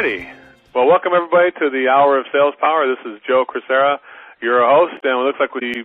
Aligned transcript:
Alrighty. 0.00 0.32
Well, 0.72 0.88
welcome 0.88 1.12
everybody 1.12 1.52
to 1.60 1.68
the 1.68 1.92
Hour 1.92 2.16
of 2.16 2.24
Sales 2.32 2.56
Power. 2.56 2.88
This 2.88 3.04
is 3.04 3.20
Joe 3.28 3.44
Crisara, 3.44 4.00
your 4.40 4.64
host, 4.64 4.96
and 5.04 5.12
it 5.12 5.24
looks 5.28 5.36
like 5.36 5.52
the 5.52 5.84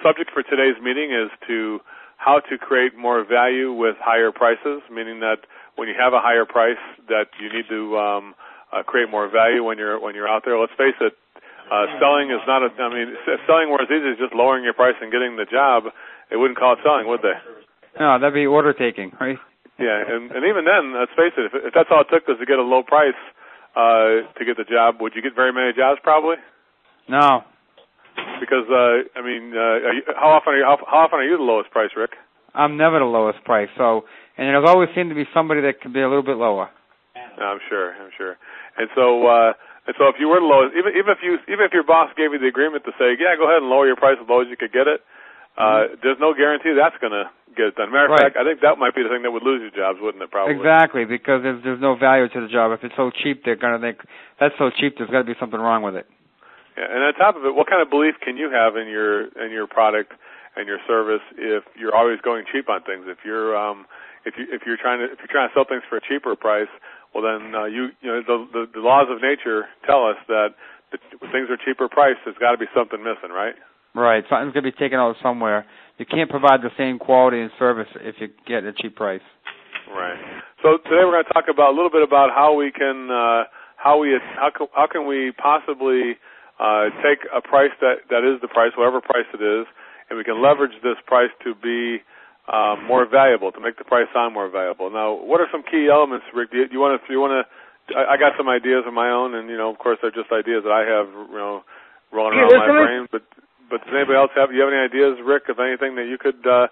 subject 0.00 0.32
for 0.32 0.40
today's 0.40 0.80
meeting 0.80 1.12
is 1.12 1.28
to 1.52 1.84
how 2.16 2.40
to 2.48 2.56
create 2.56 2.96
more 2.96 3.20
value 3.28 3.68
with 3.68 4.00
higher 4.00 4.32
prices, 4.32 4.80
meaning 4.88 5.20
that 5.20 5.44
when 5.76 5.84
you 5.84 5.92
have 6.00 6.16
a 6.16 6.20
higher 6.24 6.48
price, 6.48 6.80
that 7.12 7.28
you 7.36 7.52
need 7.52 7.68
to 7.68 7.92
um, 8.00 8.32
uh, 8.72 8.88
create 8.88 9.12
more 9.12 9.28
value 9.28 9.60
when 9.60 9.76
you're 9.76 10.00
when 10.00 10.16
you're 10.16 10.32
out 10.32 10.48
there. 10.48 10.56
Let's 10.56 10.72
face 10.80 10.96
it, 11.04 11.12
uh, 11.68 11.92
selling 12.00 12.32
is 12.32 12.40
not 12.48 12.64
a. 12.64 12.72
I 12.72 12.88
mean, 12.88 13.12
selling 13.44 13.68
where 13.68 13.84
it's 13.84 13.92
easy 13.92 14.16
is 14.16 14.18
just 14.18 14.32
lowering 14.32 14.64
your 14.64 14.72
price 14.72 14.96
and 15.04 15.12
getting 15.12 15.36
the 15.36 15.44
job. 15.44 15.92
They 16.32 16.40
wouldn't 16.40 16.56
call 16.56 16.72
it 16.72 16.80
selling, 16.80 17.04
would 17.04 17.20
they? 17.20 17.36
No, 18.00 18.16
that'd 18.16 18.32
be 18.32 18.48
order 18.48 18.72
taking, 18.72 19.12
right? 19.20 19.36
Yeah, 19.76 20.00
and 20.08 20.32
and 20.32 20.40
even 20.48 20.64
then, 20.64 20.96
let's 20.96 21.12
face 21.12 21.36
it, 21.36 21.52
if, 21.52 21.68
if 21.68 21.72
that's 21.76 21.92
all 21.92 22.00
it 22.00 22.08
took 22.08 22.24
was 22.24 22.40
to 22.40 22.48
get 22.48 22.56
a 22.56 22.64
low 22.64 22.80
price 22.80 23.12
uh, 23.12 23.41
to 23.74 24.42
get 24.44 24.56
the 24.56 24.68
job, 24.68 25.00
would 25.00 25.14
you 25.14 25.22
get 25.22 25.34
very 25.34 25.52
many 25.52 25.72
jobs? 25.72 26.00
Probably. 26.02 26.36
No. 27.08 27.44
Because 28.40 28.68
uh, 28.68 29.08
I 29.18 29.22
mean, 29.24 29.52
uh, 29.56 29.92
you, 29.96 30.02
how 30.14 30.36
often 30.36 30.54
are 30.54 30.58
you 30.58 30.64
how, 30.64 30.76
how 30.86 30.98
often 31.08 31.20
are 31.20 31.24
you 31.24 31.36
the 31.36 31.42
lowest 31.42 31.70
price, 31.70 31.90
Rick? 31.96 32.12
I'm 32.54 32.76
never 32.76 32.98
the 32.98 33.08
lowest 33.08 33.42
price. 33.44 33.68
So, 33.78 34.04
and 34.36 34.52
there's 34.52 34.68
always 34.68 34.90
seemed 34.94 35.08
to 35.08 35.16
be 35.16 35.24
somebody 35.32 35.62
that 35.62 35.80
can 35.80 35.92
be 35.92 36.00
a 36.00 36.08
little 36.08 36.24
bit 36.24 36.36
lower. 36.36 36.68
I'm 37.16 37.60
sure. 37.68 37.96
I'm 37.96 38.12
sure. 38.16 38.36
And 38.76 38.88
so, 38.94 39.26
uh, 39.26 39.52
and 39.88 39.94
so, 39.96 40.12
if 40.12 40.16
you 40.20 40.28
were 40.28 40.40
the 40.40 40.46
lowest, 40.46 40.76
even 40.76 40.92
even 40.92 41.10
if 41.10 41.24
you 41.24 41.40
even 41.48 41.64
if 41.64 41.72
your 41.72 41.84
boss 41.84 42.12
gave 42.16 42.32
you 42.32 42.38
the 42.38 42.48
agreement 42.48 42.84
to 42.84 42.92
say, 43.00 43.16
yeah, 43.16 43.36
go 43.40 43.48
ahead 43.48 43.64
and 43.64 43.72
lower 43.72 43.86
your 43.86 43.96
price 43.96 44.20
as 44.20 44.28
low 44.28 44.44
as 44.44 44.48
you 44.52 44.56
could 44.56 44.72
get 44.72 44.86
it, 44.86 45.00
uh, 45.56 45.88
mm-hmm. 45.88 46.00
there's 46.04 46.20
no 46.20 46.36
guarantee 46.36 46.76
that's 46.76 46.96
going 47.00 47.16
to 47.16 47.32
get 47.56 47.72
it 47.72 47.76
done. 47.76 47.92
Matter 47.92 48.10
of 48.10 48.16
right. 48.16 48.32
fact, 48.32 48.36
I 48.36 48.44
think 48.44 48.60
that 48.60 48.78
might 48.78 48.94
be 48.94 49.02
the 49.02 49.12
thing 49.12 49.22
that 49.22 49.30
would 49.30 49.42
lose 49.42 49.62
you 49.62 49.70
jobs, 49.70 49.98
wouldn't 50.00 50.22
it? 50.22 50.30
Probably. 50.30 50.56
Exactly, 50.56 51.04
because 51.04 51.42
there's 51.42 51.62
there's 51.62 51.80
no 51.80 51.96
value 51.96 52.28
to 52.28 52.40
the 52.40 52.48
job. 52.48 52.72
If 52.72 52.84
it's 52.84 52.96
so 52.96 53.10
cheap, 53.10 53.44
they're 53.44 53.58
going 53.58 53.76
to 53.76 53.82
think 53.82 54.00
that's 54.40 54.54
so 54.58 54.70
cheap. 54.70 54.96
There's 54.98 55.10
got 55.10 55.24
to 55.24 55.28
be 55.28 55.38
something 55.38 55.60
wrong 55.60 55.82
with 55.82 55.96
it. 55.96 56.06
Yeah, 56.76 56.88
and 56.88 57.04
on 57.04 57.12
top 57.14 57.36
of 57.36 57.44
it, 57.44 57.54
what 57.54 57.68
kind 57.68 57.82
of 57.84 57.90
belief 57.92 58.16
can 58.24 58.36
you 58.36 58.48
have 58.48 58.76
in 58.76 58.88
your 58.88 59.28
in 59.36 59.52
your 59.52 59.66
product 59.66 60.12
and 60.56 60.66
your 60.66 60.78
service 60.86 61.22
if 61.36 61.64
you're 61.76 61.94
always 61.94 62.20
going 62.20 62.44
cheap 62.48 62.68
on 62.68 62.82
things? 62.82 63.04
If 63.06 63.24
you're 63.24 63.56
um, 63.56 63.86
if 64.24 64.34
you 64.38 64.46
if 64.48 64.62
you're 64.64 64.80
trying 64.80 65.00
to 65.00 65.12
if 65.12 65.20
you're 65.20 65.32
trying 65.32 65.48
to 65.48 65.54
sell 65.54 65.68
things 65.68 65.82
for 65.88 65.96
a 65.96 66.04
cheaper 66.04 66.34
price, 66.36 66.72
well 67.14 67.22
then 67.22 67.54
uh, 67.54 67.64
you 67.68 67.92
you 68.00 68.08
know 68.08 68.22
the, 68.24 68.36
the 68.52 68.62
the 68.74 68.82
laws 68.82 69.08
of 69.10 69.20
nature 69.20 69.68
tell 69.84 70.08
us 70.08 70.16
that 70.28 70.56
the, 70.92 70.98
things 71.32 71.48
are 71.50 71.60
cheaper 71.60 71.88
priced. 71.88 72.24
There's 72.24 72.38
got 72.38 72.52
to 72.52 72.58
be 72.58 72.70
something 72.74 73.02
missing, 73.02 73.30
right? 73.30 73.54
Right. 73.94 74.24
Something's 74.28 74.54
going 74.54 74.64
to 74.64 74.72
be 74.72 74.78
taken 74.78 74.98
out 74.98 75.16
somewhere 75.22 75.66
you 75.98 76.06
can't 76.06 76.30
provide 76.30 76.62
the 76.62 76.70
same 76.78 76.98
quality 76.98 77.40
and 77.40 77.50
service 77.58 77.88
if 78.00 78.16
you 78.20 78.28
get 78.46 78.64
a 78.64 78.72
cheap 78.72 78.96
price. 78.96 79.24
Right. 79.90 80.18
So 80.62 80.78
today 80.84 81.04
we're 81.04 81.18
going 81.20 81.24
to 81.26 81.32
talk 81.34 81.46
about 81.52 81.70
a 81.72 81.76
little 81.76 81.90
bit 81.90 82.02
about 82.02 82.30
how 82.30 82.54
we 82.54 82.72
can 82.72 83.10
uh, 83.10 83.44
how 83.76 83.98
we 83.98 84.16
how 84.36 84.50
can, 84.56 84.66
how 84.72 84.86
can 84.86 85.06
we 85.06 85.32
possibly 85.36 86.16
uh, 86.60 86.94
take 87.02 87.26
a 87.34 87.42
price 87.42 87.74
that 87.80 88.06
that 88.08 88.22
is 88.22 88.40
the 88.40 88.48
price, 88.48 88.72
whatever 88.76 89.00
price 89.00 89.26
it 89.34 89.42
is, 89.42 89.66
and 90.08 90.16
we 90.16 90.24
can 90.24 90.40
leverage 90.40 90.74
this 90.82 90.96
price 91.06 91.30
to 91.44 91.54
be 91.54 92.00
um, 92.50 92.86
more 92.86 93.06
valuable, 93.06 93.52
to 93.52 93.60
make 93.60 93.78
the 93.78 93.84
price 93.84 94.06
sound 94.14 94.34
more 94.34 94.48
valuable. 94.50 94.90
Now, 94.90 95.14
what 95.14 95.40
are 95.40 95.46
some 95.50 95.62
key 95.62 95.88
elements, 95.90 96.26
Rick? 96.34 96.50
Do 96.50 96.58
you, 96.58 96.66
do 96.68 96.74
you 96.74 96.80
want 96.80 97.00
to? 97.00 97.06
Do 97.06 97.12
you 97.12 97.20
want 97.20 97.34
to? 97.38 97.42
I, 97.94 98.14
I 98.14 98.16
got 98.16 98.32
some 98.38 98.48
ideas 98.48 98.84
of 98.86 98.94
my 98.94 99.10
own, 99.10 99.34
and 99.34 99.50
you 99.50 99.56
know, 99.58 99.70
of 99.70 99.78
course, 99.78 99.98
they're 100.02 100.14
just 100.14 100.30
ideas 100.32 100.62
that 100.64 100.74
I 100.74 100.86
have, 100.86 101.10
you 101.10 101.38
know, 101.38 101.62
rolling 102.12 102.38
around 102.38 102.54
my 102.54 102.70
brain. 102.70 103.02
But 103.10 103.22
but 103.70 103.84
does 103.84 103.94
anybody 103.94 104.18
else 104.18 104.30
have? 104.34 104.50
Do 104.50 104.56
you 104.56 104.62
have 104.62 104.72
any 104.72 104.82
ideas, 104.82 105.18
Rick, 105.24 105.48
of 105.48 105.58
anything 105.58 105.96
that 105.96 106.06
you 106.06 106.18
could 106.18 106.40
uh, 106.46 106.68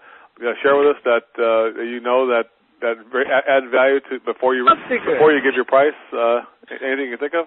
share 0.62 0.76
with 0.76 0.96
us 0.96 1.00
that 1.04 1.28
uh, 1.38 1.80
you 1.82 2.00
know 2.00 2.26
that 2.28 2.50
that 2.80 2.96
add 3.48 3.70
value 3.70 4.00
to 4.10 4.20
before 4.24 4.54
you 4.54 4.66
before 4.88 5.32
you 5.32 5.40
give 5.42 5.54
your 5.54 5.68
price? 5.68 5.96
Uh, 6.12 6.40
anything 6.70 7.10
you 7.10 7.16
can 7.16 7.30
think 7.30 7.34
of? 7.34 7.46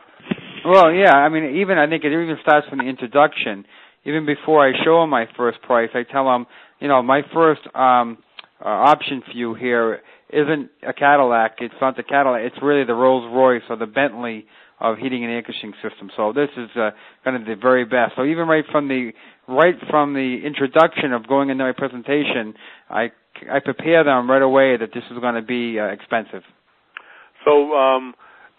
Well, 0.65 0.91
yeah. 0.91 1.13
I 1.13 1.29
mean, 1.29 1.57
even 1.61 1.77
I 1.77 1.87
think 1.87 2.03
it 2.03 2.11
even 2.11 2.37
starts 2.41 2.67
from 2.69 2.79
the 2.79 2.85
introduction. 2.85 3.65
Even 4.05 4.25
before 4.25 4.67
I 4.67 4.71
show 4.83 5.01
them 5.01 5.09
my 5.09 5.25
first 5.37 5.61
price, 5.61 5.89
I 5.93 6.03
tell 6.03 6.25
them, 6.25 6.45
you 6.79 6.89
know, 6.89 7.01
my 7.01 7.21
first 7.33 7.61
um, 7.73 8.17
uh, 8.59 8.67
option 8.67 9.21
for 9.25 9.31
you 9.31 9.53
here 9.53 10.01
isn't 10.29 10.69
a 10.85 10.93
Cadillac. 10.93 11.55
It's 11.59 11.73
not 11.79 11.95
the 11.95 12.03
Cadillac. 12.03 12.41
It's 12.43 12.55
really 12.61 12.83
the 12.85 12.93
Rolls 12.93 13.31
Royce 13.33 13.63
or 13.69 13.77
the 13.77 13.85
Bentley 13.85 14.45
of 14.79 14.97
heating 14.97 15.23
and 15.23 15.31
air 15.31 15.41
conditioning 15.41 15.75
system. 15.81 16.11
So 16.17 16.33
this 16.33 16.49
is 16.57 16.69
uh, 16.75 16.91
kind 17.23 17.37
of 17.37 17.45
the 17.45 17.55
very 17.55 17.85
best. 17.85 18.13
So 18.17 18.25
even 18.25 18.47
right 18.47 18.65
from 18.71 18.89
the 18.89 19.11
right 19.47 19.75
from 19.89 20.13
the 20.13 20.39
introduction 20.45 21.13
of 21.13 21.27
going 21.27 21.49
into 21.49 21.63
my 21.63 21.73
presentation, 21.73 22.53
I, 22.89 23.11
I 23.51 23.59
prepare 23.59 24.03
them 24.03 24.29
right 24.29 24.41
away 24.41 24.77
that 24.77 24.89
this 24.93 25.03
is 25.11 25.19
going 25.19 25.35
to 25.35 25.41
be 25.41 25.79
uh, 25.79 25.85
expensive. 25.85 26.43
So 27.43 27.73
um, 27.75 28.15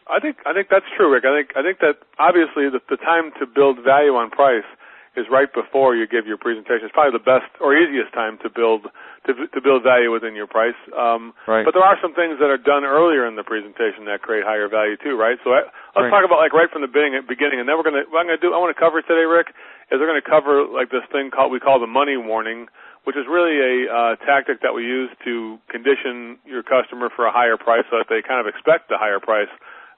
I 0.08 0.20
think 0.20 0.36
I 0.46 0.52
think 0.52 0.68
that's 0.70 0.84
true, 0.96 1.12
Rick. 1.12 1.24
I 1.24 1.32
think 1.36 1.56
I 1.56 1.62
think 1.62 1.78
that 1.80 1.96
obviously 2.18 2.68
the, 2.68 2.80
the 2.90 2.96
time 2.96 3.32
to 3.40 3.46
build 3.46 3.78
value 3.84 4.12
on 4.12 4.30
price 4.30 4.68
is 5.14 5.30
right 5.30 5.46
before 5.52 5.94
you 5.94 6.06
give 6.06 6.26
your 6.26 6.36
presentation. 6.36 6.90
It's 6.90 6.94
probably 6.94 7.14
the 7.14 7.22
best 7.22 7.46
or 7.62 7.74
easiest 7.74 8.10
time 8.12 8.38
to 8.42 8.50
build 8.50 8.90
to, 9.26 9.32
to 9.32 9.60
build 9.62 9.82
value 9.86 10.12
within 10.12 10.34
your 10.34 10.50
price. 10.50 10.76
Um, 10.92 11.32
right. 11.46 11.64
But 11.64 11.72
there 11.72 11.86
are 11.86 11.96
some 12.02 12.12
things 12.12 12.42
that 12.42 12.50
are 12.50 12.60
done 12.60 12.84
earlier 12.84 13.24
in 13.24 13.38
the 13.38 13.46
presentation 13.46 14.04
that 14.10 14.20
create 14.20 14.44
higher 14.44 14.68
value 14.68 14.98
too, 15.00 15.16
right? 15.16 15.38
So 15.40 15.54
I, 15.54 15.70
let's 15.96 16.10
right. 16.10 16.12
talk 16.12 16.26
about 16.26 16.42
like 16.42 16.52
right 16.52 16.68
from 16.68 16.82
the 16.82 16.90
beginning, 16.90 17.22
beginning, 17.24 17.58
and 17.62 17.66
then 17.70 17.78
we're 17.78 17.86
gonna. 17.86 18.04
What 18.10 18.20
I'm 18.20 18.28
gonna 18.28 18.42
do. 18.42 18.52
I 18.52 18.58
want 18.58 18.74
to 18.74 18.80
cover 18.80 19.00
today, 19.00 19.24
Rick, 19.24 19.54
is 19.88 20.02
we're 20.02 20.10
gonna 20.10 20.24
cover 20.24 20.66
like 20.66 20.90
this 20.90 21.06
thing 21.14 21.30
called 21.30 21.54
we 21.54 21.62
call 21.62 21.78
the 21.78 21.90
money 21.90 22.18
warning, 22.18 22.66
which 23.06 23.14
is 23.14 23.24
really 23.30 23.56
a 23.62 23.74
uh, 23.86 24.12
tactic 24.26 24.60
that 24.66 24.74
we 24.74 24.82
use 24.82 25.14
to 25.22 25.62
condition 25.70 26.42
your 26.42 26.66
customer 26.66 27.06
for 27.08 27.24
a 27.24 27.32
higher 27.32 27.56
price, 27.56 27.86
so 27.88 28.02
that 28.02 28.10
they 28.10 28.18
kind 28.20 28.42
of 28.42 28.50
expect 28.50 28.90
the 28.90 28.98
higher 28.98 29.22
price 29.22 29.50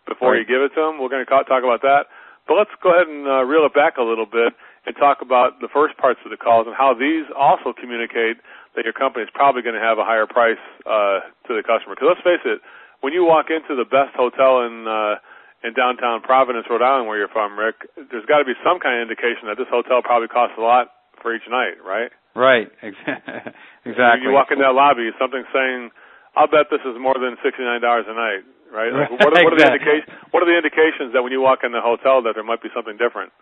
before 0.06 0.32
right. 0.32 0.42
you 0.42 0.46
give 0.46 0.62
it 0.62 0.70
to 0.78 0.80
them. 0.80 1.02
We're 1.02 1.10
going 1.10 1.26
to 1.26 1.30
talk 1.30 1.66
about 1.66 1.82
that. 1.82 2.06
But 2.46 2.54
let's 2.54 2.70
go 2.78 2.94
ahead 2.94 3.10
and 3.10 3.26
uh, 3.26 3.42
reel 3.42 3.66
it 3.66 3.74
back 3.74 3.98
a 3.98 4.06
little 4.06 4.26
bit 4.26 4.54
and 4.86 4.94
talk 4.94 5.18
about 5.20 5.58
the 5.58 5.68
first 5.68 5.98
parts 5.98 6.22
of 6.24 6.30
the 6.30 6.38
calls 6.38 6.70
and 6.70 6.74
how 6.74 6.94
these 6.94 7.26
also 7.34 7.74
communicate 7.74 8.38
that 8.78 8.86
your 8.86 8.94
company 8.94 9.26
is 9.26 9.32
probably 9.34 9.60
going 9.60 9.74
to 9.74 9.82
have 9.82 9.98
a 9.98 10.06
higher 10.06 10.30
price 10.30 10.62
uh, 10.86 11.26
to 11.50 11.58
the 11.58 11.66
customer. 11.66 11.98
Because 11.98 12.14
let's 12.14 12.22
face 12.22 12.44
it, 12.46 12.62
when 13.02 13.12
you 13.12 13.26
walk 13.26 13.50
into 13.50 13.74
the 13.74 13.84
best 13.84 14.14
hotel 14.14 14.62
in 14.62 14.86
uh, 14.86 15.18
in 15.66 15.74
downtown 15.74 16.22
Providence, 16.22 16.68
Rhode 16.70 16.84
Island, 16.84 17.08
where 17.10 17.18
you're 17.18 17.32
from, 17.32 17.58
Rick, 17.58 17.90
there's 17.96 18.28
got 18.30 18.38
to 18.38 18.46
be 18.46 18.54
some 18.62 18.78
kind 18.78 19.00
of 19.00 19.02
indication 19.02 19.50
that 19.50 19.58
this 19.58 19.66
hotel 19.66 20.04
probably 20.04 20.28
costs 20.28 20.54
a 20.54 20.62
lot 20.62 20.94
for 21.18 21.34
each 21.34 21.48
night, 21.50 21.82
right? 21.82 22.12
Right. 22.36 22.70
exactly. 22.84 23.52
When 24.22 24.22
you 24.22 24.30
walk 24.36 24.52
in 24.52 24.60
that 24.60 24.76
lobby, 24.76 25.08
something 25.18 25.42
saying, 25.50 25.90
"I'll 26.36 26.46
bet 26.46 26.68
this 26.70 26.84
is 26.84 26.94
more 27.00 27.16
than 27.16 27.40
sixty 27.42 27.64
nine 27.64 27.80
dollars 27.80 28.06
a 28.06 28.14
night." 28.14 28.44
Right? 28.66 28.92
Like, 28.92 29.10
what, 29.10 29.30
are, 29.32 29.44
what 29.46 29.54
are 29.54 29.58
the 29.58 29.70
indications? 29.72 30.10
What 30.30 30.42
are 30.44 30.50
the 30.50 30.58
indications 30.58 31.14
that 31.16 31.22
when 31.24 31.32
you 31.32 31.40
walk 31.40 31.64
in 31.64 31.72
the 31.72 31.80
hotel 31.80 32.20
that 32.28 32.36
there 32.36 32.44
might 32.44 32.60
be 32.60 32.68
something 32.74 32.98
different? 33.00 33.32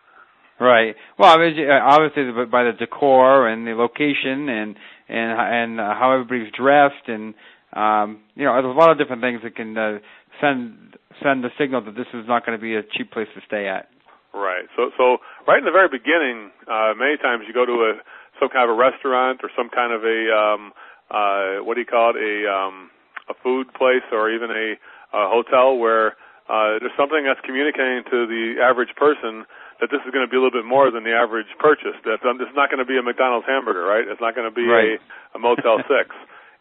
Right. 0.60 0.94
Well, 1.18 1.30
I 1.30 1.38
mean, 1.38 1.68
obviously 1.68 2.30
by 2.50 2.64
the 2.64 2.72
decor 2.78 3.48
and 3.48 3.66
the 3.66 3.72
location 3.72 4.48
and 4.48 4.76
and 5.08 5.30
and 5.38 5.80
uh, 5.80 5.94
how 5.94 6.12
everybody's 6.12 6.52
dressed 6.52 7.08
and 7.08 7.34
um, 7.74 8.22
you 8.36 8.44
know, 8.46 8.54
there's 8.54 8.70
a 8.70 8.78
lot 8.78 8.90
of 8.90 8.98
different 8.98 9.20
things 9.20 9.42
that 9.42 9.56
can 9.56 9.76
uh, 9.76 9.98
send 10.40 10.94
send 11.22 11.42
the 11.42 11.50
signal 11.58 11.82
that 11.84 11.94
this 11.98 12.06
is 12.14 12.26
not 12.26 12.46
going 12.46 12.56
to 12.58 12.62
be 12.62 12.74
a 12.74 12.82
cheap 12.82 13.10
place 13.10 13.26
to 13.34 13.42
stay 13.46 13.66
at. 13.66 13.90
Right. 14.32 14.66
So 14.76 14.90
so 14.96 15.18
right 15.46 15.58
in 15.58 15.66
the 15.66 15.74
very 15.74 15.90
beginning, 15.90 16.50
uh, 16.70 16.94
many 16.94 17.18
times 17.18 17.44
you 17.46 17.54
go 17.54 17.66
to 17.66 17.90
a 17.90 17.92
some 18.38 18.48
kind 18.48 18.70
of 18.70 18.74
a 18.74 18.78
restaurant 18.78 19.40
or 19.42 19.50
some 19.58 19.70
kind 19.70 19.90
of 19.90 20.02
a 20.06 20.18
um, 20.30 20.72
uh, 21.10 21.64
what 21.66 21.74
do 21.74 21.80
you 21.82 21.86
call 21.86 22.14
it 22.14 22.18
a 22.18 22.46
um, 22.46 22.90
a 23.28 23.34
food 23.42 23.74
place 23.74 24.06
or 24.12 24.30
even 24.30 24.50
a, 24.50 24.78
a 25.14 25.22
hotel 25.30 25.76
where 25.78 26.14
uh, 26.46 26.78
there's 26.78 26.94
something 26.98 27.24
that's 27.26 27.40
communicating 27.42 28.04
to 28.10 28.26
the 28.26 28.62
average 28.62 28.94
person 28.96 29.46
that 29.80 29.90
this 29.90 30.02
is 30.06 30.10
going 30.14 30.24
to 30.24 30.30
be 30.30 30.38
a 30.38 30.42
little 30.42 30.54
bit 30.54 30.66
more 30.66 30.90
than 30.90 31.02
the 31.02 31.14
average 31.14 31.50
purchase. 31.58 31.96
That 32.06 32.22
um, 32.22 32.38
it's 32.38 32.54
not 32.54 32.70
going 32.70 32.82
to 32.82 32.88
be 32.88 32.98
a 32.98 33.02
McDonald's 33.02 33.46
hamburger, 33.46 33.82
right? 33.82 34.06
It's 34.06 34.20
not 34.20 34.34
going 34.34 34.46
to 34.48 34.54
be 34.54 34.66
right. 34.66 34.98
a, 34.98 35.36
a 35.36 35.38
Motel 35.38 35.82
Six. 35.90 36.14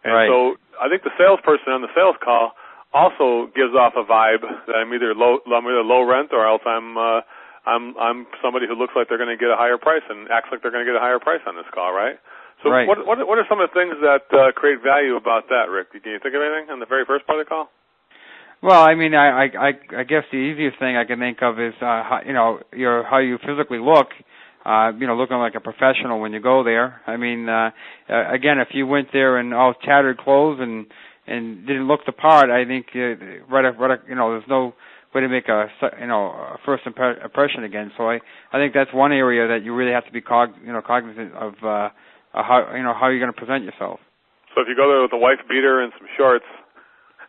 And 0.04 0.14
right. 0.14 0.28
so 0.28 0.60
I 0.82 0.90
think 0.90 1.04
the 1.08 1.16
salesperson 1.16 1.72
on 1.72 1.82
the 1.82 1.94
sales 1.96 2.20
call 2.20 2.58
also 2.94 3.50
gives 3.58 3.74
off 3.74 3.98
a 3.98 4.06
vibe 4.06 4.46
that 4.68 4.76
I'm 4.78 4.94
either 4.94 5.16
low, 5.16 5.42
I'm 5.46 5.66
either 5.66 5.82
low 5.82 6.06
rent 6.06 6.30
or 6.32 6.46
else 6.46 6.62
I'm 6.66 6.98
uh, 6.98 7.22
I'm 7.66 7.98
I'm 7.98 8.28
somebody 8.44 8.68
who 8.68 8.76
looks 8.76 8.94
like 8.96 9.08
they're 9.10 9.22
going 9.22 9.34
to 9.34 9.40
get 9.40 9.50
a 9.50 9.58
higher 9.58 9.80
price 9.80 10.04
and 10.10 10.28
acts 10.30 10.52
like 10.52 10.62
they're 10.62 10.72
going 10.72 10.86
to 10.86 10.90
get 10.90 11.00
a 11.00 11.04
higher 11.04 11.20
price 11.20 11.42
on 11.48 11.56
this 11.56 11.68
call, 11.74 11.92
right? 11.92 12.20
So 12.62 12.70
right. 12.70 12.88
what 12.88 13.06
what 13.08 13.20
what 13.24 13.40
are 13.40 13.48
some 13.48 13.60
of 13.60 13.72
the 13.72 13.76
things 13.76 13.96
that 14.04 14.28
uh, 14.32 14.52
create 14.52 14.84
value 14.84 15.16
about 15.16 15.50
that, 15.50 15.72
Rick? 15.72 15.92
Can 15.92 16.04
you 16.06 16.20
think 16.20 16.36
of 16.36 16.44
anything 16.44 16.70
on 16.70 16.80
the 16.80 16.88
very 16.88 17.04
first 17.08 17.26
part 17.26 17.40
of 17.40 17.46
the 17.46 17.50
call? 17.50 17.72
Well, 18.64 18.82
I 18.82 18.96
mean, 18.96 19.14
I, 19.14 19.48
I, 19.48 19.72
I 19.98 20.04
guess 20.04 20.24
the 20.32 20.38
easiest 20.38 20.80
thing 20.80 20.96
I 20.96 21.04
can 21.04 21.20
think 21.20 21.40
of 21.42 21.60
is, 21.60 21.74
uh, 21.82 22.00
how, 22.08 22.22
you 22.26 22.32
know, 22.32 22.62
your 22.72 23.04
how 23.04 23.18
you 23.18 23.38
physically 23.46 23.80
look. 23.80 24.08
Uh, 24.66 24.94
you 24.98 25.06
know, 25.06 25.18
looking 25.18 25.36
like 25.36 25.56
a 25.56 25.60
professional 25.60 26.22
when 26.22 26.32
you 26.32 26.40
go 26.40 26.64
there. 26.64 27.02
I 27.06 27.18
mean, 27.18 27.50
uh, 27.50 27.72
uh, 28.10 28.32
again, 28.32 28.60
if 28.60 28.70
you 28.72 28.88
went 28.88 29.10
there 29.12 29.38
in 29.38 29.52
all 29.52 29.74
tattered 29.74 30.18
clothes 30.18 30.60
and 30.62 30.86
and 31.28 31.68
didn't 31.68 31.90
look 31.90 32.06
the 32.06 32.14
part, 32.14 32.50
I 32.50 32.64
think 32.64 32.86
uh, 32.96 33.20
right, 33.52 33.78
right, 33.78 34.00
you 34.08 34.16
know, 34.16 34.32
there's 34.32 34.48
no 34.48 34.74
way 35.14 35.20
to 35.20 35.28
make 35.28 35.50
a 35.50 35.68
you 36.00 36.08
know 36.08 36.28
a 36.28 36.58
first 36.66 36.84
impression 36.88 37.66
again. 37.66 37.92
So 37.98 38.10
I 38.10 38.22
I 38.54 38.58
think 38.58 38.74
that's 38.74 38.94
one 38.94 39.12
area 39.12 39.50
that 39.50 39.66
you 39.66 39.76
really 39.76 39.92
have 39.92 40.06
to 40.06 40.14
be 40.14 40.22
cog 40.22 40.52
you 40.66 40.72
know 40.72 40.82
cognizant 40.82 41.34
of 41.34 41.56
uh, 41.62 41.90
how 42.32 42.72
you 42.74 42.84
know 42.84 42.94
how 42.98 43.10
you're 43.10 43.20
going 43.20 43.34
to 43.34 43.38
present 43.38 43.66
yourself. 43.66 44.00
So 44.56 44.62
if 44.62 44.70
you 44.70 44.78
go 44.78 44.88
there 44.88 45.02
with 45.02 45.12
a 45.12 45.20
wife 45.20 45.44
beater 45.50 45.84
and 45.84 45.92
some 46.00 46.08
shorts, 46.16 46.46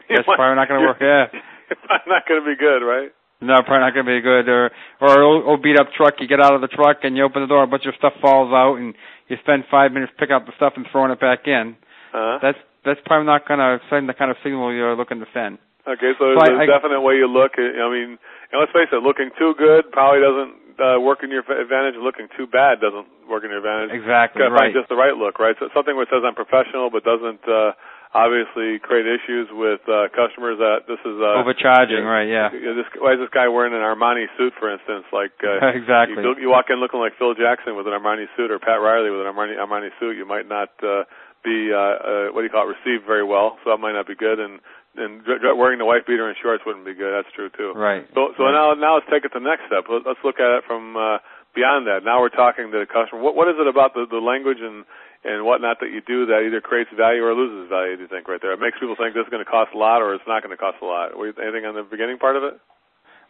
That's 0.09 0.27
probably 0.27 0.57
not 0.57 0.69
going 0.69 0.81
to 0.81 0.87
work. 0.87 1.01
Yeah. 1.01 1.29
probably 1.89 2.11
not 2.11 2.23
going 2.29 2.41
to 2.43 2.47
be 2.47 2.57
good, 2.57 2.81
right? 2.85 3.11
No, 3.41 3.61
probably 3.67 3.85
not 3.85 3.93
going 3.93 4.07
to 4.07 4.15
be 4.17 4.25
good. 4.25 4.49
Or 4.49 4.71
or 5.01 5.13
old, 5.23 5.45
old 5.45 5.61
beat 5.63 5.79
up 5.79 5.93
truck. 5.97 6.15
You 6.21 6.29
get 6.29 6.41
out 6.41 6.55
of 6.55 6.61
the 6.61 6.69
truck 6.73 7.05
and 7.05 7.17
you 7.17 7.25
open 7.25 7.43
the 7.43 7.49
door, 7.51 7.63
a 7.63 7.67
bunch 7.67 7.85
of 7.85 7.95
stuff 7.99 8.15
falls 8.21 8.53
out, 8.53 8.77
and 8.77 8.95
you 9.29 9.37
spend 9.43 9.65
five 9.71 9.93
minutes 9.93 10.13
picking 10.19 10.35
up 10.37 10.47
the 10.47 10.57
stuff 10.57 10.75
and 10.77 10.87
throwing 10.91 11.11
it 11.13 11.21
back 11.21 11.45
in. 11.47 11.77
Uh-huh. 12.15 12.39
That's 12.41 12.59
that's 12.85 13.01
probably 13.05 13.27
not 13.27 13.49
going 13.49 13.61
to 13.61 13.81
send 13.91 14.09
the 14.09 14.15
kind 14.15 14.31
of 14.31 14.37
signal 14.45 14.73
you're 14.73 14.97
looking 14.97 15.21
to 15.21 15.29
send. 15.33 15.59
Okay, 15.85 16.17
so 16.17 16.33
So 16.33 16.41
there's 16.41 16.61
I- 16.61 16.65
a 16.65 16.67
definite 16.69 17.01
way 17.01 17.17
you 17.21 17.29
look. 17.29 17.57
I 17.61 17.89
mean, 17.93 18.17
and 18.53 18.57
let's 18.57 18.73
face 18.73 18.89
it, 18.93 19.03
looking 19.05 19.29
too 19.37 19.53
good 19.59 19.93
probably 19.93 20.21
doesn't 20.25 20.55
uh, 20.81 20.99
work 21.01 21.21
in 21.23 21.31
your 21.31 21.45
advantage. 21.45 22.01
Looking 22.01 22.29
too 22.37 22.47
bad 22.47 22.81
doesn't 22.81 23.29
work 23.29 23.45
in 23.45 23.51
your 23.51 23.61
advantage. 23.61 23.93
Exactly 23.93 24.41
to 24.41 24.49
right. 24.49 24.71
find 24.71 24.75
just 24.75 24.89
the 24.89 24.97
right 24.97 25.15
look, 25.17 25.39
right? 25.39 25.55
So 25.61 25.69
something 25.75 25.97
which 25.97 26.09
says 26.09 26.25
I'm 26.25 26.35
professional, 26.35 26.89
but 26.89 27.05
doesn't 27.05 27.45
uh, 27.45 27.73
obviously 28.15 28.79
create 28.79 29.11
issues 29.11 29.51
with 29.51 29.83
uh, 29.91 30.07
customers. 30.15 30.63
That 30.63 30.87
this 30.87 31.03
is 31.03 31.19
uh, 31.19 31.43
Overcharging, 31.43 32.07
yeah, 32.07 32.15
right? 32.15 32.29
Yeah. 32.31 32.49
This, 32.55 32.87
why 32.97 33.19
is 33.19 33.21
this 33.21 33.35
guy 33.35 33.51
wearing 33.51 33.75
an 33.75 33.83
Armani 33.83 34.31
suit, 34.39 34.55
for 34.57 34.71
instance? 34.71 35.05
Like 35.11 35.35
uh, 35.43 35.59
exactly. 35.75 36.23
you, 36.23 36.47
you 36.47 36.49
walk 36.49 36.71
in 36.71 36.79
looking 36.79 37.03
like 37.03 37.19
Phil 37.19 37.35
Jackson 37.35 37.75
with 37.75 37.91
an 37.91 37.93
Armani 37.93 38.31
suit, 38.39 38.55
or 38.55 38.63
Pat 38.63 38.79
Riley 38.79 39.11
with 39.11 39.27
an 39.27 39.29
Armani 39.29 39.59
Armani 39.59 39.91
suit, 39.99 40.17
you 40.17 40.25
might 40.25 40.47
not 40.49 40.71
uh, 40.81 41.05
be 41.43 41.75
uh, 41.75 41.77
uh, 41.77 42.25
what 42.33 42.41
do 42.41 42.47
you 42.47 42.55
call 42.55 42.71
it 42.71 42.79
received 42.79 43.05
very 43.05 43.27
well. 43.27 43.59
So 43.67 43.75
that 43.75 43.83
might 43.83 43.99
not 43.99 44.07
be 44.07 44.15
good. 44.17 44.39
And 44.39 44.63
and 44.95 45.27
wearing 45.59 45.83
the 45.83 45.85
white 45.85 46.07
beater 46.07 46.31
and 46.31 46.39
shorts 46.39 46.63
wouldn't 46.65 46.87
be 46.87 46.95
good. 46.95 47.11
That's 47.11 47.31
true 47.35 47.51
too. 47.51 47.75
Right. 47.75 48.07
So 48.15 48.31
so 48.39 48.47
right. 48.47 48.55
now 48.55 48.79
now 48.79 48.95
let's 48.95 49.11
take 49.11 49.27
it 49.27 49.35
to 49.35 49.43
the 49.43 49.45
next 49.45 49.67
step. 49.67 49.91
Let- 49.91 50.07
Let's 50.07 50.23
look 50.23 50.39
at 50.39 50.63
it 50.63 50.63
from 50.71 50.97
uh, 50.97 51.19
beyond 51.55 51.87
that. 51.91 52.07
Now 52.07 52.23
we're 52.23 52.35
talking 52.35 52.71
to 52.71 52.79
the 52.79 52.87
customer. 52.87 53.21
What 53.21 53.35
what 53.35 53.51
is 53.51 53.59
it 53.59 53.67
about 53.67 53.95
the 53.95 54.07
the 54.07 54.23
language 54.23 54.63
and 54.63 54.87
and 55.25 55.45
whatnot 55.45 55.81
that 55.81 55.91
you 55.91 56.01
do 56.07 56.27
that 56.27 56.45
either 56.47 56.61
creates 56.61 56.91
value 56.97 57.25
or 57.25 57.35
loses 57.35 57.69
value? 57.69 57.97
Do 57.97 58.03
you 58.03 58.09
think 58.09 58.29
right 58.29 58.41
there? 58.41 58.53
It 58.53 58.61
makes 58.61 58.79
people 58.79 58.97
think 58.97 59.15
this 59.15 59.25
is 59.25 59.31
going 59.31 59.45
to 59.45 59.51
cost 59.51 59.71
a 59.75 59.79
lot 59.79 60.03
or 60.03 60.15
it's 60.15 60.25
not 60.29 60.43
going 60.43 60.55
to 60.57 60.61
cost 60.61 60.77
a 60.83 60.85
lot. 60.85 61.13
You- 61.17 61.33
Anything 61.43 61.65
on 61.67 61.75
the 61.75 61.83
beginning 61.83 62.19
part 62.19 62.37
of 62.37 62.43
it? 62.45 62.55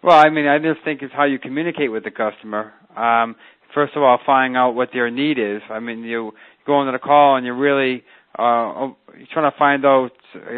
Well, 0.02 0.18
I 0.18 0.28
mean, 0.30 0.46
I 0.46 0.58
just 0.58 0.84
think 0.84 1.00
it's 1.02 1.14
how 1.14 1.24
you 1.24 1.38
communicate 1.38 1.90
with 1.90 2.04
the 2.04 2.10
customer. 2.10 2.72
Um, 2.96 3.36
first 3.72 3.96
of 3.96 4.02
all, 4.02 4.18
finding 4.26 4.56
out 4.56 4.72
what 4.74 4.90
their 4.92 5.10
need 5.10 5.38
is. 5.38 5.62
I 5.70 5.80
mean, 5.80 6.00
you 6.04 6.32
go 6.66 6.80
into 6.80 6.92
the 6.92 6.98
call 6.98 7.36
and 7.36 7.46
you're 7.46 7.56
really 7.56 8.04
uh, 8.38 8.90
you're 9.16 9.28
trying 9.32 9.50
to 9.50 9.56
find 9.56 9.86
out 9.86 10.10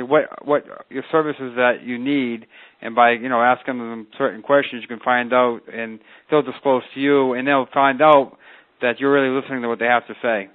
what 0.09 0.47
what 0.47 0.65
your 0.89 1.05
services 1.13 1.53
that 1.57 1.83
you 1.85 1.99
need, 1.99 2.47
and 2.81 2.95
by 2.95 3.13
you 3.13 3.29
know 3.29 3.43
asking 3.43 3.79
them 3.79 4.07
certain 4.17 4.41
questions, 4.43 4.81
you 4.83 4.89
can 4.89 4.99
find 5.05 5.33
out, 5.35 5.61
and 5.73 6.01
they'll 6.31 6.41
disclose 6.43 6.83
to 6.95 7.01
you, 7.01 7.35
and 7.35 7.47
they'll 7.47 7.69
find 7.75 8.01
out 8.01 8.39
that 8.81 8.99
you're 8.99 9.13
really 9.13 9.29
listening 9.39 9.61
to 9.63 9.69
what 9.69 9.79
they 9.79 9.85
have 9.87 10.07
to 10.07 10.15
say. 10.23 10.49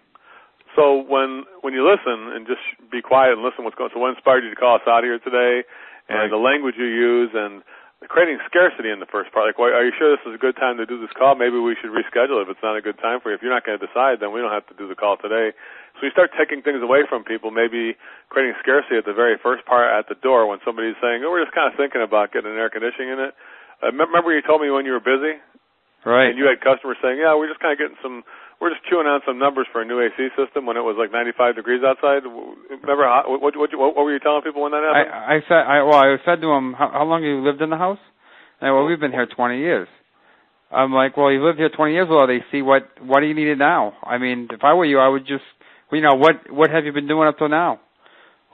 So 0.75 1.03
when 1.03 1.43
when 1.61 1.73
you 1.73 1.83
listen 1.83 2.31
and 2.33 2.47
just 2.47 2.63
be 2.89 3.01
quiet 3.01 3.33
and 3.33 3.43
listen 3.43 3.63
what's 3.63 3.75
going. 3.75 3.91
So 3.93 3.99
what 3.99 4.15
inspired 4.15 4.43
you 4.43 4.49
to 4.49 4.55
call 4.55 4.75
us 4.75 4.87
out 4.87 5.03
here 5.03 5.19
today, 5.19 5.63
and 6.07 6.17
Right. 6.19 6.29
the 6.29 6.37
language 6.39 6.75
you 6.77 6.85
use, 6.85 7.31
and 7.33 7.61
creating 8.09 8.39
scarcity 8.49 8.89
in 8.89 8.97
the 8.99 9.05
first 9.05 9.31
part. 9.31 9.45
Like, 9.45 9.59
why, 9.61 9.69
are 9.77 9.85
you 9.85 9.93
sure 9.93 10.09
this 10.09 10.25
is 10.25 10.33
a 10.33 10.41
good 10.41 10.57
time 10.57 10.77
to 10.81 10.87
do 10.89 10.97
this 10.97 11.11
call? 11.13 11.35
Maybe 11.35 11.59
we 11.61 11.75
should 11.77 11.91
reschedule 11.93 12.41
it 12.41 12.49
if 12.49 12.57
it's 12.57 12.63
not 12.63 12.75
a 12.75 12.81
good 12.81 12.97
time 12.97 13.21
for 13.21 13.29
you. 13.29 13.35
If 13.37 13.43
you're 13.45 13.53
not 13.53 13.63
going 13.63 13.77
to 13.77 13.85
decide, 13.85 14.17
then 14.19 14.33
we 14.33 14.41
don't 14.41 14.49
have 14.51 14.65
to 14.67 14.73
do 14.73 14.87
the 14.87 14.95
call 14.97 15.17
today. 15.21 15.53
So 15.99 16.09
you 16.09 16.11
start 16.11 16.31
taking 16.33 16.63
things 16.63 16.81
away 16.81 17.05
from 17.05 17.23
people, 17.23 17.51
maybe 17.51 17.93
creating 18.29 18.55
scarcity 18.57 18.97
at 18.97 19.05
the 19.05 19.13
very 19.13 19.37
first 19.37 19.65
part 19.69 19.85
at 19.93 20.09
the 20.09 20.15
door 20.17 20.47
when 20.47 20.57
somebody's 20.65 20.97
saying, 20.97 21.21
"Oh, 21.23 21.29
we're 21.29 21.43
just 21.45 21.53
kind 21.53 21.69
of 21.69 21.77
thinking 21.77 22.01
about 22.01 22.31
getting 22.31 22.49
an 22.49 22.57
air 22.57 22.69
conditioning 22.73 23.09
unit." 23.09 23.35
Uh, 23.83 23.91
remember 23.93 24.33
you 24.33 24.41
told 24.41 24.61
me 24.61 24.71
when 24.71 24.85
you 24.85 24.93
were 24.93 24.99
busy, 25.03 25.37
Right. 26.03 26.29
and 26.33 26.39
you 26.39 26.47
had 26.49 26.59
customers 26.61 26.97
saying, 27.03 27.19
"Yeah, 27.19 27.35
we're 27.35 27.47
just 27.49 27.59
kind 27.59 27.73
of 27.73 27.77
getting 27.77 27.97
some." 28.01 28.23
We're 28.61 28.69
just 28.69 28.85
chewing 28.85 29.07
on 29.09 29.21
some 29.25 29.39
numbers 29.39 29.65
for 29.73 29.81
a 29.81 29.85
new 29.85 29.97
AC 29.99 30.13
system 30.37 30.67
when 30.69 30.77
it 30.77 30.85
was 30.85 30.93
like 30.95 31.11
95 31.11 31.55
degrees 31.55 31.81
outside. 31.81 32.21
Remember 32.29 33.09
how, 33.09 33.23
what, 33.25 33.41
what, 33.57 33.69
what, 33.73 33.95
what 33.97 34.05
were 34.05 34.13
you 34.13 34.19
telling 34.21 34.43
people 34.45 34.61
when 34.61 34.71
that 34.71 34.85
happened? 34.85 35.09
I, 35.09 35.35
I 35.35 35.37
said, 35.49 35.61
I, 35.65 35.81
well, 35.81 35.97
I 35.97 36.15
said 36.23 36.41
to 36.45 36.49
him, 36.53 36.73
how, 36.77 36.93
how 36.93 37.03
long 37.03 37.23
have 37.23 37.27
you 37.27 37.41
lived 37.41 37.59
in 37.61 37.71
the 37.73 37.77
house? 37.81 37.97
And 38.61 38.69
well, 38.75 38.85
we've 38.85 38.99
been 38.99 39.11
here 39.11 39.25
20 39.25 39.57
years. 39.57 39.87
I'm 40.69 40.93
like, 40.93 41.17
well, 41.17 41.31
you 41.33 41.43
lived 41.43 41.57
here 41.57 41.73
20 41.73 41.91
years. 41.91 42.07
Well, 42.07 42.27
they 42.27 42.45
see 42.51 42.61
what, 42.61 42.85
what 43.01 43.21
do 43.21 43.25
you 43.25 43.33
need 43.33 43.47
it 43.49 43.57
now? 43.57 43.93
I 44.05 44.19
mean, 44.19 44.47
if 44.51 44.63
I 44.63 44.73
were 44.75 44.85
you, 44.85 44.99
I 44.99 45.09
would 45.09 45.25
just, 45.25 45.43
you 45.91 46.01
know, 46.01 46.13
what, 46.13 46.47
what 46.53 46.69
have 46.69 46.85
you 46.85 46.93
been 46.93 47.07
doing 47.07 47.27
up 47.27 47.39
till 47.39 47.49
now? 47.49 47.81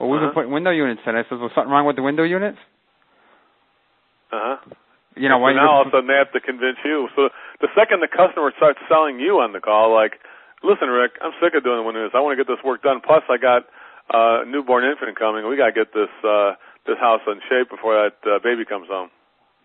Well, 0.00 0.08
we've 0.08 0.18
Uh-huh. 0.18 0.28
been 0.28 0.34
putting 0.34 0.52
window 0.52 0.70
units 0.72 1.02
in. 1.06 1.14
I 1.16 1.22
said, 1.28 1.38
well, 1.38 1.50
something 1.54 1.70
wrong 1.70 1.84
with 1.86 1.96
the 1.96 2.02
window 2.02 2.24
units? 2.24 2.58
Uh 4.32 4.56
huh. 4.56 4.56
You 5.16 5.28
know, 5.28 5.36
so 5.36 5.42
why 5.42 5.50
you 5.50 5.56
now 5.56 5.72
all 5.72 5.82
of 5.82 5.88
a 5.88 5.90
sudden 5.90 6.06
they 6.06 6.14
have 6.14 6.30
to 6.32 6.40
convince 6.40 6.78
you. 6.84 7.08
So 7.16 7.28
the 7.60 7.68
second 7.74 8.00
the 8.00 8.08
customer 8.08 8.52
starts 8.56 8.78
selling 8.88 9.18
you 9.18 9.40
on 9.40 9.52
the 9.52 9.60
call, 9.60 9.94
like, 9.94 10.20
listen, 10.62 10.88
Rick, 10.88 11.18
I'm 11.22 11.32
sick 11.42 11.54
of 11.54 11.64
doing 11.64 11.78
the 11.78 11.86
windows. 11.86 12.12
I 12.14 12.20
want 12.20 12.38
to 12.38 12.40
get 12.42 12.50
this 12.50 12.62
work 12.64 12.82
done. 12.82 13.00
Plus, 13.04 13.22
I 13.28 13.36
got 13.38 13.66
uh, 14.12 14.42
a 14.42 14.46
newborn 14.46 14.84
infant 14.84 15.18
coming. 15.18 15.46
We 15.48 15.56
got 15.56 15.74
to 15.74 15.76
get 15.76 15.92
this 15.92 16.10
uh, 16.24 16.54
this 16.86 16.98
house 16.98 17.20
in 17.26 17.40
shape 17.50 17.68
before 17.70 17.94
that 17.98 18.16
uh, 18.24 18.38
baby 18.42 18.64
comes 18.64 18.88
home. 18.88 19.10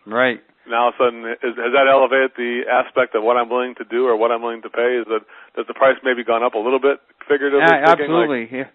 Right. 0.06 0.42
Now, 0.68 0.88
all 0.88 0.90
of 0.90 0.96
a 0.96 0.98
sudden, 1.00 1.20
is, 1.44 1.56
has 1.60 1.72
that 1.76 1.88
elevated 1.92 2.32
the 2.36 2.64
aspect 2.72 3.16
of 3.16 3.24
what 3.24 3.36
I'm 3.38 3.50
willing 3.50 3.76
to 3.80 3.86
do 3.86 4.08
or 4.08 4.16
what 4.16 4.32
I'm 4.32 4.42
willing 4.42 4.62
to 4.64 4.70
pay? 4.70 5.00
Is 5.00 5.06
that 5.08 5.24
has 5.56 5.68
the 5.68 5.74
price 5.74 5.96
maybe 6.04 6.24
gone 6.24 6.44
up 6.44 6.56
a 6.56 6.60
little 6.60 6.80
bit, 6.80 7.00
figuratively 7.28 7.64
Yeah, 7.64 7.84
speaking? 7.88 8.12
absolutely. 8.12 8.44
yeah. 8.52 8.58
Like, 8.60 8.74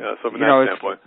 yeah, 0.00 0.14
so 0.22 0.30
from 0.30 0.40
You 0.40 0.40
that 0.40 0.46
know, 0.48 0.64
standpoint. 0.64 1.00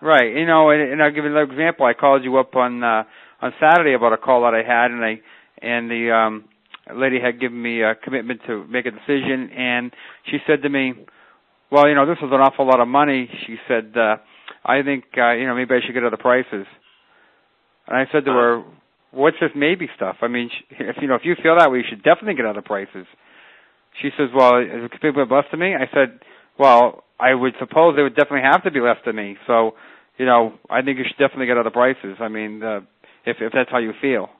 Right. 0.00 0.34
You 0.34 0.46
know, 0.46 0.70
and, 0.70 0.80
and 0.92 1.02
I'll 1.02 1.10
give 1.12 1.24
you 1.24 1.30
another 1.30 1.50
example. 1.50 1.86
I 1.86 1.94
called 1.94 2.24
you 2.24 2.38
up 2.38 2.56
on 2.56 2.82
uh 2.82 3.04
on 3.42 3.52
Saturday 3.60 3.94
about 3.94 4.12
a 4.12 4.16
call 4.18 4.42
that 4.42 4.54
I 4.54 4.62
had 4.66 4.90
and 4.90 5.04
I 5.04 5.20
and 5.62 5.90
the 5.90 6.10
um 6.10 6.44
lady 6.94 7.20
had 7.20 7.40
given 7.40 7.60
me 7.60 7.82
a 7.82 7.94
commitment 7.94 8.40
to 8.46 8.66
make 8.66 8.86
a 8.86 8.90
decision 8.90 9.50
and 9.56 9.92
she 10.30 10.38
said 10.46 10.62
to 10.62 10.68
me, 10.68 10.94
Well, 11.70 11.88
you 11.88 11.94
know, 11.94 12.06
this 12.06 12.18
is 12.18 12.30
an 12.32 12.40
awful 12.40 12.66
lot 12.66 12.80
of 12.80 12.88
money. 12.88 13.28
She 13.46 13.56
said, 13.68 13.92
uh 13.96 14.16
I 14.64 14.82
think 14.82 15.04
uh, 15.16 15.32
you 15.32 15.46
know, 15.46 15.54
maybe 15.54 15.74
I 15.74 15.80
should 15.84 15.94
get 15.94 16.04
other 16.04 16.16
prices. 16.18 16.66
And 17.86 17.96
I 17.96 18.04
said 18.12 18.24
to 18.26 18.32
her, 18.32 18.62
What's 19.12 19.36
this 19.40 19.50
maybe 19.56 19.88
stuff? 19.96 20.16
I 20.22 20.28
mean, 20.28 20.50
if 20.70 20.96
you 21.00 21.08
know, 21.08 21.16
if 21.16 21.22
you 21.24 21.34
feel 21.42 21.56
that 21.58 21.70
way, 21.70 21.78
you 21.78 21.84
should 21.88 22.02
definitely 22.02 22.34
get 22.34 22.46
other 22.46 22.62
prices. 22.62 23.06
She 24.00 24.10
says, 24.16 24.28
"Well, 24.32 24.58
is 24.58 24.84
it 24.84 24.92
people 25.02 25.26
less 25.28 25.46
to 25.50 25.56
me?" 25.56 25.74
I 25.74 25.88
said, 25.92 26.20
"Well, 26.58 27.02
I 27.18 27.34
would 27.34 27.54
suppose 27.58 27.96
they 27.96 28.02
would 28.04 28.14
definitely 28.14 28.48
have 28.48 28.62
to 28.62 28.70
be 28.70 28.80
less 28.80 28.98
to 29.04 29.12
me. 29.12 29.36
So, 29.48 29.74
you 30.16 30.26
know, 30.26 30.54
I 30.70 30.82
think 30.82 30.98
you 30.98 31.04
should 31.04 31.18
definitely 31.18 31.46
get 31.46 31.58
other 31.58 31.70
prices. 31.70 32.18
I 32.20 32.28
mean, 32.28 32.62
uh, 32.62 32.80
if 33.26 33.38
if 33.40 33.52
that's 33.52 33.70
how 33.70 33.78
you 33.78 33.92
feel." 34.00 34.30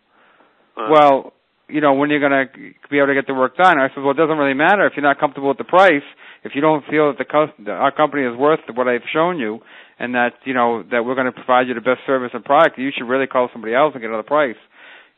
Uh, 0.77 0.89
Well, 0.91 1.33
you 1.73 1.81
know, 1.81 1.95
when 1.95 2.11
you're 2.11 2.21
going 2.21 2.33
to 2.33 2.47
be 2.91 2.99
able 2.99 3.09
to 3.09 3.15
get 3.15 3.27
the 3.27 3.35
work 3.35 3.57
done, 3.57 3.79
I 3.79 3.89
said, 3.89 4.03
"Well, 4.03 4.13
it 4.13 4.21
doesn't 4.21 4.37
really 4.37 4.55
matter 4.55 4.87
if 4.87 4.95
you're 4.97 5.07
not 5.07 5.19
comfortable 5.19 5.49
with 5.49 5.59
the 5.59 5.65
price. 5.65 6.07
If 6.45 6.53
you 6.55 6.61
don't 6.61 6.85
feel 6.87 7.13
that 7.13 7.19
the 7.19 7.65
that 7.65 7.73
our 7.73 7.93
company 7.93 8.25
is 8.25 8.37
worth 8.37 8.61
what 8.75 8.89
I've 8.89 9.07
shown 9.13 9.39
you, 9.39 9.61
and 9.99 10.15
that 10.15 10.35
you 10.45 10.55
know 10.55 10.83
that 10.91 11.05
we're 11.05 11.15
going 11.15 11.31
to 11.31 11.33
provide 11.33 11.69
you 11.69 11.75
the 11.75 11.81
best 11.81 12.01
service 12.07 12.31
and 12.33 12.45
product, 12.45 12.79
you 12.79 12.91
should 12.97 13.09
really 13.09 13.27
call 13.27 13.49
somebody 13.53 13.75
else 13.75 13.93
and 13.95 14.03
get 14.03 14.09
another 14.09 14.27
price." 14.27 14.59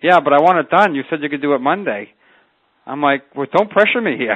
Yeah, 0.02 0.18
but 0.18 0.32
I 0.32 0.42
want 0.42 0.58
it 0.58 0.68
done. 0.68 0.94
You 0.94 1.02
said 1.08 1.22
you 1.22 1.30
could 1.30 1.42
do 1.42 1.54
it 1.54 1.60
Monday. 1.60 2.10
I'm 2.84 3.00
like, 3.00 3.22
well, 3.36 3.46
don't 3.46 3.70
pressure 3.70 4.00
me 4.00 4.18
here. 4.18 4.34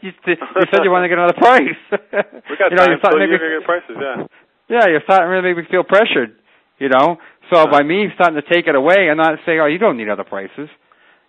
you, 0.00 0.12
you 0.26 0.36
said 0.70 0.86
you 0.86 0.90
want 0.90 1.02
to 1.02 1.10
get 1.10 1.18
another 1.18 1.34
price. 1.34 1.78
we 1.90 2.54
got 2.54 2.70
you 2.70 2.78
know, 2.78 2.86
time. 2.86 2.94
you're 2.94 3.02
starting 3.02 3.26
so 3.26 3.42
you're 3.42 3.58
get 3.58 3.66
prices, 3.66 3.96
yeah. 3.98 4.16
yeah, 4.70 4.86
you're 4.86 5.02
starting 5.02 5.26
to 5.26 5.30
really 5.34 5.54
make 5.54 5.66
me 5.66 5.70
feel 5.70 5.82
pressured. 5.82 6.38
You 6.78 6.88
know, 6.88 7.18
so 7.50 7.66
by 7.66 7.82
me 7.82 8.06
starting 8.14 8.38
to 8.38 8.46
take 8.46 8.68
it 8.68 8.76
away 8.76 9.10
and 9.10 9.18
not 9.18 9.42
say, 9.44 9.58
oh, 9.58 9.66
you 9.66 9.78
don't 9.78 9.96
need 9.96 10.08
other 10.08 10.22
prices. 10.22 10.70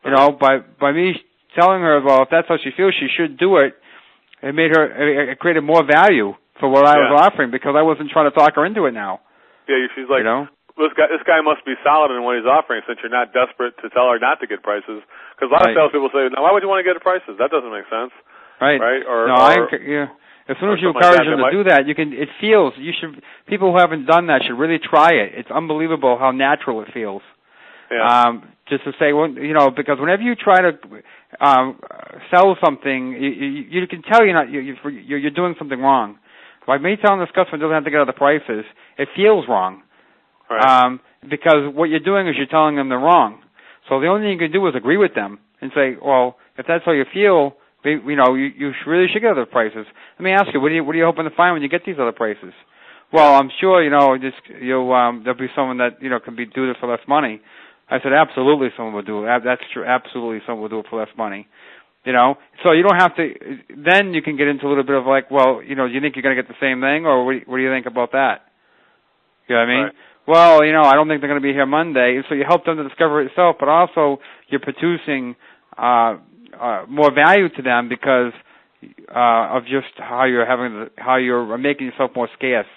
You 0.05 0.11
know, 0.11 0.31
by 0.31 0.59
by 0.79 0.91
me 0.91 1.15
telling 1.59 1.81
her, 1.81 2.01
well, 2.03 2.23
if 2.23 2.29
that's 2.31 2.47
how 2.47 2.57
she 2.61 2.71
feels, 2.75 2.93
she 2.95 3.07
should 3.11 3.37
do 3.37 3.57
it. 3.57 3.75
It 4.41 4.55
made 4.55 4.71
her 4.71 5.31
it, 5.31 5.39
created 5.39 5.61
more 5.61 5.83
value 5.83 6.33
for 6.59 6.69
what 6.69 6.87
I 6.87 6.95
was 6.95 7.11
offering 7.19 7.51
because 7.51 7.75
I 7.75 7.83
wasn't 7.83 8.11
trying 8.11 8.31
to 8.31 8.35
talk 8.35 8.55
her 8.55 8.65
into 8.65 8.85
it 8.85 8.93
now. 8.93 9.19
Yeah, 9.67 9.87
she's 9.95 10.07
like, 10.07 10.23
you 10.23 10.29
know, 10.31 10.47
this 10.79 10.95
guy 10.95 11.11
this 11.11 11.23
guy 11.27 11.43
must 11.43 11.67
be 11.67 11.75
solid 11.83 12.15
in 12.15 12.23
what 12.23 12.39
he's 12.39 12.47
offering 12.47 12.81
since 12.87 12.99
you're 13.03 13.11
not 13.11 13.35
desperate 13.35 13.75
to 13.83 13.91
tell 13.91 14.07
her 14.07 14.19
not 14.19 14.39
to 14.39 14.47
get 14.47 14.63
prices. 14.63 15.03
Because 15.35 15.51
a 15.51 15.53
lot 15.53 15.67
Right. 15.67 15.75
of 15.75 15.91
salespeople 15.91 16.09
say, 16.15 16.31
now 16.31 16.43
why 16.47 16.55
would 16.55 16.63
you 16.63 16.71
want 16.71 16.79
to 16.79 16.87
get 16.87 16.95
prices? 17.03 17.35
That 17.39 17.51
doesn't 17.51 17.71
make 17.71 17.87
sense, 17.91 18.15
right? 18.63 18.79
right? 18.79 19.03
Or, 19.03 19.27
no, 19.27 19.35
or 19.35 19.43
I 19.43 19.55
yeah. 19.83 20.07
As 20.49 20.57
soon 20.57 20.73
as 20.73 20.81
you 20.81 20.89
something 20.89 21.03
like 21.03 21.13
encourage 21.13 21.29
them 21.29 21.43
to 21.45 21.51
do 21.51 21.63
that, 21.69 21.85
you 21.85 21.93
can. 21.93 22.09
It 22.15 22.29
feels 22.41 22.73
you 22.79 22.91
should. 22.95 23.21
People 23.45 23.71
who 23.71 23.77
haven't 23.77 24.07
done 24.07 24.27
that 24.33 24.41
should 24.47 24.57
really 24.57 24.79
try 24.79 25.13
it. 25.13 25.37
It's 25.37 25.51
unbelievable 25.51 26.17
how 26.17 26.31
natural 26.31 26.81
it 26.81 26.89
feels. 26.91 27.21
Yeah, 27.91 28.27
Um, 28.27 28.43
just 28.69 28.83
to 28.83 28.91
say, 28.99 29.13
well, 29.13 29.29
you 29.29 29.53
know, 29.53 29.71
because 29.75 29.97
whenever 29.99 30.21
you 30.21 30.35
try 30.35 30.61
to 30.61 30.71
um, 31.41 31.79
sell 32.31 32.55
something, 32.63 33.13
you, 33.13 33.29
you, 33.29 33.81
you 33.81 33.87
can 33.87 34.03
tell 34.03 34.23
you're 34.23 34.33
not 34.33 34.49
you, 34.51 34.59
you're, 34.61 35.17
you're 35.17 35.31
doing 35.31 35.55
something 35.57 35.79
wrong. 35.79 36.17
By 36.67 36.77
me 36.77 36.95
telling 37.03 37.19
this 37.19 37.29
customer 37.33 37.57
doesn't 37.57 37.73
have 37.73 37.85
to 37.85 37.91
get 37.91 37.99
other 38.01 38.13
prices, 38.13 38.63
it 38.97 39.07
feels 39.15 39.45
wrong. 39.49 39.81
right. 40.49 40.85
Um, 40.85 40.99
because 41.27 41.73
what 41.73 41.85
you're 41.89 41.99
doing 41.99 42.27
is 42.27 42.35
you're 42.37 42.45
telling 42.47 42.75
them 42.75 42.89
they're 42.89 42.99
wrong. 42.99 43.41
So 43.89 43.99
the 43.99 44.07
only 44.07 44.25
thing 44.25 44.33
you 44.33 44.37
can 44.37 44.51
do 44.51 44.67
is 44.67 44.75
agree 44.75 44.97
with 44.97 45.15
them 45.15 45.39
and 45.61 45.71
say, 45.73 45.95
well, 46.03 46.37
if 46.57 46.65
that's 46.67 46.85
how 46.85 46.91
you 46.91 47.05
feel, 47.11 47.55
you 47.83 48.15
know, 48.15 48.35
you, 48.35 48.49
you 48.55 48.71
really 48.85 49.07
should 49.11 49.21
get 49.21 49.31
other 49.31 49.45
prices. 49.45 49.85
Let 50.19 50.23
me 50.23 50.31
ask 50.31 50.47
you, 50.53 50.61
what 50.61 50.71
are 50.71 50.75
you, 50.75 50.83
what 50.83 50.93
are 50.95 50.97
you 50.99 51.05
hoping 51.05 51.23
to 51.25 51.35
find 51.35 51.53
when 51.53 51.63
you 51.63 51.69
get 51.69 51.85
these 51.85 51.95
other 51.99 52.11
prices? 52.11 52.53
Well, 53.11 53.33
I'm 53.33 53.49
sure, 53.59 53.83
you 53.83 53.89
know, 53.89 54.15
just, 54.17 54.37
you'll, 54.61 54.93
um, 54.93 55.21
there'll 55.23 55.39
be 55.39 55.47
someone 55.55 55.77
that, 55.79 56.01
you 56.01 56.09
know, 56.09 56.19
can 56.19 56.35
be, 56.35 56.45
do 56.45 56.67
this 56.67 56.77
for 56.79 56.87
less 56.87 56.99
money. 57.07 57.41
I 57.89 57.99
said, 58.01 58.13
absolutely 58.13 58.69
someone 58.77 58.93
will 58.93 59.01
do 59.01 59.25
it. 59.25 59.41
That's 59.43 59.61
true. 59.73 59.85
Absolutely 59.85 60.41
someone 60.45 60.61
will 60.61 60.69
do 60.69 60.79
it 60.79 60.85
for 60.89 60.99
less 60.99 61.09
money. 61.17 61.47
You 62.05 62.13
know, 62.13 62.35
so 62.63 62.71
you 62.71 62.81
don't 62.81 62.97
have 62.97 63.15
to, 63.17 63.33
then 63.75 64.13
you 64.13 64.21
can 64.21 64.37
get 64.37 64.47
into 64.47 64.65
a 64.65 64.69
little 64.69 64.85
bit 64.85 64.95
of 64.95 65.05
like, 65.05 65.29
well, 65.29 65.61
you 65.61 65.75
know, 65.75 65.85
do 65.87 65.93
you 65.93 65.99
think 65.99 66.15
you're 66.15 66.23
going 66.23 66.35
to 66.35 66.41
get 66.41 66.47
the 66.47 66.55
same 66.61 66.79
thing 66.79 67.05
or 67.05 67.25
what 67.25 67.33
do 67.33 67.37
you, 67.39 67.43
what 67.45 67.57
do 67.57 67.63
you 67.63 67.69
think 67.69 67.87
about 67.87 68.13
that? 68.13 68.47
You 69.47 69.55
know 69.55 69.61
what 69.61 69.69
I 69.69 69.75
mean? 69.75 69.83
Right. 69.83 69.93
well, 70.25 70.65
you 70.65 70.71
know, 70.71 70.83
I 70.83 70.93
don't 70.93 71.09
think 71.09 71.19
they're 71.19 71.29
going 71.29 71.41
to 71.41 71.45
be 71.47 71.51
here 71.51 71.65
Monday. 71.65 72.21
So 72.29 72.35
you 72.35 72.45
help 72.47 72.63
them 72.63 72.77
to 72.77 72.87
discover 72.87 73.21
it 73.21 73.29
yourself, 73.29 73.57
but 73.59 73.67
also 73.67 74.21
you're 74.47 74.61
producing 74.61 75.35
uh, 75.77 76.17
uh, 76.59 76.85
more 76.87 77.13
value 77.13 77.49
to 77.49 77.61
them 77.61 77.89
because 77.89 78.31
uh, 79.13 79.57
of 79.57 79.63
just 79.63 79.91
how 79.97 80.23
you're 80.23 80.45
having 80.45 80.73
the, 80.73 80.91
how 80.97 81.17
you're 81.17 81.57
making 81.57 81.87
yourself 81.87 82.11
more 82.15 82.29
scarce. 82.37 82.67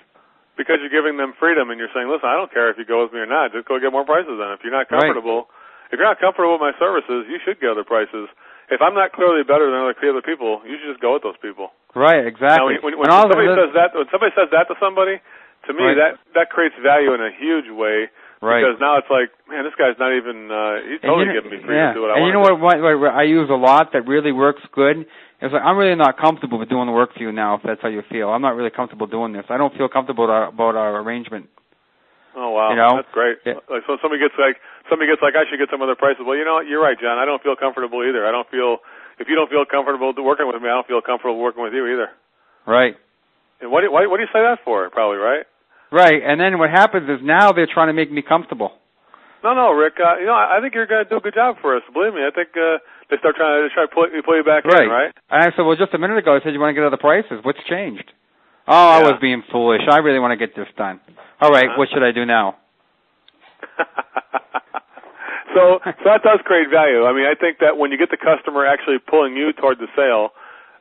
Because 0.56 0.84
you're 0.84 0.92
giving 0.92 1.16
them 1.16 1.32
freedom 1.40 1.72
and 1.72 1.80
you're 1.80 1.92
saying, 1.96 2.12
listen, 2.12 2.28
I 2.28 2.36
don't 2.36 2.52
care 2.52 2.68
if 2.68 2.76
you 2.76 2.84
go 2.84 3.02
with 3.02 3.12
me 3.16 3.24
or 3.24 3.30
not. 3.30 3.56
Just 3.56 3.64
go 3.64 3.80
get 3.80 3.88
more 3.88 4.04
prices. 4.04 4.36
Then 4.36 4.52
if 4.52 4.60
you're 4.60 4.74
not 4.74 4.92
comfortable, 4.92 5.48
right. 5.48 5.92
if 5.92 5.96
you're 5.96 6.08
not 6.08 6.20
comfortable 6.20 6.60
with 6.60 6.64
my 6.64 6.76
services, 6.76 7.24
you 7.28 7.40
should 7.40 7.56
get 7.56 7.72
other 7.72 7.88
prices. 7.88 8.28
If 8.68 8.84
I'm 8.84 8.92
not 8.92 9.16
clearly 9.16 9.44
better 9.44 9.68
than 9.68 9.80
other 9.80 9.96
other 9.96 10.24
people, 10.24 10.60
you 10.68 10.76
should 10.76 10.92
just 10.92 11.02
go 11.02 11.16
with 11.16 11.24
those 11.24 11.40
people. 11.40 11.72
Right. 11.96 12.24
Exactly. 12.24 12.80
Now, 12.80 12.84
when, 12.84 13.00
when, 13.00 13.08
when 13.08 13.10
somebody 13.10 13.48
says 13.48 13.72
that, 13.76 13.96
when 13.96 14.08
somebody 14.12 14.32
says 14.36 14.48
that 14.52 14.68
to 14.68 14.76
somebody, 14.76 15.20
to 15.68 15.70
me 15.72 15.84
right. 15.84 15.98
that 15.98 16.12
that 16.36 16.46
creates 16.50 16.76
value 16.80 17.12
in 17.16 17.20
a 17.20 17.32
huge 17.32 17.68
way 17.72 18.12
right. 18.42 18.60
because 18.60 18.76
now 18.82 18.98
it's 18.98 19.08
like 19.08 19.30
man 19.46 19.62
this 19.62 19.72
guy's 19.78 19.96
not 19.96 20.12
even 20.12 20.50
uh 20.50 20.82
he's 20.82 21.00
totally 21.00 21.30
you 21.30 21.32
know, 21.32 21.38
giving 21.38 21.52
me 21.54 21.58
free 21.62 21.78
yeah. 21.78 21.94
to 21.94 21.96
do 21.96 22.02
what 22.02 22.12
I 22.12 22.20
and 22.20 22.26
want 22.26 22.26
And 22.26 22.26
you 22.26 22.34
know 22.34 22.44
what, 22.44 22.82
what, 22.82 22.98
what 22.98 23.14
I 23.14 23.24
use 23.24 23.48
a 23.48 23.56
lot 23.56 23.94
that 23.94 24.04
really 24.04 24.34
works 24.34 24.62
good 24.74 25.06
it's 25.40 25.54
like 25.54 25.64
I'm 25.64 25.78
really 25.78 25.94
not 25.94 26.18
comfortable 26.18 26.58
with 26.58 26.68
doing 26.68 26.90
the 26.90 26.96
work 26.96 27.14
for 27.14 27.22
you 27.22 27.30
now 27.30 27.56
if 27.56 27.62
that's 27.62 27.80
how 27.80 27.88
you 27.88 28.02
feel 28.10 28.28
I'm 28.28 28.42
not 28.42 28.58
really 28.58 28.74
comfortable 28.74 29.06
doing 29.06 29.32
this 29.32 29.46
I 29.48 29.56
don't 29.56 29.72
feel 29.72 29.88
comfortable 29.88 30.26
about 30.26 30.34
our, 30.34 30.46
about 30.50 30.74
our 30.76 31.00
arrangement 31.00 31.48
Oh 32.32 32.48
wow, 32.56 32.72
you 32.72 32.80
know? 32.80 32.96
that's 32.96 33.12
great. 33.12 33.44
Yeah. 33.44 33.60
Like 33.68 33.84
so, 33.84 34.00
somebody 34.00 34.16
gets 34.16 34.32
like 34.40 34.56
somebody 34.88 35.12
gets 35.12 35.20
like 35.20 35.36
I 35.36 35.44
should 35.44 35.60
get 35.60 35.68
some 35.68 35.84
other 35.84 35.92
prices. 35.92 36.24
Well, 36.24 36.32
you 36.32 36.48
know 36.48 36.56
what? 36.56 36.64
You're 36.64 36.80
right, 36.80 36.96
John. 36.96 37.20
I 37.20 37.28
don't 37.28 37.44
feel 37.44 37.60
comfortable 37.60 38.00
either. 38.08 38.24
I 38.24 38.32
don't 38.32 38.48
feel 38.48 38.80
if 39.18 39.28
you 39.28 39.36
don't 39.36 39.50
feel 39.50 39.64
comfortable 39.68 40.14
working 40.16 40.48
with 40.48 40.56
me, 40.56 40.68
I 40.68 40.80
don't 40.80 40.88
feel 40.88 41.04
comfortable 41.04 41.38
working 41.38 41.62
with 41.62 41.74
you 41.74 41.84
either. 41.92 42.08
Right. 42.66 42.96
And 43.60 43.70
what 43.70 43.82
do, 43.82 43.92
why, 43.92 44.06
what 44.06 44.16
do 44.16 44.22
you 44.22 44.32
say 44.32 44.40
that 44.40 44.64
for? 44.64 44.88
Probably 44.90 45.18
right. 45.18 45.44
Right, 45.92 46.22
and 46.24 46.40
then 46.40 46.58
what 46.58 46.70
happens 46.70 47.04
is 47.08 47.20
now 47.22 47.52
they're 47.52 47.68
trying 47.68 47.88
to 47.88 47.92
make 47.92 48.10
me 48.10 48.22
comfortable. 48.22 48.72
No, 49.44 49.52
no, 49.52 49.72
Rick. 49.72 49.94
Uh, 50.00 50.16
you 50.18 50.26
know, 50.26 50.32
I 50.32 50.58
think 50.62 50.72
you're 50.74 50.86
going 50.86 51.04
to 51.04 51.10
do 51.10 51.16
a 51.18 51.20
good 51.20 51.34
job 51.34 51.56
for 51.60 51.76
us. 51.76 51.82
Believe 51.92 52.14
me, 52.14 52.22
I 52.24 52.30
think 52.32 52.56
uh, 52.56 52.78
they 53.10 53.18
start 53.18 53.36
trying 53.36 53.60
to 53.60 53.74
try 53.74 53.84
to 53.84 53.92
pull, 53.92 54.06
pull 54.24 54.36
you 54.36 54.44
back 54.46 54.64
right. 54.64 54.84
in, 54.84 54.88
right? 54.88 55.12
And 55.28 55.42
I 55.42 55.50
said, 55.54 55.62
well, 55.68 55.76
just 55.76 55.92
a 55.92 55.98
minute 55.98 56.16
ago 56.16 56.34
I 56.34 56.40
said 56.40 56.54
you 56.54 56.60
want 56.60 56.70
to 56.74 56.80
get 56.80 56.86
other 56.86 56.96
prices. 56.96 57.42
What's 57.42 57.58
changed? 57.68 58.08
Oh, 58.66 58.72
I 58.72 59.02
was 59.02 59.18
being 59.20 59.42
foolish. 59.50 59.82
I 59.90 59.98
really 59.98 60.20
want 60.20 60.30
to 60.32 60.40
get 60.40 60.54
this 60.56 60.70
done. 60.78 61.00
All 61.42 61.50
right, 61.50 61.66
Uh-huh. 61.66 61.76
what 61.76 61.88
should 61.92 62.06
I 62.06 62.12
do 62.12 62.24
now? 62.24 62.56
so, 65.54 65.82
so 65.82 66.04
that 66.06 66.22
does 66.22 66.38
create 66.46 66.70
value. 66.70 67.04
I 67.04 67.12
mean, 67.12 67.26
I 67.26 67.34
think 67.34 67.58
that 67.58 67.76
when 67.76 67.90
you 67.90 67.98
get 67.98 68.10
the 68.10 68.16
customer 68.16 68.64
actually 68.64 68.98
pulling 69.02 69.36
you 69.36 69.52
toward 69.52 69.78
the 69.78 69.88
sale, 69.98 70.30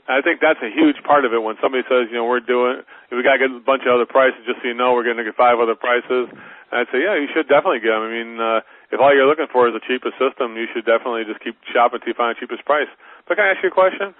I 0.09 0.19
think 0.25 0.41
that's 0.41 0.59
a 0.65 0.71
huge 0.73 0.97
part 1.05 1.23
of 1.25 1.31
it. 1.33 1.41
When 1.41 1.55
somebody 1.61 1.83
says, 1.85 2.09
you 2.09 2.17
know, 2.17 2.25
we're 2.25 2.41
doing, 2.43 2.81
we 3.13 3.21
got 3.21 3.37
to 3.37 3.41
get 3.41 3.53
a 3.53 3.61
bunch 3.61 3.85
of 3.85 3.93
other 3.93 4.09
prices, 4.09 4.41
just 4.49 4.59
so 4.61 4.67
you 4.67 4.73
know, 4.75 4.93
we're 4.97 5.05
going 5.05 5.17
to 5.21 5.23
get 5.27 5.37
five 5.37 5.61
other 5.61 5.77
prices. 5.77 6.27
And 6.71 6.75
I'd 6.81 6.89
say, 6.91 7.05
yeah, 7.05 7.15
you 7.15 7.29
should 7.31 7.45
definitely 7.47 7.79
get 7.85 7.93
them. 7.93 8.03
I 8.07 8.11
mean, 8.11 8.29
uh, 8.41 8.59
if 8.89 8.97
all 8.99 9.13
you're 9.13 9.29
looking 9.29 9.47
for 9.53 9.69
is 9.69 9.75
the 9.77 9.83
cheapest 9.85 10.17
system, 10.17 10.57
you 10.57 10.65
should 10.73 10.83
definitely 10.89 11.23
just 11.29 11.39
keep 11.45 11.55
shopping 11.69 12.01
until 12.01 12.11
you 12.11 12.17
find 12.17 12.33
the 12.35 12.39
cheapest 12.41 12.65
price. 12.65 12.89
But 13.29 13.37
can 13.37 13.45
I 13.45 13.53
ask 13.55 13.61
you 13.61 13.69
a 13.69 13.75
question? 13.75 14.11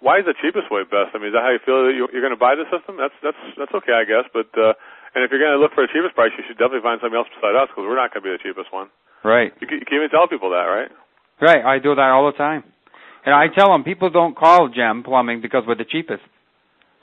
Why 0.00 0.18
is 0.18 0.26
the 0.26 0.34
cheapest 0.38 0.66
way 0.70 0.82
best? 0.82 1.14
I 1.14 1.18
mean, 1.22 1.30
is 1.30 1.36
that 1.36 1.46
how 1.46 1.52
you 1.54 1.62
feel 1.62 1.86
that 1.86 1.94
you- 1.94 2.10
you're 2.10 2.24
going 2.24 2.34
to 2.34 2.40
buy 2.40 2.54
the 2.58 2.66
system? 2.74 2.96
That's 2.98 3.14
that's 3.22 3.38
that's 3.54 3.70
okay, 3.82 3.94
I 3.94 4.02
guess. 4.02 4.26
But 4.34 4.50
uh, 4.58 4.74
and 5.14 5.22
if 5.22 5.30
you're 5.30 5.38
going 5.38 5.54
to 5.54 5.62
look 5.62 5.74
for 5.78 5.86
the 5.86 5.92
cheapest 5.94 6.14
price, 6.18 6.34
you 6.34 6.42
should 6.46 6.58
definitely 6.58 6.82
find 6.82 6.98
something 6.98 7.14
else 7.18 7.30
beside 7.30 7.54
us 7.54 7.70
because 7.70 7.86
we're 7.86 7.98
not 8.00 8.10
going 8.10 8.22
to 8.22 8.26
be 8.26 8.34
the 8.34 8.42
cheapest 8.42 8.72
one. 8.74 8.90
Right. 9.22 9.54
You 9.62 9.66
can, 9.70 9.78
you 9.78 9.86
can 9.86 9.98
even 10.02 10.10
tell 10.10 10.26
people 10.26 10.50
that, 10.50 10.66
right? 10.66 10.90
Right, 11.38 11.62
I 11.62 11.78
do 11.78 11.94
that 11.94 12.10
all 12.10 12.26
the 12.26 12.34
time. 12.38 12.66
And 13.24 13.34
I 13.34 13.46
tell 13.48 13.70
them 13.70 13.84
people 13.84 14.10
don't 14.10 14.36
call 14.36 14.68
Gem 14.68 15.02
Plumbing 15.04 15.40
because 15.40 15.64
we're 15.66 15.76
the 15.76 15.84
cheapest. 15.84 16.22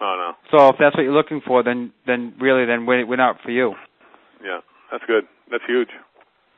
Oh 0.01 0.15
no, 0.15 0.57
So 0.57 0.69
if 0.69 0.75
that's 0.79 0.95
what 0.95 1.03
you're 1.03 1.13
looking 1.15 1.41
for, 1.45 1.61
then 1.63 1.91
then 2.07 2.33
really 2.39 2.65
then 2.65 2.85
we're, 2.85 3.05
we're 3.05 3.17
not 3.19 3.41
for 3.43 3.51
you. 3.51 3.75
yeah, 4.43 4.59
that's 4.91 5.03
good. 5.07 5.25
That's 5.51 5.63
huge. 5.67 5.89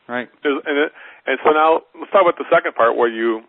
Right. 0.07 0.29
There's, 0.43 0.61
and 0.65 0.77
it, 0.77 0.91
and 1.25 1.39
so 1.43 1.49
now 1.51 1.81
let's 1.97 2.11
talk 2.11 2.21
about 2.21 2.37
the 2.37 2.45
second 2.53 2.75
part 2.75 2.95
where 2.97 3.09
you 3.09 3.41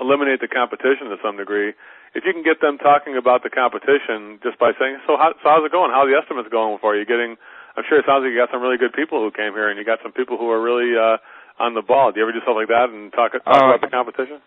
eliminate 0.00 0.40
the 0.40 0.48
competition 0.48 1.08
to 1.12 1.16
some 1.24 1.36
degree. 1.36 1.72
If 2.16 2.24
you 2.24 2.32
can 2.32 2.40
get 2.44 2.60
them 2.64 2.78
talking 2.78 3.16
about 3.20 3.42
the 3.44 3.50
competition 3.52 4.40
just 4.40 4.56
by 4.58 4.72
saying, 4.80 5.04
"So 5.06 5.16
how 5.20 5.32
so 5.42 5.48
how's 5.52 5.64
it 5.64 5.72
going? 5.72 5.92
How 5.92 6.04
are 6.04 6.08
the 6.08 6.16
estimates 6.16 6.48
going 6.48 6.78
for 6.80 6.96
you?" 6.96 7.04
Getting, 7.04 7.36
I'm 7.76 7.84
sure 7.88 7.98
it 8.00 8.08
sounds 8.08 8.24
like 8.24 8.32
you 8.32 8.40
got 8.40 8.48
some 8.52 8.62
really 8.64 8.80
good 8.80 8.92
people 8.96 9.20
who 9.20 9.28
came 9.30 9.52
here, 9.52 9.68
and 9.68 9.76
you 9.76 9.84
got 9.84 10.00
some 10.00 10.12
people 10.16 10.40
who 10.40 10.48
are 10.48 10.60
really 10.60 10.96
uh, 10.96 11.20
on 11.60 11.74
the 11.76 11.82
ball. 11.84 12.12
Do 12.12 12.20
you 12.20 12.24
ever 12.24 12.32
do 12.32 12.40
stuff 12.40 12.56
like 12.56 12.68
that 12.72 12.88
and 12.88 13.12
talk 13.12 13.32
talk 13.36 13.44
Oh. 13.44 13.68
about 13.76 13.84
the 13.84 13.92
competition? 13.92 14.40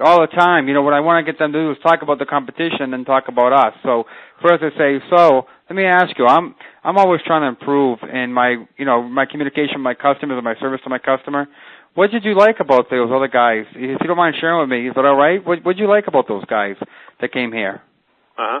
All 0.00 0.20
the 0.20 0.28
time. 0.28 0.68
You 0.68 0.74
know, 0.74 0.82
what 0.82 0.94
I 0.94 1.00
want 1.00 1.24
to 1.24 1.30
get 1.30 1.38
them 1.38 1.52
to 1.52 1.58
do 1.58 1.70
is 1.72 1.78
talk 1.82 2.02
about 2.02 2.18
the 2.18 2.26
competition 2.26 2.94
and 2.94 3.04
talk 3.04 3.24
about 3.28 3.52
us. 3.52 3.74
So 3.82 4.04
first 4.42 4.62
I 4.62 4.70
say, 4.78 5.04
so 5.10 5.46
let 5.68 5.76
me 5.76 5.84
ask 5.84 6.18
you, 6.18 6.26
I'm 6.26 6.54
I'm 6.84 6.96
always 6.96 7.20
trying 7.26 7.42
to 7.42 7.48
improve 7.48 7.98
in 8.02 8.32
my 8.32 8.56
you 8.76 8.84
know 8.84 9.02
my 9.02 9.26
communication 9.26 9.76
with 9.76 9.84
my 9.84 9.94
customers 9.94 10.36
and 10.36 10.44
my 10.44 10.54
service 10.60 10.80
to 10.84 10.90
my 10.90 10.98
customer. 10.98 11.48
What 11.94 12.10
did 12.10 12.24
you 12.24 12.36
like 12.36 12.60
about 12.60 12.90
those 12.90 13.10
other 13.12 13.28
guys? 13.28 13.64
If 13.74 14.00
you 14.00 14.06
don't 14.06 14.16
mind 14.16 14.36
sharing 14.40 14.60
with 14.60 14.70
me, 14.70 14.88
is 14.88 14.94
that 14.94 15.04
all 15.04 15.16
right? 15.16 15.44
What 15.44 15.64
what 15.64 15.76
did 15.76 15.82
you 15.82 15.88
like 15.88 16.06
about 16.06 16.28
those 16.28 16.44
guys 16.44 16.76
that 17.20 17.32
came 17.32 17.52
here? 17.52 17.82
Uh 18.38 18.60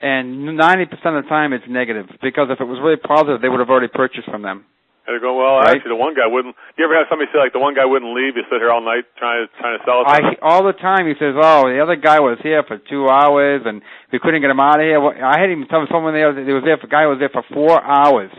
And 0.00 0.56
ninety 0.56 0.86
percent 0.86 1.16
of 1.16 1.24
the 1.24 1.28
time 1.28 1.52
it's 1.52 1.64
negative 1.68 2.06
because 2.22 2.48
if 2.50 2.60
it 2.60 2.64
was 2.64 2.78
really 2.82 2.96
positive, 2.96 3.42
they 3.42 3.48
would 3.48 3.60
have 3.60 3.68
already 3.68 3.88
purchased 3.88 4.30
from 4.30 4.42
them. 4.42 4.64
And 5.10 5.18
they 5.18 5.20
go, 5.20 5.34
well, 5.34 5.58
Right. 5.58 5.74
actually, 5.74 5.90
the 5.90 5.98
one 5.98 6.14
guy 6.14 6.30
wouldn't. 6.30 6.54
You 6.78 6.86
ever 6.86 6.94
have 6.94 7.10
somebody 7.10 7.26
say 7.34 7.42
like 7.42 7.50
the 7.52 7.58
one 7.58 7.74
guy 7.74 7.82
wouldn't 7.84 8.14
leave? 8.14 8.38
You 8.38 8.46
sit 8.46 8.62
here 8.62 8.70
all 8.70 8.78
night 8.80 9.10
trying 9.18 9.42
to 9.42 9.50
trying 9.58 9.74
to 9.74 9.82
sell 9.82 10.02
it. 10.02 10.06
I 10.06 10.38
all 10.40 10.62
the 10.62 10.72
time 10.78 11.10
he 11.10 11.18
says, 11.18 11.34
"Oh, 11.34 11.66
the 11.66 11.82
other 11.82 11.96
guy 11.98 12.20
was 12.22 12.38
here 12.46 12.62
for 12.62 12.78
two 12.78 13.10
hours, 13.10 13.62
and 13.66 13.82
we 14.14 14.20
couldn't 14.22 14.40
get 14.40 14.54
him 14.54 14.60
out 14.62 14.78
of 14.78 14.86
here." 14.86 15.02
I 15.02 15.34
had 15.42 15.50
even 15.50 15.66
tell 15.66 15.82
someone 15.90 16.14
there 16.14 16.30
that 16.32 16.46
was 16.46 16.62
there. 16.62 16.78
For, 16.78 16.86
guy 16.86 17.06
was 17.10 17.18
there 17.18 17.28
for 17.34 17.42
four 17.50 17.82
hours, 17.82 18.30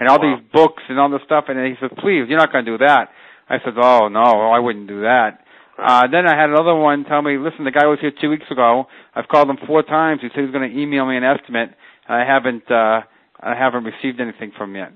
and 0.00 0.08
all 0.08 0.16
Wow. 0.16 0.36
these 0.40 0.44
books 0.48 0.82
and 0.88 0.98
all 0.98 1.10
this 1.12 1.20
stuff. 1.28 1.50
And 1.52 1.60
he 1.60 1.76
says, 1.76 1.92
"Please, 2.00 2.24
you're 2.32 2.40
not 2.40 2.50
going 2.50 2.64
to 2.64 2.70
do 2.72 2.78
that." 2.80 3.12
I 3.52 3.60
said, 3.60 3.74
"Oh 3.76 4.08
no, 4.08 4.48
I 4.48 4.58
wouldn't 4.64 4.88
do 4.88 5.02
that." 5.02 5.44
Uh, 5.76 6.06
then 6.06 6.24
I 6.26 6.40
had 6.40 6.48
another 6.48 6.74
one 6.74 7.04
tell 7.04 7.20
me, 7.20 7.36
"Listen, 7.36 7.64
the 7.68 7.70
guy 7.70 7.84
was 7.84 8.00
here 8.00 8.12
two 8.12 8.30
weeks 8.30 8.50
ago. 8.50 8.88
I've 9.14 9.28
called 9.28 9.50
him 9.50 9.58
four 9.66 9.82
times. 9.82 10.22
He 10.22 10.30
said 10.32 10.44
he's 10.44 10.52
going 10.56 10.70
to 10.70 10.74
email 10.80 11.04
me 11.04 11.18
an 11.18 11.24
estimate. 11.24 11.70
and 12.08 12.16
I 12.16 12.24
haven't, 12.24 12.70
uh, 12.70 13.02
I 13.40 13.54
haven't 13.54 13.84
received 13.84 14.20
anything 14.20 14.52
from 14.56 14.70
him 14.70 14.76
yet." 14.76 14.92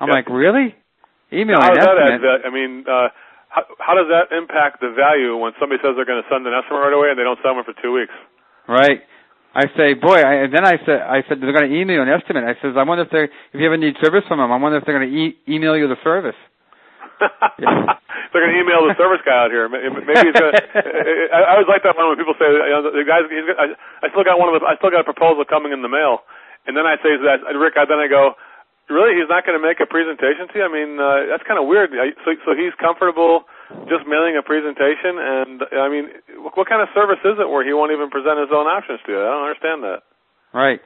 I'm 0.00 0.08
Yeah. 0.08 0.14
like, 0.14 0.28
"Really? 0.28 0.74
Email 1.32 1.60
how 1.60 1.70
does 1.74 1.84
that 1.84 1.98
add 1.98 2.12
estimate?" 2.14 2.42
va- 2.42 2.46
I 2.46 2.50
mean, 2.50 2.84
uh, 2.88 3.08
how, 3.48 3.62
how 3.78 3.94
does 3.94 4.08
that 4.08 4.32
impact 4.34 4.80
the 4.80 4.90
value 4.90 5.36
when 5.36 5.52
somebody 5.60 5.80
says 5.82 5.94
they're 5.96 6.04
going 6.08 6.22
to 6.22 6.28
send 6.28 6.46
an 6.46 6.54
estimate 6.54 6.80
right 6.82 6.92
away 6.94 7.10
and 7.10 7.18
they 7.18 7.24
don't 7.26 7.38
send 7.42 7.56
one 7.56 7.64
for 7.64 7.74
two 7.82 7.92
weeks? 7.92 8.14
Right. 8.66 9.02
I 9.54 9.66
say, 9.76 9.94
boy, 9.94 10.22
I, 10.22 10.46
and 10.46 10.54
then 10.54 10.62
I 10.64 10.78
said, 10.86 11.02
I 11.02 11.22
said 11.26 11.42
they're 11.42 11.50
going 11.52 11.66
to 11.68 11.74
email 11.74 12.02
an 12.02 12.08
estimate. 12.08 12.44
I 12.46 12.54
says, 12.62 12.78
I 12.78 12.84
wonder 12.86 13.02
if 13.02 13.10
they, 13.10 13.24
if 13.26 13.58
you 13.58 13.66
ever 13.66 13.76
need 13.76 13.96
service 13.98 14.22
from 14.30 14.38
them, 14.38 14.52
I 14.52 14.56
wonder 14.56 14.78
if 14.78 14.84
they're 14.86 14.94
going 14.96 15.10
to 15.10 15.16
e- 15.16 15.36
email 15.50 15.74
you 15.76 15.88
the 15.90 15.98
service. 16.06 16.38
they're 17.58 18.42
going 18.46 18.54
to 18.54 18.60
email 18.62 18.86
the 18.86 18.94
service 18.96 19.20
guy 19.26 19.34
out 19.44 19.50
here. 19.50 19.66
Maybe 19.68 19.90
he's 19.90 20.32
going 20.38 20.54
to. 20.56 20.62
I 21.34 21.38
I 21.42 21.50
always 21.58 21.66
like 21.68 21.82
that 21.82 21.98
one 21.98 22.08
when 22.08 22.16
people 22.16 22.38
say, 22.38 22.46
you 22.46 22.70
know, 22.72 22.86
the 22.94 23.02
guys. 23.04 23.26
He's, 23.28 23.44
I, 23.58 23.74
I 24.06 24.08
still 24.14 24.24
got 24.24 24.38
one 24.38 24.54
of 24.54 24.56
the. 24.56 24.64
I 24.64 24.78
still 24.78 24.88
got 24.94 25.02
a 25.02 25.08
proposal 25.08 25.42
coming 25.44 25.74
in 25.74 25.82
the 25.82 25.90
mail, 25.90 26.22
and 26.64 26.72
then 26.78 26.86
I 26.86 26.96
say 27.02 27.18
to 27.18 27.24
that 27.26 27.42
Rick. 27.58 27.74
I, 27.76 27.84
then 27.90 27.98
I 28.00 28.08
go, 28.08 28.38
really? 28.90 29.14
He's 29.16 29.30
not 29.30 29.46
going 29.46 29.56
to 29.56 29.62
make 29.62 29.78
a 29.80 29.86
presentation 29.86 30.50
to 30.50 30.54
you? 30.58 30.64
I 30.66 30.72
mean, 30.72 30.98
uh, 30.98 31.30
that's 31.30 31.46
kind 31.46 31.56
of 31.56 31.64
weird. 31.70 31.94
I- 31.94 32.12
So, 32.26 32.34
so 32.44 32.50
he's 32.58 32.74
comfortable 32.76 33.46
just 33.86 34.04
mailing 34.10 34.34
a 34.36 34.42
presentation, 34.42 35.14
and 35.16 35.62
I 35.78 35.86
mean, 35.88 36.10
what, 36.42 36.58
what 36.58 36.66
kind 36.68 36.82
of 36.82 36.90
service 36.92 37.22
is 37.22 37.38
it 37.38 37.46
where 37.48 37.62
he 37.62 37.72
won't 37.72 37.94
even 37.94 38.10
present 38.10 38.36
his 38.42 38.50
own 38.50 38.66
options 38.66 38.98
to 39.06 39.12
you? 39.14 39.20
I 39.22 39.30
don't 39.30 39.46
understand 39.46 39.78
that. 39.86 40.00
Right. 40.52 40.82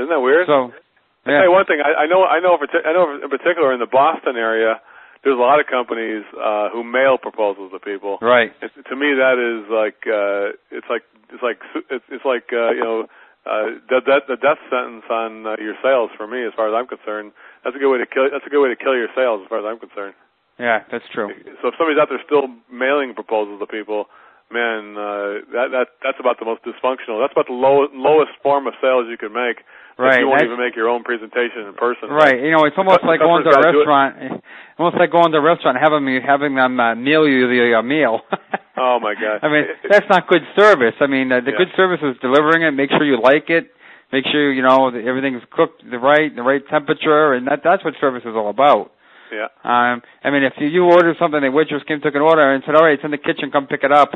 Isn't 0.00 0.08
that 0.08 0.24
weird? 0.24 0.48
So, 0.48 0.72
I 0.72 1.28
tell 1.28 1.34
yeah. 1.36 1.44
you 1.44 1.52
one 1.52 1.66
thing. 1.68 1.80
I, 1.84 2.04
I 2.04 2.06
know. 2.08 2.24
I 2.24 2.40
know. 2.40 2.56
I 2.56 2.92
know. 2.92 3.20
In 3.22 3.30
particular, 3.30 3.72
in 3.72 3.80
the 3.80 3.86
Boston 3.88 4.36
area, 4.36 4.80
there's 5.22 5.36
a 5.36 5.40
lot 5.40 5.60
of 5.60 5.66
companies 5.66 6.24
uh, 6.36 6.68
who 6.72 6.84
mail 6.84 7.16
proposals 7.16 7.72
to 7.72 7.78
people. 7.78 8.18
Right. 8.20 8.52
To 8.60 8.96
me, 8.96 9.14
that 9.16 9.36
is 9.40 9.68
like 9.72 10.00
uh, 10.08 10.56
it's 10.72 10.88
like 10.88 11.04
it's 11.32 11.42
like 11.42 11.60
it's, 11.90 12.04
it's 12.08 12.24
like 12.24 12.52
uh, 12.52 12.72
you 12.72 12.84
know 12.84 13.06
uh, 13.44 13.76
the, 13.88 14.00
the, 14.00 14.16
the 14.34 14.38
death 14.40 14.60
sentence 14.72 15.04
on 15.10 15.46
uh, 15.46 15.56
your 15.60 15.76
sales. 15.84 16.10
For 16.16 16.26
me, 16.26 16.44
as 16.44 16.52
far 16.56 16.68
as 16.68 16.74
I'm 16.74 16.88
concerned, 16.88 17.32
that's 17.62 17.76
a 17.76 17.78
good 17.78 17.92
way 17.92 17.98
to 17.98 18.08
kill. 18.08 18.28
That's 18.32 18.46
a 18.46 18.50
good 18.50 18.62
way 18.62 18.72
to 18.72 18.76
kill 18.76 18.96
your 18.96 19.12
sales, 19.14 19.44
as 19.44 19.48
far 19.48 19.60
as 19.60 19.68
I'm 19.68 19.78
concerned. 19.78 20.14
Yeah, 20.58 20.86
that's 20.90 21.04
true. 21.12 21.28
So 21.60 21.68
if 21.68 21.74
somebody's 21.76 22.00
out 22.00 22.08
there 22.08 22.22
still 22.24 22.46
mailing 22.70 23.12
proposals 23.12 23.58
to 23.58 23.66
people, 23.66 24.06
man, 24.52 24.94
uh, 24.94 25.42
that 25.50 25.68
that 25.74 25.86
that's 26.02 26.20
about 26.20 26.38
the 26.38 26.46
most 26.46 26.62
dysfunctional. 26.62 27.18
That's 27.18 27.34
about 27.34 27.50
the 27.50 27.58
low, 27.58 27.90
lowest 27.92 28.38
form 28.42 28.66
of 28.66 28.74
sales 28.80 29.06
you 29.10 29.18
can 29.18 29.32
make. 29.34 29.66
Right, 29.96 30.20
You 30.20 30.28
won't 30.28 30.42
even 30.42 30.58
make 30.58 30.74
your 30.74 30.88
own 30.88 31.04
presentation 31.04 31.70
in 31.70 31.74
person. 31.74 32.08
Right. 32.10 32.34
You 32.42 32.50
know, 32.50 32.64
it's 32.66 32.74
almost 32.76 33.04
like 33.06 33.20
going 33.20 33.44
to 33.44 33.50
a 33.50 33.62
restaurant. 33.62 34.42
Almost 34.76 34.98
like 34.98 35.12
going 35.12 35.30
to 35.30 35.38
a 35.38 35.40
restaurant 35.40 35.78
and 35.78 35.84
having 35.86 36.20
having 36.20 36.54
them 36.56 36.80
uh, 36.80 36.94
mail 36.96 37.28
you 37.28 37.46
the 37.46 37.78
uh, 37.78 37.82
meal. 37.82 38.20
Oh 38.76 38.98
my 38.98 39.14
God. 39.14 39.38
I 39.40 39.48
mean, 39.48 39.64
that's 39.88 40.06
not 40.10 40.26
good 40.26 40.42
service. 40.58 40.94
I 40.98 41.06
mean, 41.06 41.30
uh, 41.30 41.38
the 41.38 41.52
Yeah. 41.52 41.58
good 41.58 41.70
service 41.76 42.00
is 42.02 42.18
delivering 42.20 42.62
it. 42.62 42.72
Make 42.72 42.90
sure 42.90 43.04
you 43.04 43.20
like 43.22 43.48
it. 43.48 43.70
Make 44.12 44.24
sure 44.26 44.52
you 44.52 44.62
know 44.62 44.90
that 44.90 45.04
everything's 45.06 45.42
cooked 45.52 45.88
the 45.88 45.96
right, 45.98 46.34
the 46.34 46.42
right 46.42 46.60
temperature, 46.68 47.34
and 47.34 47.46
that 47.46 47.62
that's 47.62 47.84
what 47.84 47.94
service 48.00 48.22
is 48.26 48.34
all 48.34 48.50
about. 48.50 48.90
Yeah. 49.30 49.46
Um, 49.62 50.02
I 50.24 50.30
mean, 50.30 50.42
if 50.42 50.54
you, 50.58 50.66
you 50.66 50.84
order 50.86 51.14
something, 51.20 51.40
the 51.40 51.52
waitress 51.52 51.82
came, 51.86 52.00
took 52.00 52.16
an 52.16 52.20
order, 52.20 52.42
and 52.52 52.62
said, 52.66 52.74
"All 52.74 52.82
right, 52.84 52.94
it's 52.94 53.04
in 53.04 53.12
the 53.12 53.18
kitchen. 53.18 53.52
Come 53.52 53.68
pick 53.68 53.84
it 53.84 53.92
up." 53.92 54.10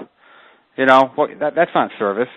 You 0.77 0.87
know, 0.87 1.13
well, 1.17 1.29
that 1.39 1.55
that's 1.55 1.71
not 1.75 1.91
service. 1.99 2.29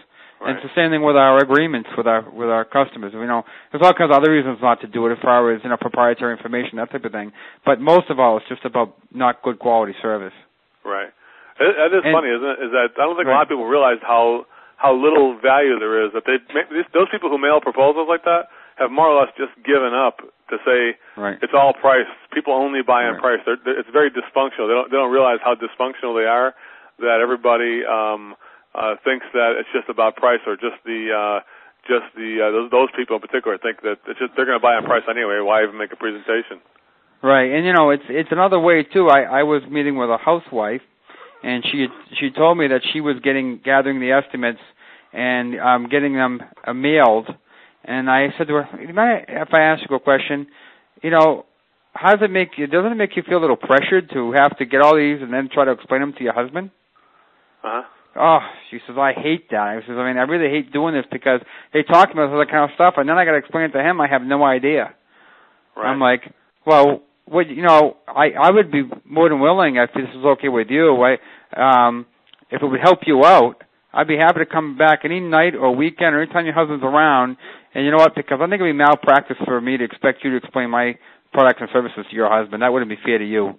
Right. 0.41 0.49
And 0.49 0.57
it's 0.57 0.65
the 0.65 0.73
same 0.73 0.89
thing 0.89 1.05
with 1.05 1.15
our 1.15 1.37
agreements 1.37 1.89
with 1.95 2.07
our 2.09 2.25
with 2.25 2.49
our 2.49 2.65
customers. 2.65 3.13
You 3.13 3.25
know, 3.29 3.45
there's 3.71 3.85
all 3.85 3.93
kinds 3.93 4.09
of 4.09 4.17
other 4.17 4.31
reasons 4.33 4.57
not 4.59 4.81
to 4.81 4.87
do 4.89 5.05
it 5.05 5.13
as 5.13 5.19
far 5.21 5.53
as 5.53 5.61
you 5.63 5.69
know 5.69 5.77
proprietary 5.77 6.33
information, 6.33 6.77
that 6.81 6.89
type 6.91 7.05
of 7.05 7.11
thing. 7.13 7.31
But 7.63 7.79
most 7.79 8.09
of 8.09 8.17
all, 8.19 8.37
it's 8.41 8.49
just 8.49 8.65
about 8.65 8.97
not 9.13 9.43
good 9.45 9.59
quality 9.59 9.93
service. 10.01 10.33
Right. 10.83 11.13
It, 11.61 11.77
that 11.77 11.93
is 11.93 12.01
And- 12.03 12.09
funny, 12.15 12.33
isn't 12.33 12.51
it? 12.57 12.59
Is 12.65 12.71
that 12.73 12.97
I 12.97 13.05
don't 13.05 13.15
think 13.21 13.29
a 13.29 13.31
lot 13.37 13.43
of 13.45 13.49
people 13.53 13.69
realize 13.69 14.01
how 14.01 14.47
how 14.81 14.97
little 14.97 15.37
value 15.37 15.77
there 15.77 16.01
is 16.09 16.11
that 16.17 16.25
they 16.25 16.41
those 16.89 17.09
people 17.13 17.29
who 17.29 17.37
mail 17.37 17.61
proposals 17.61 18.09
like 18.09 18.25
that 18.25 18.49
have 18.81 18.89
more 18.89 19.05
or 19.13 19.21
less 19.21 19.29
just 19.37 19.53
given 19.61 19.93
up 19.93 20.25
to 20.49 20.57
say 20.65 20.97
Right. 21.21 21.37
it's 21.45 21.53
all 21.53 21.73
price. 21.77 22.09
People 22.33 22.53
only 22.57 22.81
buy 22.81 23.05
on 23.05 23.21
Right. 23.21 23.37
price. 23.37 23.41
They're, 23.45 23.61
they're, 23.63 23.77
it's 23.77 23.89
very 23.93 24.09
dysfunctional. 24.09 24.65
They 24.65 24.73
don't 24.73 24.89
they 24.89 24.97
don't 24.97 25.13
realize 25.13 25.37
how 25.45 25.53
dysfunctional 25.53 26.17
they 26.17 26.25
are. 26.25 26.55
That 26.97 27.21
everybody 27.21 27.85
um, 27.85 28.33
uh, 28.73 28.95
thinks 29.03 29.25
that 29.33 29.59
it's 29.59 29.69
just 29.73 29.89
about 29.89 30.15
price, 30.15 30.39
or 30.47 30.55
just 30.55 30.79
the 30.85 31.11
uh, 31.11 31.39
just 31.87 32.07
the 32.15 32.39
uh, 32.39 32.51
those, 32.51 32.71
those 32.71 32.89
people 32.95 33.15
in 33.17 33.21
particular 33.21 33.57
think 33.57 33.81
that 33.81 33.97
it's 34.07 34.19
just 34.19 34.33
they're 34.35 34.45
going 34.45 34.59
to 34.59 34.63
buy 34.63 34.75
on 34.75 34.85
price 34.85 35.03
anyway. 35.09 35.39
Why 35.41 35.63
even 35.63 35.77
make 35.77 35.91
a 35.91 35.99
presentation? 35.99 36.61
Right, 37.23 37.51
and 37.51 37.65
you 37.65 37.73
know, 37.73 37.91
it's 37.91 38.03
it's 38.09 38.31
another 38.31 38.59
way 38.59 38.83
too. 38.83 39.09
I 39.09 39.41
I 39.41 39.43
was 39.43 39.61
meeting 39.69 39.95
with 39.95 40.09
a 40.09 40.17
housewife, 40.17 40.81
and 41.43 41.63
she 41.71 41.87
she 42.19 42.31
told 42.31 42.57
me 42.57 42.67
that 42.67 42.81
she 42.93 43.01
was 43.01 43.17
getting 43.23 43.59
gathering 43.63 43.99
the 43.99 44.11
estimates 44.11 44.61
and 45.13 45.59
um 45.59 45.89
getting 45.89 46.13
them 46.13 46.41
uh, 46.65 46.73
mailed. 46.73 47.27
And 47.83 48.09
I 48.09 48.27
said 48.37 48.47
to 48.47 48.53
her, 48.55 48.69
"Do 48.77 48.87
you 48.87 48.93
mind 48.93 49.25
if 49.27 49.53
I 49.53 49.61
ask 49.61 49.81
you 49.89 49.95
a 49.95 49.99
question? 49.99 50.47
You 51.01 51.09
know, 51.09 51.45
how 51.93 52.13
does 52.15 52.23
it 52.23 52.31
make 52.31 52.57
you? 52.57 52.67
Doesn't 52.67 52.91
it 52.91 52.95
make 52.95 53.15
you 53.15 53.23
feel 53.23 53.39
a 53.39 53.43
little 53.43 53.57
pressured 53.57 54.09
to 54.13 54.31
have 54.33 54.57
to 54.57 54.65
get 54.65 54.81
all 54.81 54.95
these 54.95 55.21
and 55.21 55.33
then 55.33 55.49
try 55.51 55.65
to 55.65 55.71
explain 55.71 56.01
them 56.01 56.13
to 56.13 56.23
your 56.23 56.33
husband?" 56.33 56.71
Uh 57.63 57.81
huh. 57.81 58.00
Oh, 58.15 58.39
she 58.69 58.79
says, 58.85 58.97
I 58.97 59.13
hate 59.13 59.49
that. 59.51 59.59
I 59.59 59.79
says, 59.81 59.95
I 59.95 60.07
mean, 60.07 60.17
I 60.17 60.23
really 60.23 60.49
hate 60.49 60.73
doing 60.73 60.93
this 60.93 61.05
because 61.11 61.39
they 61.73 61.83
talk 61.83 62.11
about 62.11 62.27
this 62.27 62.35
other 62.35 62.45
kind 62.45 62.69
of 62.69 62.75
stuff, 62.75 62.95
and 62.97 63.07
then 63.07 63.17
I 63.17 63.23
got 63.23 63.31
to 63.31 63.37
explain 63.37 63.65
it 63.65 63.71
to 63.71 63.79
him. 63.79 64.01
I 64.01 64.07
have 64.07 64.21
no 64.21 64.43
idea. 64.43 64.93
Right. 65.75 65.87
I'm 65.87 65.99
like, 65.99 66.21
well, 66.65 67.03
what 67.25 67.47
you 67.47 67.63
know, 67.63 67.97
I 68.07 68.31
I 68.39 68.51
would 68.51 68.71
be 68.71 68.83
more 69.05 69.29
than 69.29 69.39
willing 69.39 69.77
if 69.77 69.89
this 69.93 70.09
is 70.13 70.25
okay 70.25 70.49
with 70.49 70.67
you. 70.69 71.01
I 71.01 71.87
um 71.87 72.05
if 72.49 72.61
it 72.61 72.65
would 72.65 72.81
help 72.81 72.99
you 73.07 73.23
out, 73.23 73.63
I'd 73.93 74.07
be 74.07 74.17
happy 74.17 74.39
to 74.39 74.45
come 74.45 74.77
back 74.77 74.99
any 75.05 75.21
night 75.21 75.55
or 75.55 75.73
weekend 75.73 76.13
or 76.13 76.21
anytime 76.21 76.45
your 76.45 76.53
husband's 76.53 76.83
around. 76.83 77.37
And 77.73 77.85
you 77.85 77.91
know 77.91 77.97
what? 77.97 78.15
Because 78.15 78.39
I 78.41 78.45
think 78.45 78.59
it'd 78.59 78.73
be 78.73 78.77
malpractice 78.77 79.37
for 79.45 79.61
me 79.61 79.77
to 79.77 79.83
expect 79.85 80.23
you 80.23 80.31
to 80.31 80.37
explain 80.37 80.69
my 80.69 80.97
products 81.31 81.59
and 81.61 81.69
services 81.71 82.05
to 82.09 82.15
your 82.15 82.29
husband. 82.29 82.61
That 82.61 82.73
wouldn't 82.73 82.89
be 82.91 82.99
fair 83.03 83.17
to 83.17 83.25
you. 83.25 83.57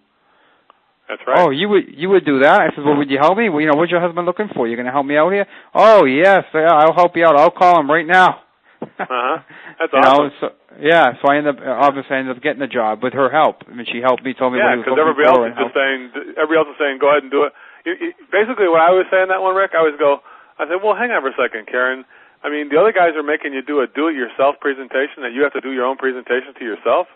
That's 1.09 1.21
right. 1.27 1.39
Oh, 1.39 1.51
you 1.51 1.69
would 1.69 1.85
you 1.89 2.09
would 2.11 2.25
do 2.25 2.41
that? 2.41 2.61
I 2.61 2.69
said, 2.75 2.85
well, 2.85 2.97
would 2.97 3.11
you 3.11 3.19
help 3.19 3.37
me? 3.37 3.49
Well, 3.49 3.61
you 3.61 3.67
know, 3.69 3.77
what's 3.77 3.91
your 3.91 4.01
husband 4.01 4.25
looking 4.25 4.49
for? 4.55 4.67
You're 4.67 4.77
going 4.81 4.87
to 4.87 4.93
help 4.93 5.05
me 5.05 5.17
out 5.17 5.31
here? 5.33 5.47
Oh, 5.75 6.05
yes, 6.07 6.45
yeah, 6.55 6.73
I'll 6.73 6.95
help 6.95 7.17
you 7.17 7.25
out. 7.27 7.37
I'll 7.37 7.51
call 7.53 7.81
him 7.81 7.91
right 7.91 8.07
now. 8.07 8.41
Uh-huh. 8.83 9.39
That's 9.79 9.93
awesome. 9.95 10.31
know, 10.31 10.31
so 10.41 10.47
yeah, 10.81 11.15
so 11.21 11.29
I 11.31 11.37
ended 11.39 11.59
up 11.59 11.63
obviously 11.63 12.17
I 12.17 12.19
ended 12.21 12.37
up 12.37 12.43
getting 12.43 12.63
the 12.65 12.71
job 12.71 13.03
with 13.03 13.13
her 13.15 13.29
help. 13.31 13.63
I 13.69 13.75
mean, 13.75 13.87
she 13.91 14.01
helped 14.01 14.25
me, 14.25 14.33
told 14.35 14.55
me 14.55 14.59
Yeah, 14.59 14.79
what 14.79 14.83
he 14.83 14.83
was 14.83 14.87
because 14.89 14.99
everybody 15.03 15.27
else 15.29 15.45
is 15.47 15.55
just 15.55 15.75
helped. 15.75 15.77
saying, 15.77 16.01
everybody 16.39 16.59
else 16.59 16.71
is 16.73 16.79
saying, 16.81 16.97
go 16.99 17.09
ahead 17.13 17.23
and 17.27 17.31
do 17.31 17.45
it. 17.47 17.53
You, 17.85 17.93
you, 17.99 18.11
basically, 18.31 18.67
what 18.71 18.81
I 18.83 18.91
was 18.95 19.07
saying 19.11 19.29
that 19.29 19.43
one, 19.43 19.55
Rick, 19.59 19.75
I 19.75 19.83
was 19.85 19.95
go, 19.99 20.23
I 20.59 20.67
said, 20.71 20.79
well, 20.83 20.95
hang 20.95 21.11
on 21.11 21.21
for 21.23 21.31
a 21.35 21.39
second, 21.39 21.67
Karen. 21.67 22.07
I 22.43 22.51
mean, 22.51 22.71
the 22.71 22.79
other 22.79 22.91
guys 22.95 23.15
are 23.15 23.23
making 23.27 23.55
you 23.55 23.63
do 23.63 23.83
a 23.83 23.87
do-it-yourself 23.91 24.59
presentation, 24.59 25.23
that 25.23 25.31
you 25.35 25.43
have 25.47 25.55
to 25.55 25.63
do 25.63 25.71
your 25.71 25.87
own 25.87 25.95
presentation 25.99 26.55
to 26.59 26.65
yourself. 26.67 27.07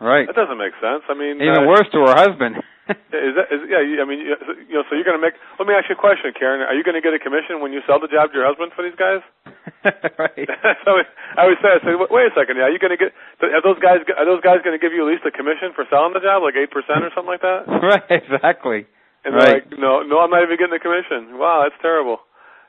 Right. 0.00 0.26
That 0.26 0.36
doesn't 0.36 0.58
make 0.58 0.74
sense. 0.82 1.02
I 1.08 1.14
mean, 1.14 1.38
Even 1.40 1.64
uh, 1.64 1.70
worse 1.70 1.86
to 1.94 1.98
her 2.04 2.14
husband. 2.14 2.60
Is 3.14 3.32
that? 3.38 3.48
Is, 3.48 3.64
yeah, 3.70 3.80
I 4.02 4.04
mean, 4.04 4.20
you 4.20 4.36
you 4.68 4.76
know, 4.76 4.84
so 4.90 4.92
you're 4.92 5.08
going 5.08 5.16
to 5.16 5.22
make. 5.24 5.32
Let 5.56 5.64
me 5.64 5.72
ask 5.72 5.88
you 5.88 5.96
a 5.96 6.00
question, 6.00 6.36
Karen. 6.36 6.60
Are 6.60 6.76
you 6.76 6.84
going 6.84 6.98
to 6.98 7.00
get 7.00 7.16
a 7.16 7.22
commission 7.22 7.64
when 7.64 7.72
you 7.72 7.80
sell 7.88 7.96
the 7.96 8.12
job 8.12 8.28
to 8.28 8.36
your 8.36 8.44
husband 8.44 8.76
for 8.76 8.84
these 8.84 8.96
guys? 8.98 9.24
right. 10.20 10.44
so 10.84 11.00
I 11.36 11.48
always 11.48 11.56
say, 11.64 11.72
I 11.72 11.80
say, 11.80 11.96
wait 11.96 12.28
a 12.28 12.34
second, 12.36 12.60
are 12.60 12.68
you 12.68 12.76
going 12.76 12.92
to 12.92 13.00
get? 13.00 13.16
Are 13.40 13.64
those 13.64 13.80
guys? 13.80 14.04
Are 14.20 14.28
those 14.28 14.44
guys 14.44 14.60
going 14.60 14.76
to 14.76 14.82
give 14.82 14.92
you 14.92 15.00
at 15.00 15.08
least 15.08 15.24
a 15.24 15.32
commission 15.32 15.72
for 15.72 15.88
selling 15.88 16.12
the 16.12 16.20
job, 16.20 16.44
like 16.44 16.60
eight 16.60 16.68
percent 16.68 17.00
or 17.04 17.10
something 17.16 17.32
like 17.32 17.40
that? 17.40 17.64
Right, 17.68 18.04
exactly. 18.12 18.84
And 19.24 19.32
they're 19.32 19.40
Right. 19.40 19.64
like, 19.64 19.80
no, 19.80 20.04
no, 20.04 20.20
I'm 20.20 20.28
not 20.28 20.44
even 20.44 20.60
getting 20.60 20.76
a 20.76 20.82
commission. 20.82 21.40
Wow, 21.40 21.64
that's 21.64 21.80
terrible. 21.80 22.20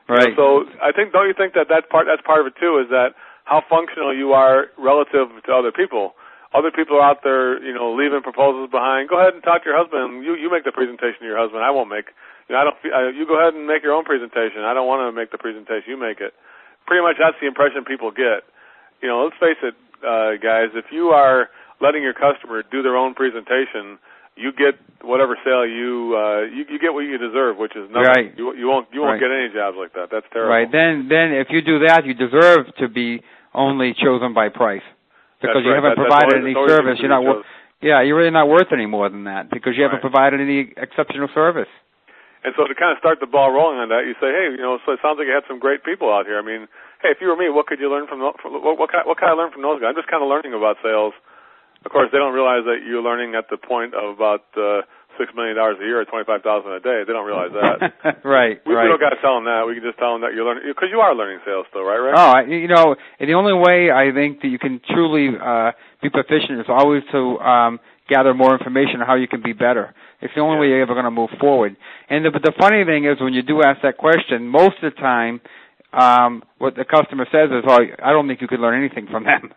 Right. 0.08 0.32
So 0.32 0.64
I 0.80 0.92
think, 0.96 1.12
don't 1.12 1.28
you 1.28 1.34
think 1.36 1.52
that 1.52 1.68
that 1.68 1.90
part, 1.92 2.06
that's 2.08 2.24
part 2.24 2.40
of 2.40 2.46
it 2.48 2.56
too, 2.56 2.80
is 2.80 2.88
that 2.88 3.12
how 3.44 3.60
functional 3.68 4.16
you 4.16 4.32
are 4.32 4.72
relative 4.78 5.28
to 5.44 5.50
other 5.52 5.72
people. 5.72 6.14
Other 6.54 6.70
people 6.70 6.96
are 6.96 7.02
out 7.04 7.20
there, 7.26 7.58
you 7.62 7.74
know, 7.74 7.92
leaving 7.94 8.22
proposals 8.22 8.70
behind. 8.70 9.08
Go 9.08 9.18
ahead 9.18 9.34
and 9.34 9.42
talk 9.42 9.64
to 9.64 9.68
your 9.68 9.76
husband. 9.76 10.24
You 10.24 10.34
you 10.38 10.50
make 10.50 10.64
the 10.64 10.72
presentation 10.72 11.20
to 11.20 11.26
your 11.26 11.38
husband. 11.38 11.62
I 11.62 11.70
won't 11.70 11.90
make. 11.90 12.06
You 12.48 12.54
know, 12.54 12.60
I 12.62 12.64
don't. 12.64 12.76
I, 12.94 13.00
you 13.10 13.26
go 13.26 13.36
ahead 13.38 13.54
and 13.54 13.66
make 13.66 13.82
your 13.82 13.92
own 13.92 14.04
presentation. 14.06 14.62
I 14.62 14.72
don't 14.72 14.86
want 14.86 15.02
to 15.04 15.10
make 15.12 15.30
the 15.34 15.38
presentation. 15.38 15.90
You 15.90 15.98
make 15.98 16.20
it. 16.22 16.32
Pretty 16.86 17.02
much, 17.02 17.16
that's 17.18 17.34
the 17.42 17.48
impression 17.50 17.82
people 17.84 18.10
get. 18.14 18.46
You 19.02 19.08
know, 19.10 19.26
let's 19.26 19.36
face 19.42 19.58
it, 19.66 19.74
uh, 20.06 20.38
guys. 20.38 20.70
If 20.78 20.86
you 20.94 21.10
are 21.10 21.50
letting 21.82 22.02
your 22.02 22.14
customer 22.14 22.62
do 22.62 22.80
their 22.80 22.96
own 22.96 23.14
presentation, 23.18 23.98
you 24.36 24.52
get 24.52 24.78
whatever 25.02 25.36
sale 25.44 25.66
you 25.66 26.14
uh, 26.16 26.46
you, 26.46 26.64
you 26.70 26.78
get 26.78 26.94
what 26.94 27.00
you 27.02 27.18
deserve, 27.18 27.58
which 27.58 27.74
is 27.74 27.90
nothing. 27.90 28.30
Right. 28.30 28.38
You 28.38 28.54
you 28.54 28.68
won't 28.70 28.86
you 28.94 29.02
won't 29.02 29.20
Right. 29.20 29.26
get 29.26 29.34
any 29.34 29.50
jobs 29.52 29.76
like 29.76 29.92
that. 29.94 30.08
That's 30.14 30.26
terrible. 30.32 30.54
Right. 30.54 30.70
Then 30.70 31.08
then 31.10 31.32
if 31.34 31.48
you 31.50 31.60
do 31.60 31.80
that, 31.90 32.06
you 32.06 32.14
deserve 32.14 32.70
to 32.78 32.88
be 32.88 33.20
only 33.52 33.94
chosen 33.98 34.32
by 34.32 34.48
price. 34.48 34.86
Because 35.40 35.60
That's 35.60 35.64
you 35.64 35.70
right. 35.72 35.82
haven't 35.82 35.96
that's 35.98 36.08
provided 36.08 36.40
always- 36.40 36.56
any 36.56 36.68
service. 36.68 36.98
You're 37.00 37.10
not 37.12 37.24
wor- 37.24 37.44
yeah, 37.82 38.00
you're 38.00 38.16
really 38.16 38.30
not 38.32 38.48
worth 38.48 38.72
any 38.72 38.86
more 38.86 39.08
than 39.08 39.24
that 39.24 39.50
because 39.50 39.76
you 39.76 39.82
haven't 39.84 40.00
Right. 40.02 40.08
provided 40.10 40.40
any 40.40 40.72
exceptional 40.76 41.28
service. 41.28 41.68
And 42.44 42.54
so 42.56 42.64
to 42.66 42.74
kind 42.74 42.92
of 42.92 42.98
start 42.98 43.20
the 43.20 43.26
ball 43.26 43.50
rolling 43.50 43.78
on 43.78 43.88
that, 43.90 44.06
you 44.06 44.14
say, 44.20 44.30
hey, 44.32 44.50
you 44.54 44.62
know, 44.62 44.78
so 44.86 44.92
it 44.92 45.00
sounds 45.02 45.18
like 45.18 45.26
you 45.26 45.34
had 45.34 45.44
some 45.46 45.58
great 45.58 45.82
people 45.84 46.12
out 46.12 46.26
here. 46.26 46.38
I 46.38 46.42
mean, 46.42 46.68
hey, 47.02 47.10
if 47.10 47.20
you 47.20 47.26
were 47.28 47.36
me, 47.36 47.48
what 47.50 47.66
could 47.66 47.80
you 47.80 47.90
learn 47.90 48.06
from, 48.06 48.20
from 48.40 48.62
what, 48.62 48.78
what, 48.78 48.90
kind, 48.92 49.04
what 49.04 49.18
can 49.18 49.28
I 49.28 49.32
learn 49.32 49.50
from 49.50 49.62
those 49.62 49.80
guys? 49.80 49.90
I'm 49.90 49.96
just 49.96 50.08
kind 50.08 50.22
of 50.22 50.28
learning 50.28 50.54
about 50.54 50.78
sales. 50.82 51.12
Of 51.84 51.90
course, 51.92 52.08
they 52.12 52.18
don't 52.18 52.32
realize 52.32 52.64
that 52.64 52.82
you're 52.86 53.02
learning 53.02 53.34
at 53.34 53.50
the 53.50 53.56
point 53.58 53.94
of 53.94 54.16
about 54.16 54.44
uh, 54.56 54.82
six 55.18 55.32
million 55.34 55.56
dollars 55.56 55.76
a 55.80 55.84
year 55.84 56.00
or 56.00 56.04
twenty 56.04 56.24
five 56.24 56.42
thousand 56.42 56.72
a 56.72 56.80
day. 56.80 57.02
They 57.06 57.12
don't 57.12 57.26
realize 57.26 57.52
that. 57.52 58.20
right. 58.24 58.60
we, 58.64 58.74
right. 58.74 58.84
we 58.84 58.90
don't 58.90 59.00
got 59.00 59.10
to 59.10 59.20
tell 59.20 59.36
them 59.36 59.44
that. 59.44 59.64
We 59.66 59.74
can 59.74 59.82
just 59.82 59.98
tell 59.98 60.12
them 60.12 60.22
that 60.22 60.32
you're 60.34 60.44
learning 60.44 60.64
because 60.66 60.88
you 60.90 61.00
are 61.00 61.14
learning 61.14 61.40
sales 61.44 61.66
still, 61.70 61.82
right? 61.84 61.96
Rick? 61.98 62.14
Oh, 62.16 62.30
I, 62.36 62.40
you 62.44 62.68
know, 62.68 62.96
and 63.18 63.28
the 63.28 63.34
only 63.34 63.54
way 63.54 63.90
I 63.90 64.12
think 64.12 64.40
that 64.42 64.48
you 64.48 64.58
can 64.58 64.80
truly 64.88 65.34
uh, 65.36 65.72
be 66.02 66.10
proficient 66.10 66.60
is 66.60 66.66
always 66.68 67.02
to 67.12 67.38
um, 67.40 67.80
gather 68.08 68.34
more 68.34 68.52
information 68.56 69.00
on 69.00 69.06
how 69.06 69.16
you 69.16 69.28
can 69.28 69.42
be 69.42 69.52
better. 69.52 69.94
It's 70.20 70.32
the 70.34 70.40
only 70.40 70.56
Yeah. 70.56 70.60
way 70.60 70.66
you're 70.68 70.82
ever 70.82 70.94
going 70.94 71.04
to 71.04 71.10
move 71.10 71.30
forward. 71.40 71.76
And 72.08 72.24
the, 72.24 72.30
but 72.30 72.42
the 72.42 72.52
funny 72.58 72.84
thing 72.84 73.04
is, 73.04 73.20
when 73.20 73.34
you 73.34 73.42
do 73.42 73.62
ask 73.62 73.82
that 73.82 73.96
question, 73.98 74.46
most 74.48 74.76
of 74.82 74.94
the 74.94 75.00
time, 75.00 75.40
um, 75.92 76.42
what 76.58 76.74
the 76.74 76.84
customer 76.84 77.26
says 77.30 77.50
is, 77.50 77.64
"Oh, 77.66 77.78
I 78.02 78.12
don't 78.12 78.26
think 78.28 78.40
you 78.40 78.48
could 78.48 78.60
learn 78.60 78.78
anything 78.78 79.06
from 79.10 79.24
them." 79.24 79.52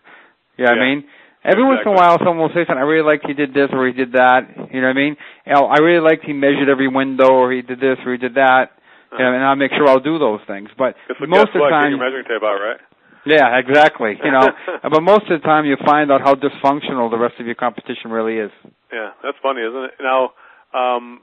You 0.57 0.65
know 0.65 0.71
what 0.71 0.79
I 0.81 0.85
mean? 0.85 1.03
Every 1.43 1.63
once 1.63 1.79
in 1.85 1.91
a 1.91 1.95
while, 1.95 2.17
someone 2.19 2.39
will 2.39 2.53
say 2.53 2.67
something. 2.67 2.77
I 2.77 2.87
really 2.87 3.05
liked 3.07 3.25
he 3.25 3.33
did 3.33 3.53
this 3.53 3.69
or 3.71 3.87
he 3.87 3.93
did 3.93 4.11
that. 4.13 4.43
You 4.73 4.81
know 4.81 4.91
what 4.91 4.99
I 4.99 5.01
mean? 5.01 5.15
You 5.47 5.53
know, 5.55 5.65
I 5.71 5.79
really 5.79 6.03
liked 6.03 6.25
he 6.25 6.33
measured 6.33 6.67
every 6.67 6.87
window 6.91 7.31
or 7.31 7.51
he 7.51 7.61
did 7.61 7.79
this 7.79 7.95
or 8.05 8.11
he 8.11 8.17
did 8.19 8.35
that. 8.35 8.75
You 9.11 9.23
know, 9.23 9.33
and 9.33 9.43
I'll 9.43 9.55
make 9.55 9.71
sure 9.71 9.87
I'll 9.87 10.03
do 10.03 10.19
those 10.19 10.41
things. 10.45 10.69
But 10.77 10.93
what- 11.17 11.29
most 11.29 11.55
of 11.55 11.63
the 11.63 11.69
time, 11.71 11.91
your 11.95 11.99
measuring 11.99 12.25
tape 12.25 12.43
out, 12.43 12.59
right? 12.59 12.77
yeah, 13.25 13.57
exactly. 13.57 14.19
You 14.23 14.31
know, 14.31 14.51
but 14.83 15.01
most 15.01 15.31
of 15.31 15.41
the 15.41 15.45
time 15.47 15.65
you 15.65 15.77
find 15.85 16.11
out 16.11 16.21
how 16.21 16.35
dysfunctional 16.35 17.09
the 17.09 17.17
rest 17.17 17.39
of 17.39 17.45
your 17.47 17.55
competition 17.55 18.11
really 18.11 18.37
is. 18.37 18.51
Yeah, 18.93 19.11
that's 19.23 19.37
funny, 19.41 19.61
isn't 19.61 19.83
it? 19.85 19.93
Now, 20.03 20.33
um, 20.77 21.21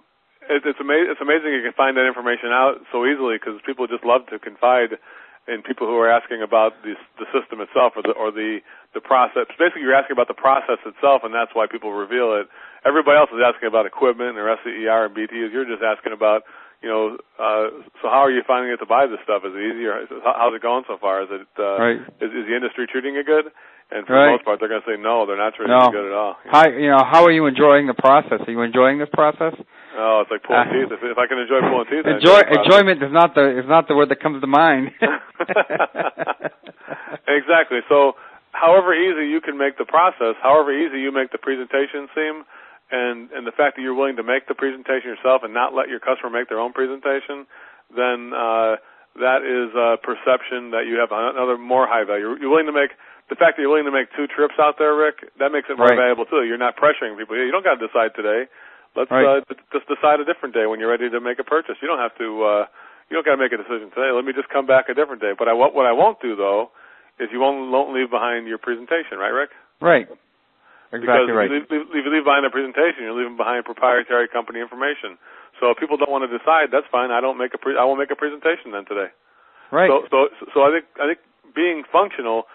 it, 0.48 0.62
it's 0.64 0.80
amazing. 0.80 1.12
It's 1.12 1.20
amazing 1.20 1.52
you 1.52 1.62
can 1.62 1.74
find 1.76 1.96
that 1.96 2.06
information 2.06 2.50
out 2.50 2.82
so 2.90 3.04
easily 3.06 3.36
because 3.38 3.60
people 3.66 3.86
just 3.86 4.04
love 4.04 4.26
to 4.30 4.38
confide 4.38 4.98
in 5.48 5.62
people 5.62 5.86
who 5.86 5.94
are 5.98 6.10
asking 6.10 6.42
about 6.42 6.74
the 6.82 6.94
the 7.18 7.26
system 7.30 7.60
itself 7.62 7.94
or 7.96 8.02
the 8.02 8.12
or 8.12 8.30
the 8.30 8.58
the 8.94 9.00
process. 9.00 9.46
Basically, 9.58 9.82
you're 9.82 9.94
asking 9.94 10.14
about 10.18 10.28
the 10.28 10.34
process 10.38 10.78
itself, 10.84 11.22
and 11.24 11.32
that's 11.34 11.54
why 11.54 11.66
people 11.70 11.92
reveal 11.92 12.34
it. 12.40 12.48
Everybody 12.84 13.18
else 13.18 13.30
is 13.30 13.42
asking 13.44 13.68
about 13.68 13.86
equipment 13.86 14.38
or 14.38 14.46
SEER 14.64 15.06
and 15.06 15.14
BTUs. 15.14 15.52
You're 15.52 15.66
just 15.68 15.82
asking 15.82 16.12
about, 16.14 16.42
you 16.82 16.88
know, 16.88 17.18
uh, 17.38 17.82
so 18.00 18.08
how 18.08 18.22
are 18.22 18.30
you 18.30 18.42
finding 18.46 18.70
it 18.72 18.78
to 18.78 18.86
buy 18.86 19.06
this 19.06 19.18
stuff? 19.26 19.42
Is 19.44 19.52
it 19.54 19.58
easy 19.60 19.84
or 19.86 20.00
is 20.02 20.08
it, 20.10 20.22
how- 20.24 20.36
how's 20.38 20.54
it 20.54 20.62
going 20.62 20.84
so 20.86 20.96
far? 20.96 21.22
Is 21.22 21.28
it 21.30 21.46
uh, 21.58 21.76
Right. 21.82 21.98
is, 22.22 22.30
is 22.32 22.46
the 22.46 22.54
industry 22.54 22.86
treating 22.86 23.16
it 23.16 23.26
good? 23.26 23.50
And 23.90 24.06
for 24.06 24.14
Right. 24.14 24.26
the 24.26 24.32
most 24.38 24.44
part, 24.44 24.58
they're 24.58 24.68
going 24.70 24.82
to 24.82 24.88
say 24.88 24.96
no. 24.98 25.26
They're 25.26 25.36
not 25.38 25.54
treating 25.54 25.76
No. 25.76 25.86
it 25.86 25.92
good 25.92 26.06
at 26.10 26.16
all. 26.16 26.34
How 26.50 26.66
you 26.70 26.90
know 26.90 27.02
how 27.04 27.22
are 27.26 27.30
you 27.30 27.46
enjoying 27.46 27.86
the 27.86 27.94
process? 27.94 28.40
Are 28.46 28.50
you 28.50 28.62
enjoying 28.62 28.98
this 28.98 29.10
process? 29.14 29.54
Oh, 29.98 30.20
it's 30.20 30.30
like 30.30 30.42
pulling 30.44 30.68
Uh, 30.68 30.72
teeth. 30.72 30.92
If, 30.92 31.00
if 31.02 31.18
I 31.18 31.26
can 31.26 31.38
enjoy 31.38 31.60
pulling 31.64 31.86
teeth, 31.88 32.04
Enjoy 32.06 32.40
enjoyment 32.40 33.02
is 33.02 33.12
not 33.12 33.34
the 33.34 33.58
is 33.58 33.66
not 33.66 33.88
the 33.88 33.96
word 33.96 34.10
that 34.10 34.20
comes 34.20 34.40
to 34.42 34.46
mind. 34.46 34.92
exactly. 37.28 37.80
So, 37.88 38.14
however 38.52 38.94
easy 38.94 39.28
you 39.28 39.40
can 39.40 39.56
make 39.58 39.78
the 39.78 39.84
process, 39.84 40.36
however 40.42 40.72
easy 40.72 41.00
you 41.00 41.12
make 41.12 41.32
the 41.32 41.38
presentation 41.38 42.08
seem, 42.14 42.44
and 42.90 43.30
and 43.32 43.46
the 43.46 43.52
fact 43.56 43.76
that 43.76 43.82
you're 43.82 43.94
willing 43.96 44.16
to 44.16 44.22
make 44.22 44.46
the 44.48 44.54
presentation 44.54 45.10
yourself 45.10 45.42
and 45.44 45.52
not 45.54 45.74
let 45.74 45.88
your 45.88 46.00
customer 46.00 46.30
make 46.30 46.48
their 46.48 46.60
own 46.60 46.72
presentation, 46.72 47.46
then 47.94 48.32
uh, 48.36 48.76
that 49.16 49.40
is 49.42 49.72
a 49.74 49.96
perception 50.02 50.70
that 50.76 50.84
you 50.86 51.00
have 51.00 51.10
another 51.10 51.56
more 51.56 51.86
high 51.88 52.04
value. 52.04 52.36
You're 52.40 52.50
willing 52.52 52.68
to 52.68 52.76
make 52.76 52.92
the 53.28 53.34
fact 53.34 53.56
that 53.56 53.62
you're 53.64 53.72
willing 53.72 53.88
to 53.90 53.96
make 53.96 54.12
two 54.14 54.28
trips 54.30 54.54
out 54.60 54.76
there, 54.78 54.94
Rick. 54.94 55.24
That 55.40 55.50
makes 55.50 55.66
it 55.68 55.76
more 55.78 55.88
Right. 55.88 55.98
valuable 55.98 56.26
too. 56.26 56.44
You're 56.44 56.60
not 56.62 56.76
pressuring 56.76 57.16
people. 57.18 57.34
You 57.34 57.50
don't 57.50 57.64
got 57.64 57.80
to 57.80 57.86
decide 57.86 58.14
today. 58.14 58.46
Let's 58.96 59.10
Right. 59.10 59.24
uh, 59.24 59.40
d- 59.48 59.60
just 59.72 59.86
decide 59.86 60.18
a 60.20 60.24
different 60.24 60.54
day 60.54 60.64
when 60.66 60.80
you're 60.80 60.90
ready 60.90 61.10
to 61.10 61.20
make 61.20 61.38
a 61.38 61.44
purchase. 61.44 61.76
You 61.80 61.88
don't 61.88 62.00
have 62.00 62.16
to. 62.18 62.44
uh 62.44 62.66
you 63.08 63.14
don't 63.14 63.22
got 63.22 63.38
to 63.38 63.42
make 63.44 63.52
a 63.54 63.60
decision 63.62 63.86
today. 63.94 64.10
Let 64.10 64.24
me 64.26 64.32
just 64.34 64.48
come 64.50 64.66
back 64.66 64.88
a 64.90 64.94
different 64.94 65.22
day. 65.22 65.30
But 65.38 65.46
I 65.46 65.52
what 65.54 65.74
what 65.74 65.86
I 65.86 65.92
won't 65.92 66.18
do 66.20 66.34
though 66.34 66.72
is 67.20 67.30
you 67.30 67.38
won't 67.38 67.70
won't 67.70 67.94
leave 67.94 68.10
behind 68.10 68.48
your 68.48 68.58
presentation, 68.58 69.18
right, 69.22 69.30
Rick? 69.30 69.50
Right. 69.80 70.08
Exactly 70.90 71.06
because 71.06 71.30
right. 71.30 71.50
If 71.50 71.70
you, 71.70 71.78
leave, 71.78 71.86
if 71.94 72.02
you 72.06 72.10
leave 72.10 72.24
behind 72.26 72.46
a 72.46 72.50
presentation, 72.50 73.02
you're 73.06 73.14
leaving 73.14 73.36
behind 73.36 73.64
proprietary 73.64 74.26
company 74.28 74.58
information. 74.60 75.18
So 75.60 75.70
if 75.70 75.78
people 75.78 75.96
don't 75.96 76.10
want 76.10 76.26
to 76.28 76.32
decide, 76.32 76.70
that's 76.70 76.86
fine. 76.90 77.10
I 77.10 77.20
don't 77.20 77.38
make 77.38 77.54
a 77.54 77.58
pre- 77.58 77.76
I 77.78 77.84
won't 77.84 77.98
make 77.98 78.10
a 78.10 78.18
presentation 78.18 78.70
then 78.74 78.86
today. 78.86 79.10
Right. 79.70 79.86
So 79.90 80.06
so 80.10 80.18
so 80.54 80.58
I 80.66 80.70
think 80.74 80.84
I 80.98 81.06
think 81.14 81.20
being 81.54 81.82
functional. 81.90 82.46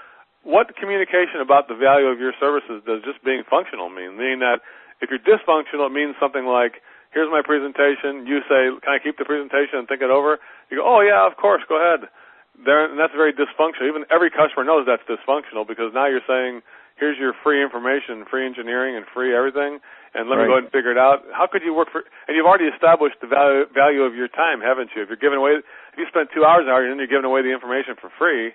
What 0.44 0.74
communication 0.76 1.38
about 1.40 1.68
the 1.70 1.76
value 1.78 2.08
of 2.10 2.18
your 2.20 2.34
services 2.42 2.82
does 2.84 3.04
just 3.06 3.24
being 3.24 3.44
functional 3.48 3.90
mean? 3.94 4.18
Meaning 4.18 4.40
that 4.42 4.66
if 5.02 5.10
you're 5.10 5.22
dysfunctional, 5.22 5.88
it 5.88 5.94
means 5.94 6.16
something 6.20 6.46
like, 6.46 6.82
"Here's 7.12 7.30
my 7.30 7.42
presentation." 7.42 8.26
You 8.26 8.42
say, 8.48 8.72
"Can 8.82 8.94
I 8.94 9.00
keep 9.00 9.18
the 9.18 9.26
presentation 9.26 9.80
and 9.80 9.88
think 9.88 10.02
it 10.02 10.10
over?" 10.10 10.40
You 10.70 10.78
go, 10.78 10.86
"Oh 10.86 11.02
yeah, 11.02 11.26
of 11.26 11.38
course, 11.38 11.64
go 11.68 11.76
ahead." 11.82 12.10
There, 12.64 12.86
and 12.86 13.00
that's 13.00 13.14
very 13.14 13.34
dysfunctional. 13.34 13.88
Even 13.88 14.06
every 14.12 14.30
customer 14.30 14.64
knows 14.64 14.86
that's 14.86 15.04
dysfunctional 15.04 15.66
because 15.66 15.94
now 15.94 16.06
you're 16.06 16.26
saying, 16.28 16.62
here's 17.02 17.18
your 17.18 17.34
free 17.44 17.58
information, 17.66 18.24
free 18.30 18.46
engineering, 18.46 18.96
and 18.96 19.04
free 19.10 19.34
everything, 19.34 19.82
and 20.14 20.30
let 20.30 20.38
right. 20.38 20.46
me 20.46 20.48
go 20.48 20.54
ahead 20.62 20.70
and 20.70 20.72
figure 20.72 20.94
it 20.94 21.02
out. 21.02 21.26
How 21.34 21.50
could 21.50 21.66
you 21.66 21.74
work 21.74 21.90
for? 21.92 22.06
And 22.30 22.38
you've 22.38 22.46
already 22.46 22.70
established 22.70 23.18
the 23.20 23.28
value 23.28 23.66
value 23.74 24.06
of 24.06 24.14
your 24.14 24.30
time, 24.30 24.62
haven't 24.62 24.94
you? 24.96 25.02
If 25.02 25.10
you're 25.10 25.20
giving 25.20 25.42
away, 25.42 25.66
if 25.66 25.98
you 25.98 26.06
spend 26.08 26.30
two 26.30 26.46
hours 26.46 26.70
an 26.70 26.72
hour 26.72 26.86
and 26.86 26.94
then 26.94 27.02
you're 27.02 27.12
giving 27.12 27.26
away 27.26 27.42
the 27.42 27.52
information 27.52 27.98
for 27.98 28.14
free, 28.14 28.54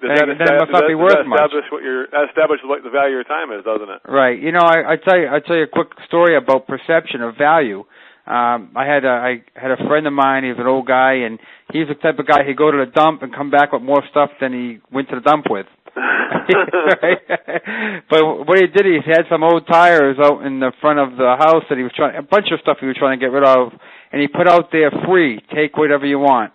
does 0.00 0.12
that, 0.12 0.28
then 0.28 0.48
it 0.48 0.60
must 0.60 0.72
not 0.72 0.88
be 0.88 0.94
worth 0.94 1.16
that 1.16 1.26
much. 1.26 1.52
what 1.72 1.82
your 1.82 2.06
that 2.12 2.28
establishes 2.28 2.68
what 2.68 2.84
the 2.84 2.90
value 2.90 3.16
of 3.16 3.24
your 3.24 3.28
time 3.28 3.48
is, 3.52 3.64
doesn't 3.64 3.88
it? 3.88 4.00
Right. 4.04 4.36
You 4.36 4.52
know, 4.52 4.60
I, 4.60 4.92
I 4.92 4.96
tell 5.00 5.16
you, 5.16 5.28
I 5.28 5.40
tell 5.40 5.56
you 5.56 5.64
a 5.64 5.72
quick 5.72 5.88
story 6.06 6.36
about 6.36 6.68
perception 6.68 7.22
of 7.22 7.36
value. 7.36 7.84
Um, 8.26 8.74
I 8.74 8.84
had 8.84 9.04
a 9.04 9.14
I 9.14 9.32
had 9.54 9.70
a 9.70 9.80
friend 9.88 10.06
of 10.06 10.12
mine. 10.12 10.44
He's 10.44 10.58
an 10.58 10.66
old 10.66 10.86
guy, 10.86 11.24
and 11.24 11.38
he's 11.72 11.88
the 11.88 11.94
type 11.94 12.18
of 12.18 12.26
guy 12.26 12.44
he'd 12.44 12.58
go 12.58 12.70
to 12.70 12.84
the 12.84 12.90
dump 12.90 13.22
and 13.22 13.32
come 13.32 13.50
back 13.50 13.72
with 13.72 13.82
more 13.82 14.02
stuff 14.10 14.30
than 14.40 14.52
he 14.52 14.78
went 14.92 15.08
to 15.10 15.16
the 15.16 15.22
dump 15.22 15.46
with. 15.48 15.66
right? 15.96 17.18
but 18.10 18.20
what 18.44 18.58
he 18.58 18.66
did, 18.66 18.84
he 18.84 19.00
had 19.06 19.24
some 19.30 19.42
old 19.42 19.66
tires 19.66 20.16
out 20.20 20.44
in 20.44 20.60
the 20.60 20.72
front 20.80 20.98
of 20.98 21.16
the 21.16 21.36
house 21.38 21.64
that 21.70 21.78
he 21.78 21.84
was 21.84 21.92
trying, 21.94 22.16
a 22.16 22.22
bunch 22.22 22.48
of 22.52 22.60
stuff 22.60 22.78
he 22.80 22.86
was 22.86 22.96
trying 22.98 23.18
to 23.18 23.24
get 23.24 23.32
rid 23.32 23.44
of, 23.44 23.72
and 24.12 24.20
he 24.20 24.28
put 24.28 24.48
out 24.48 24.70
there 24.72 24.90
free, 25.06 25.40
take 25.54 25.76
whatever 25.76 26.04
you 26.04 26.18
want. 26.18 26.52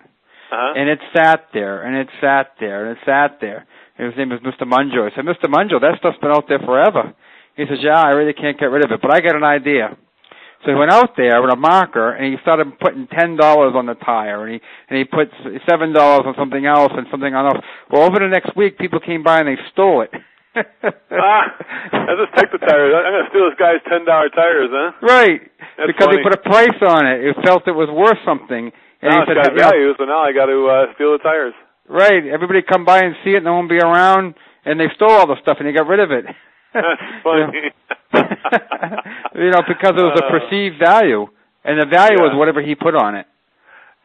Uh-huh. 0.51 0.73
And 0.75 0.89
it 0.89 0.99
sat 1.15 1.47
there, 1.53 1.81
and 1.83 1.95
it 1.95 2.07
sat 2.19 2.53
there, 2.59 2.85
and 2.85 2.97
it 2.97 3.01
sat 3.05 3.39
there. 3.39 3.65
And 3.97 4.07
his 4.11 4.17
name 4.17 4.29
was 4.29 4.39
Mr. 4.41 4.67
Munjo. 4.67 5.09
I 5.09 5.15
said, 5.15 5.25
Mr. 5.25 5.47
Munjo, 5.47 5.79
that 5.79 5.95
stuff's 5.99 6.17
been 6.19 6.31
out 6.31 6.45
there 6.49 6.59
forever. 6.59 7.13
He 7.55 7.63
says, 7.69 7.79
Yeah, 7.81 7.99
I 8.01 8.11
really 8.11 8.33
can't 8.33 8.59
get 8.59 8.65
rid 8.67 8.83
of 8.83 8.91
it, 8.91 9.01
but 9.01 9.13
I 9.13 9.21
got 9.21 9.35
an 9.35 9.43
idea. 9.43 9.95
So 10.63 10.69
he 10.69 10.75
went 10.77 10.91
out 10.91 11.17
there 11.17 11.41
with 11.41 11.51
a 11.51 11.55
marker 11.57 12.11
and 12.13 12.25
he 12.31 12.37
started 12.41 12.77
putting 12.79 13.07
ten 13.07 13.35
dollars 13.35 13.73
on 13.75 13.87
the 13.87 13.95
tire 13.95 14.45
and 14.45 14.53
he 14.53 14.59
and 14.89 14.97
he 14.99 15.05
put 15.05 15.33
seven 15.67 15.91
dollars 15.91 16.21
on 16.29 16.35
something 16.37 16.65
else 16.65 16.91
and 16.95 17.07
something 17.09 17.33
else. 17.33 17.57
Well, 17.89 18.03
over 18.03 18.19
the 18.21 18.27
next 18.29 18.55
week, 18.55 18.77
people 18.77 18.99
came 18.99 19.23
by 19.23 19.39
and 19.39 19.47
they 19.47 19.57
stole 19.73 20.01
it. 20.05 20.11
ah, 20.55 21.43
I 21.91 22.13
just 22.13 22.37
take 22.37 22.51
the 22.51 22.59
tires. 22.61 22.93
I'm 22.93 23.09
going 23.09 23.25
to 23.25 23.29
steal 23.33 23.49
this 23.49 23.57
guy's 23.57 23.81
ten 23.89 24.05
dollar 24.05 24.29
tires, 24.29 24.69
huh? 24.69 24.91
Right, 25.01 25.41
That's 25.77 25.87
because 25.89 26.13
funny. 26.13 26.17
they 26.17 26.23
put 26.29 26.35
a 26.37 26.43
price 26.45 26.79
on 26.85 27.07
it. 27.07 27.25
It 27.25 27.35
felt 27.43 27.67
it 27.67 27.73
was 27.73 27.89
worth 27.89 28.19
something. 28.25 28.71
And 29.01 29.09
now 29.09 29.17
he 29.17 29.21
it's 29.21 29.29
said, 29.29 29.37
got 29.41 29.51
you 29.51 29.57
know, 29.57 29.69
value, 29.69 29.89
so 29.97 30.03
now 30.05 30.21
I 30.21 30.31
got 30.33 30.45
to 30.47 30.59
uh, 30.69 30.93
steal 30.95 31.11
the 31.13 31.21
tires. 31.23 31.53
Right, 31.89 32.23
everybody 32.25 32.61
come 32.61 32.85
by 32.85 32.99
and 33.03 33.15
see 33.23 33.31
it, 33.31 33.43
no 33.43 33.51
one 33.53 33.67
won't 33.67 33.69
be 33.69 33.81
around, 33.81 34.35
and 34.65 34.79
they 34.79 34.87
stole 34.95 35.11
all 35.11 35.27
the 35.27 35.35
stuff 35.41 35.57
and 35.59 35.67
they 35.67 35.73
got 35.73 35.87
rid 35.87 35.99
of 35.99 36.11
it. 36.11 36.25
That's 36.73 37.01
funny. 37.23 37.73
you 39.35 39.49
know, 39.51 39.63
because 39.67 39.93
it 39.97 40.05
was 40.05 40.15
a 40.21 40.25
Uh, 40.25 40.31
perceived 40.39 40.79
value, 40.79 41.27
and 41.65 41.81
the 41.81 41.85
value 41.89 42.21
was 42.21 42.31
whatever 42.37 42.61
he 42.61 42.75
put 42.75 42.95
on 42.95 43.15
it. 43.15 43.25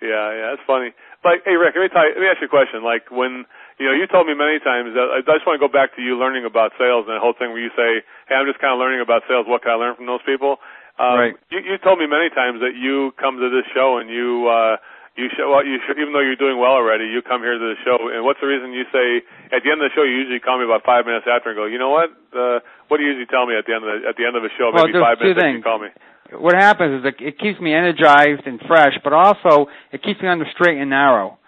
Yeah, 0.03 0.11
yeah, 0.35 0.47
that's 0.53 0.67
funny. 0.67 0.93
Like, 1.25 1.43
hey, 1.45 1.57
Rick, 1.57 1.75
let 1.75 1.83
me 1.83 1.91
tell 1.91 2.05
you, 2.07 2.13
let 2.15 2.21
me 2.23 2.29
ask 2.29 2.41
you 2.41 2.47
a 2.47 2.53
question. 2.53 2.85
Like, 2.85 3.11
when 3.11 3.47
you 3.79 3.87
know, 3.87 3.95
you 3.97 4.07
told 4.07 4.27
me 4.27 4.35
many 4.35 4.59
times 4.61 4.93
that 4.95 5.07
I 5.13 5.21
just 5.25 5.47
want 5.47 5.61
to 5.61 5.63
go 5.63 5.73
back 5.73 5.97
to 5.97 6.03
you 6.03 6.17
learning 6.19 6.45
about 6.45 6.73
sales 6.79 7.05
and 7.09 7.17
the 7.17 7.21
whole 7.23 7.35
thing 7.35 7.51
where 7.51 7.61
you 7.61 7.73
say, 7.77 8.05
"Hey, 8.29 8.35
I'm 8.37 8.47
just 8.47 8.61
kind 8.61 8.73
of 8.73 8.79
learning 8.79 9.01
about 9.01 9.23
sales. 9.29 9.47
What 9.49 9.63
can 9.63 9.73
I 9.73 9.79
learn 9.81 9.97
from 9.97 10.07
those 10.07 10.23
people?" 10.25 10.61
Um, 10.99 11.17
Right. 11.19 11.35
You, 11.53 11.61
you 11.61 11.77
told 11.79 11.99
me 11.99 12.07
many 12.09 12.33
times 12.33 12.61
that 12.65 12.73
you 12.73 13.13
come 13.21 13.37
to 13.37 13.49
this 13.53 13.69
show 13.77 13.99
and 14.01 14.09
you 14.09 14.49
uh, 14.49 14.77
you 15.17 15.29
show 15.33 15.49
well, 15.49 15.65
you 15.65 15.81
should, 15.85 15.97
even 15.97 16.13
though 16.13 16.25
you're 16.25 16.41
doing 16.41 16.61
well 16.61 16.77
already, 16.77 17.09
you 17.09 17.21
come 17.25 17.41
here 17.41 17.57
to 17.57 17.69
the 17.73 17.79
show. 17.85 17.97
And 18.13 18.25
what's 18.25 18.41
the 18.41 18.49
reason 18.49 18.73
you 18.73 18.85
say 18.93 19.25
at 19.53 19.65
the 19.65 19.73
end 19.73 19.81
of 19.81 19.89
the 19.89 19.95
show 19.97 20.05
you 20.05 20.25
usually 20.25 20.41
call 20.41 20.61
me 20.61 20.65
about 20.69 20.85
five 20.85 21.09
minutes 21.09 21.25
after 21.29 21.53
and 21.53 21.57
go, 21.57 21.65
you 21.65 21.81
know 21.81 21.91
what? 21.93 22.13
Uh, 22.33 22.61
what 22.89 22.97
do 22.97 23.03
you 23.05 23.17
usually 23.17 23.29
tell 23.29 23.49
me 23.49 23.57
at 23.57 23.65
the 23.65 23.73
end 23.77 23.85
of 23.85 23.89
the, 23.93 24.09
at 24.09 24.15
the 24.17 24.25
end 24.29 24.37
of 24.37 24.45
the 24.45 24.53
show? 24.57 24.73
Well, 24.73 24.85
Maybe 24.89 25.01
five 25.01 25.17
minutes 25.21 25.41
after 25.41 25.57
you 25.57 25.65
call 25.65 25.81
me. 25.81 25.89
What 26.33 26.55
happens 26.57 27.01
is 27.01 27.13
it, 27.13 27.17
it 27.23 27.37
keeps 27.39 27.61
me 27.61 27.73
energized 27.73 28.45
and 28.45 28.61
fresh, 28.67 28.99
but 29.05 29.13
also 29.13 29.71
it 29.93 30.03
keeps 30.03 30.21
me 30.21 30.29
on 30.29 30.39
the 30.39 30.49
straight 30.53 30.77
and 30.77 30.91
narrow. 30.91 31.39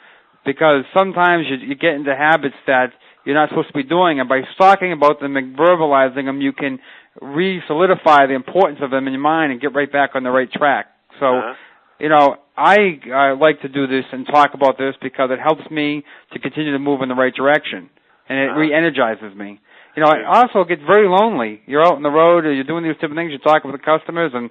Because 0.47 0.85
sometimes 0.95 1.45
you, 1.51 1.57
you 1.57 1.75
get 1.75 1.93
into 1.93 2.15
habits 2.15 2.57
that 2.67 2.93
you're 3.29 3.37
not 3.37 3.51
supposed 3.51 3.69
to 3.69 3.75
be 3.75 3.83
doing, 3.85 4.21
and 4.21 4.29
by 4.29 4.41
talking 4.57 4.91
about 4.93 5.21
them 5.21 5.37
and 5.37 5.55
verbalizing 5.55 6.25
them, 6.25 6.41
you 6.41 6.53
can 6.53 6.79
re-solidify 7.21 8.25
the 8.27 8.33
importance 8.35 8.81
of 8.83 8.91
them 8.91 9.07
in 9.07 9.13
your 9.13 9.21
mind 9.23 9.53
and 9.53 9.61
get 9.61 9.75
right 9.75 9.91
back 9.93 10.11
on 10.15 10.23
the 10.23 10.31
right 10.31 10.51
track. 10.51 10.87
So, 11.21 11.27
Uh-huh. 11.37 11.55
you 12.01 12.09
know, 12.09 12.37
I, 12.57 12.99
I 13.13 13.33
like 13.33 13.61
to 13.63 13.69
do 13.69 13.87
this 13.87 14.05
and 14.13 14.27
talk 14.27 14.55
about 14.55 14.79
this 14.79 14.95
because 15.03 15.31
it 15.31 15.41
helps 15.41 15.69
me 15.71 16.05
to 16.33 16.39
continue 16.39 16.73
to 16.73 16.79
move 16.79 17.03
in 17.03 17.09
the 17.09 17.15
right 17.15 17.35
direction, 17.35 17.91
and 18.29 18.39
it 18.39 18.49
Uh-huh. 18.51 18.61
re-energizes 18.61 19.35
me. 19.37 19.61
You 19.95 20.03
know, 20.03 20.09
I 20.11 20.23
also 20.41 20.65
get 20.65 20.81
very 20.81 21.09
lonely. 21.09 21.61
You're 21.67 21.85
out 21.85 21.97
on 21.97 22.03
the 22.03 22.11
road, 22.23 22.45
or 22.47 22.53
you're 22.53 22.65
doing 22.73 22.85
these 22.85 22.95
different 22.95 23.17
things. 23.17 23.31
You're 23.31 23.41
talking 23.53 23.71
with 23.71 23.81
the 23.81 23.85
customers, 23.85 24.33
and 24.33 24.49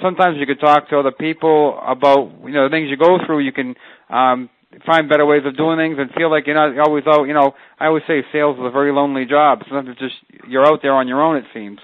sometimes 0.00 0.38
you 0.38 0.46
could 0.46 0.60
talk 0.60 0.88
to 0.90 0.98
other 0.98 1.10
people 1.26 1.78
about 1.84 2.30
you 2.44 2.52
know 2.56 2.64
the 2.68 2.70
things 2.74 2.88
you 2.88 2.96
go 2.96 3.18
through. 3.26 3.40
You 3.40 3.52
can 3.52 3.74
um, 4.10 4.48
find 4.84 5.08
better 5.08 5.24
ways 5.24 5.42
of 5.46 5.56
doing 5.56 5.78
things 5.78 5.96
and 5.98 6.10
feel 6.12 6.30
like 6.30 6.46
you're 6.46 6.54
not 6.58 6.76
always 6.86 7.04
out. 7.06 7.24
You 7.24 7.34
know, 7.34 7.54
I 7.78 7.86
always 7.86 8.02
say 8.06 8.22
sales 8.32 8.58
is 8.58 8.64
a 8.64 8.70
very 8.70 8.92
lonely 8.92 9.24
job. 9.24 9.60
Sometimes 9.68 9.90
it's 9.96 10.00
just 10.00 10.16
you're 10.48 10.66
out 10.66 10.80
there 10.82 10.92
on 10.92 11.08
your 11.08 11.22
own. 11.22 11.36
It 11.36 11.46
seems. 11.54 11.78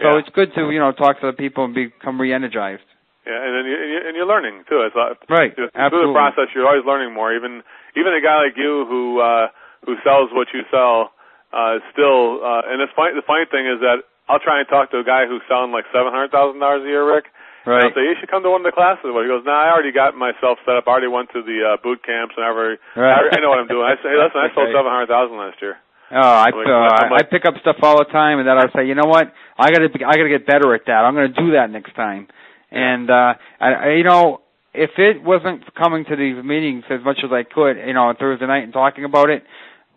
So 0.00 0.08
Yeah. 0.08 0.18
it's 0.18 0.28
good 0.30 0.54
to 0.54 0.70
you 0.70 0.78
know 0.80 0.92
talk 0.92 1.20
to 1.20 1.26
the 1.26 1.32
people 1.36 1.64
and 1.64 1.74
become 1.74 2.20
re-energized. 2.20 2.82
Yeah, 3.26 3.38
and 3.38 3.54
then 3.54 3.64
you, 3.70 3.76
and 3.78 3.90
you're, 3.92 4.04
and 4.08 4.16
you're 4.16 4.26
learning 4.26 4.64
too. 4.68 4.82
It's 4.82 4.96
uh, 4.96 5.14
Right. 5.28 5.54
through 5.54 5.70
Absolutely. 5.74 6.10
the 6.10 6.18
process, 6.18 6.48
you're 6.54 6.66
always 6.66 6.84
learning 6.84 7.12
more. 7.14 7.32
Even 7.34 7.62
even 7.94 8.12
a 8.14 8.20
guy 8.20 8.42
like 8.48 8.56
you 8.56 8.86
who 8.88 9.20
uh, 9.20 9.48
who 9.86 9.94
sells 10.02 10.30
what 10.32 10.48
you 10.54 10.62
sell, 10.70 11.12
uh, 11.52 11.78
still. 11.92 12.42
Uh, 12.42 12.62
and 12.66 12.80
it's 12.82 12.92
funny. 12.96 13.14
The 13.14 13.22
funny 13.22 13.44
thing 13.46 13.66
is 13.66 13.78
that 13.80 14.02
I'll 14.28 14.40
try 14.40 14.58
and 14.58 14.68
talk 14.68 14.90
to 14.90 14.98
a 14.98 15.04
guy 15.04 15.26
who's 15.26 15.42
selling 15.46 15.70
like 15.70 15.84
seven 15.92 16.10
hundred 16.10 16.32
thousand 16.32 16.58
dollars 16.60 16.82
a 16.82 16.88
year, 16.88 17.04
Rick. 17.06 17.26
And 17.64 17.74
I'll 17.78 17.94
say 17.94 18.02
you 18.08 18.16
should 18.18 18.30
come 18.30 18.42
to 18.42 18.50
one 18.50 18.62
of 18.62 18.68
the 18.68 18.74
classes. 18.74 19.06
Well, 19.06 19.22
he 19.22 19.30
goes, 19.30 19.44
"Nah, 19.46 19.54
I 19.54 19.70
already 19.70 19.92
got 19.92 20.16
myself 20.18 20.58
set 20.66 20.74
up. 20.74 20.84
I 20.86 20.90
already 20.90 21.06
went 21.12 21.30
to 21.36 21.42
the 21.42 21.74
uh, 21.74 21.76
boot 21.82 22.02
camps 22.02 22.34
and 22.36 22.42
I 22.44 22.50
already, 22.50 22.78
Right. 22.98 23.30
I, 23.32 23.36
I 23.36 23.40
know 23.40 23.50
what 23.54 23.60
I'm 23.62 23.70
doing." 23.70 23.86
I 23.86 23.94
say, 24.02 24.10
hey, 24.10 24.18
"Listen, 24.18 24.40
I 24.42 24.48
sold 24.54 24.66
Okay. 24.70 24.74
seven 24.74 24.90
hundred 24.90 25.08
thousand 25.12 25.36
last 25.38 25.62
year." 25.62 25.76
Oh, 26.10 26.18
I, 26.18 26.50
like- 26.50 26.66
uh, 26.66 27.06
I'm 27.06 27.12
I 27.14 27.22
pick 27.22 27.46
up 27.46 27.54
stuff 27.62 27.76
all 27.82 27.96
the 27.98 28.10
time, 28.10 28.38
and 28.38 28.46
then 28.48 28.58
I 28.58 28.66
say, 28.76 28.84
you 28.86 28.94
know 28.94 29.08
what? 29.08 29.32
I 29.56 29.70
gotta, 29.70 29.88
be, 29.88 30.04
I 30.04 30.12
gotta 30.12 30.28
get 30.28 30.44
better 30.46 30.74
at 30.74 30.84
that. 30.86 31.06
I'm 31.06 31.14
gonna 31.14 31.28
do 31.32 31.52
that 31.52 31.70
next 31.70 31.94
time. 31.94 32.28
And 32.70 33.08
uh, 33.10 33.34
I, 33.60 33.68
I, 33.72 33.88
you 33.96 34.04
know, 34.04 34.40
if 34.74 34.90
it 34.98 35.22
wasn't 35.22 35.62
coming 35.74 36.04
to 36.06 36.16
these 36.16 36.42
meetings 36.44 36.84
as 36.90 37.00
much 37.04 37.18
as 37.24 37.30
I 37.32 37.44
could, 37.44 37.76
you 37.86 37.94
know, 37.94 38.08
on 38.08 38.16
Thursday 38.16 38.46
night 38.46 38.64
and 38.64 38.72
talking 38.72 39.04
about 39.04 39.30
it, 39.30 39.44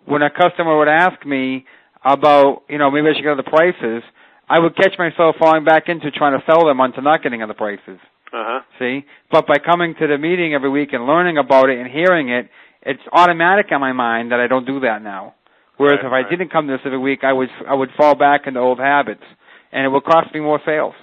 when 0.05 0.21
a 0.21 0.29
customer 0.29 0.77
would 0.77 0.87
ask 0.87 1.25
me 1.25 1.65
about, 2.03 2.63
you 2.69 2.77
know, 2.77 2.91
maybe 2.91 3.07
I 3.09 3.13
should 3.15 3.23
get 3.23 3.35
the 3.37 3.43
prices, 3.49 4.03
I 4.49 4.59
would 4.59 4.75
catch 4.75 4.93
myself 4.97 5.35
falling 5.39 5.63
back 5.65 5.83
into 5.87 6.11
trying 6.11 6.39
to 6.39 6.45
sell 6.45 6.65
them 6.65 6.79
onto 6.79 7.01
not 7.01 7.23
getting 7.23 7.41
other 7.41 7.53
prices. 7.53 7.99
Uh 8.33 8.43
huh. 8.45 8.59
See, 8.79 9.05
but 9.31 9.47
by 9.47 9.57
coming 9.57 9.95
to 9.99 10.07
the 10.07 10.17
meeting 10.17 10.53
every 10.53 10.69
week 10.69 10.89
and 10.93 11.05
learning 11.07 11.37
about 11.37 11.69
it 11.69 11.79
and 11.79 11.89
hearing 11.89 12.29
it, 12.29 12.49
it's 12.81 13.01
automatic 13.11 13.67
in 13.71 13.79
my 13.79 13.93
mind 13.93 14.31
that 14.31 14.39
I 14.39 14.47
don't 14.47 14.65
do 14.65 14.81
that 14.81 15.01
now. 15.01 15.33
Whereas 15.77 15.99
Right, 15.99 16.07
if 16.07 16.11
I 16.11 16.21
right. 16.23 16.29
didn't 16.29 16.51
come 16.51 16.67
to 16.67 16.73
this 16.73 16.81
every 16.85 16.99
week, 16.99 17.23
I 17.23 17.33
would 17.33 17.49
I 17.67 17.73
would 17.73 17.89
fall 17.97 18.15
back 18.15 18.47
into 18.47 18.59
old 18.59 18.79
habits, 18.79 19.23
and 19.71 19.85
it 19.85 19.89
would 19.89 20.03
cost 20.03 20.33
me 20.33 20.39
more 20.39 20.59
sales. 20.65 20.93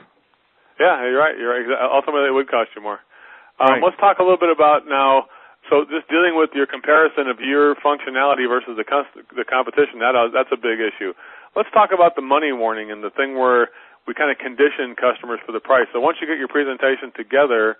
Yeah, 0.80 1.02
you're 1.04 1.18
right. 1.18 1.36
You're 1.38 1.50
right. 1.52 1.66
Ultimately, 1.92 2.28
it 2.28 2.34
would 2.34 2.48
cost 2.50 2.70
you 2.76 2.82
more. 2.82 3.00
Um, 3.60 3.68
Right. 3.68 3.82
Let's 3.84 3.96
talk 4.00 4.18
a 4.18 4.22
little 4.22 4.40
bit 4.40 4.50
about 4.50 4.86
now. 4.88 5.26
So, 5.70 5.84
just 5.86 6.08
dealing 6.10 6.34
with 6.34 6.50
your 6.54 6.66
comparison 6.66 7.28
of 7.30 7.38
your 7.38 7.76
functionality 7.76 8.48
versus 8.48 8.74
the 8.74 8.84
the 9.36 9.44
competition. 9.44 10.00
That 10.00 10.16
uh, 10.16 10.28
that's 10.34 10.50
a 10.50 10.56
big 10.58 10.80
issue. 10.80 11.12
Let's 11.54 11.68
talk 11.72 11.90
about 11.92 12.16
the 12.16 12.24
money 12.24 12.52
warning 12.52 12.90
and 12.90 13.04
the 13.04 13.10
thing 13.10 13.36
where 13.36 13.68
we 14.06 14.14
kind 14.14 14.30
of 14.32 14.38
condition 14.38 14.96
customers 14.96 15.38
for 15.44 15.52
the 15.52 15.60
price. 15.60 15.86
So 15.92 16.00
once 16.00 16.18
you 16.20 16.26
get 16.26 16.38
your 16.38 16.48
presentation 16.48 17.12
together, 17.14 17.76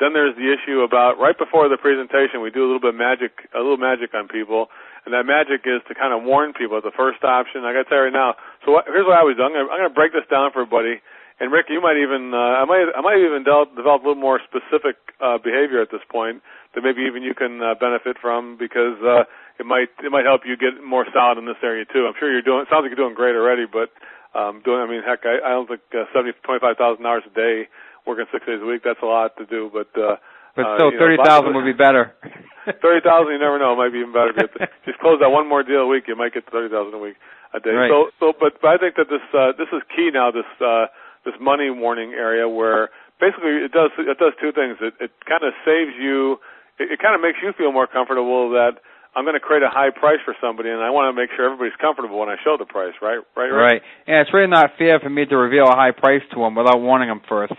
then 0.00 0.12
there's 0.12 0.34
the 0.34 0.50
issue 0.50 0.82
about 0.82 1.22
right 1.22 1.36
before 1.36 1.70
the 1.70 1.78
presentation, 1.78 2.42
we 2.42 2.50
do 2.50 2.66
a 2.66 2.68
little 2.68 2.82
bit 2.82 2.98
of 2.98 3.00
magic, 3.00 3.46
a 3.54 3.62
little 3.62 3.78
magic 3.78 4.10
on 4.12 4.26
people, 4.26 4.68
and 5.06 5.14
that 5.14 5.22
magic 5.22 5.62
is 5.62 5.78
to 5.86 5.94
kind 5.94 6.10
of 6.10 6.26
warn 6.26 6.52
people 6.52 6.80
the 6.82 6.94
first 6.94 7.22
option. 7.22 7.62
I 7.62 7.72
got 7.72 7.86
to 7.86 7.88
tell 7.88 8.02
you 8.02 8.10
right 8.10 8.16
now. 8.16 8.34
So 8.66 8.74
what, 8.74 8.90
here's 8.90 9.06
what 9.06 9.14
I 9.14 9.22
was 9.22 9.38
doing. 9.38 9.54
I'm 9.54 9.70
going 9.70 9.86
to 9.86 9.94
break 9.94 10.12
this 10.12 10.26
down 10.26 10.50
for 10.50 10.66
everybody. 10.66 10.98
And 11.38 11.50
Rick, 11.50 11.66
you 11.70 11.82
might 11.82 11.98
even, 11.98 12.34
uh, 12.34 12.62
I 12.62 12.64
might, 12.66 12.86
I 12.94 13.00
might 13.00 13.18
even 13.18 13.42
develop, 13.42 13.74
develop 13.74 14.02
a 14.02 14.14
little 14.14 14.22
more 14.22 14.38
specific 14.42 14.98
uh, 15.18 15.38
behavior 15.38 15.82
at 15.82 15.90
this 15.90 16.04
point 16.06 16.42
that 16.74 16.82
maybe 16.82 17.02
even 17.02 17.22
you 17.22 17.34
can 17.34 17.62
uh, 17.62 17.74
benefit 17.78 18.18
from 18.20 18.58
because 18.58 18.98
uh, 19.02 19.24
it 19.62 19.66
might, 19.66 19.94
it 20.02 20.10
might 20.10 20.26
help 20.26 20.42
you 20.42 20.58
get 20.58 20.82
more 20.82 21.06
solid 21.14 21.38
in 21.38 21.46
this 21.46 21.62
area 21.62 21.86
too. 21.86 22.10
I'm 22.10 22.18
sure 22.18 22.26
you're 22.26 22.42
doing. 22.42 22.66
It 22.66 22.68
sounds 22.68 22.82
like 22.82 22.90
you're 22.90 22.98
doing 22.98 23.14
great 23.14 23.38
already, 23.38 23.70
but 23.70 23.94
um, 24.34 24.60
doing. 24.66 24.82
I 24.82 24.90
mean, 24.90 25.06
heck, 25.06 25.22
I, 25.22 25.38
I 25.38 25.50
don't 25.54 25.70
think 25.70 25.86
uh, 25.94 26.10
seventy, 26.10 26.34
twenty-five 26.42 26.76
thousand 26.76 27.06
hours 27.06 27.22
a 27.28 27.32
day, 27.32 27.70
working 28.06 28.26
six 28.34 28.42
days 28.44 28.58
a 28.58 28.66
week. 28.66 28.82
That's 28.82 29.00
a 29.02 29.08
lot 29.08 29.38
to 29.38 29.46
do. 29.46 29.70
But 29.70 29.94
uh, 29.94 30.18
But 30.56 30.66
uh, 30.66 30.76
still, 30.76 30.90
uh, 30.92 30.98
thirty 30.98 31.18
thousand 31.22 31.54
would 31.54 31.68
be 31.68 31.76
better. 31.76 32.12
thirty 32.82 33.02
thousand, 33.02 33.32
you 33.34 33.42
never 33.42 33.58
know. 33.58 33.74
It 33.74 33.80
might 33.80 33.92
be 33.92 34.00
even 34.00 34.14
better. 34.14 34.32
just 34.86 34.98
close 34.98 35.18
that 35.20 35.30
one 35.30 35.48
more 35.48 35.62
deal 35.62 35.82
a 35.82 35.90
week, 35.90 36.06
you 36.06 36.16
might 36.16 36.34
get 36.34 36.46
thirty 36.50 36.70
thousand 36.70 36.94
a 36.94 37.02
week 37.02 37.16
a 37.54 37.60
day. 37.60 37.74
Right. 37.74 37.90
So, 37.90 38.10
so, 38.20 38.26
but, 38.38 38.60
but 38.60 38.68
I 38.68 38.78
think 38.78 38.96
that 38.96 39.10
this 39.10 39.24
uh, 39.34 39.52
this 39.58 39.68
is 39.72 39.82
key 39.90 40.10
now. 40.12 40.30
This 40.30 40.48
uh, 40.62 40.86
this 41.24 41.34
money 41.40 41.70
warning 41.70 42.12
area 42.14 42.48
where 42.48 42.90
basically 43.20 43.66
it 43.66 43.72
does 43.72 43.90
it 43.98 44.18
does 44.18 44.32
two 44.40 44.52
things. 44.52 44.78
It 44.80 44.94
it 45.00 45.12
kind 45.26 45.42
of 45.42 45.52
saves 45.66 45.94
you. 45.98 46.38
It, 46.78 46.96
it 46.96 46.98
kind 47.02 47.14
of 47.14 47.20
makes 47.20 47.38
you 47.42 47.52
feel 47.52 47.72
more 47.72 47.86
comfortable 47.86 48.50
that 48.56 48.78
I'm 49.12 49.28
going 49.28 49.36
to 49.36 49.44
create 49.44 49.62
a 49.62 49.68
high 49.68 49.92
price 49.92 50.24
for 50.24 50.32
somebody, 50.40 50.72
and 50.72 50.80
I 50.80 50.88
want 50.88 51.12
to 51.12 51.14
make 51.16 51.28
sure 51.36 51.44
everybody's 51.44 51.76
comfortable 51.76 52.16
when 52.16 52.32
I 52.32 52.40
show 52.40 52.56
the 52.56 52.64
price. 52.64 52.96
Right, 53.04 53.20
right, 53.36 53.52
right. 53.52 53.76
Right. 53.76 53.82
And 54.08 54.24
it's 54.24 54.32
really 54.32 54.48
not 54.48 54.72
fair 54.80 55.00
for 55.00 55.12
me 55.12 55.28
to 55.28 55.36
reveal 55.36 55.68
a 55.68 55.76
high 55.76 55.92
price 55.92 56.24
to 56.32 56.40
them 56.40 56.56
without 56.56 56.80
warning 56.80 57.12
them 57.12 57.20
first. 57.28 57.52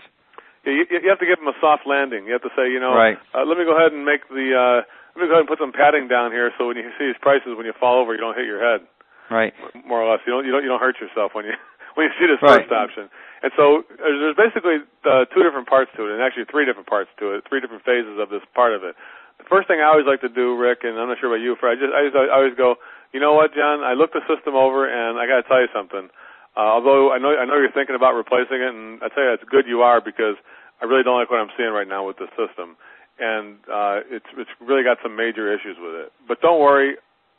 You, 0.66 0.82
you 0.90 1.08
have 1.12 1.22
to 1.22 1.28
give 1.28 1.38
them 1.38 1.46
a 1.46 1.58
soft 1.60 1.86
landing. 1.86 2.26
You 2.26 2.34
have 2.34 2.42
to 2.42 2.54
say, 2.58 2.72
you 2.72 2.80
know, 2.80 2.96
right. 2.96 3.20
uh, 3.30 3.46
let 3.46 3.54
me 3.54 3.62
go 3.62 3.76
ahead 3.76 3.92
and 3.94 4.02
make 4.02 4.26
the, 4.26 4.50
uh, 4.56 4.80
let 5.14 5.18
me 5.22 5.28
go 5.30 5.38
ahead 5.38 5.46
and 5.46 5.50
put 5.50 5.62
some 5.62 5.70
padding 5.70 6.10
down 6.10 6.32
here 6.34 6.50
so 6.58 6.66
when 6.66 6.76
you 6.80 6.90
see 6.98 7.06
these 7.06 7.20
prices, 7.22 7.54
when 7.54 7.68
you 7.68 7.76
fall 7.78 8.02
over, 8.02 8.16
you 8.16 8.20
don't 8.20 8.34
hit 8.34 8.50
your 8.50 8.58
head. 8.58 8.82
Right. 9.30 9.54
More 9.86 10.02
or 10.02 10.10
less, 10.10 10.26
you 10.26 10.34
don't, 10.34 10.44
you 10.44 10.50
don't, 10.50 10.64
you 10.66 10.68
don't 10.68 10.82
hurt 10.82 10.98
yourself 10.98 11.38
when 11.38 11.46
you 11.46 11.54
when 11.94 12.10
you 12.10 12.12
see 12.18 12.26
this 12.26 12.42
right. 12.42 12.66
first 12.66 12.72
option. 12.74 13.08
And 13.44 13.52
so 13.56 13.84
there's 14.00 14.36
basically 14.36 14.80
uh, 15.04 15.28
two 15.28 15.44
different 15.44 15.68
parts 15.68 15.92
to 15.96 16.08
it, 16.08 16.16
and 16.16 16.20
actually 16.24 16.48
three 16.48 16.64
different 16.64 16.88
parts 16.88 17.12
to 17.20 17.36
it, 17.36 17.44
three 17.48 17.60
different 17.60 17.84
phases 17.84 18.16
of 18.16 18.32
this 18.32 18.40
part 18.56 18.72
of 18.72 18.82
it. 18.84 18.96
The 19.38 19.48
first 19.50 19.66
thing 19.66 19.80
I 19.82 19.90
always 19.90 20.06
like 20.06 20.20
to 20.22 20.32
do, 20.32 20.56
Rick, 20.56 20.84
and 20.84 20.98
I'm 20.98 21.08
not 21.08 21.18
sure 21.18 21.28
about 21.28 21.42
you, 21.42 21.56
Fred, 21.58 21.76
I 21.76 21.80
just 21.80 21.92
I, 21.92 22.00
just, 22.06 22.16
I 22.16 22.34
always 22.34 22.54
go, 22.54 22.76
you 23.12 23.20
know 23.20 23.34
what, 23.34 23.54
John? 23.54 23.82
I 23.82 23.94
looked 23.94 24.14
the 24.14 24.22
system 24.30 24.54
over, 24.54 24.86
and 24.86 25.18
I 25.18 25.26
got 25.26 25.42
to 25.42 25.46
tell 25.46 25.60
you 25.60 25.70
something. 25.74 26.08
Uh, 26.56 26.70
although 26.78 27.10
I 27.10 27.18
know 27.18 27.34
I 27.34 27.44
know 27.44 27.58
you're 27.58 27.74
thinking 27.74 27.98
about 27.98 28.14
replacing 28.14 28.62
it, 28.62 28.70
and 28.70 29.02
I 29.02 29.10
tell 29.10 29.26
you 29.26 29.34
it's 29.34 29.46
good 29.50 29.66
you 29.66 29.82
are 29.82 30.00
because 30.00 30.38
I 30.80 30.86
really 30.86 31.02
don't 31.02 31.18
like 31.18 31.30
what 31.30 31.42
I'm 31.42 31.50
seeing 31.58 31.74
right 31.74 31.86
now 31.86 32.06
with 32.06 32.18
the 32.22 32.30
system, 32.38 32.78
and 33.18 33.58
uh, 33.66 34.06
it's 34.06 34.30
it's 34.38 34.50
really 34.62 34.86
got 34.86 34.98
some 35.02 35.18
major 35.18 35.50
issues 35.50 35.74
with 35.82 35.94
it. 36.06 36.12
But 36.26 36.38
don't 36.40 36.62
worry, 36.62 36.94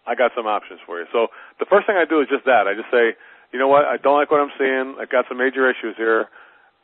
I 0.05 0.15
got 0.15 0.31
some 0.35 0.47
options 0.47 0.79
for 0.85 0.99
you. 0.99 1.07
So 1.15 1.27
the 1.59 1.65
first 1.65 1.87
thing 1.87 1.95
I 1.95 2.03
do 2.03 2.19
is 2.19 2.27
just 2.27 2.43
that. 2.43 2.67
I 2.67 2.75
just 2.75 2.91
say, 2.91 3.15
you 3.51 3.59
know 3.59 3.67
what, 3.67 3.85
I 3.85 3.95
don't 3.95 4.19
like 4.19 4.31
what 4.31 4.43
I'm 4.43 4.51
seeing. 4.59 4.99
I've 4.99 5.09
got 5.09 5.25
some 5.31 5.37
major 5.39 5.63
issues 5.69 5.95
here, 5.95 6.27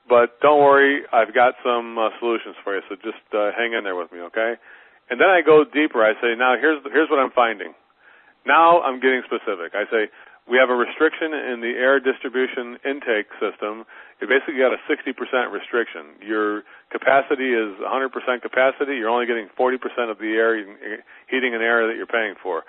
but 0.08 0.40
don't 0.40 0.60
worry, 0.60 1.04
I've 1.12 1.36
got 1.36 1.56
some 1.64 2.00
uh, 2.00 2.16
solutions 2.20 2.56
for 2.64 2.76
you. 2.76 2.82
So 2.88 2.96
just 2.96 3.22
uh, 3.36 3.52
hang 3.52 3.74
in 3.76 3.84
there 3.84 3.96
with 3.96 4.12
me, 4.12 4.20
okay? 4.32 4.56
And 5.12 5.20
then 5.20 5.28
I 5.28 5.44
go 5.44 5.68
deeper. 5.68 6.00
I 6.00 6.16
say, 6.24 6.40
now 6.40 6.56
here's 6.56 6.80
here's 6.88 7.12
what 7.12 7.20
I'm 7.20 7.36
finding. 7.36 7.76
Now 8.48 8.82
I'm 8.82 9.04
getting 9.04 9.22
specific. 9.28 9.76
I 9.76 9.84
say, 9.92 10.08
we 10.50 10.58
have 10.58 10.72
a 10.72 10.76
restriction 10.76 11.36
in 11.36 11.60
the 11.62 11.76
air 11.78 12.00
distribution 12.00 12.80
intake 12.82 13.30
system. 13.38 13.86
You 14.18 14.26
basically 14.26 14.58
got 14.58 14.74
a 14.74 14.82
60% 14.90 15.14
restriction. 15.52 16.18
Your 16.24 16.64
capacity 16.90 17.54
is 17.54 17.78
100% 17.78 18.42
capacity. 18.42 18.98
You're 18.98 19.10
only 19.10 19.28
getting 19.28 19.50
40% 19.54 19.78
of 20.10 20.18
the 20.18 20.34
air, 20.34 20.58
heating 21.30 21.54
and 21.54 21.62
air 21.62 21.86
that 21.86 21.96
you're 21.96 22.10
paying 22.10 22.34
for. 22.42 22.64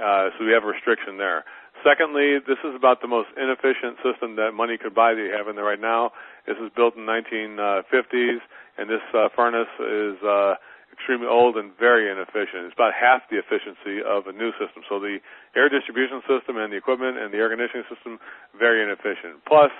Uh, 0.00 0.30
so 0.38 0.46
we 0.46 0.52
have 0.52 0.64
a 0.64 0.72
restriction 0.72 1.18
there. 1.18 1.44
Secondly, 1.84 2.38
this 2.40 2.60
is 2.64 2.74
about 2.76 3.00
the 3.00 3.08
most 3.08 3.28
inefficient 3.36 4.00
system 4.04 4.36
that 4.36 4.52
money 4.52 4.78
could 4.78 4.94
buy 4.94 5.12
that 5.12 5.20
you 5.20 5.32
have 5.36 5.48
in 5.48 5.56
there 5.56 5.64
right 5.64 5.80
now. 5.80 6.12
This 6.46 6.56
is 6.56 6.70
built 6.76 6.96
in 6.96 7.04
1950s, 7.04 8.40
and 8.78 8.88
this 8.88 9.04
uh, 9.12 9.28
furnace 9.34 9.72
is 9.80 10.16
uh, 10.22 10.54
extremely 10.92 11.26
old 11.26 11.56
and 11.56 11.72
very 11.78 12.10
inefficient. 12.10 12.66
It's 12.68 12.76
about 12.76 12.92
half 12.92 13.22
the 13.30 13.38
efficiency 13.38 14.02
of 14.02 14.26
a 14.26 14.34
new 14.34 14.52
system. 14.60 14.82
So 14.88 15.00
the 15.00 15.18
air 15.56 15.68
distribution 15.68 16.20
system 16.26 16.58
and 16.58 16.72
the 16.72 16.76
equipment 16.76 17.16
and 17.16 17.32
the 17.32 17.38
air 17.38 17.48
conditioning 17.48 17.86
system 17.88 18.18
very 18.58 18.82
inefficient. 18.82 19.42
Plus, 19.46 19.70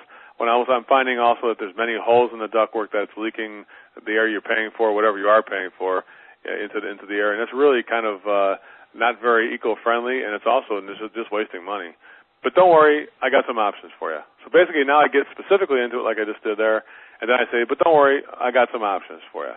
when 0.41 0.49
I 0.49 0.57
was, 0.57 0.73
I'm 0.73 0.89
finding 0.89 1.21
also 1.21 1.53
that 1.53 1.61
there's 1.61 1.77
many 1.77 2.01
holes 2.01 2.33
in 2.33 2.41
the 2.41 2.49
ductwork 2.49 2.97
that's 2.97 3.13
leaking 3.21 3.69
the 4.01 4.17
air 4.17 4.25
you're 4.25 4.41
paying 4.41 4.73
for, 4.73 4.95
whatever 4.97 5.21
you 5.21 5.29
are 5.29 5.45
paying 5.45 5.69
for, 5.77 6.09
uh, 6.49 6.57
into 6.57 6.81
the, 6.81 6.89
into 6.89 7.05
the 7.05 7.21
air, 7.21 7.37
and 7.37 7.45
it's 7.45 7.53
really 7.53 7.85
kind 7.85 8.09
of 8.09 8.25
uh, 8.25 8.57
not 8.97 9.21
very 9.21 9.53
eco-friendly, 9.53 10.25
and 10.25 10.33
it's 10.33 10.49
also 10.49 10.81
just, 10.81 11.05
just 11.13 11.29
wasting 11.29 11.61
money. 11.61 11.93
But 12.41 12.57
don't 12.57 12.73
worry, 12.73 13.05
I 13.21 13.29
got 13.29 13.45
some 13.45 13.61
options 13.61 13.93
for 14.01 14.17
you. 14.17 14.25
So 14.41 14.49
basically, 14.49 14.89
now 14.89 15.05
I 15.05 15.13
get 15.13 15.29
specifically 15.29 15.85
into 15.85 16.01
it 16.01 16.09
like 16.09 16.17
I 16.17 16.25
just 16.25 16.41
did 16.41 16.57
there, 16.57 16.89
and 17.21 17.29
then 17.29 17.37
I 17.37 17.45
say, 17.53 17.69
but 17.69 17.77
don't 17.85 17.93
worry, 17.93 18.25
I 18.41 18.49
got 18.49 18.73
some 18.73 18.81
options 18.81 19.21
for 19.29 19.45
you. 19.45 19.53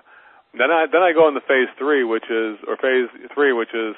Then 0.53 0.69
I 0.69 0.85
then 0.85 1.01
I 1.01 1.13
go 1.13 1.27
into 1.27 1.41
phase 1.41 1.69
three, 1.77 2.03
which 2.03 2.29
is 2.29 2.61
or 2.67 2.77
phase 2.77 3.09
three, 3.33 3.53
which 3.53 3.73
is 3.73 3.95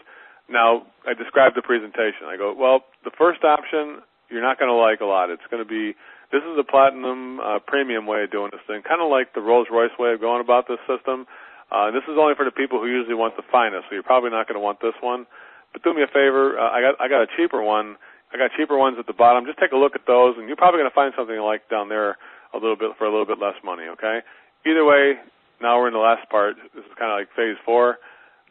now 0.47 0.87
I 1.03 1.13
describe 1.13 1.53
the 1.55 1.61
presentation. 1.61 2.31
I 2.31 2.37
go, 2.37 2.55
well, 2.55 2.87
the 3.03 3.11
first 3.17 3.43
option 3.43 4.01
you're 4.29 4.41
not 4.41 4.57
going 4.57 4.71
to 4.71 4.79
like 4.79 5.01
a 5.01 5.05
lot. 5.05 5.29
It's 5.29 5.45
going 5.51 5.61
to 5.61 5.67
be 5.67 5.93
this 6.31 6.41
is 6.41 6.57
a 6.57 6.65
platinum 6.65 7.39
uh, 7.39 7.59
premium 7.61 8.07
way 8.07 8.23
of 8.23 8.31
doing 8.31 8.49
this 8.51 8.63
thing, 8.65 8.81
kind 8.81 9.01
of 9.01 9.11
like 9.11 9.33
the 9.35 9.41
Rolls 9.41 9.67
Royce 9.69 9.93
way 9.99 10.13
of 10.13 10.19
going 10.19 10.41
about 10.41 10.67
this 10.67 10.81
system. 10.89 11.27
Uh, 11.69 11.91
this 11.91 12.03
is 12.09 12.17
only 12.17 12.33
for 12.33 12.45
the 12.45 12.55
people 12.55 12.79
who 12.79 12.87
usually 12.87 13.17
want 13.17 13.35
the 13.37 13.45
finest, 13.51 13.89
so 13.89 13.93
you're 13.93 14.05
probably 14.05 14.29
not 14.29 14.47
going 14.47 14.57
to 14.57 14.63
want 14.63 14.81
this 14.81 14.95
one. 15.01 15.25
But 15.73 15.83
do 15.83 15.93
me 15.93 16.01
a 16.01 16.09
favor, 16.09 16.57
uh, 16.57 16.71
I 16.71 16.81
got 16.81 16.93
I 17.01 17.07
got 17.09 17.21
a 17.21 17.29
cheaper 17.35 17.61
one. 17.61 17.97
I 18.33 18.37
got 18.37 18.51
cheaper 18.57 18.77
ones 18.77 18.97
at 18.99 19.07
the 19.07 19.13
bottom. 19.13 19.45
Just 19.45 19.59
take 19.59 19.71
a 19.71 19.79
look 19.79 19.95
at 19.95 20.07
those, 20.07 20.35
and 20.37 20.47
you're 20.47 20.59
probably 20.59 20.81
going 20.81 20.89
to 20.89 20.95
find 20.95 21.13
something 21.15 21.35
you 21.35 21.45
like 21.45 21.69
down 21.69 21.89
there 21.89 22.17
a 22.53 22.57
little 22.57 22.75
bit 22.75 22.97
for 22.97 23.05
a 23.05 23.11
little 23.11 23.25
bit 23.25 23.39
less 23.39 23.55
money. 23.63 23.85
Okay. 23.95 24.19
Either 24.65 24.83
way, 24.83 25.21
now 25.61 25.79
we're 25.79 25.87
in 25.87 25.93
the 25.93 26.03
last 26.03 26.29
part. 26.29 26.55
This 26.73 26.83
is 26.83 26.95
kind 26.97 27.11
of 27.11 27.17
like 27.19 27.29
phase 27.35 27.57
four. 27.65 27.97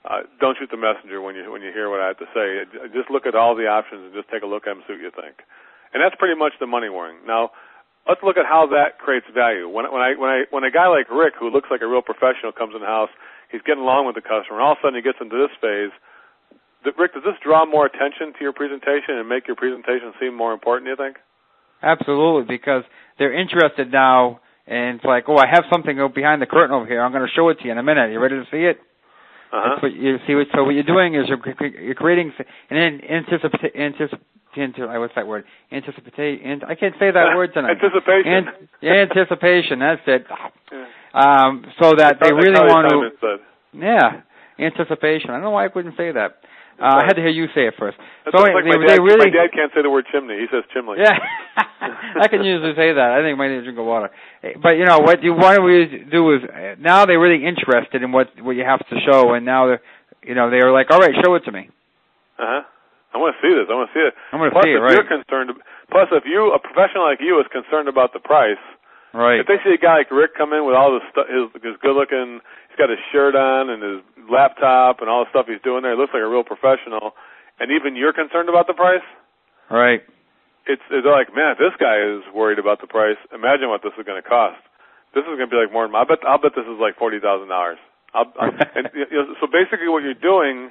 Uh, 0.04 0.28
don't 0.40 0.56
shoot 0.60 0.68
the 0.68 0.76
messenger 0.76 1.24
when 1.24 1.34
you 1.34 1.48
when 1.50 1.62
you 1.62 1.72
hear 1.72 1.88
what 1.88 2.00
I 2.00 2.12
have 2.12 2.20
to 2.20 2.28
say. 2.36 2.68
Just 2.92 3.08
look 3.08 3.24
at 3.24 3.34
all 3.34 3.56
the 3.56 3.68
options 3.68 4.04
and 4.04 4.12
just 4.12 4.28
take 4.28 4.44
a 4.44 4.46
look 4.46 4.68
at 4.68 4.76
them, 4.76 4.84
see 4.84 4.94
what 4.94 5.02
you 5.02 5.12
think. 5.12 5.40
And 5.96 6.02
that's 6.02 6.14
pretty 6.18 6.36
much 6.36 6.52
the 6.60 6.66
money 6.66 6.90
warning. 6.92 7.24
Now, 7.24 7.56
let's 8.04 8.20
look 8.20 8.36
at 8.36 8.44
how 8.44 8.68
that 8.76 9.00
creates 9.00 9.24
value. 9.32 9.64
When 9.68 9.88
when 9.88 10.02
I 10.04 10.12
when 10.12 10.28
I 10.28 10.38
when 10.50 10.64
a 10.64 10.70
guy 10.70 10.88
like 10.92 11.08
Rick, 11.08 11.40
who 11.40 11.48
looks 11.48 11.72
like 11.72 11.80
a 11.80 11.88
real 11.88 12.04
professional, 12.04 12.52
comes 12.52 12.74
in 12.76 12.84
the 12.84 12.90
house, 12.90 13.08
he's 13.48 13.64
getting 13.64 13.82
along 13.82 14.04
with 14.04 14.14
the 14.14 14.24
customer, 14.24 14.60
and 14.60 14.64
all 14.64 14.76
of 14.76 14.78
a 14.78 14.82
sudden 14.84 15.00
he 15.00 15.02
gets 15.02 15.18
into 15.20 15.40
this 15.40 15.54
phase. 15.56 15.94
Rick, 16.84 17.16
does 17.16 17.24
this 17.24 17.40
draw 17.40 17.64
more 17.64 17.86
attention 17.88 18.36
to 18.36 18.40
your 18.44 18.52
presentation 18.52 19.16
and 19.16 19.24
make 19.24 19.48
your 19.48 19.56
presentation 19.56 20.12
seem 20.20 20.36
more 20.36 20.52
important? 20.52 20.84
Do 20.84 20.92
you 20.92 21.00
think? 21.00 21.16
Absolutely, 21.80 22.44
because 22.44 22.84
they're 23.16 23.32
interested 23.32 23.90
now 23.90 24.40
and 24.66 24.96
it's 24.96 25.04
like, 25.04 25.24
oh, 25.28 25.36
I 25.36 25.46
have 25.46 25.64
something 25.70 25.96
behind 26.14 26.40
the 26.40 26.46
curtain 26.46 26.74
over 26.74 26.86
here. 26.86 27.02
I'm 27.02 27.12
going 27.12 27.26
to 27.26 27.32
show 27.34 27.48
it 27.50 27.58
to 27.60 27.64
you 27.64 27.72
in 27.72 27.78
a 27.78 27.82
minute. 27.82 28.12
You 28.12 28.20
ready 28.20 28.36
to 28.36 28.44
see 28.50 28.64
it? 28.64 28.78
Uh-huh. 29.52 29.68
That's 29.70 29.82
what 29.82 29.92
you 29.92 30.16
see. 30.26 30.34
What, 30.34 30.46
so 30.54 30.64
what 30.64 30.74
you're 30.74 30.82
doing 30.82 31.14
is 31.14 31.28
you're, 31.28 31.40
you're 31.80 31.94
creating 31.94 32.32
and 32.70 32.78
an 32.78 33.00
anticipate, 33.04 33.76
anticipate, 33.76 34.98
what's 34.98 35.14
that 35.14 35.26
word? 35.26 35.44
Anticipate. 35.70 36.40
I 36.66 36.74
can't 36.74 36.94
say 36.98 37.10
that 37.12 37.32
word 37.36 37.52
tonight. 37.54 37.76
Anticipation. 37.82 38.32
An, 38.82 39.08
anticipation. 39.10 39.78
That's 39.78 40.02
it. 40.06 40.26
Um, 41.14 41.64
so 41.80 41.92
that 41.96 42.16
they 42.20 42.32
really 42.32 42.58
want 42.58 42.90
to. 42.90 43.36
Yeah, 43.72 44.22
anticipation. 44.58 45.30
I 45.30 45.34
don't 45.34 45.42
know 45.42 45.50
why 45.50 45.66
I 45.66 45.68
couldn't 45.68 45.96
say 45.96 46.10
that. 46.10 46.38
Uh, 46.74 47.00
I 47.00 47.06
had 47.06 47.14
to 47.14 47.22
hear 47.22 47.30
you 47.30 47.46
say 47.54 47.70
it 47.70 47.74
first. 47.78 47.96
That's 48.24 48.36
so 48.36 48.42
like 48.42 48.66
they, 48.66 48.74
my, 48.74 48.82
dad, 48.82 48.98
really, 48.98 49.30
my 49.30 49.30
dad 49.30 49.54
can't 49.54 49.70
say 49.70 49.82
the 49.82 49.90
word 49.90 50.06
chimney. 50.10 50.34
He 50.42 50.46
says 50.50 50.66
chimney. 50.74 50.98
Yeah, 50.98 51.14
I 52.20 52.26
can 52.26 52.42
usually 52.42 52.74
say 52.74 52.90
that. 52.90 53.08
I 53.14 53.22
think 53.22 53.34
I 53.34 53.38
might 53.38 53.54
need 53.54 53.62
to 53.62 53.66
drink 53.70 53.78
of 53.78 53.86
water. 53.86 54.10
But 54.60 54.74
you 54.74 54.84
know 54.84 54.98
what 54.98 55.22
you 55.22 55.32
want 55.34 55.62
to 55.62 56.04
do 56.10 56.34
is 56.34 56.42
now 56.82 57.06
they're 57.06 57.20
really 57.20 57.46
interested 57.46 58.02
in 58.02 58.10
what 58.10 58.34
what 58.42 58.58
you 58.58 58.64
have 58.66 58.82
to 58.90 58.96
show, 59.06 59.34
and 59.34 59.46
now 59.46 59.66
they're 59.66 59.82
you 60.26 60.34
know 60.34 60.50
they're 60.50 60.72
like, 60.72 60.90
all 60.90 60.98
right, 60.98 61.14
show 61.24 61.34
it 61.34 61.46
to 61.46 61.52
me. 61.52 61.70
Uh 62.38 62.42
huh. 62.42 62.62
I 63.14 63.18
want 63.22 63.38
to 63.38 63.40
see 63.46 63.54
this. 63.54 63.70
I 63.70 63.78
want 63.78 63.86
to 63.90 63.94
see 63.94 64.02
it. 64.02 64.14
I'm 64.34 64.42
going 64.42 64.50
to 64.50 64.58
see 64.58 64.74
it. 64.74 64.82
Right. 64.82 64.98
You're 64.98 65.06
concerned. 65.06 65.54
Plus, 65.94 66.10
if 66.10 66.26
you 66.26 66.50
a 66.50 66.58
professional 66.58 67.06
like 67.06 67.22
you 67.22 67.38
is 67.38 67.46
concerned 67.54 67.86
about 67.86 68.10
the 68.10 68.18
price, 68.18 68.58
right? 69.14 69.40
If 69.40 69.46
they 69.46 69.62
see 69.62 69.72
a 69.72 69.80
guy 69.80 70.02
like 70.04 70.10
Rick 70.10 70.34
come 70.36 70.52
in 70.52 70.66
with 70.66 70.74
all 70.74 70.92
this 70.92 71.06
stuff, 71.14 71.30
his 71.30 71.48
his 71.62 71.78
good 71.80 71.94
looking, 71.94 72.42
he's 72.68 72.78
got 72.78 72.90
his 72.90 73.00
shirt 73.14 73.38
on 73.38 73.70
and 73.70 73.80
his 73.80 74.00
laptop 74.28 75.00
and 75.00 75.08
all 75.08 75.24
the 75.24 75.30
stuff 75.30 75.46
he's 75.46 75.62
doing 75.62 75.86
there. 75.86 75.94
He 75.94 75.98
looks 75.98 76.12
like 76.12 76.22
a 76.22 76.28
real 76.28 76.44
professional. 76.44 77.14
And 77.62 77.70
even 77.70 77.94
you're 77.94 78.12
concerned 78.12 78.50
about 78.50 78.66
the 78.66 78.74
price? 78.74 79.06
Right. 79.70 80.02
It's 80.66 80.82
they're 80.90 81.04
like, 81.06 81.30
man, 81.30 81.54
if 81.54 81.58
this 81.62 81.76
guy 81.78 82.02
is 82.02 82.26
worried 82.34 82.58
about 82.58 82.80
the 82.80 82.90
price, 82.90 83.20
imagine 83.30 83.68
what 83.70 83.84
this 83.84 83.94
is 83.94 84.02
going 84.02 84.20
to 84.20 84.26
cost. 84.26 84.58
This 85.14 85.22
is 85.22 85.38
going 85.38 85.46
to 85.46 85.52
be 85.52 85.60
like 85.60 85.70
more. 85.70 85.86
I 85.86 86.04
bet. 86.04 86.24
I'll 86.26 86.40
bet 86.40 86.56
this 86.56 86.66
is 86.66 86.80
like 86.80 86.98
forty 86.98 87.20
thousand 87.20 87.48
dollars. 87.48 87.78
and 88.14 88.90
you 88.94 89.06
know, 89.10 89.34
so 89.38 89.46
basically, 89.46 89.90
what 89.90 90.02
you're 90.02 90.18
doing 90.18 90.70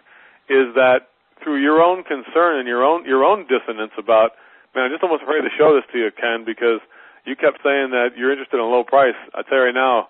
is 0.49 0.75
that 0.75 1.13
through 1.43 1.61
your 1.61 1.83
own 1.83 2.03
concern 2.03 2.59
and 2.59 2.67
your 2.67 2.83
own 2.83 3.05
your 3.05 3.23
own 3.23 3.45
dissonance 3.45 3.93
about, 3.99 4.35
man, 4.73 4.89
I'm 4.89 4.91
just 4.91 5.03
almost 5.03 5.23
afraid 5.23 5.45
to 5.45 5.53
show 5.55 5.75
this 5.75 5.85
to 5.91 5.97
you, 5.99 6.09
Ken, 6.15 6.43
because 6.43 6.81
you 7.25 7.35
kept 7.35 7.63
saying 7.63 7.91
that 7.95 8.19
you're 8.19 8.31
interested 8.31 8.59
in 8.59 8.65
low 8.67 8.83
price. 8.83 9.17
I 9.33 9.43
tell 9.43 9.63
you 9.63 9.71
right 9.71 9.75
now, 9.75 10.09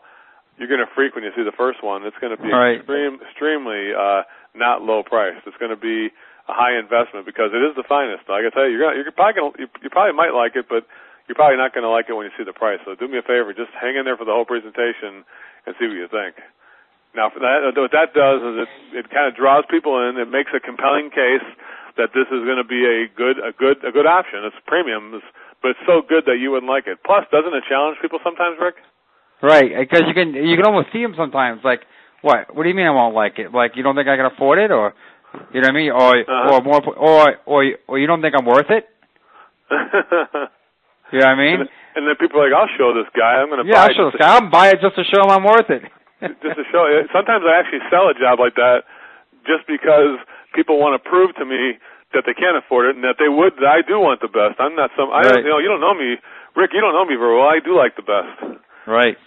you're 0.58 0.70
going 0.70 0.82
to 0.82 0.90
freak 0.94 1.16
when 1.16 1.24
you 1.24 1.34
see 1.34 1.46
the 1.46 1.56
first 1.56 1.82
one. 1.82 2.06
It's 2.06 2.18
going 2.22 2.36
to 2.36 2.42
be 2.42 2.50
right. 2.50 2.78
extreme, 2.78 3.18
extremely 3.22 3.94
uh, 3.94 4.24
not 4.54 4.86
low 4.86 5.02
price. 5.02 5.38
It's 5.46 5.58
going 5.58 5.74
to 5.74 5.80
be 5.80 6.14
a 6.46 6.54
high 6.54 6.78
investment 6.78 7.26
because 7.26 7.54
it 7.54 7.62
is 7.64 7.74
the 7.74 7.86
finest. 7.88 8.30
Like 8.30 8.46
I 8.46 8.52
tell 8.54 8.66
you, 8.68 8.78
you're 8.78 8.84
gonna, 8.86 8.98
you're 9.00 9.16
probably 9.16 9.38
gonna, 9.38 9.56
you, 9.58 9.68
you 9.82 9.90
probably 9.90 10.14
might 10.14 10.36
like 10.36 10.54
it, 10.60 10.68
but 10.68 10.86
you're 11.26 11.40
probably 11.40 11.58
not 11.58 11.74
going 11.74 11.88
to 11.88 11.94
like 11.94 12.12
it 12.12 12.14
when 12.14 12.28
you 12.28 12.36
see 12.36 12.44
the 12.44 12.54
price. 12.54 12.84
So 12.84 12.94
do 12.94 13.08
me 13.08 13.18
a 13.18 13.26
favor, 13.26 13.56
just 13.56 13.72
hang 13.74 13.96
in 13.96 14.04
there 14.04 14.20
for 14.20 14.28
the 14.28 14.36
whole 14.36 14.46
presentation 14.46 15.24
and 15.66 15.72
see 15.80 15.88
what 15.88 15.96
you 15.96 16.12
think. 16.12 16.36
Now, 17.16 17.30
for 17.30 17.40
that, 17.40 17.78
what 17.78 17.94
that 17.94 18.12
does 18.18 18.42
is 18.42 18.56
it 18.66 18.72
it 18.98 19.06
kind 19.14 19.30
of 19.30 19.38
draws 19.38 19.64
people 19.70 20.02
in. 20.02 20.18
It 20.18 20.28
makes 20.28 20.50
a 20.52 20.60
compelling 20.60 21.14
case 21.14 21.46
that 21.96 22.10
this 22.12 22.26
is 22.34 22.42
going 22.42 22.58
to 22.58 22.66
be 22.66 22.84
a 22.84 23.06
good 23.08 23.38
a 23.38 23.54
good 23.54 23.86
a 23.86 23.94
good 23.94 24.10
option. 24.10 24.44
It's 24.44 24.58
premium, 24.66 25.22
but 25.64 25.72
it's 25.80 25.86
so 25.88 26.02
good 26.04 26.26
that 26.28 26.38
you 26.38 26.52
wouldn't 26.52 26.70
like 26.70 26.86
it. 26.86 27.00
Plus, 27.08 27.24
doesn't 27.32 27.54
it 27.56 27.64
challenge 27.72 27.98
people 28.04 28.20
sometimes, 28.24 28.58
Rick? 28.62 28.76
Right, 29.42 29.72
because 29.80 30.04
you 30.08 30.14
can 30.14 30.36
you 30.36 30.56
can 30.56 30.66
almost 30.68 30.92
see 30.94 31.02
them 31.02 31.16
sometimes. 31.18 31.64
Like, 31.64 31.82
What? 32.22 32.54
What 32.56 32.64
do 32.64 32.70
you 32.70 32.76
mean 32.76 32.86
I 32.88 32.92
won't 32.92 33.16
like 33.16 33.40
it? 33.40 33.52
Like 33.52 33.76
you 33.76 33.82
don't 33.84 33.96
think 33.96 34.08
I 34.08 34.16
can 34.16 34.28
afford 34.28 34.60
it, 34.60 34.70
or 34.72 34.94
you 35.52 35.60
know 35.62 35.68
what 35.68 35.76
I 35.76 35.80
mean, 35.82 35.92
or 35.92 36.12
Uh-huh. 36.20 36.54
or 36.54 36.62
more, 36.62 36.80
or 36.96 37.36
or 37.48 37.60
or 37.88 38.00
you 38.00 38.08
don't 38.08 38.22
think 38.22 38.36
I'm 38.38 38.46
worth 38.46 38.70
it? 38.70 38.86
You 41.12 41.20
know 41.20 41.30
what 41.30 41.38
I 41.38 41.46
mean? 41.46 41.60
and, 41.62 41.70
and 41.94 42.02
then 42.10 42.16
people 42.18 42.42
are 42.42 42.50
like, 42.50 42.58
I'll 42.58 42.74
show 42.74 42.90
this 42.98 43.06
guy. 43.14 43.38
I'm 43.38 43.46
going 43.54 43.62
to 43.62 43.70
yeah, 43.70 43.86
buy 43.86 43.94
I'll 43.94 43.94
show 43.94 44.08
it 44.10 44.18
this 44.18 44.22
guy. 44.26 44.34
I'll 44.34 44.50
buy 44.50 44.68
it 44.74 44.82
just 44.82 44.96
to 44.98 45.04
show 45.06 45.22
him 45.22 45.30
I'm 45.30 45.44
worth 45.46 45.70
it. 45.70 45.84
just 46.42 46.58
to 46.58 46.66
show. 46.74 46.90
Sometimes 47.14 47.46
I 47.46 47.54
actually 47.62 47.86
sell 47.94 48.10
a 48.10 48.18
job 48.18 48.40
like 48.42 48.56
that 48.58 48.82
just 49.46 49.68
because 49.70 50.18
people 50.58 50.80
want 50.82 50.98
to 50.98 51.02
prove 51.06 51.36
to 51.38 51.46
me 51.46 51.78
that 52.14 52.24
they 52.26 52.34
can't 52.38 52.58
afford 52.58 52.90
it 52.90 52.96
and 52.96 53.04
that 53.04 53.18
they 53.20 53.28
would. 53.30 53.58
That 53.58 53.70
I 53.70 53.82
do 53.82 54.00
want 54.00 54.22
the 54.22 54.30
best. 54.32 54.58
I'm 54.62 54.76
not 54.78 54.90
some. 54.98 55.10
I 55.10 55.22
Right. 55.26 55.42
don't, 55.42 55.44
you 55.46 55.50
know 55.52 55.60
you 55.60 55.70
don't 55.70 55.82
know 55.82 55.94
me, 55.98 56.18
Rick. 56.56 56.72
You 56.74 56.82
don't 56.82 56.94
know 56.94 57.06
me 57.06 57.16
very 57.18 57.34
well. 57.36 57.50
I 57.50 57.60
do 57.60 57.76
like 57.76 57.96
the 57.98 58.06
best. 58.06 58.62
right. 58.88 59.18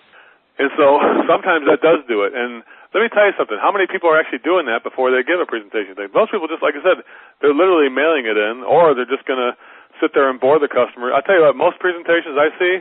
And 0.59 0.73
so 0.79 0.97
sometimes 1.29 1.69
that 1.69 1.85
does 1.85 2.01
do 2.09 2.25
it. 2.25 2.33
And 2.33 2.65
let 2.97 3.05
me 3.05 3.13
tell 3.13 3.29
you 3.29 3.37
something. 3.37 3.59
How 3.61 3.69
many 3.69 3.85
people 3.85 4.09
are 4.09 4.17
actually 4.17 4.41
doing 4.41 4.65
that 4.73 4.81
before 4.81 5.13
they 5.13 5.21
give 5.21 5.37
a 5.37 5.45
presentation 5.45 5.93
thing? 5.93 6.09
Most 6.17 6.33
people 6.33 6.49
just, 6.49 6.65
like 6.65 6.73
I 6.73 6.81
said, 6.81 7.05
they're 7.45 7.53
literally 7.53 7.93
mailing 7.93 8.25
it 8.25 8.41
in, 8.41 8.65
or 8.65 8.97
they're 8.97 9.05
just 9.11 9.29
going 9.29 9.37
to 9.37 9.53
sit 10.01 10.17
there 10.17 10.33
and 10.33 10.41
bore 10.41 10.57
the 10.57 10.69
customer. 10.73 11.13
I'll 11.13 11.21
tell 11.21 11.37
you 11.37 11.45
what, 11.45 11.61
most 11.61 11.77
presentations 11.77 12.41
I 12.41 12.49
see 12.57 12.75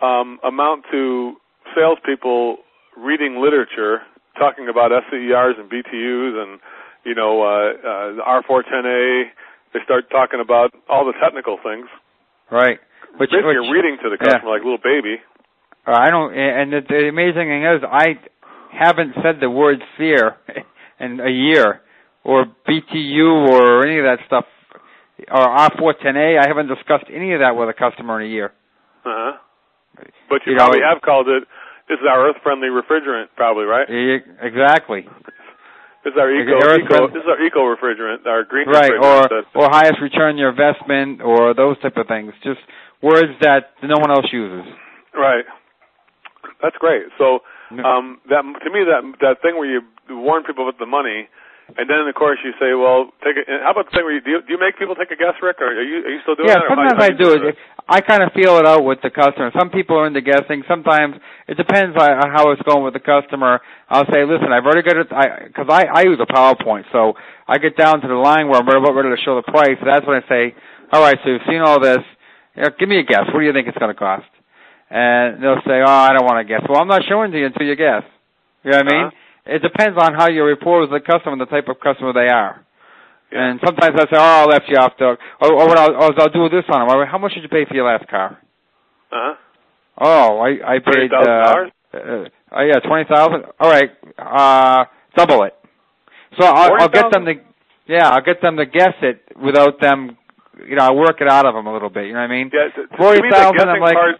um, 0.00 0.40
amount 0.40 0.88
to 0.96 1.36
salespeople 1.76 2.64
reading 2.96 3.36
literature, 3.36 4.00
talking 4.40 4.68
about 4.72 4.88
SEERs 5.12 5.60
and 5.60 5.68
BTUs 5.68 6.34
and, 6.40 6.56
you 7.04 7.14
know, 7.14 7.42
uh, 7.42 7.46
uh, 7.46 8.12
the 8.16 8.22
R410A. 8.22 9.24
They 9.72 9.80
start 9.84 10.08
talking 10.10 10.40
about 10.40 10.72
all 10.88 11.04
the 11.04 11.14
technical 11.22 11.58
things. 11.62 11.86
Right. 12.50 12.78
Which, 13.18 13.30
Basically, 13.30 13.56
which 13.56 13.64
you're 13.64 13.72
reading 13.72 13.96
to 14.02 14.10
the 14.10 14.16
yeah. 14.20 14.32
customer 14.38 14.52
like 14.52 14.62
a 14.62 14.64
little 14.64 14.78
baby. 14.82 15.16
Uh, 15.86 15.92
I 15.92 16.10
don't. 16.10 16.32
And 16.34 16.72
the, 16.72 16.80
the 16.88 17.08
amazing 17.08 17.46
thing 17.48 17.64
is, 17.64 17.82
I 17.82 18.18
haven't 18.72 19.14
said 19.22 19.36
the 19.40 19.50
word 19.50 19.82
SEER 19.98 20.36
in 21.00 21.20
a 21.20 21.30
year, 21.30 21.80
or 22.24 22.46
BTU, 22.68 23.48
or 23.50 23.86
any 23.86 23.98
of 23.98 24.04
that 24.04 24.18
stuff, 24.26 24.44
or 25.30 25.46
R410A. 25.58 26.38
I 26.42 26.48
haven't 26.48 26.68
discussed 26.68 27.06
any 27.12 27.32
of 27.34 27.40
that 27.40 27.56
with 27.56 27.68
a 27.68 27.74
customer 27.74 28.20
in 28.20 28.30
a 28.30 28.30
year. 28.32 28.52
Uh 29.04 29.10
huh. 29.10 29.32
But 30.28 30.40
you, 30.46 30.52
You 30.52 30.58
know- 30.58 30.64
probably 30.64 30.80
have 30.88 31.02
called 31.02 31.28
it. 31.28 31.44
This 31.86 31.98
is 32.00 32.06
our 32.10 32.30
earth-friendly 32.30 32.68
refrigerant, 32.68 33.26
probably, 33.36 33.64
right? 33.64 33.86
Exactly. 34.40 35.06
This 36.04 36.12
is 36.12 36.18
our 36.20 36.28
eco, 36.30 36.52
an 36.60 36.80
eco 36.84 37.08
this 37.08 37.22
is 37.24 37.28
our 37.28 37.40
eco 37.40 37.60
refrigerant, 37.64 38.26
our 38.26 38.44
green 38.44 38.68
Right. 38.68 38.92
refrigerant. 38.92 39.44
Or 39.54 39.64
or 39.64 39.68
highest 39.72 40.00
return 40.02 40.36
on 40.36 40.38
your 40.38 40.50
investment, 40.50 41.22
or 41.22 41.54
those 41.54 41.78
type 41.80 41.96
of 41.96 42.06
things. 42.06 42.32
Just 42.44 42.60
words 43.00 43.32
that 43.40 43.72
no 43.82 43.96
one 43.98 44.10
else 44.10 44.26
uses. 44.32 44.68
right. 45.16 45.44
That's 46.62 46.76
great. 46.76 47.04
So 47.18 47.40
um, 47.72 48.20
that 48.28 48.42
to 48.44 48.70
me 48.70 48.84
that 48.84 49.02
that 49.20 49.42
thing 49.42 49.56
where 49.56 49.66
you 49.68 49.80
warn 50.10 50.44
people 50.44 50.66
with 50.66 50.76
the 50.78 50.86
money, 50.86 51.28
and 51.76 51.88
then 51.88 52.04
of 52.04 52.14
course 52.14 52.38
you 52.44 52.52
say, 52.60 52.76
well, 52.76 53.10
take 53.24 53.40
it. 53.40 53.48
How 53.48 53.72
about 53.72 53.88
the 53.88 53.96
thing 53.96 54.04
where 54.04 54.14
you 54.14 54.20
do, 54.20 54.30
you, 54.36 54.40
do 54.44 54.50
you 54.52 54.60
make 54.60 54.76
people 54.78 54.94
take 54.94 55.10
a 55.10 55.16
guess, 55.16 55.34
Rick? 55.40 55.60
Or 55.60 55.72
are 55.72 55.82
you 55.82 56.04
are 56.04 56.12
you 56.12 56.20
still 56.22 56.36
doing 56.36 56.48
yeah, 56.48 56.60
that? 56.60 56.68
how- 56.68 56.76
sometimes 56.76 57.00
how 57.00 57.08
I 57.08 57.16
do 57.16 57.24
doing 57.24 57.42
it. 57.52 57.56
I 57.84 58.00
kind 58.00 58.22
of 58.22 58.32
feel 58.32 58.56
it 58.56 58.64
out 58.64 58.80
with 58.80 59.04
the 59.04 59.10
customer. 59.12 59.52
Some 59.52 59.68
people 59.68 60.00
are 60.00 60.06
into 60.06 60.24
guessing. 60.24 60.64
Sometimes 60.64 61.16
it 61.46 61.56
depends 61.60 61.92
on 62.00 62.32
how 62.32 62.48
it's 62.52 62.62
going 62.62 62.80
with 62.80 62.94
the 62.96 63.04
customer. 63.04 63.60
I'll 63.92 64.08
say, 64.08 64.24
listen, 64.24 64.48
I've 64.56 64.64
already 64.64 64.80
got 64.80 64.96
it, 64.96 65.08
because 65.52 65.68
I, 65.68 65.84
I 65.92 66.02
use 66.08 66.16
a 66.16 66.24
PowerPoint, 66.24 66.84
so 66.92 67.12
I 67.46 67.58
get 67.58 67.76
down 67.76 68.00
to 68.00 68.08
the 68.08 68.16
line 68.16 68.48
where 68.48 68.56
I'm 68.56 68.66
about 68.66 68.96
ready 68.96 69.12
to 69.12 69.20
show 69.20 69.36
the 69.36 69.44
price. 69.44 69.76
That's 69.84 70.06
when 70.06 70.16
I 70.16 70.24
say, 70.28 70.56
all 70.92 71.02
right, 71.02 71.18
so 71.22 71.28
you've 71.28 71.44
seen 71.46 71.60
all 71.60 71.78
this. 71.78 72.00
You 72.56 72.62
know, 72.62 72.70
give 72.78 72.88
me 72.88 73.00
a 73.00 73.04
guess. 73.04 73.28
What 73.28 73.40
do 73.40 73.44
you 73.44 73.52
think 73.52 73.68
it's 73.68 73.76
going 73.76 73.92
to 73.92 73.98
cost? 73.98 74.32
And 74.88 75.42
they'll 75.42 75.60
say, 75.66 75.84
oh, 75.84 76.00
I 76.08 76.16
don't 76.16 76.24
want 76.24 76.40
to 76.40 76.48
guess. 76.48 76.64
Well, 76.66 76.80
I'm 76.80 76.88
not 76.88 77.02
showing 77.06 77.32
to 77.32 77.38
you 77.38 77.46
until 77.46 77.66
you 77.66 77.76
guess. 77.76 78.04
You 78.64 78.70
know 78.70 78.78
what 78.78 78.88
I 78.88 78.96
mean? 78.96 79.06
Uh-huh. 79.12 79.23
It 79.46 79.62
depends 79.62 79.98
on 80.00 80.14
how 80.14 80.28
your 80.28 80.48
rapport 80.48 80.80
with 80.80 80.90
the 80.90 81.00
customer 81.00 81.32
and 81.32 81.40
the 81.40 81.46
type 81.46 81.68
of 81.68 81.78
customer 81.80 82.12
they 82.12 82.28
are. 82.28 82.64
Yeah. 83.32 83.50
And 83.50 83.60
sometimes 83.64 83.94
I 83.98 84.04
say, 84.04 84.16
oh, 84.16 84.42
I 84.42 84.44
left 84.46 84.64
you 84.68 84.76
off 84.76 84.92
the, 84.98 85.16
or, 85.40 85.52
or 85.52 85.66
what 85.66 85.78
I'll, 85.78 85.94
or 85.94 86.20
I'll 86.20 86.30
do 86.30 86.48
this 86.48 86.64
on 86.68 86.86
them. 86.86 87.06
How 87.06 87.18
much 87.18 87.34
did 87.34 87.42
you 87.42 87.48
pay 87.48 87.64
for 87.66 87.74
your 87.74 87.86
last 87.86 88.08
car? 88.08 88.38
Uh-huh. 89.12 89.34
Oh, 89.98 90.38
I 90.40 90.74
I 90.74 90.78
paid 90.80 91.12
uh, 91.12 91.22
$30,000? 91.22 91.66
uh, 91.94 92.28
oh 92.50 92.62
yeah, 92.62 92.78
twenty 92.80 93.04
thousand. 93.04 93.44
All 93.60 93.70
right, 93.70 93.90
uh, 94.18 94.84
double 95.16 95.44
it. 95.44 95.54
So 96.38 96.46
I'll, 96.46 96.74
I'll 96.80 96.88
get 96.88 97.12
them 97.12 97.24
to, 97.26 97.34
yeah, 97.86 98.08
I'll 98.10 98.22
get 98.24 98.42
them 98.42 98.56
to 98.56 98.66
guess 98.66 98.94
it 99.02 99.22
without 99.40 99.80
them. 99.80 100.18
You 100.66 100.74
know, 100.74 100.84
I'll 100.84 100.96
work 100.96 101.20
it 101.20 101.28
out 101.28 101.46
of 101.46 101.54
them 101.54 101.66
a 101.66 101.72
little 101.72 101.90
bit. 101.90 102.06
You 102.06 102.14
know 102.14 102.20
what 102.20 102.30
I 102.30 102.34
mean? 102.34 102.50
Yeah, 102.52 102.74
to, 102.74 102.88
to 102.88 102.96
Forty 102.96 103.20
the 103.22 103.30
thousand. 103.30 103.56
guessing 103.56 103.70
I'm 103.70 103.80
like, 103.80 103.94
part. 103.94 104.16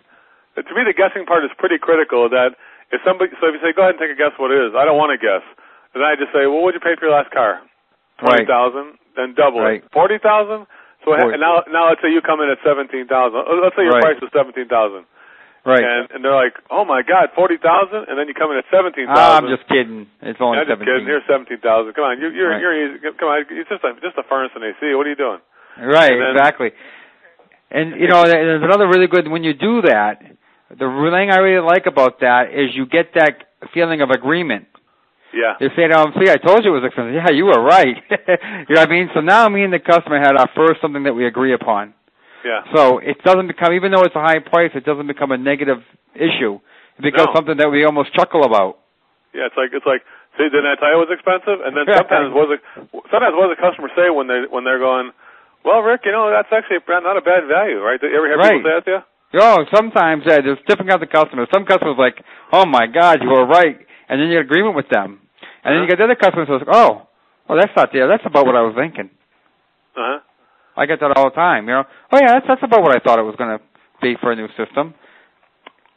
To 0.57 0.75
me, 0.75 0.83
the 0.87 0.95
guessing 0.95 1.27
part 1.27 1.43
is 1.45 1.51
pretty 1.59 1.79
critical. 1.83 2.29
That 2.31 2.55
if 2.95 3.03
somebody, 3.03 3.35
so 3.43 3.51
if 3.51 3.59
you 3.59 3.63
say, 3.63 3.75
go 3.75 3.83
ahead 3.83 3.99
and 3.99 4.03
take 4.03 4.15
a 4.15 4.19
guess 4.19 4.33
what 4.39 4.55
it 4.55 4.59
is, 4.63 4.73
I 4.79 4.87
don't 4.87 4.97
want 4.97 5.11
to 5.11 5.21
guess. 5.21 5.43
And 5.93 6.03
then 6.03 6.07
I 6.07 6.15
just 6.15 6.31
say, 6.31 6.47
well, 6.47 6.63
what 6.63 6.73
did 6.75 6.81
you 6.83 6.87
pay 6.87 6.95
for 6.95 7.07
your 7.11 7.15
last 7.19 7.31
car? 7.35 7.59
Twenty 8.23 8.47
Right. 8.47 8.95
Then 9.15 9.35
double 9.35 9.63
Right. 9.63 9.83
it. 9.83 9.91
Forty 9.95 10.19
thousand. 10.19 10.67
So 11.07 11.15
Forty. 11.15 11.35
and 11.35 11.41
now, 11.43 11.63
now 11.71 11.87
let's 11.91 12.01
say 12.03 12.11
you 12.11 12.23
come 12.23 12.41
in 12.43 12.51
at 12.51 12.59
seventeen 12.67 13.07
thousand. 13.07 13.43
Let's 13.63 13.77
say 13.77 13.83
your 13.87 13.99
Right. 13.99 14.17
price 14.17 14.21
is 14.23 14.31
seventeen 14.35 14.67
thousand, 14.67 15.05
right. 15.63 15.83
and 15.85 16.11
and 16.11 16.19
they're 16.25 16.35
like, 16.35 16.57
oh 16.71 16.83
my 16.89 17.03
god, 17.07 17.31
forty 17.37 17.59
thousand, 17.59 18.09
and 18.11 18.19
then 18.19 18.27
you 18.27 18.35
come 18.35 18.51
in 18.51 18.59
at 18.59 18.65
seventeen 18.73 19.07
Ah. 19.07 19.37
I'm 19.39 19.47
just 19.47 19.69
kidding. 19.69 20.09
It's 20.23 20.41
only 20.41 20.59
I'm 20.59 20.67
just 20.67 20.81
kidding. 20.81 20.87
seventeen. 20.89 21.07
Here's 21.07 21.27
seventeen 21.31 21.61
thousand. 21.63 21.93
Come 21.95 22.05
on, 22.11 22.19
you, 22.19 22.31
you're 22.35 22.51
Right. 22.51 22.61
you're 22.63 22.75
easy. 22.75 22.99
Come 23.19 23.29
on, 23.29 23.45
it's 23.47 23.69
just 23.71 23.85
a 23.85 23.93
just 24.03 24.17
a 24.19 24.25
furnace 24.27 24.51
and 24.57 24.65
AC. 24.65 24.81
What 24.99 25.07
are 25.07 25.11
you 25.13 25.21
doing? 25.21 25.39
Right, 25.79 26.11
And 26.15 26.23
then- 26.23 26.35
exactly. 26.39 26.73
And 27.71 28.01
you 28.01 28.09
know, 28.09 28.23
there's 28.25 28.63
another 28.63 28.87
really 28.89 29.07
good 29.07 29.29
when 29.29 29.43
you 29.45 29.53
do 29.55 29.83
that. 29.83 30.23
The 30.71 30.77
thing 31.13 31.31
I 31.31 31.39
really 31.39 31.65
like 31.65 31.87
about 31.87 32.21
that 32.21 32.51
is 32.51 32.75
you 32.75 32.87
get 32.87 33.15
that 33.15 33.37
feeling 33.73 34.01
of 34.01 34.11
agreement. 34.11 34.67
Yeah. 35.33 35.55
You 35.61 35.69
say 35.77 35.89
to 35.89 35.95
them, 35.95 36.13
see, 36.19 36.31
I 36.31 36.37
told 36.37 36.65
you 36.65 36.71
it 36.75 36.81
was 36.81 36.87
expensive. 36.87 37.15
Yeah, 37.15 37.31
you 37.35 37.45
were 37.47 37.59
right. 37.63 37.97
you 38.11 38.75
know 38.75 38.81
what 38.83 38.89
I 38.89 38.91
mean? 38.91 39.11
So 39.15 39.21
now 39.21 39.49
me 39.49 39.63
and 39.65 39.73
the 39.73 39.79
customer 39.83 40.19
had 40.19 40.37
our 40.37 40.49
first 40.55 40.81
something 40.81 41.03
that 41.05 41.15
we 41.15 41.27
agree 41.27 41.53
upon. 41.55 41.93
Yeah. 42.45 42.63
So 42.75 42.99
it 42.99 43.19
doesn't 43.25 43.49
become, 43.49 43.73
even 43.75 43.91
though 43.91 44.03
it's 44.03 44.15
a 44.15 44.23
high 44.23 44.39
price, 44.39 44.71
it 44.75 44.85
doesn't 44.85 45.07
become 45.07 45.33
a 45.33 45.39
negative 45.39 45.83
issue. 46.15 46.61
It 46.99 47.03
becomes 47.03 47.35
No. 47.35 47.35
something 47.35 47.57
that 47.59 47.71
we 47.71 47.85
almost 47.85 48.15
chuckle 48.15 48.45
about. 48.45 48.79
Yeah, 49.35 49.47
it's 49.51 49.57
like 49.59 49.71
it's 49.75 49.87
like. 49.87 50.03
See, 50.39 50.51
didn't 50.51 50.67
I 50.67 50.75
tell 50.75 50.91
you 50.91 50.99
it 50.99 51.07
was 51.07 51.15
expensive? 51.15 51.63
And 51.63 51.75
then 51.79 51.87
sometimes 51.95 52.35
what 52.35 52.51
the 52.51 52.59
sometimes 53.11 53.35
what 53.39 53.51
does 53.51 53.55
the 53.59 53.63
customer 53.63 53.91
say 53.95 54.11
when 54.11 54.27
they 54.27 54.47
when 54.51 54.63
they're 54.67 54.79
going, 54.83 55.11
well, 55.65 55.83
Rick, 55.83 56.03
you 56.07 56.13
know 56.15 56.31
that's 56.31 56.51
actually 56.51 56.83
not 56.87 57.15
a 57.19 57.23
bad 57.23 57.47
value, 57.51 57.79
right? 57.83 57.99
Do 58.03 58.07
you 58.07 58.15
ever 58.19 58.27
hear 58.31 58.39
Right. 58.39 58.59
people 58.59 58.67
say 58.71 58.75
that 58.79 58.85
to 58.87 58.91
you? 58.99 59.03
Oh, 59.41 59.65
sometimes 59.75 60.23
yeah, 60.27 60.39
there's 60.45 60.59
different 60.69 60.91
kinds 60.91 61.03
of 61.03 61.11
customers. 61.11 61.49
Some 61.53 61.65
customers 61.67 61.97
like, 61.99 62.17
oh 62.53 62.67
my 62.67 62.87
God, 62.87 63.19
you 63.23 63.29
were 63.29 63.47
right, 63.47 63.77
and 64.09 64.21
then 64.21 64.29
you 64.29 64.35
get 64.39 64.47
agreement 64.47 64.77
with 64.77 64.89
them, 64.91 65.21
and 65.65 65.75
then 65.75 65.83
you 65.83 65.89
get 65.89 65.99
the 65.99 66.05
other 66.05 66.15
customers 66.17 66.49
who 66.49 66.59
says, 66.59 66.69
oh, 66.71 67.09
well 67.49 67.59
that's 67.59 67.73
not 67.77 67.91
there. 67.93 68.09
That's 68.09 68.25
about 68.27 68.47
what 68.47 68.57
I 68.57 68.63
was 68.63 68.75
thinking. 68.77 69.11
Uh 69.97 70.01
huh. 70.01 70.19
I 70.77 70.87
get 70.87 70.99
that 71.01 71.17
all 71.17 71.31
the 71.31 71.37
time. 71.37 71.67
You 71.69 71.75
know, 71.75 71.85
oh 72.13 72.19
yeah, 72.21 72.35
that's 72.35 72.47
that's 72.49 72.63
about 72.63 72.83
what 72.83 72.95
I 72.95 72.99
thought 72.99 73.19
it 73.19 73.23
was 73.23 73.37
going 73.37 73.59
to 73.59 73.65
be 74.03 74.17
for 74.21 74.33
a 74.33 74.37
new 74.37 74.49
system. 74.59 74.95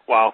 Wow, 0.08 0.34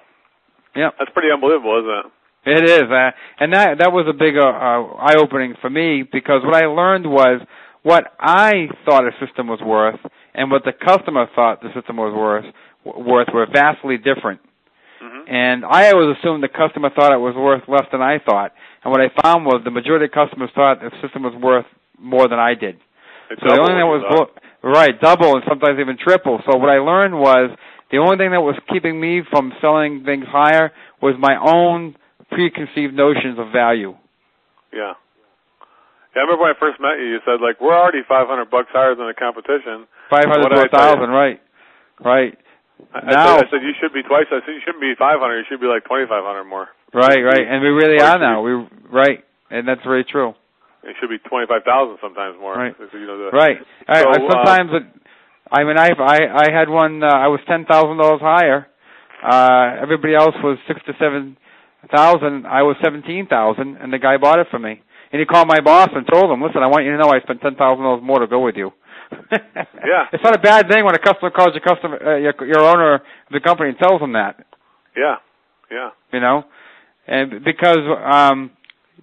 Yeah. 0.75 0.89
that's 0.99 1.11
pretty 1.11 1.29
unbelievable, 1.33 1.79
isn't 1.79 2.11
it? 2.11 2.11
It 2.45 2.63
is, 2.69 2.91
uh, 2.91 3.11
and 3.39 3.53
that 3.53 3.77
that 3.79 3.91
was 3.93 4.05
a 4.09 4.13
big 4.13 4.35
uh, 4.37 4.43
uh, 4.43 4.99
eye 4.99 5.15
opening 5.17 5.55
for 5.61 5.69
me 5.69 6.03
because 6.03 6.41
what 6.43 6.55
I 6.61 6.65
learned 6.67 7.05
was 7.09 7.39
what 7.83 8.11
I 8.19 8.67
thought 8.85 9.05
a 9.07 9.11
system 9.25 9.47
was 9.47 9.61
worth 9.63 9.99
and 10.33 10.51
what 10.51 10.63
the 10.65 10.73
customer 10.73 11.27
thought 11.35 11.61
the 11.61 11.69
system 11.73 11.95
was 11.95 12.13
worth 12.13 12.45
worth 12.85 13.29
were 13.33 13.45
vastly 13.51 13.97
different. 13.97 14.39
hmm 15.01 15.23
And 15.27 15.65
I 15.65 15.91
always 15.91 16.17
assumed 16.17 16.43
the 16.43 16.47
customer 16.49 16.89
thought 16.89 17.11
it 17.13 17.17
was 17.19 17.35
worth 17.35 17.63
less 17.67 17.87
than 17.91 18.01
I 18.01 18.19
thought. 18.19 18.51
And 18.83 18.91
what 18.91 19.01
I 19.01 19.09
found 19.21 19.45
was 19.45 19.61
the 19.63 19.71
majority 19.71 20.05
of 20.05 20.11
customers 20.11 20.49
thought 20.55 20.79
the 20.81 20.91
system 21.01 21.23
was 21.23 21.33
worth 21.41 21.65
more 21.99 22.27
than 22.27 22.39
I 22.39 22.53
did. 22.55 22.75
So 23.39 23.47
the 23.47 23.59
only 23.59 23.71
thing 23.73 23.79
that 23.79 23.87
was 23.87 24.03
vo- 24.11 24.69
right 24.69 24.99
double 24.99 25.35
and 25.35 25.43
sometimes 25.47 25.79
even 25.79 25.97
triple. 25.97 26.41
So 26.49 26.57
what 26.57 26.69
I 26.69 26.79
learned 26.79 27.15
was 27.15 27.55
the 27.91 27.97
only 27.97 28.17
thing 28.17 28.31
that 28.31 28.41
was 28.41 28.55
keeping 28.71 28.99
me 28.99 29.21
from 29.31 29.53
selling 29.61 30.03
things 30.03 30.25
higher 30.27 30.71
was 31.01 31.15
my 31.17 31.35
own 31.39 31.95
preconceived 32.29 32.93
notions 32.93 33.39
of 33.39 33.51
value. 33.51 33.95
yeah. 34.73 34.93
Yeah, 36.15 36.21
I 36.21 36.25
remember 36.25 36.43
when 36.45 36.51
I 36.53 36.59
first 36.59 36.79
met 36.79 36.99
you. 36.99 37.05
You 37.09 37.19
said 37.25 37.41
like 37.41 37.59
we're 37.59 37.73
already 37.73 38.05
five 38.07 38.27
hundred 38.27 38.51
bucks 38.51 38.69
higher 38.71 38.93
than 38.93 39.07
the 39.07 39.15
competition. 39.17 39.87
Five 40.11 40.25
hundred 40.29 40.49
to 40.53 40.61
a 40.61 40.69
thousand, 40.69 41.09
right? 41.09 41.41
Right. 41.99 42.37
I, 42.93 43.11
Now- 43.11 43.35
I, 43.35 43.39
said, 43.39 43.47
I 43.47 43.49
said 43.51 43.61
you 43.63 43.73
should 43.79 43.93
be 43.93 44.03
twice. 44.03 44.25
I 44.31 44.39
said 44.45 44.53
you 44.53 44.61
shouldn't 44.65 44.81
be 44.81 44.93
five 44.97 45.19
hundred. 45.19 45.39
You 45.39 45.45
should 45.49 45.61
be 45.61 45.67
like 45.67 45.85
twenty 45.85 46.05
five 46.07 46.23
hundred 46.23 46.45
more. 46.45 46.67
Right, 46.93 47.21
right. 47.21 47.45
And 47.47 47.61
we 47.61 47.69
really 47.69 47.99
are 48.01 48.19
now. 48.19 48.41
We 48.41 48.51
right. 48.91 49.23
And 49.49 49.67
that's 49.67 49.81
very 49.83 50.03
true. 50.03 50.33
It 50.83 50.95
should 50.99 51.09
be 51.09 51.17
twenty 51.29 51.47
five 51.47 51.63
thousand 51.63 51.97
sometimes 52.01 52.35
more. 52.39 52.55
Right. 52.55 52.75
You 52.77 53.07
know, 53.07 53.17
the, 53.17 53.31
Right. 53.31 53.57
So, 53.59 53.93
I 53.93 54.01
uh, 54.01 54.13
sometimes 54.29 54.69
it, 54.73 54.83
I 55.51 55.63
mean 55.63 55.77
I 55.77 55.89
I 55.97 56.19
I 56.47 56.51
had 56.51 56.69
one 56.69 57.01
uh, 57.03 57.07
I 57.07 57.27
was 57.27 57.39
ten 57.47 57.65
thousand 57.65 57.97
dollars 57.97 58.21
higher. 58.21 58.67
Uh 59.23 59.81
everybody 59.81 60.15
else 60.15 60.35
was 60.43 60.57
six 60.67 60.81
to 60.87 60.93
seven 60.99 61.37
thousand. 61.91 62.45
I 62.45 62.63
was 62.63 62.75
seventeen 62.83 63.27
thousand 63.27 63.77
and 63.77 63.91
the 63.93 63.99
guy 63.99 64.17
bought 64.17 64.39
it 64.39 64.47
for 64.51 64.59
me. 64.59 64.81
And 65.11 65.19
he 65.19 65.25
called 65.25 65.47
my 65.47 65.61
boss 65.61 65.89
and 65.93 66.07
told 66.11 66.31
him, 66.31 66.41
Listen, 66.41 66.63
I 66.63 66.67
want 66.67 66.85
you 66.85 66.91
to 66.91 66.97
know 66.97 67.13
I 67.13 67.21
spent 67.21 67.41
ten 67.41 67.55
thousand 67.55 67.83
dollars 67.83 68.01
more 68.03 68.19
to 68.19 68.27
go 68.27 68.39
with 68.43 68.55
you. 68.55 68.71
Yeah. 69.83 70.07
It's 70.13 70.23
not 70.23 70.33
a 70.33 70.39
bad 70.39 70.69
thing 70.69 70.85
when 70.85 70.95
a 70.95 70.99
customer 70.99 71.29
calls 71.29 71.51
your 71.53 71.61
customer 71.61 71.99
uh, 71.99 72.17
your 72.17 72.33
your 72.47 72.61
owner 72.61 72.95
of 72.95 73.01
the 73.31 73.41
company 73.41 73.69
and 73.69 73.77
tells 73.77 73.99
them 73.99 74.13
that. 74.13 74.45
Yeah. 74.95 75.17
Yeah. 75.69 75.89
you 76.11 76.19
know, 76.19 76.45
and 77.07 77.43
because 77.43 77.81
um, 78.05 78.51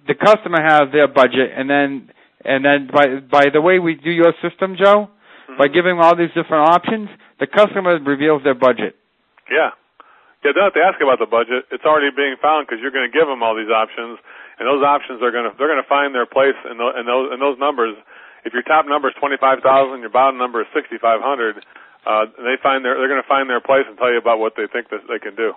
the 0.07 0.15
customer 0.15 0.61
has 0.63 0.91
their 0.91 1.07
budget, 1.07 1.51
and 1.55 1.69
then 1.69 2.09
and 2.45 2.65
then 2.65 2.89
by 2.91 3.19
by 3.19 3.45
the 3.53 3.61
way 3.61 3.77
we 3.79 3.95
do 3.95 4.09
your 4.09 4.33
system, 4.41 4.75
Joe, 4.77 5.09
mm-hmm. 5.09 5.57
by 5.57 5.67
giving 5.67 5.99
all 5.99 6.15
these 6.15 6.33
different 6.33 6.69
options, 6.69 7.09
the 7.39 7.47
customer 7.47 7.99
reveals 7.99 8.43
their 8.43 8.55
budget. 8.55 8.95
Yeah. 9.51 9.71
Yeah, 10.41 10.57
don't 10.57 10.73
have 10.73 10.79
to 10.79 10.81
ask 10.81 10.97
about 10.97 11.21
the 11.21 11.29
budget. 11.29 11.69
It's 11.69 11.85
already 11.85 12.09
being 12.09 12.33
found 12.41 12.65
because 12.65 12.81
you're 12.81 12.89
going 12.89 13.05
to 13.05 13.13
give 13.13 13.29
them 13.29 13.45
all 13.45 13.53
these 13.53 13.69
options, 13.69 14.17
and 14.57 14.65
those 14.65 14.81
options 14.81 15.21
are 15.21 15.29
going 15.29 15.45
to 15.45 15.53
they're 15.53 15.69
going 15.69 15.81
to 15.81 15.91
find 15.91 16.15
their 16.15 16.25
place 16.25 16.57
in, 16.65 16.81
the, 16.81 16.87
in 16.97 17.05
those 17.05 17.25
in 17.33 17.37
those 17.37 17.59
numbers. 17.61 17.93
If 18.45 18.53
your 18.53 18.63
top 18.63 18.85
number 18.87 19.07
is 19.09 19.15
twenty 19.19 19.37
five 19.39 19.59
thousand, 19.61 20.01
your 20.01 20.09
bottom 20.09 20.37
number 20.37 20.61
is 20.61 20.67
sixty 20.73 20.97
five 20.97 21.21
hundred. 21.21 21.63
Uh, 22.05 22.25
they 22.37 22.57
find 22.61 22.83
their 22.83 22.97
they're 22.97 23.09
going 23.09 23.21
to 23.21 23.27
find 23.27 23.49
their 23.49 23.61
place 23.61 23.85
and 23.87 23.97
tell 23.97 24.11
you 24.11 24.17
about 24.17 24.39
what 24.39 24.53
they 24.57 24.65
think 24.71 24.89
that 24.89 25.05
they 25.07 25.19
can 25.19 25.35
do. 25.35 25.53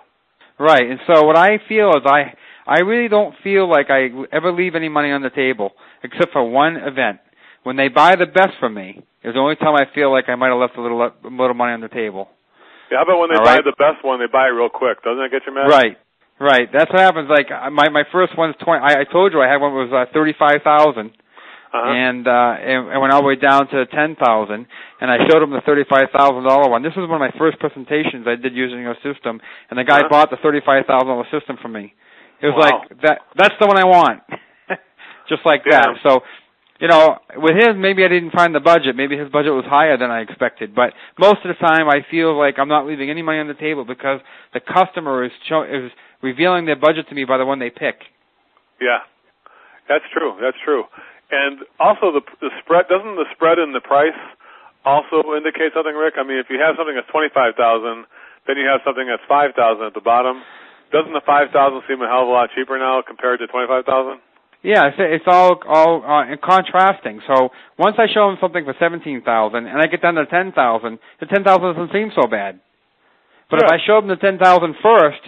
Right, 0.59 0.89
and 0.89 0.99
so 1.07 1.23
what 1.25 1.35
I 1.37 1.59
feel 1.67 1.89
is 1.97 2.03
I 2.05 2.35
I 2.65 2.79
really 2.81 3.09
don't 3.09 3.35
feel 3.43 3.69
like 3.69 3.89
I 3.89 4.09
ever 4.31 4.51
leave 4.51 4.75
any 4.75 4.89
money 4.89 5.11
on 5.11 5.21
the 5.21 5.29
table 5.29 5.73
except 6.03 6.31
for 6.33 6.47
one 6.47 6.77
event. 6.77 7.19
When 7.63 7.75
they 7.77 7.89
buy 7.89 8.15
the 8.15 8.27
best 8.27 8.53
from 8.59 8.75
me 8.75 9.01
is 9.23 9.33
the 9.33 9.39
only 9.39 9.55
time 9.55 9.73
I 9.73 9.89
feel 9.93 10.11
like 10.11 10.29
I 10.29 10.35
might 10.35 10.49
have 10.49 10.59
left 10.61 10.77
a 10.77 10.81
little 10.81 11.01
a 11.01 11.11
little 11.23 11.55
money 11.55 11.73
on 11.73 11.81
the 11.81 11.89
table. 11.89 12.29
Yeah, 12.91 13.01
how 13.01 13.09
about 13.09 13.19
when 13.19 13.29
they 13.33 13.41
All 13.41 13.45
buy 13.45 13.57
right? 13.57 13.65
the 13.65 13.73
best 13.73 14.05
one, 14.05 14.19
they 14.19 14.29
buy 14.31 14.45
it 14.45 14.53
real 14.53 14.69
quick? 14.69 15.01
Doesn't 15.01 15.17
that 15.17 15.31
get 15.33 15.41
you 15.49 15.53
mad? 15.53 15.65
Right, 15.65 15.97
right. 16.39 16.69
That's 16.71 16.91
what 16.93 17.01
happens. 17.01 17.27
Like 17.27 17.49
my 17.73 17.89
my 17.89 18.03
first 18.11 18.37
one's 18.37 18.55
twenty. 18.63 18.85
I, 18.85 19.01
I 19.01 19.03
told 19.11 19.33
you 19.33 19.41
I 19.41 19.49
had 19.49 19.57
one 19.57 19.73
was 19.73 19.89
uh, 19.89 20.05
thirty 20.13 20.33
five 20.37 20.61
thousand. 20.63 21.11
Uh-huh. 21.75 21.91
And 21.91 22.23
uh 22.23 22.55
and, 22.55 22.87
and 22.87 23.01
went 23.01 23.11
all 23.11 23.21
the 23.21 23.27
way 23.27 23.35
down 23.35 23.67
to 23.67 23.85
ten 23.87 24.15
thousand 24.15 24.67
and 25.01 25.11
I 25.11 25.27
showed 25.27 25.43
him 25.43 25.51
the 25.51 25.59
thirty 25.65 25.83
five 25.89 26.07
thousand 26.15 26.47
dollar 26.47 26.71
one. 26.71 26.83
This 26.83 26.95
was 26.95 27.09
one 27.09 27.19
of 27.19 27.25
my 27.27 27.35
first 27.37 27.59
presentations 27.59 28.23
I 28.25 28.39
did 28.39 28.55
using 28.55 28.79
your 28.79 28.95
system 29.03 29.41
and 29.69 29.75
the 29.77 29.83
guy 29.83 29.99
uh-huh. 29.99 30.09
bought 30.09 30.29
the 30.29 30.37
thirty 30.41 30.61
five 30.65 30.85
thousand 30.87 31.07
dollar 31.07 31.27
system 31.27 31.57
from 31.61 31.73
me. 31.73 31.93
It 32.41 32.47
was 32.47 32.55
wow. 32.55 32.79
like 32.79 33.01
that 33.01 33.17
that's 33.35 33.55
the 33.59 33.67
one 33.67 33.77
I 33.77 33.83
want. 33.83 34.23
Just 35.29 35.43
like 35.43 35.67
yeah. 35.67 35.81
that. 35.81 35.99
So 36.01 36.23
you 36.79 36.89
know, 36.89 37.19
with 37.37 37.55
his, 37.55 37.71
maybe 37.77 38.03
I 38.03 38.09
didn't 38.09 38.31
find 38.31 38.53
the 38.53 38.59
budget. 38.59 38.95
Maybe 38.95 39.17
his 39.17 39.29
budget 39.31 39.53
was 39.53 39.63
higher 39.65 39.97
than 39.97 40.11
I 40.11 40.19
expected. 40.19 40.75
But 40.75 40.91
most 41.17 41.39
of 41.45 41.47
the 41.47 41.59
time, 41.59 41.87
I 41.87 42.03
feel 42.11 42.37
like 42.37 42.55
I'm 42.59 42.67
not 42.67 42.85
leaving 42.85 43.09
any 43.09 43.21
money 43.21 43.39
on 43.39 43.47
the 43.47 43.53
table 43.53 43.85
because 43.85 44.19
the 44.53 44.59
customer 44.59 45.23
is 45.23 45.31
show, 45.47 45.63
is 45.63 45.91
revealing 46.21 46.65
their 46.65 46.75
budget 46.75 47.07
to 47.09 47.15
me 47.15 47.23
by 47.23 47.37
the 47.37 47.45
one 47.45 47.59
they 47.59 47.69
pick. 47.69 48.03
Yeah, 48.81 49.07
that's 49.87 50.03
true. 50.11 50.35
That's 50.41 50.57
true. 50.65 50.83
And 51.31 51.65
also, 51.79 52.13
the 52.13 52.21
the 52.39 52.53
spread 52.61 52.85
doesn't 52.87 53.15
the 53.17 53.25
spread 53.33 53.57
in 53.57 53.73
the 53.73 53.81
price 53.81 54.17
also 54.85 55.33
indicate 55.33 55.73
something, 55.73 55.97
Rick? 55.97 56.21
I 56.21 56.23
mean, 56.23 56.37
if 56.37 56.47
you 56.53 56.61
have 56.61 56.77
something 56.77 56.93
that's 56.93 57.09
twenty 57.09 57.33
five 57.33 57.57
thousand, 57.57 58.05
then 58.45 58.61
you 58.61 58.69
have 58.69 58.85
something 58.85 59.09
that's 59.09 59.25
five 59.25 59.57
thousand 59.57 59.89
at 59.89 59.97
the 59.97 60.05
bottom. 60.05 60.45
Doesn't 60.93 61.13
the 61.13 61.25
five 61.25 61.49
thousand 61.49 61.81
seem 61.89 62.01
a 62.01 62.07
hell 62.07 62.23
of 62.23 62.29
a 62.29 62.31
lot 62.31 62.53
cheaper 62.53 62.77
now 62.77 63.01
compared 63.01 63.41
to 63.41 63.47
twenty 63.49 63.65
five 63.65 63.89
thousand? 63.89 64.21
Yeah, 64.61 64.89
it's, 64.89 64.97
it's 64.97 65.25
all 65.27 65.57
all 65.65 66.05
uh, 66.05 66.37
contrasting. 66.41 67.21
So 67.25 67.49
once 67.77 67.97
I 67.97 68.05
show 68.05 68.29
them 68.29 68.37
something 68.41 68.65
for 68.65 68.77
seventeen 68.77 69.21
thousand, 69.25 69.65
and 69.65 69.81
I 69.81 69.89
get 69.89 70.01
down 70.01 70.15
to 70.15 70.25
ten 70.25 70.53
thousand, 70.53 70.99
the 71.19 71.25
ten 71.25 71.43
thousand 71.43 71.73
doesn't 71.73 71.93
seem 71.93 72.13
so 72.13 72.29
bad. 72.29 72.61
But 73.49 73.61
if 73.61 73.69
I 73.69 73.77
show 73.85 74.01
them 74.01 74.09
the 74.09 74.21
ten 74.21 74.37
thousand 74.37 74.75
first, 74.81 75.21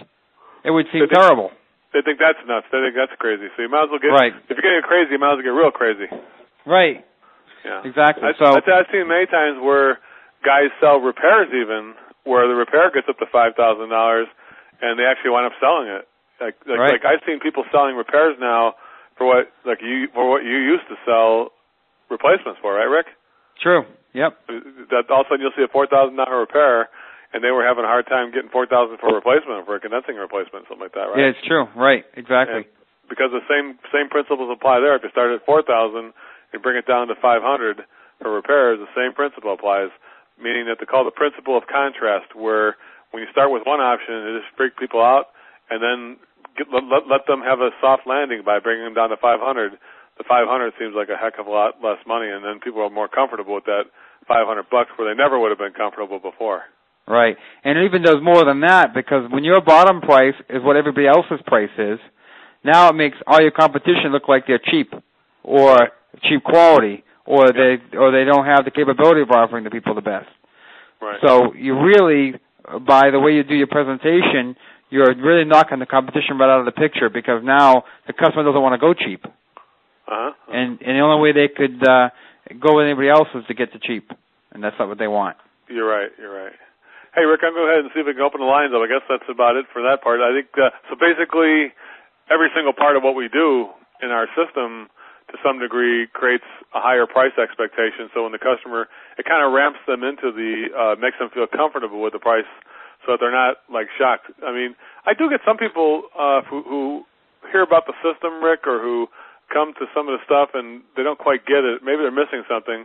it 0.64 0.70
would 0.70 0.86
seem 0.90 1.06
think, 1.06 1.12
terrible. 1.12 1.50
They 1.92 2.04
think 2.04 2.20
that's 2.20 2.38
nuts. 2.44 2.68
They 2.68 2.84
think 2.84 2.94
that's 2.94 3.16
crazy. 3.16 3.48
So 3.56 3.64
you 3.64 3.70
might 3.72 3.88
as 3.88 3.90
well 3.90 4.02
get. 4.02 4.12
Right. 4.12 4.36
If 4.36 4.54
you're 4.54 4.64
getting 4.64 4.84
crazy, 4.84 5.16
you 5.16 5.20
might 5.20 5.36
as 5.36 5.40
well 5.40 5.48
get 5.48 5.56
real 5.56 5.72
crazy. 5.72 6.08
Right. 6.68 7.04
Yeah. 7.64 7.82
Exactly. 7.84 8.28
I, 8.28 8.36
so 8.36 8.54
I've 8.54 8.88
seen 8.92 9.08
many 9.08 9.26
times 9.26 9.58
where 9.60 9.98
guys 10.44 10.68
sell 10.80 11.00
repairs 11.00 11.48
even 11.50 11.96
where 12.28 12.44
the 12.46 12.54
repair 12.54 12.92
gets 12.92 13.08
up 13.08 13.18
to 13.18 13.26
five 13.32 13.56
thousand 13.56 13.88
dollars, 13.88 14.28
and 14.84 15.00
they 15.00 15.08
actually 15.08 15.32
wind 15.32 15.48
up 15.48 15.56
selling 15.56 15.88
it. 15.88 16.04
Like 16.40 16.54
like, 16.68 16.78
right. 16.78 16.92
like 17.00 17.04
I've 17.08 17.24
seen 17.24 17.40
people 17.40 17.64
selling 17.72 17.96
repairs 17.96 18.36
now 18.38 18.76
for 19.16 19.26
what 19.26 19.50
like 19.64 19.80
you 19.80 20.08
for 20.12 20.28
what 20.28 20.44
you 20.44 20.60
used 20.60 20.86
to 20.92 20.96
sell 21.08 21.50
replacements 22.10 22.60
for, 22.60 22.74
right, 22.74 22.88
Rick? 22.88 23.06
True. 23.60 23.82
Yep. 24.14 24.38
That 24.92 25.10
all 25.10 25.24
of 25.24 25.26
a 25.26 25.28
sudden 25.28 25.40
you'll 25.40 25.56
see 25.56 25.64
a 25.64 25.72
four 25.72 25.86
thousand 25.86 26.16
dollar 26.16 26.40
repair, 26.40 26.88
and 27.32 27.44
they 27.44 27.52
were 27.52 27.64
having 27.64 27.84
a 27.84 27.90
hard 27.90 28.06
time 28.08 28.32
getting 28.32 28.48
four 28.48 28.66
thousand 28.66 28.98
for 28.98 29.12
a 29.12 29.14
replacement 29.14 29.66
for 29.68 29.76
a 29.76 29.80
condensing 29.80 30.16
replacement, 30.16 30.64
something 30.68 30.84
like 30.84 30.96
that, 30.96 31.12
right? 31.12 31.20
Yeah, 31.20 31.32
it's 31.36 31.44
true. 31.44 31.68
Right. 31.76 32.04
Exactly. 32.16 32.64
And 32.64 32.78
because 33.08 33.32
the 33.32 33.44
same 33.48 33.80
same 33.92 34.08
principles 34.08 34.52
apply 34.52 34.80
there. 34.80 34.96
If 34.96 35.02
you 35.02 35.10
start 35.10 35.32
at 35.32 35.44
four 35.44 35.64
thousand 35.64 36.12
and 36.52 36.62
bring 36.62 36.76
it 36.76 36.86
down 36.86 37.08
to 37.08 37.16
five 37.20 37.40
hundred 37.42 37.84
for 38.20 38.32
repairs, 38.32 38.78
the 38.80 38.92
same 38.96 39.16
principle 39.16 39.52
applies. 39.52 39.90
Meaning 40.38 40.70
that 40.70 40.78
they 40.78 40.86
call 40.86 41.02
the 41.02 41.10
principle 41.10 41.58
of 41.58 41.66
contrast, 41.66 42.30
where 42.30 42.78
when 43.10 43.26
you 43.26 43.28
start 43.34 43.50
with 43.50 43.66
one 43.66 43.82
option, 43.82 44.14
it 44.14 44.38
just 44.38 44.54
freaks 44.54 44.78
people 44.78 45.02
out, 45.02 45.34
and 45.66 45.82
then 45.82 46.14
get, 46.54 46.70
let, 46.70 47.10
let 47.10 47.26
them 47.26 47.42
have 47.42 47.58
a 47.58 47.74
soft 47.82 48.06
landing 48.06 48.46
by 48.46 48.62
bringing 48.62 48.86
them 48.86 48.94
down 48.94 49.10
to 49.10 49.18
500. 49.18 49.42
The 50.14 50.24
500 50.26 50.78
seems 50.78 50.94
like 50.94 51.10
a 51.10 51.18
heck 51.18 51.42
of 51.42 51.46
a 51.46 51.50
lot 51.50 51.82
less 51.82 51.98
money, 52.06 52.30
and 52.30 52.46
then 52.46 52.62
people 52.62 52.82
are 52.86 52.90
more 52.90 53.10
comfortable 53.10 53.54
with 53.58 53.66
that 53.66 53.90
500 54.30 54.70
bucks 54.70 54.94
where 54.94 55.10
they 55.10 55.18
never 55.18 55.38
would 55.42 55.50
have 55.50 55.58
been 55.58 55.74
comfortable 55.74 56.22
before. 56.22 56.70
Right, 57.08 57.36
and 57.64 57.78
it 57.78 57.86
even 57.86 58.02
does 58.02 58.18
more 58.22 58.44
than 58.44 58.60
that 58.60 58.92
because 58.92 59.30
when 59.30 59.42
your 59.42 59.62
bottom 59.62 60.02
price 60.02 60.34
is 60.50 60.62
what 60.62 60.76
everybody 60.76 61.06
else's 61.06 61.40
price 61.46 61.70
is, 61.78 61.98
now 62.62 62.90
it 62.90 62.94
makes 62.94 63.16
all 63.26 63.40
your 63.40 63.50
competition 63.50 64.12
look 64.12 64.28
like 64.28 64.46
they're 64.46 64.60
cheap 64.62 64.92
or 65.42 65.88
cheap 66.28 66.44
quality 66.44 67.02
or 67.24 67.52
they 67.52 67.76
or 67.96 68.12
they 68.12 68.24
don't 68.24 68.44
have 68.44 68.64
the 68.64 68.70
capability 68.70 69.22
of 69.22 69.30
offering 69.30 69.64
the 69.64 69.70
people 69.70 69.94
the 69.94 70.02
best. 70.02 70.28
Right. 71.00 71.18
So 71.24 71.54
you 71.54 71.80
really, 71.80 72.34
by 72.86 73.10
the 73.10 73.20
way 73.20 73.32
you 73.32 73.44
do 73.44 73.54
your 73.54 73.68
presentation, 73.68 74.56
you're 74.90 75.14
really 75.14 75.44
knocking 75.44 75.78
the 75.78 75.86
competition 75.86 76.38
right 76.38 76.52
out 76.52 76.60
of 76.60 76.66
the 76.66 76.72
picture 76.72 77.08
because 77.08 77.42
now 77.44 77.84
the 78.06 78.12
customer 78.12 78.44
doesn't 78.44 78.62
want 78.62 78.74
to 78.74 78.84
go 78.84 78.94
cheap. 78.94 79.24
Uh-huh. 79.24 80.32
And 80.48 80.80
and 80.80 80.96
the 80.96 81.00
only 81.00 81.22
way 81.22 81.32
they 81.32 81.48
could 81.48 81.86
uh, 81.86 82.08
go 82.58 82.76
with 82.76 82.84
anybody 82.84 83.08
else 83.08 83.28
is 83.34 83.44
to 83.48 83.54
get 83.54 83.72
the 83.72 83.78
cheap, 83.78 84.10
and 84.52 84.64
that's 84.64 84.76
not 84.78 84.88
what 84.88 84.98
they 84.98 85.08
want. 85.08 85.36
You're 85.68 85.88
right. 85.88 86.10
You're 86.18 86.34
right. 86.34 86.52
Hey, 87.16 87.24
Rick, 87.24 87.40
I'm 87.40 87.56
going 87.56 87.64
to 87.64 87.68
go 87.68 87.72
ahead 87.72 87.84
and 87.88 87.92
see 87.96 88.04
if 88.04 88.06
we 88.06 88.12
can 88.12 88.20
open 88.20 88.44
the 88.44 88.50
lines 88.50 88.76
up. 88.76 88.84
I 88.84 88.88
guess 88.88 89.04
that's 89.08 89.24
about 89.32 89.56
it 89.56 89.64
for 89.72 89.80
that 89.80 90.04
part. 90.04 90.20
I 90.20 90.28
think 90.36 90.52
uh, 90.60 90.68
so. 90.88 90.96
Basically, 90.96 91.72
every 92.28 92.52
single 92.52 92.76
part 92.76 93.00
of 93.00 93.02
what 93.02 93.16
we 93.16 93.32
do 93.32 93.72
in 94.04 94.12
our 94.12 94.28
system, 94.36 94.92
to 95.32 95.36
some 95.40 95.56
degree, 95.56 96.04
creates 96.12 96.44
a 96.76 96.80
higher 96.84 97.08
price 97.08 97.32
expectation. 97.40 98.12
So 98.12 98.28
when 98.28 98.32
the 98.36 98.42
customer, 98.42 98.92
it 99.16 99.24
kind 99.24 99.40
of 99.40 99.56
ramps 99.56 99.80
them 99.88 100.04
into 100.04 100.28
the, 100.36 100.68
uh, 100.76 100.94
makes 101.00 101.16
them 101.16 101.32
feel 101.32 101.48
comfortable 101.48 102.04
with 102.04 102.12
the 102.12 102.20
price 102.20 102.48
so 103.08 103.16
that 103.16 103.24
they're 103.24 103.32
not 103.32 103.64
like 103.72 103.88
shocked. 103.96 104.28
I 104.44 104.52
mean, 104.52 104.76
I 105.08 105.16
do 105.16 105.32
get 105.32 105.40
some 105.48 105.56
people 105.56 106.12
uh, 106.12 106.44
who, 106.44 106.60
who 106.68 106.82
hear 107.48 107.64
about 107.64 107.88
the 107.88 107.96
system, 108.04 108.44
Rick, 108.44 108.68
or 108.68 108.84
who 108.84 109.08
come 109.48 109.72
to 109.80 109.88
some 109.96 110.12
of 110.12 110.20
the 110.20 110.22
stuff 110.28 110.52
and 110.52 110.84
they 110.92 111.02
don't 111.02 111.18
quite 111.18 111.48
get 111.48 111.64
it. 111.64 111.80
Maybe 111.80 112.04
they're 112.04 112.12
missing 112.12 112.44
something. 112.44 112.84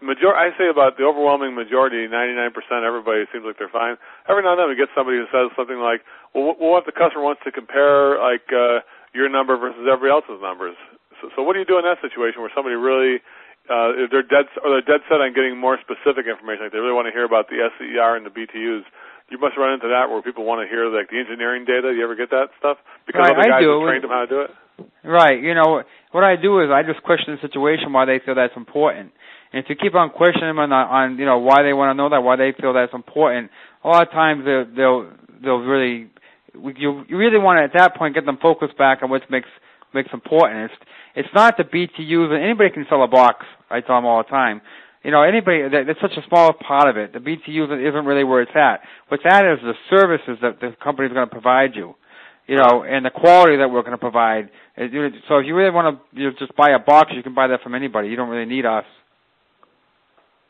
Major, 0.00 0.32
I 0.32 0.50
say 0.56 0.72
about 0.72 0.96
the 0.96 1.04
overwhelming 1.04 1.54
majority, 1.54 2.08
99%, 2.08 2.56
everybody 2.80 3.28
seems 3.28 3.44
like 3.44 3.60
they're 3.60 3.72
fine. 3.72 4.00
Every 4.24 4.42
now 4.42 4.56
and 4.56 4.60
then 4.60 4.68
we 4.72 4.76
get 4.76 4.88
somebody 4.96 5.20
who 5.20 5.28
says 5.28 5.52
something 5.52 5.76
like, 5.76 6.00
"Well, 6.32 6.56
what 6.56 6.82
if 6.82 6.86
the 6.88 6.96
customer 6.96 7.20
wants 7.20 7.44
to 7.44 7.52
compare 7.52 8.16
like 8.16 8.48
uh, 8.48 8.80
your 9.12 9.28
number 9.28 9.60
versus 9.60 9.84
everybody 9.84 10.12
else's 10.12 10.40
numbers?" 10.40 10.76
So, 11.20 11.28
so 11.36 11.38
what 11.44 11.52
do 11.52 11.60
you 11.60 11.68
do 11.68 11.76
in 11.76 11.84
that 11.84 12.00
situation 12.00 12.40
where 12.40 12.52
somebody 12.56 12.80
really 12.80 13.20
uh, 13.68 14.08
they're 14.08 14.24
dead 14.24 14.48
or 14.64 14.72
they're 14.72 14.88
dead 14.88 15.04
set 15.06 15.20
on 15.20 15.36
getting 15.36 15.60
more 15.60 15.76
specific 15.84 16.24
information, 16.24 16.68
like 16.68 16.72
they 16.72 16.80
really 16.80 16.96
want 16.96 17.04
to 17.04 17.14
hear 17.14 17.28
about 17.28 17.52
the 17.52 17.60
SEER 17.76 18.16
and 18.16 18.24
the 18.24 18.32
BTUs? 18.32 18.88
you 19.30 19.38
must 19.38 19.56
run 19.56 19.72
into 19.72 19.86
that 19.88 20.10
where 20.10 20.20
people 20.20 20.44
want 20.44 20.58
to 20.58 20.66
hear 20.66 20.90
like 20.90 21.08
the 21.08 21.18
engineering 21.18 21.64
data. 21.64 21.94
Do 21.94 21.96
You 21.96 22.02
ever 22.02 22.18
get 22.18 22.34
that 22.34 22.50
stuff? 22.58 22.82
Because 23.06 23.30
right, 23.30 23.38
other 23.38 23.46
guys 23.46 23.58
I 23.58 23.60
do. 23.62 23.78
have 23.78 23.86
trained 23.86 24.04
them 24.04 24.10
how 24.10 24.26
to 24.26 24.30
do 24.30 24.40
it. 24.42 24.50
Right. 25.04 25.42
You 25.42 25.54
know 25.54 25.82
what 26.12 26.24
I 26.24 26.36
do 26.36 26.60
is 26.60 26.70
I 26.70 26.82
just 26.82 27.02
question 27.02 27.36
the 27.40 27.48
situation 27.48 27.92
why 27.92 28.04
they 28.04 28.20
feel 28.24 28.34
that's 28.34 28.56
important. 28.56 29.12
And 29.52 29.62
if 29.64 29.68
you 29.68 29.76
keep 29.76 29.94
on 29.94 30.10
questioning 30.10 30.48
them 30.48 30.58
on, 30.58 30.72
on 30.72 31.18
you 31.18 31.26
know 31.26 31.38
why 31.38 31.62
they 31.62 31.72
want 31.72 31.90
to 31.90 31.94
know 31.94 32.08
that, 32.10 32.22
why 32.22 32.36
they 32.36 32.52
feel 32.58 32.72
that's 32.72 32.94
important, 32.94 33.50
a 33.84 33.88
lot 33.88 34.06
of 34.06 34.12
times 34.12 34.44
they'll 34.44 34.66
they'll, 34.74 35.10
they'll 35.42 35.64
really 35.64 36.10
you 36.54 37.04
you 37.08 37.16
really 37.16 37.38
want 37.38 37.58
to 37.58 37.64
at 37.64 37.72
that 37.78 37.96
point 37.96 38.14
get 38.14 38.26
them 38.26 38.38
focused 38.40 38.76
back 38.76 39.02
on 39.02 39.10
what 39.10 39.22
makes 39.30 39.48
makes 39.94 40.10
important. 40.12 40.70
It's 40.70 40.82
it's 41.26 41.34
not 41.34 41.56
the 41.56 41.64
BTUs. 41.64 42.32
and 42.32 42.42
Anybody 42.42 42.70
can 42.70 42.86
sell 42.88 43.02
a 43.02 43.08
box. 43.08 43.46
I 43.70 43.80
tell 43.80 43.96
them 43.96 44.06
all 44.06 44.22
the 44.22 44.28
time 44.28 44.62
you 45.02 45.10
know, 45.10 45.22
anybody, 45.22 45.62
that, 45.62 45.84
that's 45.86 46.00
such 46.00 46.16
a 46.16 46.28
small 46.28 46.52
part 46.52 46.88
of 46.88 46.96
it. 46.96 47.12
The 47.12 47.20
BTUs 47.20 47.88
isn't 47.88 48.04
really 48.04 48.24
where 48.24 48.42
it's 48.42 48.52
at. 48.54 48.80
What's 49.08 49.24
at 49.24 49.44
is 49.46 49.58
the 49.62 49.72
services 49.88 50.38
that 50.42 50.60
the 50.60 50.76
company 50.82 51.08
is 51.08 51.14
going 51.14 51.26
to 51.26 51.32
provide 51.32 51.74
you, 51.74 51.94
you 52.50 52.58
know, 52.58 52.82
and 52.82 53.06
the 53.06 53.14
quality 53.14 53.62
that 53.62 53.70
we're 53.70 53.86
going 53.86 53.94
to 53.94 54.02
provide. 54.02 54.50
So 54.74 55.38
if 55.38 55.46
you 55.46 55.54
really 55.54 55.70
want 55.70 55.86
to 55.94 55.94
you 56.18 56.26
know, 56.26 56.34
just 56.34 56.50
buy 56.58 56.74
a 56.74 56.82
box, 56.82 57.14
you 57.14 57.22
can 57.22 57.30
buy 57.30 57.46
that 57.46 57.62
from 57.62 57.78
anybody. 57.78 58.10
You 58.10 58.18
don't 58.18 58.26
really 58.26 58.50
need 58.50 58.66
us. 58.66 58.82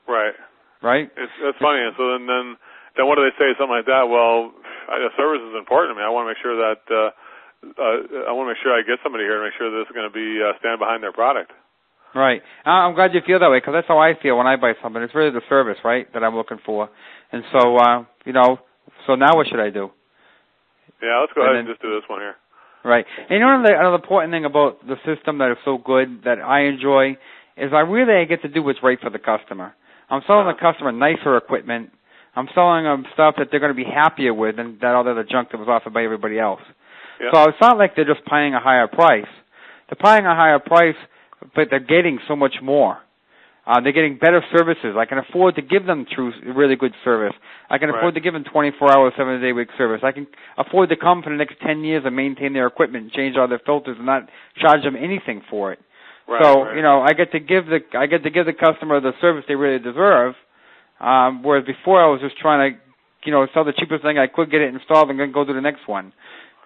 Right. 0.09 0.33
Right? 0.81 1.13
It's, 1.13 1.37
it's 1.45 1.61
funny. 1.61 1.85
And 1.85 1.93
so 2.01 2.17
then, 2.17 2.25
then, 2.25 2.57
then 2.97 3.05
what 3.05 3.21
do 3.21 3.29
they 3.29 3.37
say? 3.37 3.53
Something 3.61 3.85
like 3.85 3.91
that. 3.93 4.09
Well, 4.09 4.57
the 4.89 5.13
service 5.13 5.45
is 5.45 5.53
important 5.61 5.93
to 5.93 6.01
me. 6.01 6.03
I 6.03 6.09
want 6.09 6.25
to 6.25 6.33
make 6.33 6.41
sure 6.41 6.57
that, 6.57 6.81
uh, 6.89 7.13
uh, 7.69 8.25
I 8.25 8.33
want 8.33 8.49
to 8.49 8.57
make 8.57 8.63
sure 8.65 8.73
I 8.73 8.81
get 8.81 9.05
somebody 9.05 9.29
here 9.29 9.37
to 9.37 9.45
make 9.45 9.61
sure 9.61 9.69
this 9.69 9.85
is 9.85 9.93
going 9.93 10.09
to 10.09 10.17
be, 10.17 10.41
uh, 10.41 10.57
stand 10.57 10.81
behind 10.81 11.05
their 11.05 11.13
product. 11.13 11.53
Right. 12.17 12.41
I'm 12.65 12.97
glad 12.97 13.13
you 13.13 13.21
feel 13.29 13.45
that 13.45 13.53
way 13.53 13.61
because 13.61 13.77
that's 13.77 13.93
how 13.93 14.01
I 14.01 14.17
feel 14.17 14.41
when 14.41 14.49
I 14.49 14.57
buy 14.57 14.73
something. 14.81 15.05
It's 15.05 15.13
really 15.13 15.37
the 15.37 15.45
service, 15.53 15.77
right, 15.85 16.09
that 16.17 16.25
I'm 16.25 16.33
looking 16.33 16.65
for. 16.65 16.89
And 17.29 17.45
so, 17.53 17.77
uh, 17.77 18.09
you 18.25 18.33
know, 18.33 18.57
so 19.05 19.21
now 19.21 19.37
what 19.37 19.53
should 19.53 19.61
I 19.61 19.69
do? 19.69 19.93
Yeah, 21.03 21.21
let's 21.21 21.33
go 21.33 21.43
and 21.43 21.51
ahead 21.51 21.65
then, 21.65 21.67
and 21.67 21.69
just 21.69 21.83
do 21.83 21.95
this 21.95 22.09
one 22.09 22.21
here. 22.21 22.37
Right. 22.85 23.05
And 23.29 23.31
you 23.31 23.41
know 23.41 23.55
another, 23.55 23.75
another 23.75 23.97
important 23.97 24.33
thing 24.33 24.45
about 24.45 24.87
the 24.87 24.97
system 25.05 25.39
that 25.39 25.51
is 25.53 25.59
so 25.65 25.79
good 25.79 26.25
that 26.25 26.41
I 26.41 26.65
enjoy 26.65 27.19
is 27.57 27.73
I 27.73 27.81
really 27.81 28.25
get 28.27 28.43
to 28.43 28.49
do 28.49 28.63
what's 28.63 28.83
right 28.83 28.99
for 29.01 29.11
the 29.11 29.19
customer. 29.19 29.75
I'm 30.09 30.23
selling 30.27 30.47
the 30.47 30.59
customer 30.59 30.93
nicer 30.93 31.37
equipment. 31.37 31.91
I'm 32.35 32.49
selling 32.55 32.85
them 32.85 33.05
stuff 33.13 33.35
that 33.39 33.49
they're 33.51 33.61
going 33.61 33.75
to 33.75 33.77
be 33.77 33.85
happier 33.85 34.33
with 34.33 34.57
than 34.57 34.79
that 34.81 34.95
other 34.95 35.15
the 35.15 35.25
junk 35.25 35.51
that 35.53 35.59
was 35.59 35.69
offered 35.69 35.93
by 35.93 36.05
everybody 36.05 36.39
else. 36.39 36.61
Yeah. 37.21 37.31
So 37.33 37.51
it's 37.51 37.61
not 37.61 37.77
like 37.77 37.97
they're 37.97 38.05
just 38.05 38.25
paying 38.25 38.55
a 38.55 38.61
higher 38.61 38.89
price. 38.89 39.29
They're 39.89 40.01
paying 40.01 40.25
a 40.25 40.35
higher 40.35 40.59
price, 40.59 40.97
but 41.55 41.69
they're 41.71 41.81
getting 41.81 42.19
so 42.29 42.37
much 42.37 42.55
more. 42.63 42.99
Uh, 43.67 43.81
they're 43.81 43.93
getting 43.93 44.17
better 44.17 44.43
services. 44.57 44.97
I 44.99 45.05
can 45.05 45.19
afford 45.19 45.55
to 45.57 45.63
give 45.63 45.85
them 45.85 46.07
true, 46.11 46.33
really 46.57 46.77
good 46.77 46.95
service. 47.05 47.35
I 47.69 47.79
can 47.79 47.91
Right. 47.91 47.99
afford 47.99 48.15
to 48.15 48.21
give 48.21 48.33
them 48.33 48.45
24 48.45 48.91
hour, 48.91 49.13
seven 49.17 49.41
day 49.41 49.53
week 49.53 49.69
service. 49.77 50.03
I 50.03 50.13
can 50.13 50.27
afford 50.57 50.89
to 50.89 50.97
come 50.97 51.23
for 51.23 51.31
the 51.31 51.37
next 51.37 51.61
10 51.61 51.85
years 51.85 52.05
and 52.05 52.17
maintain 52.17 52.53
their 52.53 52.67
equipment, 52.67 53.05
and 53.05 53.13
change 53.13 53.37
all 53.37 53.49
their 53.49 53.59
filters, 53.61 53.97
and 53.97 54.07
not 54.07 54.29
charge 54.57 54.83
them 54.83 54.97
anything 54.97 55.43
for 55.51 55.73
it. 55.73 55.79
Right, 56.27 56.43
so 56.43 56.63
right. 56.63 56.77
you 56.77 56.83
know, 56.83 57.03
I 57.03 57.13
get 57.13 57.33
to 57.33 57.41
give 57.41 57.67
the 57.67 57.81
I 57.95 58.07
get 58.07 58.23
to 58.23 58.31
give 58.31 58.47
the 58.47 58.53
customer 58.53 59.01
the 59.01 59.13
service 59.21 59.45
they 59.47 59.57
really 59.57 59.79
deserve. 59.79 60.35
Um, 61.01 61.43
whereas 61.43 61.65
before 61.65 62.03
I 62.03 62.09
was 62.09 62.21
just 62.21 62.39
trying 62.39 62.75
to, 62.75 62.79
you 63.25 63.33
know, 63.33 63.47
sell 63.55 63.65
the 63.65 63.73
cheapest 63.73 64.03
thing 64.03 64.19
I 64.19 64.27
could, 64.27 64.51
get 64.51 64.61
it 64.61 64.73
installed, 64.73 65.11
and 65.11 65.19
then 65.19 65.33
go 65.33 65.45
to 65.45 65.53
the 65.53 65.61
next 65.61 65.89
one. 65.89 66.13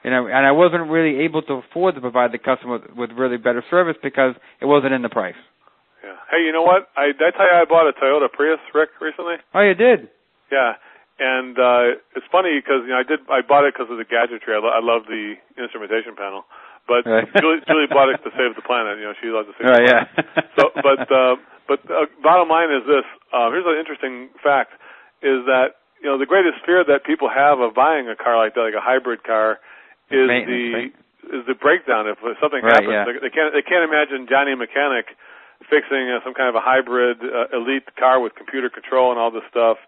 You 0.04 0.10
know, 0.10 0.26
and 0.26 0.46
I 0.46 0.52
wasn't 0.52 0.90
really 0.90 1.24
able 1.24 1.40
to 1.42 1.54
afford 1.54 1.94
to 1.94 2.00
provide 2.00 2.32
the 2.32 2.38
customer 2.38 2.78
with 2.94 3.10
really 3.12 3.38
better 3.38 3.64
service 3.70 3.96
because 4.02 4.34
it 4.60 4.66
wasn't 4.66 4.92
in 4.92 5.02
the 5.02 5.08
price. 5.08 5.34
Yeah. 6.04 6.20
Hey, 6.30 6.44
you 6.44 6.52
know 6.52 6.62
what? 6.62 6.88
I 6.96 7.16
did 7.16 7.22
I 7.24 7.30
tell 7.32 7.48
you 7.48 7.56
I 7.56 7.64
bought 7.64 7.88
a 7.88 7.94
Toyota 7.96 8.28
Prius, 8.30 8.60
Rick, 8.76 8.90
recently. 9.00 9.36
Oh, 9.56 9.60
you 9.64 9.72
did. 9.74 10.12
Yeah, 10.52 10.76
and 11.18 11.56
uh 11.58 11.96
it's 12.14 12.28
funny 12.30 12.60
because 12.60 12.84
you 12.84 12.92
know 12.92 13.00
I 13.00 13.06
did 13.08 13.24
I 13.32 13.40
bought 13.40 13.64
it 13.64 13.72
because 13.72 13.88
of 13.90 13.96
the 13.96 14.04
gadgetry. 14.04 14.52
I, 14.52 14.60
lo- 14.60 14.74
I 14.76 14.84
love 14.84 15.08
the 15.08 15.34
instrumentation 15.56 16.12
panel, 16.14 16.44
but 16.86 17.08
Right. 17.08 17.24
Julie, 17.40 17.64
Julie 17.66 17.88
bought 17.88 18.12
it 18.12 18.20
to 18.22 18.30
save 18.36 18.52
the 18.54 18.62
planet. 18.62 19.00
You 19.00 19.08
know, 19.08 19.16
she 19.16 19.32
loves 19.32 19.48
to 19.48 19.54
save 19.56 19.66
Right, 19.72 19.88
the 19.88 19.88
yeah. 19.88 20.44
so, 20.60 20.68
but 20.76 21.08
uh, 21.08 21.40
but 21.66 21.80
uh, 21.88 22.04
bottom 22.22 22.52
line 22.52 22.68
is 22.68 22.84
this. 22.84 23.08
Uh, 23.32 23.48
here's 23.48 23.64
an 23.64 23.80
interesting 23.80 24.28
fact: 24.44 24.76
is 25.24 25.48
that 25.48 25.80
you 26.04 26.12
know 26.12 26.20
the 26.20 26.28
greatest 26.28 26.60
fear 26.68 26.84
that 26.84 27.08
people 27.08 27.32
have 27.32 27.58
of 27.64 27.72
buying 27.72 28.04
a 28.12 28.14
car 28.18 28.36
like 28.36 28.52
that, 28.54 28.68
like 28.68 28.76
a 28.76 28.84
hybrid 28.84 29.24
car, 29.24 29.56
is 30.12 30.28
the 30.28 30.64
right? 30.76 30.92
is 31.32 31.42
the 31.48 31.56
breakdown. 31.56 32.04
If 32.04 32.20
something 32.36 32.60
Right, 32.60 32.84
happens, 32.84 32.92
yeah. 32.92 33.04
they, 33.08 33.16
they 33.24 33.32
can't 33.32 33.50
they 33.56 33.64
can't 33.64 33.80
imagine 33.88 34.28
Johnny 34.28 34.52
Mechanic 34.54 35.16
fixing 35.68 36.10
uh, 36.10 36.20
some 36.24 36.34
kind 36.34 36.48
of 36.48 36.54
a 36.54 36.64
hybrid 36.64 37.18
uh, 37.20 37.56
elite 37.56 37.88
car 37.96 38.20
with 38.20 38.34
computer 38.34 38.70
control 38.70 39.10
and 39.10 39.18
all 39.18 39.30
this 39.30 39.46
stuff. 39.50 39.78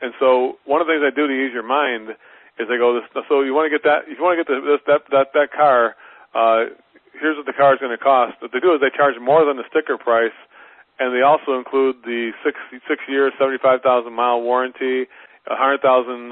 And 0.00 0.12
so 0.18 0.58
one 0.64 0.80
of 0.80 0.86
the 0.86 0.94
things 0.94 1.02
I 1.04 1.14
do 1.14 1.26
to 1.26 1.34
ease 1.34 1.52
your 1.52 1.66
mind 1.66 2.16
is 2.58 2.66
I 2.70 2.78
go, 2.78 2.94
this, 2.94 3.06
so 3.28 3.42
you 3.42 3.54
want 3.54 3.70
to 3.70 3.74
get 3.74 3.82
that, 3.84 4.06
if 4.06 4.18
you 4.18 4.24
want 4.24 4.38
to 4.38 4.40
get 4.42 4.48
the, 4.50 4.58
this, 4.62 4.82
that, 4.86 5.02
that, 5.10 5.26
that 5.34 5.48
car, 5.50 5.94
uh, 6.34 6.70
here's 7.18 7.36
what 7.36 7.46
the 7.46 7.56
car 7.56 7.74
is 7.74 7.80
going 7.80 7.94
to 7.94 8.02
cost. 8.02 8.38
What 8.42 8.52
they 8.52 8.60
do 8.60 8.74
is 8.74 8.80
they 8.80 8.94
charge 8.94 9.14
more 9.18 9.44
than 9.44 9.56
the 9.56 9.66
sticker 9.70 9.98
price, 9.98 10.36
and 10.98 11.14
they 11.14 11.22
also 11.22 11.58
include 11.58 12.02
the 12.06 12.30
six, 12.44 12.58
six 12.86 13.02
year, 13.08 13.30
75,000 13.38 13.82
mile 14.12 14.42
warranty, 14.42 15.10
a 15.50 15.54
100,000, 15.58 15.82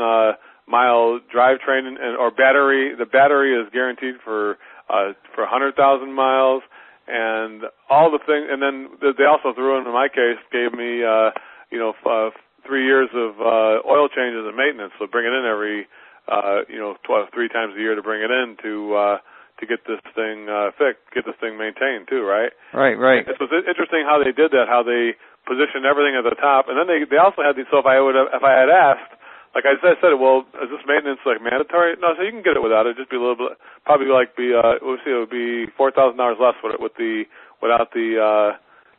uh, 0.00 0.38
mile 0.66 1.20
drivetrain 1.34 1.86
and, 1.86 1.98
or 2.16 2.30
battery. 2.30 2.94
The 2.94 3.06
battery 3.06 3.54
is 3.54 3.68
guaranteed 3.72 4.16
for, 4.24 4.58
uh, 4.88 5.12
for 5.34 5.42
100,000 5.42 5.76
miles 6.12 6.62
and 7.08 7.64
all 7.90 8.10
the 8.10 8.20
things. 8.22 8.46
And 8.50 8.62
then 8.62 8.88
they 9.00 9.24
also 9.24 9.52
threw 9.54 9.78
in, 9.78 9.86
in 9.86 9.92
my 9.92 10.08
case, 10.08 10.38
gave 10.50 10.72
me, 10.72 11.02
uh, 11.04 11.30
you 11.70 11.78
know, 11.78 11.94
f- 11.98 12.06
uh, 12.06 12.30
three 12.66 12.84
years 12.86 13.10
of 13.14 13.40
uh, 13.40 13.82
oil 13.86 14.08
changes 14.08 14.46
and 14.46 14.56
maintenance. 14.56 14.92
So 14.98 15.06
bring 15.06 15.26
it 15.26 15.34
in 15.34 15.44
every, 15.44 15.86
uh, 16.28 16.62
you 16.68 16.78
know, 16.78 16.94
tw- 17.02 17.26
three 17.34 17.48
times 17.48 17.74
a 17.76 17.80
year 17.80 17.94
to 17.94 18.02
bring 18.02 18.22
it 18.22 18.30
in 18.30 18.56
to 18.62 18.94
uh, 18.94 19.16
to 19.60 19.66
get 19.66 19.86
this 19.86 20.00
thing 20.14 20.48
uh, 20.48 20.70
fixed, 20.78 21.02
get 21.14 21.26
this 21.26 21.38
thing 21.38 21.58
maintained 21.58 22.08
too, 22.08 22.22
right? 22.26 22.50
Right, 22.74 22.98
right. 22.98 23.26
It 23.26 23.38
was 23.38 23.50
interesting 23.52 24.02
how 24.02 24.18
they 24.22 24.32
did 24.32 24.50
that, 24.52 24.66
how 24.66 24.82
they 24.82 25.14
positioned 25.46 25.86
everything 25.86 26.14
at 26.18 26.22
the 26.26 26.34
top, 26.38 26.66
and 26.70 26.78
then 26.78 26.86
they 26.86 27.02
they 27.06 27.18
also 27.18 27.42
had 27.42 27.54
these. 27.58 27.66
So 27.70 27.78
if 27.78 27.86
I 27.86 27.98
would 28.00 28.14
have, 28.14 28.30
if 28.34 28.42
I 28.42 28.54
had 28.58 28.70
asked, 28.70 29.12
like 29.54 29.64
I 29.68 29.76
said, 29.84 29.96
I 29.96 30.00
said, 30.00 30.14
well, 30.16 30.48
is 30.64 30.70
this 30.72 30.80
maintenance 30.88 31.20
like 31.28 31.42
mandatory? 31.44 31.96
No, 32.00 32.16
so 32.16 32.22
you 32.24 32.32
can 32.32 32.42
get 32.42 32.56
it 32.56 32.62
without 32.64 32.86
it. 32.88 32.96
Just 32.96 33.10
be 33.12 33.16
a 33.16 33.22
little 33.22 33.36
bit, 33.36 33.58
probably 33.84 34.08
like 34.08 34.32
be, 34.36 34.52
uh, 34.56 34.80
we'll 34.80 34.96
see, 35.04 35.12
it 35.12 35.20
would 35.20 35.30
be 35.32 35.66
four 35.76 35.90
thousand 35.92 36.16
dollars 36.16 36.40
less 36.40 36.56
with 36.64 36.74
it 36.74 36.80
with 36.80 36.94
the 36.96 37.24
without 37.60 37.92
the. 37.92 38.16
uh 38.18 38.50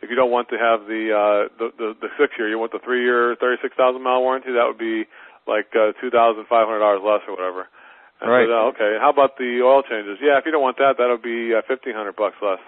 if 0.03 0.11
you 0.11 0.19
don't 0.19 0.35
want 0.35 0.51
to 0.51 0.59
have 0.59 0.83
the 0.83 1.15
uh 1.15 1.47
the 1.55 1.71
the, 1.79 1.87
the 2.03 2.09
six 2.19 2.35
year, 2.37 2.51
you 2.51 2.59
want 2.59 2.75
the 2.75 2.83
three 2.83 3.01
year, 3.07 3.39
thirty 3.39 3.55
six 3.63 3.71
thousand 3.79 4.03
mile 4.03 4.19
warranty. 4.19 4.51
That 4.51 4.67
would 4.67 4.77
be 4.77 5.07
like 5.47 5.71
uh, 5.73 5.95
two 6.03 6.11
thousand 6.11 6.43
five 6.51 6.67
hundred 6.67 6.83
dollars 6.83 6.99
less 6.99 7.23
or 7.27 7.33
whatever. 7.39 7.71
I 8.19 8.27
Right. 8.27 8.43
said, 8.47 8.51
oh, 8.55 8.71
okay. 8.75 8.95
How 8.99 9.09
about 9.11 9.35
the 9.39 9.59
oil 9.63 9.83
changes? 9.83 10.19
Yeah, 10.23 10.39
if 10.39 10.45
you 10.45 10.51
don't 10.51 10.61
want 10.63 10.75
that, 10.83 10.95
that'll 10.99 11.17
be 11.23 11.55
uh, 11.55 11.63
fifteen 11.67 11.95
hundred 11.95 12.15
bucks 12.19 12.35
less. 12.43 12.59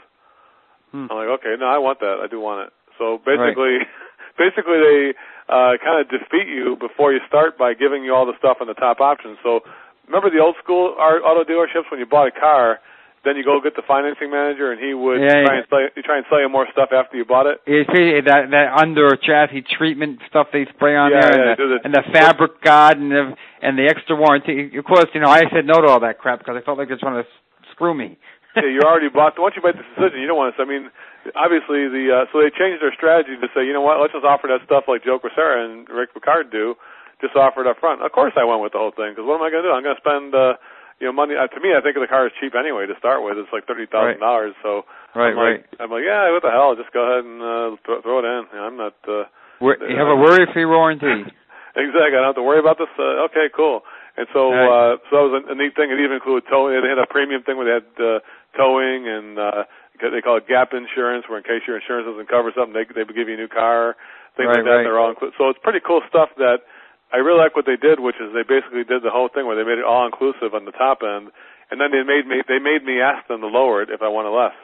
Hmm. 0.95 1.07
I'm 1.11 1.17
like, 1.19 1.31
okay, 1.43 1.55
no, 1.59 1.67
I 1.67 1.77
want 1.77 1.99
that. 1.99 2.23
I 2.23 2.27
do 2.31 2.39
want 2.39 2.67
it. 2.67 2.73
So 2.97 3.19
basically, 3.19 3.83
basically 4.39 4.79
they 4.79 5.01
uh, 5.49 5.77
kind 5.83 6.01
of 6.01 6.09
defeat 6.09 6.47
you 6.47 6.75
before 6.79 7.13
you 7.13 7.19
start 7.27 7.57
by 7.57 7.73
giving 7.73 8.03
you 8.03 8.13
all 8.13 8.25
the 8.25 8.37
stuff 8.39 8.57
on 8.61 8.67
the 8.67 8.73
top 8.73 8.99
options. 8.99 9.37
So 9.43 9.61
remember 10.07 10.29
the 10.29 10.39
old 10.41 10.55
school 10.63 10.95
auto 10.99 11.43
dealerships 11.43 11.89
when 11.91 11.99
you 11.99 12.05
bought 12.05 12.27
a 12.27 12.31
car, 12.31 12.79
then 13.23 13.35
you 13.37 13.43
go 13.43 13.59
get 13.61 13.75
the 13.75 13.81
financing 13.87 14.29
manager 14.29 14.71
and 14.71 14.79
he 14.79 14.93
would 14.93 15.19
Yeah, 15.21 15.41
try 15.41 15.41
yeah. 15.41 15.57
and 15.57 15.65
sell 15.69 15.81
you, 15.81 15.89
try 16.03 16.17
and 16.17 16.25
sell 16.29 16.39
you 16.41 16.49
more 16.49 16.67
stuff 16.71 16.89
after 16.93 17.17
you 17.17 17.25
bought 17.25 17.47
it. 17.47 17.61
You 17.65 17.83
see 17.93 18.21
that 18.25 18.49
that 18.51 18.67
under 18.77 19.15
chassis 19.17 19.63
treatment 19.77 20.19
stuff 20.29 20.47
they 20.53 20.65
spray 20.75 20.95
on 20.95 21.11
Yeah, 21.11 21.21
there, 21.21 21.51
and, 21.51 21.57
the, 21.59 21.79
and 21.85 21.93
the 21.93 22.03
fabric 22.13 22.61
guard, 22.61 22.97
and 22.97 23.11
the 23.11 23.33
and 23.61 23.77
the 23.77 23.85
extra 23.89 24.15
warranty. 24.15 24.77
Of 24.77 24.85
course, 24.85 25.05
you 25.13 25.21
know 25.21 25.29
I 25.29 25.41
said 25.53 25.65
no 25.65 25.81
to 25.81 25.87
all 25.87 25.99
that 26.01 26.19
crap 26.19 26.39
because 26.39 26.55
I 26.55 26.61
felt 26.65 26.77
like 26.77 26.87
they're 26.87 26.97
trying 27.01 27.23
to 27.23 27.29
screw 27.71 27.93
me. 27.93 28.17
yeah, 28.59 28.67
you 28.71 28.81
already 28.81 29.09
bought. 29.09 29.35
Once 29.37 29.55
you 29.55 29.63
make 29.63 29.75
the 29.75 29.83
decision, 29.95 30.19
you 30.23 30.27
don't 30.27 30.37
want 30.39 30.55
to. 30.55 30.61
I 30.61 30.65
mean, 30.65 30.89
obviously 31.35 31.87
the 31.91 32.11
uh, 32.11 32.25
so 32.31 32.39
they 32.39 32.49
changed 32.49 32.79
their 32.81 32.93
strategy 32.95 33.35
to 33.35 33.47
say, 33.53 33.65
you 33.67 33.73
know 33.75 33.83
what, 33.83 33.99
let's 33.99 34.13
just 34.15 34.25
offer 34.25 34.47
that 34.47 34.63
stuff 34.65 34.85
like 34.87 35.03
Joe 35.03 35.19
Crisara 35.19 35.63
and 35.65 35.87
Rick 35.89 36.13
Picard 36.15 36.49
do, 36.51 36.75
just 37.21 37.35
offer 37.35 37.61
it 37.61 37.67
up 37.67 37.77
front. 37.79 38.01
Of 38.01 38.11
course, 38.11 38.33
I 38.39 38.43
went 38.47 38.61
with 38.63 38.71
the 38.73 38.79
whole 38.81 38.95
thing 38.95 39.11
because 39.13 39.27
what 39.27 39.35
am 39.37 39.45
I 39.45 39.51
going 39.51 39.63
to 39.63 39.69
do? 39.69 39.73
I'm 39.75 39.83
going 39.83 39.95
to 39.97 40.01
spend. 40.03 40.33
uh 40.35 40.55
you 40.95 41.07
know, 41.07 41.11
money. 41.11 41.35
Uh, 41.35 41.43
to 41.51 41.59
me, 41.59 41.75
I 41.75 41.83
think 41.83 41.99
the 41.99 42.07
car 42.07 42.23
is 42.23 42.31
cheap 42.39 42.55
anyway 42.55 42.87
to 42.87 42.95
start 42.95 43.19
with. 43.19 43.35
It's 43.35 43.51
like 43.51 43.67
thirty 43.67 43.83
thousand 43.83 44.23
dollars. 44.23 44.55
So 44.63 44.87
Right, 45.11 45.35
I'm 45.35 45.35
like, 45.35 45.43
right. 45.43 45.63
I'm 45.83 45.91
like, 45.91 46.07
yeah, 46.07 46.31
what 46.31 46.39
the 46.39 46.55
hell? 46.55 46.71
Just 46.79 46.95
go 46.95 47.03
ahead 47.03 47.27
and 47.27 47.43
uh, 47.43 47.75
throw, 47.83 47.99
throw 47.99 48.17
it 48.23 48.27
in. 48.27 48.47
You 48.47 48.55
know, 48.55 48.63
I'm 48.63 48.77
not. 48.79 48.95
uh 49.03 49.27
Wor- 49.59 49.75
you 49.75 49.91
have 49.99 50.07
a 50.07 50.15
worry-free 50.15 50.63
warranty. 50.63 51.27
Exactly. 51.75 52.15
I 52.15 52.23
don't 52.23 52.31
have 52.31 52.39
to 52.39 52.47
worry 52.47 52.63
about 52.63 52.79
this. 52.79 52.87
Uh, 52.95 53.27
okay, 53.27 53.51
cool. 53.51 53.83
And 54.15 54.23
so, 54.31 54.47
Right. 54.47 54.95
uh, 54.95 54.95
so 55.11 55.19
that 55.19 55.23
was 55.27 55.33
a, 55.43 55.51
a 55.51 55.55
neat 55.59 55.75
thing. 55.75 55.91
It 55.91 55.99
even 55.99 56.15
included 56.15 56.47
towing. 56.47 56.71
They 56.79 56.87
had 56.87 57.03
a 57.03 57.03
premium 57.11 57.43
thing 57.43 57.59
where 57.59 57.67
they 57.67 57.75
had 57.83 57.91
uh, 57.99 58.19
towing 58.55 59.07
and 59.07 59.37
uh, 59.39 59.63
they 59.99 60.21
call 60.23 60.37
it 60.39 60.47
gap 60.47 60.71
insurance, 60.73 61.25
where 61.27 61.37
in 61.39 61.45
case 61.45 61.63
your 61.67 61.77
insurance 61.77 62.07
doesn't 62.07 62.27
cover 62.27 62.51
something, 62.55 62.73
they 62.73 62.87
they 62.87 63.05
give 63.13 63.27
you 63.27 63.35
a 63.35 63.41
new 63.43 63.51
car. 63.51 63.95
Things 64.35 64.51
Right, 64.51 64.59
like 64.59 64.65
that. 64.67 64.71
right. 64.79 64.83
They're 64.83 64.99
all 64.99 65.09
included. 65.11 65.35
So 65.37 65.47
it's 65.47 65.59
pretty 65.63 65.79
cool 65.79 66.01
stuff 66.09 66.29
that 66.37 66.67
I 67.13 67.23
really 67.23 67.39
like 67.39 67.55
what 67.55 67.63
they 67.65 67.79
did, 67.79 67.99
which 68.03 68.19
is 68.19 68.35
they 68.35 68.43
basically 68.43 68.83
did 68.83 68.99
the 69.03 69.11
whole 69.13 69.29
thing 69.31 69.47
where 69.47 69.55
they 69.55 69.63
made 69.63 69.79
it 69.79 69.87
all 69.87 70.03
inclusive 70.03 70.51
on 70.51 70.65
the 70.67 70.75
top 70.75 70.99
end, 71.03 71.31
and 71.71 71.79
then 71.79 71.91
they 71.95 72.03
made 72.03 72.27
me 72.27 72.43
they 72.43 72.59
made 72.59 72.83
me 72.83 72.99
ask 72.99 73.23
them 73.31 73.39
to 73.39 73.47
lower 73.47 73.79
it 73.83 73.89
if 73.91 74.01
I 74.03 74.09
wanted 74.11 74.35
less. 74.35 74.55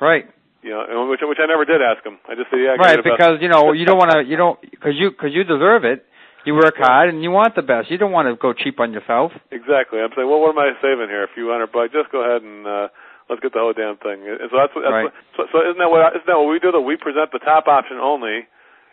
Right. 0.00 0.24
You 0.64 0.70
know, 0.72 1.08
which 1.12 1.20
which 1.20 1.36
I 1.36 1.44
never 1.44 1.68
did 1.68 1.84
ask 1.84 2.00
them. 2.04 2.16
I 2.24 2.34
just 2.34 2.48
said, 2.48 2.56
yeah, 2.64 2.80
right, 2.80 2.96
because 3.04 3.36
you 3.44 3.48
know 3.52 3.72
you 3.76 3.84
don't 3.84 3.98
want 4.00 4.12
to 4.16 4.24
you 4.24 4.36
don't 4.40 4.56
because 4.64 4.96
you 4.96 5.10
because 5.12 5.36
you 5.36 5.44
deserve 5.44 5.84
it. 5.84 6.06
You 6.46 6.54
work 6.54 6.76
hard 6.76 7.08
and 7.08 7.22
you 7.22 7.30
want 7.30 7.54
the 7.56 7.62
best. 7.64 7.90
You 7.90 7.96
don't 7.96 8.12
want 8.12 8.28
to 8.28 8.36
go 8.36 8.52
cheap 8.52 8.80
on 8.80 8.92
yourself. 8.92 9.32
Exactly. 9.50 10.00
I'm 10.00 10.12
saying, 10.16 10.28
well, 10.28 10.40
what 10.40 10.52
am 10.52 10.58
I 10.60 10.72
saving 10.80 11.08
here? 11.08 11.24
A 11.24 11.32
few 11.34 11.48
hundred 11.48 11.72
bucks. 11.72 11.92
Just 11.92 12.12
go 12.12 12.20
ahead 12.20 12.42
and 12.44 12.66
uh, 12.66 12.88
let's 13.30 13.40
get 13.40 13.52
the 13.52 13.60
whole 13.62 13.72
damn 13.72 13.96
thing. 13.98 14.22
And 14.26 14.48
so 14.50 14.56
that's, 14.58 14.74
what, 14.76 14.82
that's 14.84 14.92
Right. 14.92 15.08
what, 15.10 15.14
so, 15.36 15.40
so 15.52 15.56
isn't 15.64 15.78
that 15.80 15.90
what 15.90 16.12
isn't 16.16 16.26
that 16.28 16.36
what 16.38 16.48
we 16.50 16.58
do? 16.60 16.72
That 16.72 16.84
we 16.84 16.96
present 16.96 17.32
the 17.32 17.40
top 17.40 17.66
option 17.68 17.96
only, 17.98 18.44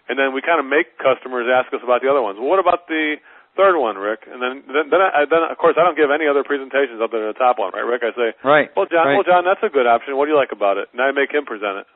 and 0.07 0.15
then 0.19 0.33
we 0.33 0.41
kind 0.41 0.59
of 0.59 0.65
make 0.65 0.97
customers 0.97 1.47
ask 1.51 1.71
us 1.73 1.81
about 1.83 2.01
the 2.01 2.09
other 2.09 2.21
ones. 2.23 2.39
Well, 2.39 2.47
what 2.49 2.59
about 2.63 2.87
the 2.87 3.17
third 3.59 3.75
one, 3.75 3.99
Rick? 3.99 4.27
And 4.31 4.39
then 4.39 4.63
then 4.71 4.87
then, 4.89 5.01
I, 5.03 5.27
then 5.27 5.43
of 5.43 5.57
course 5.59 5.75
I 5.75 5.83
don't 5.83 5.99
give 5.99 6.09
any 6.11 6.25
other 6.27 6.43
presentations 6.47 7.03
other 7.03 7.19
than 7.19 7.35
the 7.35 7.39
top 7.39 7.59
one, 7.59 7.75
right, 7.75 7.83
Rick? 7.83 8.01
I 8.07 8.11
say, 8.15 8.29
Right. 8.43 8.71
well, 8.75 8.87
John, 8.87 9.07
right. 9.11 9.15
well, 9.19 9.27
John, 9.27 9.43
that's 9.43 9.61
a 9.63 9.69
good 9.73 9.85
option. 9.87 10.15
What 10.15 10.25
do 10.27 10.31
you 10.31 10.39
like 10.39 10.55
about 10.55 10.77
it? 10.79 10.87
And 10.95 10.99
I 11.03 11.11
make 11.11 11.31
him 11.35 11.43
present 11.43 11.83
it 11.83 11.87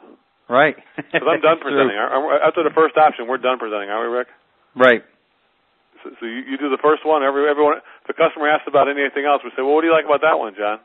Right. 0.52 0.76
because 0.98 1.26
I'm 1.26 1.42
done 1.42 1.58
presenting. 1.64 1.96
Aren't- 1.98 2.44
After 2.44 2.62
the 2.62 2.76
first 2.76 2.98
option, 3.00 3.26
we're 3.26 3.40
done 3.42 3.58
presenting, 3.58 3.90
aren't 3.90 4.12
we, 4.12 4.18
Rick? 4.18 4.28
Right. 4.76 5.02
So, 6.04 6.12
so 6.20 6.24
you, 6.28 6.44
you 6.46 6.58
do 6.62 6.70
the 6.70 6.78
first 6.84 7.02
one. 7.08 7.24
Every 7.24 7.50
everyone, 7.50 7.80
if 7.82 8.06
the 8.06 8.14
customer 8.14 8.46
asks 8.52 8.68
about 8.68 8.86
anything 8.92 9.26
else, 9.26 9.42
we 9.42 9.50
say, 9.58 9.64
well, 9.66 9.74
what 9.74 9.82
do 9.82 9.88
you 9.88 9.96
like 9.96 10.06
about 10.06 10.22
that 10.22 10.38
one, 10.38 10.54
John? 10.54 10.78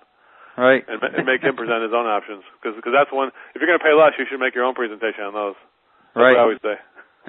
Right. 0.59 0.85
and, 0.89 1.01
and 1.03 1.25
make 1.25 1.41
him 1.41 1.57
present 1.57 1.83
his 1.83 1.95
own 1.95 2.05
options 2.05 2.43
because 2.59 2.77
that's 2.85 3.13
one. 3.13 3.31
If 3.55 3.63
you're 3.63 3.71
going 3.71 3.81
to 3.81 3.87
pay 3.87 3.97
less, 3.97 4.13
you 4.19 4.27
should 4.29 4.41
make 4.43 4.55
your 4.55 4.65
own 4.65 4.75
presentation 4.75 5.25
on 5.25 5.33
those. 5.33 5.59
That's 6.15 6.21
right. 6.21 6.35
what 6.35 6.41
I 6.41 6.45
always 6.45 6.63
say. 6.63 6.77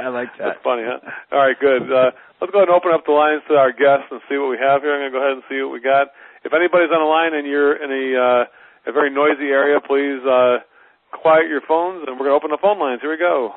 I 0.00 0.08
like 0.08 0.30
that. 0.38 0.56
That's 0.56 0.62
funny, 0.62 0.86
huh? 0.86 1.02
All 1.32 1.42
right, 1.42 1.58
good. 1.58 1.90
Uh, 1.90 2.14
let's 2.40 2.54
go 2.54 2.62
ahead 2.62 2.70
and 2.70 2.76
open 2.76 2.94
up 2.94 3.04
the 3.04 3.12
lines 3.12 3.42
to 3.50 3.54
our 3.58 3.74
guests 3.74 4.08
and 4.10 4.22
see 4.30 4.38
what 4.38 4.50
we 4.50 4.58
have 4.62 4.82
here. 4.82 4.94
I'm 4.94 5.02
going 5.02 5.12
to 5.12 5.16
go 5.18 5.22
ahead 5.22 5.36
and 5.42 5.46
see 5.50 5.58
what 5.60 5.74
we 5.74 5.82
got. 5.82 6.14
If 6.46 6.54
anybody's 6.54 6.90
on 6.94 7.02
the 7.02 7.10
line 7.10 7.34
and 7.34 7.46
you're 7.46 7.76
in 7.76 7.90
a 7.90 8.04
uh, 8.16 8.42
a 8.88 8.92
very 8.92 9.10
noisy 9.10 9.50
area, 9.50 9.80
please 9.82 10.24
uh, 10.24 10.64
quiet 11.12 11.48
your 11.48 11.60
phones, 11.66 12.06
and 12.06 12.16
we're 12.16 12.30
going 12.30 12.38
to 12.38 12.40
open 12.40 12.50
the 12.50 12.62
phone 12.62 12.78
lines. 12.78 13.00
Here 13.02 13.10
we 13.10 13.18
go. 13.18 13.52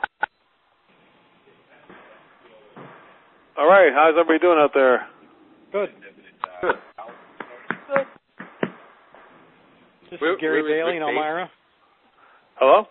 All 3.56 3.70
right, 3.70 3.94
how's 3.94 4.18
everybody 4.20 4.40
doing 4.40 4.58
out 4.58 4.72
there? 4.74 5.08
Good. 5.72 5.90
Good. 6.62 6.76
This 10.14 10.22
is 10.22 10.38
Gary 10.40 10.62
Bailey 10.62 10.98
in 10.98 11.02
Elmira. 11.02 11.50
Hello. 12.62 12.86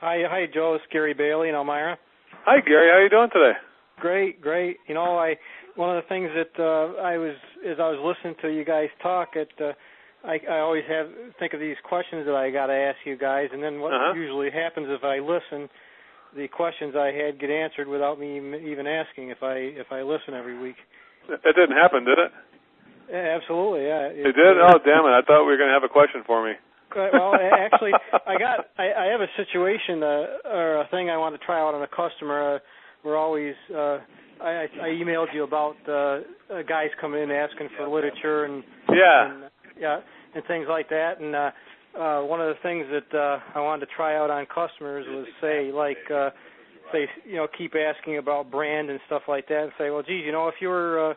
Hi, 0.00 0.22
hi, 0.28 0.46
Joe. 0.52 0.74
It's 0.74 0.84
Gary 0.90 1.14
Bailey 1.14 1.48
in 1.50 1.54
Elmira. 1.54 1.96
Hi, 2.44 2.58
Gary. 2.66 2.90
How 2.90 2.98
are 2.98 3.04
you 3.04 3.10
doing 3.10 3.30
today? 3.32 3.52
Great, 4.00 4.40
great. 4.40 4.78
You 4.88 4.94
know, 4.94 5.16
I 5.16 5.36
one 5.76 5.96
of 5.96 6.02
the 6.02 6.08
things 6.08 6.30
that 6.34 6.50
uh, 6.58 6.98
I 7.00 7.16
was 7.16 7.36
as 7.64 7.76
I 7.78 7.88
was 7.94 8.02
listening 8.02 8.34
to 8.42 8.48
you 8.48 8.64
guys 8.64 8.88
talk, 9.04 9.36
it 9.36 9.50
uh, 9.60 9.70
I, 10.26 10.40
I 10.50 10.58
always 10.58 10.82
have 10.88 11.06
think 11.38 11.54
of 11.54 11.60
these 11.60 11.76
questions 11.88 12.26
that 12.26 12.34
I 12.34 12.50
got 12.50 12.66
to 12.66 12.74
ask 12.74 12.98
you 13.04 13.16
guys, 13.16 13.50
and 13.52 13.62
then 13.62 13.78
what 13.78 13.92
Uh-huh. 13.94 14.14
usually 14.14 14.50
happens 14.50 14.88
if 14.90 15.04
I 15.04 15.20
listen, 15.22 15.70
the 16.34 16.48
questions 16.48 16.94
I 16.98 17.12
had 17.14 17.38
get 17.38 17.50
answered 17.50 17.86
without 17.86 18.18
me 18.18 18.38
even 18.66 18.88
asking 18.88 19.30
if 19.30 19.44
I 19.44 19.78
if 19.78 19.92
I 19.92 20.02
listen 20.02 20.34
every 20.34 20.58
week. 20.58 20.76
It 21.30 21.54
didn't 21.54 21.76
happen, 21.78 22.04
did 22.04 22.18
it? 22.18 22.32
Yeah, 23.10 23.36
absolutely, 23.40 23.84
yeah. 23.86 24.08
It 24.08 24.34
did. 24.34 24.56
Oh, 24.60 24.78
damn 24.84 25.04
it! 25.04 25.14
I 25.14 25.22
thought 25.26 25.44
we 25.44 25.52
were 25.52 25.58
going 25.58 25.68
to 25.68 25.74
have 25.74 25.84
a 25.84 25.92
question 25.92 26.22
for 26.26 26.44
me. 26.44 26.52
Uh, 26.94 27.08
well, 27.12 27.34
actually, 27.34 27.92
I 28.26 28.38
got 28.38 28.66
I, 28.78 28.92
I 28.92 29.04
have 29.06 29.20
a 29.20 29.28
situation 29.36 30.02
uh, 30.02 30.48
or 30.48 30.80
a 30.82 30.88
thing 30.90 31.10
I 31.10 31.16
want 31.16 31.38
to 31.38 31.44
try 31.44 31.60
out 31.60 31.74
on 31.74 31.82
a 31.82 31.88
customer. 31.88 32.56
Uh, 32.56 32.58
we're 33.04 33.16
always 33.16 33.54
uh, 33.74 33.98
I, 34.40 34.66
I 34.80 34.88
emailed 34.88 35.34
you 35.34 35.44
about 35.44 35.76
uh, 35.88 35.92
uh, 36.52 36.62
guys 36.66 36.88
coming 37.00 37.22
in 37.22 37.30
asking 37.30 37.68
for 37.76 37.88
literature 37.88 38.44
and 38.44 38.62
Yeah. 38.90 39.30
and, 39.30 39.44
yeah 39.78 40.00
and 40.34 40.44
things 40.46 40.66
like 40.68 40.88
that. 40.90 41.20
And 41.20 41.34
uh, 41.34 41.50
uh, 41.98 42.22
one 42.22 42.40
of 42.40 42.48
the 42.48 42.60
things 42.62 42.86
that 42.90 43.16
uh, 43.16 43.38
I 43.54 43.60
wanted 43.60 43.86
to 43.86 43.92
try 43.94 44.16
out 44.16 44.30
on 44.30 44.46
customers 44.46 45.06
was 45.08 45.26
say 45.40 45.70
like 45.72 45.98
uh, 46.12 46.30
they 46.92 47.06
you 47.26 47.36
know 47.36 47.46
keep 47.56 47.74
asking 47.74 48.18
about 48.18 48.50
brand 48.50 48.90
and 48.90 49.00
stuff 49.06 49.22
like 49.28 49.48
that, 49.48 49.62
and 49.64 49.72
say, 49.78 49.90
well, 49.90 50.02
geez, 50.02 50.24
you 50.24 50.32
know, 50.32 50.48
if 50.48 50.54
you 50.60 50.68
were 50.68 51.10
uh, 51.10 51.14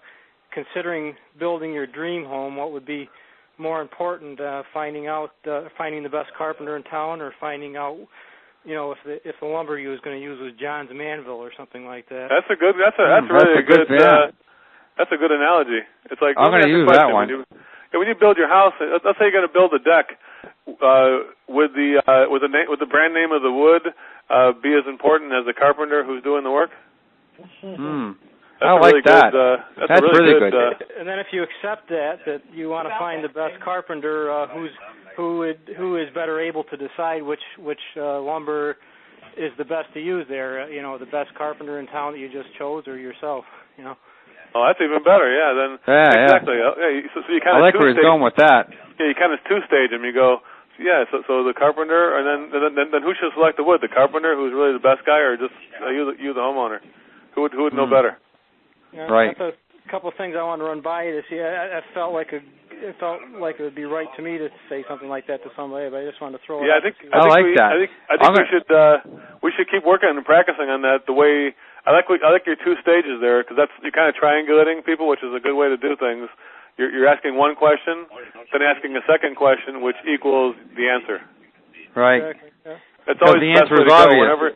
considering 0.57 1.15
building 1.37 1.71
your 1.73 1.85
dream 1.85 2.25
home, 2.25 2.55
what 2.55 2.71
would 2.73 2.85
be 2.85 3.09
more 3.57 3.81
important, 3.81 4.39
uh, 4.41 4.63
finding 4.73 5.05
out 5.07 5.31
uh, 5.49 5.69
finding 5.77 6.01
the 6.03 6.09
best 6.09 6.29
carpenter 6.37 6.75
in 6.77 6.83
town, 6.83 7.21
or 7.21 7.33
finding 7.39 7.75
out, 7.77 7.97
you 8.65 8.73
know, 8.73 8.91
if 8.91 8.97
the 9.05 9.15
if 9.27 9.35
the 9.41 9.47
lumber 9.47 9.77
you 9.77 9.89
was 9.89 9.99
going 10.01 10.17
to 10.17 10.21
use 10.23 10.39
was 10.41 10.53
Johns 10.59 10.89
Manville 10.93 11.41
or 11.41 11.51
something 11.57 11.85
like 11.85 12.09
that. 12.09 12.27
That's 12.29 12.49
a 12.49 12.57
good. 12.57 12.75
That's 12.77 12.97
a 12.97 13.05
that's 13.05 13.27
Hmm, 13.27 13.33
really 13.33 13.53
that's 13.55 13.65
a 13.65 13.71
good- 13.71 13.87
good. 13.87 14.01
uh, 14.01 14.27
that's 14.97 15.11
a 15.11 15.17
good 15.17 15.31
analogy. 15.31 15.81
It's 16.09 16.21
like 16.21 16.35
I'm 16.37 16.49
gonna 16.49 16.65
me 16.65 16.73
ask 16.73 16.81
a 16.81 16.81
use 16.81 16.89
that 16.97 17.09
one. 17.13 17.27
When 17.27 17.29
you, 17.29 17.45
yeah, 17.93 17.97
when 17.99 18.07
you 18.09 18.15
build 18.19 18.37
your 18.37 18.49
house, 18.49 18.73
uh, 18.81 18.97
let's 19.05 19.17
say 19.19 19.29
you're 19.29 19.37
going 19.37 19.47
to 19.47 19.53
build 19.53 19.71
a 19.73 19.79
deck. 19.79 20.17
Uh, 20.67 21.29
would 21.47 21.71
the 21.73 22.01
uh, 22.05 22.25
would 22.29 22.41
the 22.41 22.49
name 22.49 22.65
would 22.67 22.79
the 22.81 22.89
brand 22.89 23.13
name 23.13 23.31
of 23.31 23.41
the 23.45 23.51
wood 23.53 23.93
uh, 24.29 24.51
be 24.57 24.73
as 24.73 24.85
important 24.89 25.31
as 25.33 25.45
the 25.45 25.53
carpenter 25.53 26.03
who's 26.03 26.21
doing 26.23 26.43
the 26.43 26.51
work? 26.51 26.71
Hmm. 27.61 28.11
That's 28.59 28.69
I 28.69 28.73
a 28.73 28.81
like 28.81 28.93
really 28.93 29.01
that. 29.05 29.31
Good, 29.31 29.37
uh, 29.37 29.57
that's, 29.77 29.89
That's 29.89 30.01
really, 30.01 30.33
really 30.33 30.39
good. 30.49 30.53
good. 30.53 30.73
Uh, 30.81 30.99
and 30.99 31.05
then 31.07 31.19
if 31.19 31.27
you 31.31 31.43
accept 31.45 31.89
that 31.89 32.25
that 32.25 32.41
you 32.53 32.69
want 32.69 32.87
to 32.89 32.95
find 32.97 33.23
the 33.23 33.29
best 33.29 33.61
carpenter 33.63 34.31
uh, 34.33 34.47
who's 34.49 34.71
who 35.15 35.37
would 35.45 35.59
who 35.77 35.97
is 35.97 36.09
better 36.13 36.39
able 36.41 36.63
to 36.65 36.75
decide 36.77 37.21
which 37.21 37.43
which 37.61 37.81
uh, 37.97 38.17
lumber 38.21 38.77
is 39.37 39.53
the 39.61 39.65
best 39.65 39.93
to 39.93 40.01
use 40.01 40.25
there, 40.29 40.65
uh, 40.65 40.67
you 40.67 40.81
know, 40.81 40.97
the 40.97 41.05
best 41.05 41.29
carpenter 41.37 41.77
in 41.79 41.85
town 41.93 42.13
that 42.13 42.19
you 42.19 42.25
just 42.29 42.49
chose 42.57 42.87
or 42.89 42.97
yourself, 42.97 43.45
you 43.77 43.83
know. 43.85 43.93
oh, 44.57 44.65
that's 44.65 44.81
even 44.81 45.05
better. 45.05 45.29
Yeah. 45.29 45.53
Then 45.53 45.71
Yeah, 45.85 45.93
yeah. 45.93 46.23
exactly. 46.25 46.57
Uh, 46.57 46.73
yeah. 46.81 47.05
So, 47.13 47.21
so 47.21 47.29
you 47.29 47.41
kind 47.45 47.53
of. 47.57 47.61
I 47.61 47.65
like 47.69 47.77
where 47.77 47.93
he's 47.93 48.01
going 48.01 48.21
with 48.25 48.33
that. 48.41 48.73
Yeah, 48.97 49.05
you 49.05 49.13
kind 49.13 49.29
of 49.33 49.37
two 49.45 49.61
stage 49.69 49.93
them. 49.93 50.01
You 50.01 50.13
go, 50.17 50.41
yeah. 50.81 51.05
So, 51.13 51.21
so 51.29 51.45
the 51.45 51.53
carpenter, 51.53 52.17
and 52.17 52.25
then 52.25 52.39
then, 52.49 52.73
then 52.73 52.87
then 52.97 53.01
who 53.05 53.13
should 53.13 53.29
select 53.37 53.61
the 53.61 53.65
wood? 53.65 53.85
The 53.85 53.93
carpenter, 53.93 54.33
who's 54.33 54.49
really 54.57 54.73
the 54.73 54.81
best 54.81 55.05
guy, 55.05 55.21
or 55.21 55.37
just 55.37 55.53
uh, 55.77 55.93
you, 55.93 56.09
the- 56.09 56.17
you, 56.17 56.33
the 56.33 56.41
homeowner? 56.41 56.81
Who 57.37 57.45
would 57.45 57.53
who 57.53 57.69
would 57.69 57.77
know 57.77 57.85
Hmm. 57.85 57.93
better? 57.93 58.17
Yeah, 58.93 59.07
Right. 59.11 59.35
That's 59.38 59.55
a 59.55 59.89
couple 59.91 60.09
of 60.09 60.15
things 60.15 60.35
I 60.38 60.43
wanted 60.43 60.63
to 60.63 60.69
run 60.69 60.81
by 60.81 61.03
you 61.07 61.15
to 61.19 61.23
see. 61.29 61.39
I, 61.39 61.79
I 61.79 61.81
felt 61.93 62.13
like 62.13 62.31
a 62.33 62.39
it 62.77 62.93
felt 63.01 63.17
like 63.41 63.57
it 63.57 63.63
would 63.65 63.73
be 63.73 63.89
right 63.89 64.05
to 64.13 64.21
me 64.21 64.38
to 64.38 64.53
say 64.69 64.85
something 64.85 65.09
like 65.09 65.25
that 65.25 65.41
to 65.41 65.49
somebody, 65.57 65.89
but 65.89 65.97
I 65.97 66.05
just 66.05 66.21
wanted 66.21 66.38
to 66.38 66.43
throw 66.45 66.61
it. 66.61 66.69
Yeah, 66.69 66.77
I 66.77 66.77
out 66.77 66.83
think 66.85 66.95
to 67.01 67.09
see 67.09 67.09
I, 67.09 67.17
I 67.17 67.21
think 67.25 67.33
like 67.33 67.45
we, 67.49 67.53
that. 67.57 67.69
I 67.73 67.77
think 67.81 67.91
I 68.05 68.13
think 68.13 68.21
I'm 68.21 68.33
we 68.33 68.38
gonna- 68.38 68.51
should 68.53 68.69
uh 68.69 68.95
we 69.41 69.49
should 69.57 69.67
keep 69.73 69.81
working 69.88 70.13
and 70.13 70.21
practicing 70.21 70.69
on 70.69 70.85
that. 70.85 71.09
The 71.09 71.15
way 71.17 71.57
I 71.88 71.89
like 71.95 72.05
what- 72.11 72.21
I 72.21 72.29
like 72.29 72.45
your 72.45 72.59
two 72.59 72.77
stages 72.85 73.17
there 73.23 73.41
because 73.41 73.57
that's 73.57 73.73
you're 73.81 73.95
kind 73.95 74.11
of 74.11 74.15
triangulating 74.19 74.85
people, 74.85 75.07
which 75.09 75.23
is 75.25 75.33
a 75.33 75.41
good 75.41 75.57
way 75.57 75.69
to 75.73 75.77
do 75.79 75.95
things. 75.97 76.29
You're, 76.77 76.91
you're 76.93 77.09
asking 77.09 77.33
one 77.33 77.55
question, 77.57 78.05
then 78.53 78.61
asking 78.61 78.93
a 78.93 79.01
second 79.09 79.33
question, 79.33 79.81
which 79.81 79.97
equals 80.05 80.53
the 80.77 80.85
answer. 80.93 81.25
Right. 81.97 82.21
Exactly, 82.21 82.51
yeah. 82.61 82.77
That's 83.09 83.21
always 83.25 83.41
the 83.41 83.49
the 83.49 83.57
best 83.57 83.73
answer 83.73 83.81
way 83.81 83.89
is 83.89 83.89
to 83.89 84.05
go. 84.05 84.21
Whenever 84.21 84.47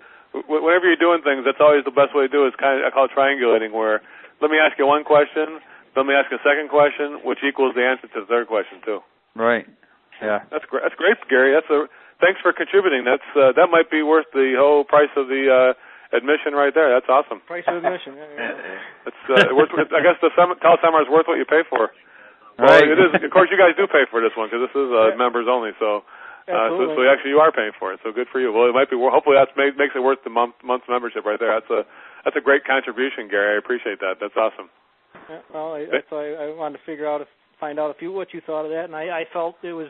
whenever 0.61 0.85
you're 0.85 1.01
doing 1.01 1.25
things, 1.25 1.41
that's 1.41 1.57
always 1.59 1.81
the 1.89 1.95
best 1.95 2.13
way 2.13 2.29
to 2.29 2.31
do. 2.31 2.45
it. 2.45 2.53
Is 2.53 2.59
kind 2.61 2.77
of 2.77 2.85
I 2.85 2.93
call 2.93 3.09
it 3.09 3.17
triangulating, 3.17 3.73
where 3.73 4.05
let 4.41 4.49
me 4.51 4.57
ask 4.57 4.77
you 4.77 4.85
one 4.87 5.03
question, 5.03 5.61
let 5.95 6.05
me 6.05 6.13
ask 6.13 6.31
a 6.31 6.41
second 6.43 6.69
question, 6.69 7.21
which 7.23 7.39
equals 7.45 7.75
the 7.75 7.83
answer 7.85 8.07
to 8.11 8.21
the 8.21 8.27
third 8.27 8.47
question 8.47 8.79
too. 8.83 8.99
Right. 9.35 9.65
Yeah. 10.21 10.43
That's 10.51 10.65
great. 10.69 10.83
That's 10.83 10.95
great, 10.95 11.17
Gary. 11.29 11.53
That's 11.53 11.69
a 11.69 11.87
thanks 12.21 12.39
for 12.41 12.53
contributing. 12.53 13.03
That's 13.05 13.25
uh, 13.35 13.53
that 13.57 13.69
might 13.71 13.89
be 13.89 14.03
worth 14.03 14.29
the 14.33 14.53
whole 14.57 14.83
price 14.83 15.09
of 15.17 15.27
the 15.27 15.49
uh, 15.49 16.15
admission 16.15 16.53
right 16.53 16.73
there. 16.73 16.89
That's 16.93 17.09
awesome. 17.09 17.41
Price 17.49 17.65
of 17.67 17.81
admission. 17.81 18.13
Yeah, 18.17 18.29
yeah. 18.37 19.09
It's 19.09 19.23
uh, 19.31 19.55
worth. 19.55 19.73
I 19.73 20.01
guess 20.05 20.19
the 20.21 20.29
sem- 20.37 20.59
teleseminar 20.61 21.01
is 21.05 21.09
worth 21.09 21.25
what 21.25 21.37
you 21.41 21.45
pay 21.49 21.63
for. 21.69 21.89
Well, 22.59 22.67
Right. 22.69 22.85
it 22.85 22.99
is. 22.99 23.09
Of 23.17 23.31
course, 23.33 23.49
you 23.49 23.57
guys 23.57 23.73
do 23.73 23.87
pay 23.89 24.05
for 24.11 24.21
this 24.21 24.35
one 24.37 24.45
because 24.51 24.69
this 24.69 24.75
is 24.77 24.89
uh, 24.93 25.09
Yeah. 25.09 25.15
members 25.17 25.47
only. 25.49 25.71
So, 25.81 26.03
uh, 26.05 26.45
so, 26.45 26.53
Absolutely. 26.53 26.95
so 27.01 27.09
actually, 27.09 27.31
you 27.33 27.39
are 27.41 27.49
paying 27.51 27.71
for 27.79 27.89
it. 27.95 27.99
So 28.05 28.11
good 28.13 28.27
for 28.29 28.37
you. 28.37 28.53
Well, 28.53 28.69
it 28.69 28.75
might 28.77 28.91
be. 28.93 28.95
wor- 28.99 29.09
Hopefully, 29.09 29.39
that 29.41 29.49
makes 29.57 29.95
it 29.97 30.03
worth 30.05 30.21
the 30.21 30.29
month 30.29 30.53
month's 30.61 30.85
membership 30.85 31.25
right 31.25 31.39
there. 31.41 31.49
That's 31.57 31.71
a 31.73 31.81
that's 32.23 32.35
a 32.37 32.41
great 32.41 32.63
contribution, 32.65 33.27
Gary. 33.29 33.55
I 33.55 33.57
appreciate 33.59 33.99
that. 33.99 34.15
That's 34.19 34.35
awesome. 34.37 34.69
Yeah, 35.29 35.39
well, 35.53 35.73
I, 35.73 35.85
that's 35.91 36.09
why 36.09 36.33
I 36.33 36.53
wanted 36.55 36.77
to 36.79 36.83
figure 36.85 37.07
out, 37.07 37.21
if, 37.21 37.27
find 37.59 37.79
out 37.79 37.89
if 37.95 38.01
you 38.01 38.11
what 38.11 38.33
you 38.33 38.41
thought 38.45 38.65
of 38.65 38.71
that, 38.71 38.85
and 38.85 38.95
I, 38.95 39.21
I 39.21 39.23
felt 39.33 39.55
it 39.63 39.73
was. 39.73 39.87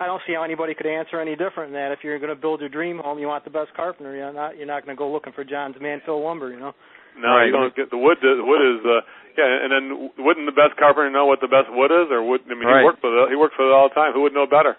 I 0.00 0.06
don't 0.06 0.22
see 0.28 0.34
how 0.34 0.44
anybody 0.44 0.74
could 0.78 0.86
answer 0.86 1.18
any 1.20 1.34
different 1.34 1.72
than 1.72 1.80
that. 1.82 1.90
If 1.90 2.04
you're 2.06 2.20
going 2.22 2.30
to 2.30 2.38
build 2.38 2.60
your 2.60 2.68
dream 2.68 2.98
home, 3.02 3.18
you 3.18 3.26
want 3.26 3.42
the 3.42 3.50
best 3.50 3.74
carpenter. 3.74 4.14
You're 4.14 4.32
not. 4.32 4.56
You're 4.56 4.66
not 4.70 4.84
going 4.86 4.94
to 4.96 4.98
go 4.98 5.10
looking 5.10 5.32
for 5.32 5.42
Johns 5.42 5.74
Manville 5.80 6.22
lumber. 6.22 6.50
You 6.52 6.60
know. 6.60 6.72
No, 7.18 7.28
Right. 7.34 7.46
you 7.46 7.52
don't 7.52 7.74
get 7.74 7.90
the 7.90 7.98
wood. 7.98 8.18
The 8.22 8.38
wood 8.38 8.62
is 8.62 8.78
uh, 8.86 9.00
yeah, 9.36 9.50
and 9.64 9.70
then 9.74 10.10
wouldn't 10.22 10.46
the 10.46 10.54
best 10.54 10.78
carpenter 10.78 11.10
know 11.10 11.26
what 11.26 11.40
the 11.40 11.48
best 11.50 11.66
wood 11.70 11.90
is, 11.90 12.06
or 12.14 12.22
would 12.22 12.42
I 12.46 12.54
mean 12.54 12.62
Right. 12.68 12.78
he 12.80 12.84
worked 12.86 13.02
with 13.02 13.10
it, 13.12 13.28
he 13.30 13.34
works 13.36 13.54
with 13.58 13.66
it 13.66 13.72
all 13.74 13.88
the 13.88 13.94
time. 13.96 14.12
Who 14.14 14.22
would 14.22 14.34
know 14.34 14.46
better? 14.46 14.76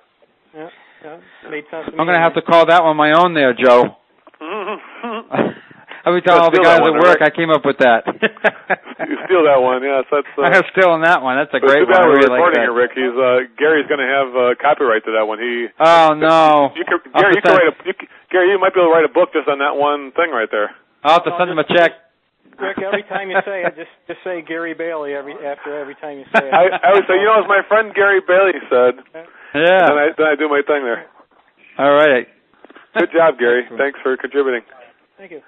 Yeah. 0.56 0.70
Yeah. 1.04 1.20
Made 1.52 1.66
sense. 1.70 1.88
To 1.88 1.92
I'm 2.00 2.08
gonna 2.08 2.20
have 2.24 2.36
to 2.36 2.42
call 2.42 2.66
that 2.68 2.84
one 2.84 2.96
my 2.96 3.12
own 3.12 3.34
there, 3.34 3.52
Joe. 3.54 3.98
I'll 6.06 6.16
be 6.16 6.22
telling 6.24 6.42
all 6.44 6.52
the 6.52 6.64
guys 6.64 6.80
at 6.80 6.96
work 6.96 7.20
right? 7.20 7.28
I 7.28 7.36
came 7.36 7.52
up 7.52 7.64
with 7.68 7.80
that. 7.84 8.08
you 9.10 9.16
steal 9.28 9.44
that 9.48 9.60
one, 9.60 9.84
yes. 9.84 10.08
That's. 10.08 10.28
Uh, 10.38 10.48
I 10.48 10.56
was 10.60 10.68
stealing 10.72 11.04
that 11.04 11.20
one. 11.22 11.36
That's 11.36 11.52
a 11.52 11.60
great 11.60 11.84
too 11.84 11.92
one. 11.92 11.96
bad 11.96 12.04
I 12.04 12.08
we're 12.08 12.20
really 12.24 12.32
like 12.32 12.40
recording 12.40 12.64
that. 12.64 12.72
it, 12.72 12.80
Rick. 12.80 12.92
He's 12.96 13.16
uh, 13.18 13.48
Gary's 13.60 13.88
going 13.92 14.00
to 14.04 14.08
have 14.10 14.30
uh, 14.32 14.42
copyright 14.60 15.04
to 15.08 15.12
that 15.20 15.28
one. 15.28 15.40
He. 15.44 15.68
Oh 15.76 16.16
no! 16.20 16.72
You 16.76 16.88
could, 16.88 17.04
Gary, 17.12 17.36
you 17.36 17.44
have 17.44 17.44
could 17.44 17.56
write 17.60 17.70
a. 17.70 17.76
You, 17.84 17.94
could- 17.98 18.12
Gary, 18.32 18.54
you 18.54 18.60
might 18.62 18.72
be 18.74 18.80
able 18.80 18.90
to 18.90 18.96
write 18.96 19.08
a 19.10 19.14
book 19.14 19.34
just 19.34 19.50
on 19.50 19.60
that 19.60 19.74
one 19.76 20.14
thing 20.16 20.30
right 20.32 20.48
there. 20.52 20.72
I'll 21.04 21.20
have 21.20 21.26
to 21.28 21.34
send 21.36 21.50
him 21.50 21.58
a 21.60 21.66
check. 21.66 21.98
Rick, 22.60 22.78
every 22.84 23.04
time 23.08 23.32
you 23.32 23.40
say 23.48 23.64
it, 23.64 23.72
just 23.80 23.92
just 24.06 24.20
say 24.24 24.44
Gary 24.44 24.76
Bailey 24.76 25.16
every 25.16 25.34
after 25.40 25.80
every 25.80 25.96
time 25.96 26.20
you 26.20 26.26
say 26.36 26.44
it. 26.44 26.54
I, 26.54 26.68
I 26.76 26.92
would 26.92 27.08
say, 27.08 27.16
you 27.16 27.24
know, 27.24 27.40
as 27.40 27.48
my 27.48 27.64
friend 27.68 27.96
Gary 27.96 28.20
Bailey 28.20 28.60
said, 28.68 29.00
Yeah. 29.56 29.88
then 29.88 29.96
I 29.96 30.08
then 30.18 30.28
I 30.28 30.36
do 30.36 30.48
my 30.52 30.60
thing 30.68 30.84
there. 30.84 31.08
All 31.80 31.92
right. 31.96 32.28
Good 32.98 33.10
job, 33.16 33.40
Gary. 33.40 33.64
Thanks 33.78 34.00
for 34.04 34.18
contributing. 34.18 34.62
Thank 35.18 35.32
you. 35.32 35.42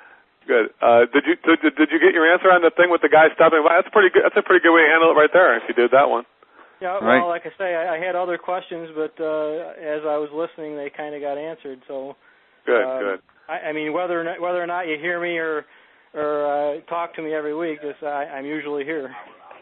Good. 0.48 0.74
Uh, 0.82 1.06
did 1.14 1.24
you 1.30 1.36
did, 1.38 1.62
did 1.76 1.90
you 1.94 2.00
get 2.02 2.14
your 2.18 2.26
answer 2.26 2.50
on 2.50 2.62
the 2.66 2.72
thing 2.74 2.90
with 2.90 3.02
the 3.02 3.10
guy 3.10 3.30
stopping 3.36 3.62
by? 3.62 3.78
That's 3.78 3.94
pretty 3.94 4.10
good. 4.10 4.24
That's 4.26 4.38
a 4.38 4.42
pretty 4.42 4.64
good 4.64 4.74
way 4.74 4.82
to 4.82 4.90
handle 4.90 5.12
it 5.14 5.18
right 5.20 5.30
there. 5.32 5.56
If 5.58 5.64
you 5.70 5.76
did 5.78 5.92
that 5.92 6.10
one. 6.10 6.26
Yeah, 6.82 6.98
well, 6.98 7.06
Right. 7.06 7.22
like 7.22 7.46
I 7.46 7.54
say, 7.62 7.76
I, 7.78 7.96
I 7.96 7.98
had 8.02 8.16
other 8.18 8.40
questions, 8.42 8.90
but 8.98 9.14
uh, 9.22 9.78
as 9.78 10.02
I 10.02 10.18
was 10.18 10.34
listening, 10.34 10.74
they 10.76 10.90
kind 10.90 11.14
of 11.14 11.22
got 11.22 11.38
answered. 11.38 11.78
So, 11.88 12.18
Good. 12.66 12.82
Um, 12.82 13.00
good. 13.06 13.20
I, 13.48 13.70
I 13.70 13.72
mean, 13.74 13.94
whether 13.94 14.18
or 14.20 14.24
not, 14.26 14.42
whether 14.42 14.58
or 14.58 14.66
not 14.66 14.88
you 14.90 14.98
hear 14.98 15.22
me 15.22 15.38
or 15.38 15.66
or 16.14 16.30
uh, 16.50 16.82
talk 16.90 17.14
to 17.16 17.22
me 17.22 17.34
every 17.34 17.54
week, 17.56 17.82
just 17.82 18.02
I, 18.02 18.26
I'm 18.34 18.46
usually 18.46 18.84
here. 18.84 19.14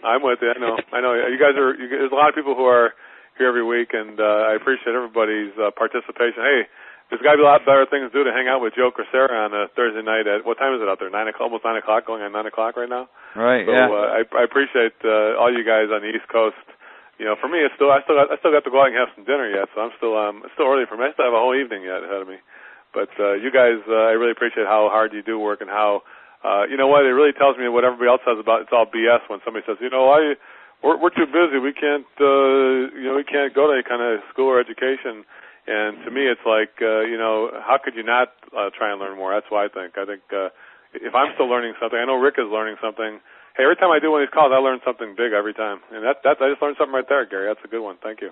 I'm 0.03 0.23
with 0.23 0.39
you. 0.41 0.47
I 0.55 0.59
know. 0.59 0.77
I 0.95 1.01
know. 1.01 1.11
You 1.13 1.37
guys 1.37 1.59
are. 1.59 1.75
You, 1.75 1.89
there's 1.89 2.11
a 2.11 2.15
lot 2.15 2.29
of 2.29 2.35
people 2.35 2.55
who 2.55 2.63
are 2.63 2.93
here 3.37 3.47
every 3.49 3.63
week, 3.67 3.89
and 3.91 4.19
uh, 4.19 4.47
I 4.51 4.55
appreciate 4.55 4.95
everybody's 4.95 5.51
uh, 5.59 5.71
participation. 5.75 6.39
Hey, 6.39 6.61
there's 7.09 7.25
got 7.25 7.33
to 7.33 7.41
be 7.41 7.45
a 7.45 7.49
lot 7.49 7.65
better 7.65 7.89
things 7.89 8.05
to 8.05 8.13
do 8.13 8.21
to 8.21 8.29
hang 8.29 8.45
out 8.45 8.61
with 8.61 8.77
Joe 8.77 8.93
Crisara 8.93 9.33
on 9.33 9.49
a 9.49 9.65
Thursday 9.73 10.05
night 10.05 10.29
at 10.29 10.45
what 10.45 10.61
time 10.61 10.77
is 10.77 10.81
it 10.81 10.87
out 10.87 11.01
there? 11.01 11.09
Nine 11.09 11.25
o'clock, 11.25 11.49
almost 11.49 11.65
nine 11.65 11.81
o'clock, 11.81 12.05
going 12.05 12.21
on 12.21 12.29
nine 12.31 12.45
o'clock 12.45 12.77
right 12.77 12.89
now. 12.89 13.09
Right. 13.33 13.65
So 13.65 13.73
yeah. 13.73 13.89
uh, 13.89 14.21
I, 14.21 14.21
I 14.37 14.43
appreciate 14.45 14.93
uh, 15.01 15.33
all 15.41 15.49
you 15.49 15.65
guys 15.65 15.89
on 15.89 16.05
the 16.05 16.13
East 16.13 16.29
Coast. 16.29 16.61
You 17.17 17.25
know, 17.25 17.35
for 17.35 17.49
me, 17.49 17.59
it's 17.65 17.73
still 17.75 17.89
I 17.91 18.05
still 18.05 18.15
got, 18.15 18.31
I 18.31 18.37
still 18.37 18.53
got 18.53 18.63
to 18.63 18.71
go 18.71 18.79
out 18.79 18.93
and 18.93 18.95
have 18.95 19.11
some 19.17 19.25
dinner 19.25 19.49
yet, 19.49 19.67
so 19.73 19.81
I'm 19.81 19.91
still 19.97 20.15
um 20.15 20.45
it's 20.45 20.53
still 20.53 20.69
early 20.69 20.85
for 20.85 20.95
me. 20.95 21.09
I 21.09 21.11
still 21.17 21.27
have 21.27 21.35
a 21.35 21.41
whole 21.41 21.57
evening 21.57 21.83
yet 21.83 22.05
ahead 22.05 22.21
of 22.21 22.29
me. 22.29 22.39
But 22.93 23.09
uh, 23.19 23.33
you 23.41 23.51
guys, 23.51 23.81
uh, 23.89 24.07
I 24.09 24.15
really 24.15 24.31
appreciate 24.31 24.65
how 24.65 24.89
hard 24.89 25.11
you 25.11 25.25
do 25.25 25.37
work 25.37 25.61
and 25.61 25.69
how 25.69 26.05
uh, 26.45 26.69
you 26.69 26.77
know 26.77 26.87
what 26.87 27.03
it 27.09 27.11
really 27.11 27.33
tells 27.33 27.57
me 27.57 27.67
what 27.67 27.83
everybody 27.83 28.07
else 28.07 28.21
says 28.21 28.37
about 28.37 28.63
it's 28.63 28.73
all 28.73 28.85
BS 28.85 29.25
when 29.27 29.41
somebody 29.43 29.65
says, 29.65 29.81
you 29.81 29.89
know, 29.89 30.13
I 30.13 30.37
we're, 30.79 30.95
we're 30.95 31.11
too 31.11 31.27
busy, 31.27 31.59
we 31.59 31.73
can't 31.73 32.07
uh, 32.21 32.93
you 32.95 33.09
know 33.09 33.17
we 33.17 33.25
can't 33.27 33.51
go 33.51 33.67
to 33.67 33.73
any 33.73 33.83
kind 33.83 33.99
of 33.99 34.21
school 34.31 34.47
or 34.47 34.61
education. 34.61 35.25
And 35.69 36.03
to 36.05 36.09
me, 36.09 36.25
it's 36.25 36.41
like 36.45 36.81
uh, 36.81 37.05
you 37.05 37.17
know, 37.17 37.53
how 37.53 37.77
could 37.77 37.93
you 37.93 38.03
not 38.03 38.33
uh, 38.49 38.73
try 38.73 38.89
and 38.89 38.99
learn 38.99 39.17
more? 39.17 39.33
That's 39.33 39.49
why 39.49 39.65
I 39.65 39.69
think. 39.69 39.97
I 40.01 40.05
think 40.09 40.25
uh, 40.33 40.49
if 40.97 41.13
I'm 41.13 41.29
still 41.37 41.45
learning 41.45 41.77
something, 41.77 41.97
I 41.97 42.05
know 42.09 42.17
Rick 42.17 42.41
is 42.41 42.49
learning 42.49 42.81
something 42.81 43.21
Hey, 43.59 43.67
every 43.67 43.75
time 43.75 43.91
I 43.91 43.99
do 43.99 44.07
one 44.07 44.23
of 44.23 44.31
these 44.31 44.31
calls, 44.31 44.55
I 44.55 44.63
learn 44.63 44.79
something 44.87 45.19
big 45.19 45.35
every 45.35 45.51
time, 45.51 45.83
and 45.91 45.99
that 46.07 46.23
that 46.23 46.39
I 46.39 46.47
just 46.47 46.63
learned 46.63 46.79
something 46.79 46.95
right 46.95 47.03
there, 47.03 47.27
Gary. 47.27 47.51
That's 47.51 47.59
a 47.59 47.67
good 47.67 47.83
one. 47.83 47.99
Thank 47.99 48.23
you. 48.23 48.31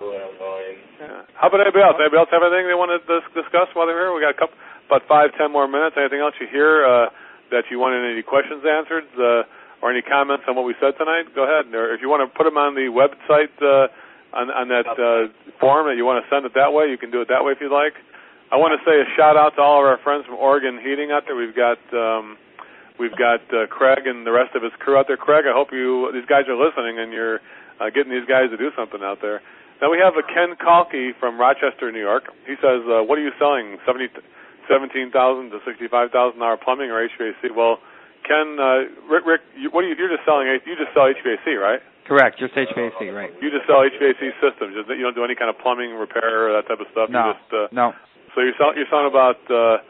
Yeah. 0.96 1.28
How 1.36 1.52
about 1.52 1.60
anybody 1.60 1.84
else? 1.84 2.00
Anybody 2.00 2.16
else 2.16 2.32
have 2.32 2.40
anything 2.40 2.64
they 2.64 2.72
want 2.72 2.96
to 2.96 3.04
dis- 3.04 3.28
discuss 3.36 3.68
while 3.76 3.84
they're 3.84 4.00
here? 4.00 4.08
We 4.16 4.24
got 4.24 4.32
a 4.32 4.40
couple, 4.40 4.56
about 4.88 5.04
five, 5.04 5.36
ten 5.36 5.52
more 5.52 5.68
minutes. 5.68 6.00
Anything 6.00 6.24
else 6.24 6.32
you 6.40 6.48
hear 6.48 6.80
uh, 6.80 7.12
that 7.52 7.68
you 7.68 7.76
wanted 7.76 8.08
any 8.08 8.24
questions 8.24 8.64
answered, 8.64 9.04
uh, 9.20 9.84
or 9.84 9.92
any 9.92 10.00
comments 10.00 10.48
on 10.48 10.56
what 10.56 10.64
we 10.64 10.72
said 10.80 10.96
tonight? 10.96 11.28
Go 11.36 11.44
ahead, 11.44 11.68
or 11.76 11.92
if 11.92 12.00
you 12.00 12.08
want 12.08 12.24
to 12.24 12.32
put 12.32 12.48
them 12.48 12.56
on 12.56 12.72
the 12.72 12.88
website 12.88 13.52
uh, 13.60 13.92
on 14.32 14.50
on 14.50 14.68
that 14.68 14.86
uh, 14.86 15.32
form 15.60 15.88
that 15.88 15.96
you 15.96 16.04
want 16.04 16.24
to 16.24 16.26
send 16.28 16.44
it 16.46 16.52
that 16.54 16.72
way, 16.72 16.90
you 16.90 16.98
can 16.98 17.10
do 17.10 17.20
it 17.20 17.28
that 17.28 17.44
way 17.44 17.52
if 17.52 17.60
you'd 17.60 17.72
like. 17.72 17.94
I 18.50 18.56
want 18.56 18.72
to 18.72 18.80
say 18.84 18.96
a 18.96 19.08
shout 19.12 19.36
out 19.36 19.56
to 19.56 19.60
all 19.60 19.84
of 19.84 19.86
our 19.86 20.00
friends 20.00 20.24
from 20.24 20.36
Oregon 20.36 20.80
Heating 20.80 21.12
out 21.12 21.28
there. 21.28 21.36
We've 21.36 21.56
got 21.56 21.80
um, 21.92 22.36
we've 22.98 23.16
got 23.16 23.44
uh, 23.52 23.68
Craig 23.68 24.08
and 24.08 24.26
the 24.26 24.32
rest 24.32 24.56
of 24.56 24.62
his 24.62 24.72
crew 24.80 24.96
out 24.96 25.06
there. 25.06 25.20
Craig, 25.20 25.44
I 25.44 25.52
hope 25.52 25.72
you 25.72 26.10
these 26.12 26.26
guys 26.26 26.48
are 26.48 26.56
listening 26.56 26.98
and 26.98 27.12
you're 27.12 27.40
uh, 27.80 27.92
getting 27.92 28.12
these 28.12 28.26
guys 28.28 28.50
to 28.50 28.56
do 28.56 28.72
something 28.76 29.00
out 29.02 29.20
there. 29.20 29.40
Now 29.80 29.92
we 29.92 30.00
have 30.02 30.18
a 30.18 30.24
Ken 30.26 30.56
Kalki 30.58 31.12
from 31.20 31.38
Rochester, 31.38 31.92
New 31.92 32.02
York. 32.02 32.32
He 32.46 32.56
says, 32.58 32.82
uh, 32.88 33.04
"What 33.06 33.18
are 33.18 33.24
you 33.24 33.32
selling? 33.38 33.78
Seventy, 33.86 34.08
seventeen 34.66 35.12
thousand 35.12 35.50
to 35.54 35.60
sixty-five 35.64 36.10
thousand 36.10 36.40
dollar 36.40 36.56
plumbing 36.56 36.90
or 36.90 36.98
HVAC?" 37.04 37.54
Well, 37.54 37.78
Ken, 38.26 38.58
uh, 38.58 38.90
Rick, 39.06 39.24
Rick, 39.24 39.40
you, 39.56 39.70
what 39.70 39.84
are 39.84 39.88
you? 39.88 39.94
You're 39.94 40.10
just 40.10 40.26
selling. 40.26 40.48
You 40.48 40.74
just 40.74 40.92
sell 40.92 41.06
HVAC, 41.06 41.54
right? 41.60 41.80
Correct, 42.08 42.40
just 42.40 42.56
HVAC, 42.56 43.12
right? 43.12 43.28
You 43.40 43.52
just 43.52 43.68
sell 43.68 43.84
HVAC 43.84 44.16
systems. 44.40 44.72
You 44.88 45.04
don't 45.04 45.14
do 45.14 45.24
any 45.28 45.36
kind 45.36 45.52
of 45.52 45.60
plumbing 45.60 45.92
repair 45.92 46.48
or 46.48 46.56
that 46.56 46.64
type 46.66 46.80
of 46.80 46.88
stuff. 46.90 47.12
No, 47.12 47.20
you 47.20 47.32
just, 47.36 47.48
uh, 47.52 47.68
no. 47.70 47.92
So 48.34 48.40
you're 48.40 48.56
selling, 48.56 48.80
you're 48.80 48.88
selling 48.88 49.06
about, 49.12 49.36
uh, 49.52 49.84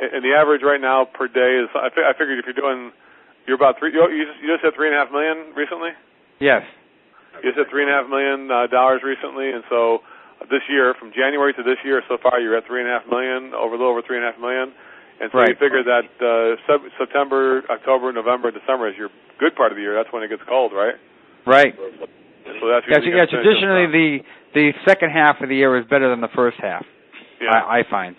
and 0.00 0.24
the 0.24 0.32
average 0.32 0.64
right 0.64 0.80
now 0.80 1.04
per 1.04 1.28
day 1.28 1.60
is. 1.60 1.68
I, 1.76 1.92
fi- 1.92 2.08
I 2.08 2.16
figured 2.16 2.40
if 2.40 2.48
you're 2.48 2.56
doing, 2.56 2.88
you're 3.44 3.56
about 3.60 3.76
three. 3.78 3.92
You, 3.92 4.00
just 4.24 4.40
you 4.40 4.48
just 4.48 4.64
hit 4.64 4.72
three 4.76 4.88
and 4.88 4.96
a 4.96 5.00
half 5.04 5.12
million 5.12 5.52
recently. 5.56 5.92
Yes. 6.40 6.64
You 7.44 7.52
just 7.52 7.60
hit 7.60 7.68
three 7.68 7.84
and 7.84 7.92
a 7.92 7.96
half 8.00 8.08
million 8.08 8.48
uh, 8.48 8.66
dollars 8.72 9.04
recently, 9.04 9.52
and 9.52 9.60
so 9.68 10.00
this 10.48 10.64
year, 10.72 10.94
from 10.96 11.12
January 11.12 11.52
to 11.52 11.62
this 11.62 11.76
year, 11.84 12.00
so 12.08 12.16
far 12.16 12.40
you're 12.40 12.56
at 12.56 12.64
three 12.64 12.80
and 12.80 12.88
a 12.88 12.96
half 12.96 13.04
million, 13.10 13.52
over 13.52 13.74
a 13.74 13.78
little 13.78 13.92
over 13.92 14.00
three 14.00 14.16
and 14.16 14.24
a 14.24 14.30
half 14.32 14.40
million. 14.40 14.72
And 15.20 15.28
so 15.34 15.38
Right. 15.42 15.50
you 15.50 15.58
figure 15.58 15.82
that 15.82 16.06
uh, 16.22 16.56
sep- 16.64 16.86
September, 16.96 17.60
October, 17.68 18.12
November, 18.12 18.52
December 18.54 18.88
is 18.88 18.96
your 18.96 19.10
good 19.42 19.56
part 19.56 19.72
of 19.72 19.76
the 19.76 19.82
year. 19.82 19.92
That's 19.98 20.12
when 20.14 20.22
it 20.22 20.28
gets 20.30 20.42
cold, 20.48 20.70
right? 20.72 20.94
Right. 21.48 21.72
So 21.74 22.68
that's 22.68 22.84
Yeah, 22.88 22.98
usually 23.00 23.16
yeah 23.16 23.26
traditionally 23.26 23.86
the 23.88 24.08
the 24.54 24.66
second 24.86 25.10
half 25.10 25.40
of 25.40 25.48
the 25.48 25.56
year 25.56 25.76
is 25.78 25.84
better 25.88 26.08
than 26.08 26.20
the 26.20 26.32
first 26.34 26.56
half. 26.60 26.84
yeah. 27.40 27.52
I, 27.52 27.80
I 27.80 27.90
find. 27.90 28.16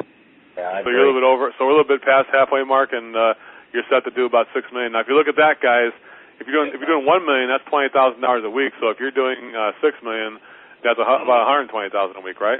Yeah, 0.58 0.82
So 0.84 0.90
you're 0.90 1.04
a 1.04 1.08
little 1.08 1.20
bit 1.22 1.26
over. 1.28 1.54
So 1.58 1.66
we're 1.66 1.74
a 1.74 1.78
little 1.82 1.88
bit 1.90 2.02
past 2.06 2.28
halfway 2.32 2.64
mark, 2.64 2.90
and 2.94 3.16
uh, 3.16 3.34
you're 3.74 3.88
set 3.90 4.04
to 4.06 4.12
do 4.12 4.26
about 4.26 4.48
six 4.54 4.68
million. 4.74 4.92
Now, 4.94 5.02
if 5.02 5.08
you 5.08 5.16
look 5.16 5.28
at 5.28 5.36
that, 5.38 5.62
guys, 5.62 5.92
if 6.40 6.48
you're 6.48 6.56
doing 6.56 6.70
if 6.74 6.80
you're 6.82 6.90
doing 6.90 7.06
one 7.06 7.26
million, 7.26 7.48
that's 7.50 7.64
twenty 7.70 7.90
thousand 7.94 8.22
dollars 8.22 8.44
a 8.46 8.50
week. 8.52 8.74
So 8.82 8.90
if 8.90 8.98
you're 9.00 9.14
doing 9.16 9.54
uh, 9.56 9.72
six 9.82 9.98
million, 10.04 10.38
that's 10.84 11.00
a, 11.00 11.06
hu- 11.06 11.24
about 11.26 11.46
one 11.46 11.50
hundred 11.50 11.70
twenty 11.74 11.90
thousand 11.90 12.18
a 12.18 12.24
week, 12.26 12.40
right? 12.42 12.60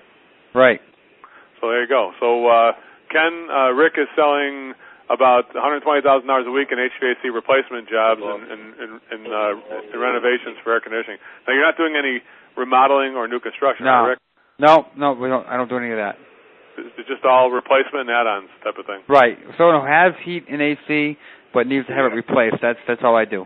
Right. 0.56 0.82
So 1.62 1.70
there 1.70 1.82
you 1.84 1.90
go. 1.92 2.12
So 2.20 2.48
uh, 2.48 2.72
Ken 3.12 3.48
uh, 3.52 3.72
Rick 3.76 3.94
is 4.02 4.08
selling 4.16 4.74
about 5.10 5.50
one 5.54 5.62
hundred 5.62 5.82
twenty 5.82 6.02
thousand 6.06 6.30
dollars 6.30 6.46
a 6.48 6.54
week 6.54 6.70
in 6.72 6.78
HVAC 6.78 7.34
replacement 7.34 7.90
jobs 7.90 8.22
and 8.22 8.42
and, 8.46 8.62
and, 8.78 8.92
and, 9.12 9.24
uh, 9.26 9.92
and 9.92 9.98
renovations 10.00 10.62
for 10.64 10.74
air 10.74 10.82
conditioning. 10.82 11.18
Now 11.50 11.54
you're 11.54 11.66
not 11.66 11.78
doing 11.78 11.98
any 11.98 12.22
remodeling 12.58 13.18
or 13.18 13.28
new 13.28 13.40
construction, 13.40 13.86
No. 13.86 13.92
right, 13.92 14.10
Rick? 14.16 14.20
No, 14.60 14.86
no, 14.98 15.14
we 15.14 15.30
don't. 15.30 15.48
I 15.48 15.58
don't 15.58 15.70
do 15.70 15.78
any 15.78 15.92
of 15.92 15.98
that. 15.98 16.20
It's 16.80 17.08
just 17.08 17.26
all 17.26 17.52
replacement 17.52 18.08
and 18.08 18.12
add-ons 18.12 18.48
type 18.64 18.78
of 18.80 18.86
thing. 18.88 19.04
Right. 19.08 19.36
Someone 19.58 19.84
who 19.84 19.88
has 19.88 20.16
heat 20.24 20.48
and 20.48 20.62
AC 20.62 21.18
but 21.52 21.68
needs 21.68 21.88
to 21.88 21.94
have 21.94 22.06
it 22.08 22.16
replaced. 22.16 22.62
That's 22.62 22.80
that's 22.88 23.02
all 23.04 23.16
I 23.16 23.26
do. 23.26 23.46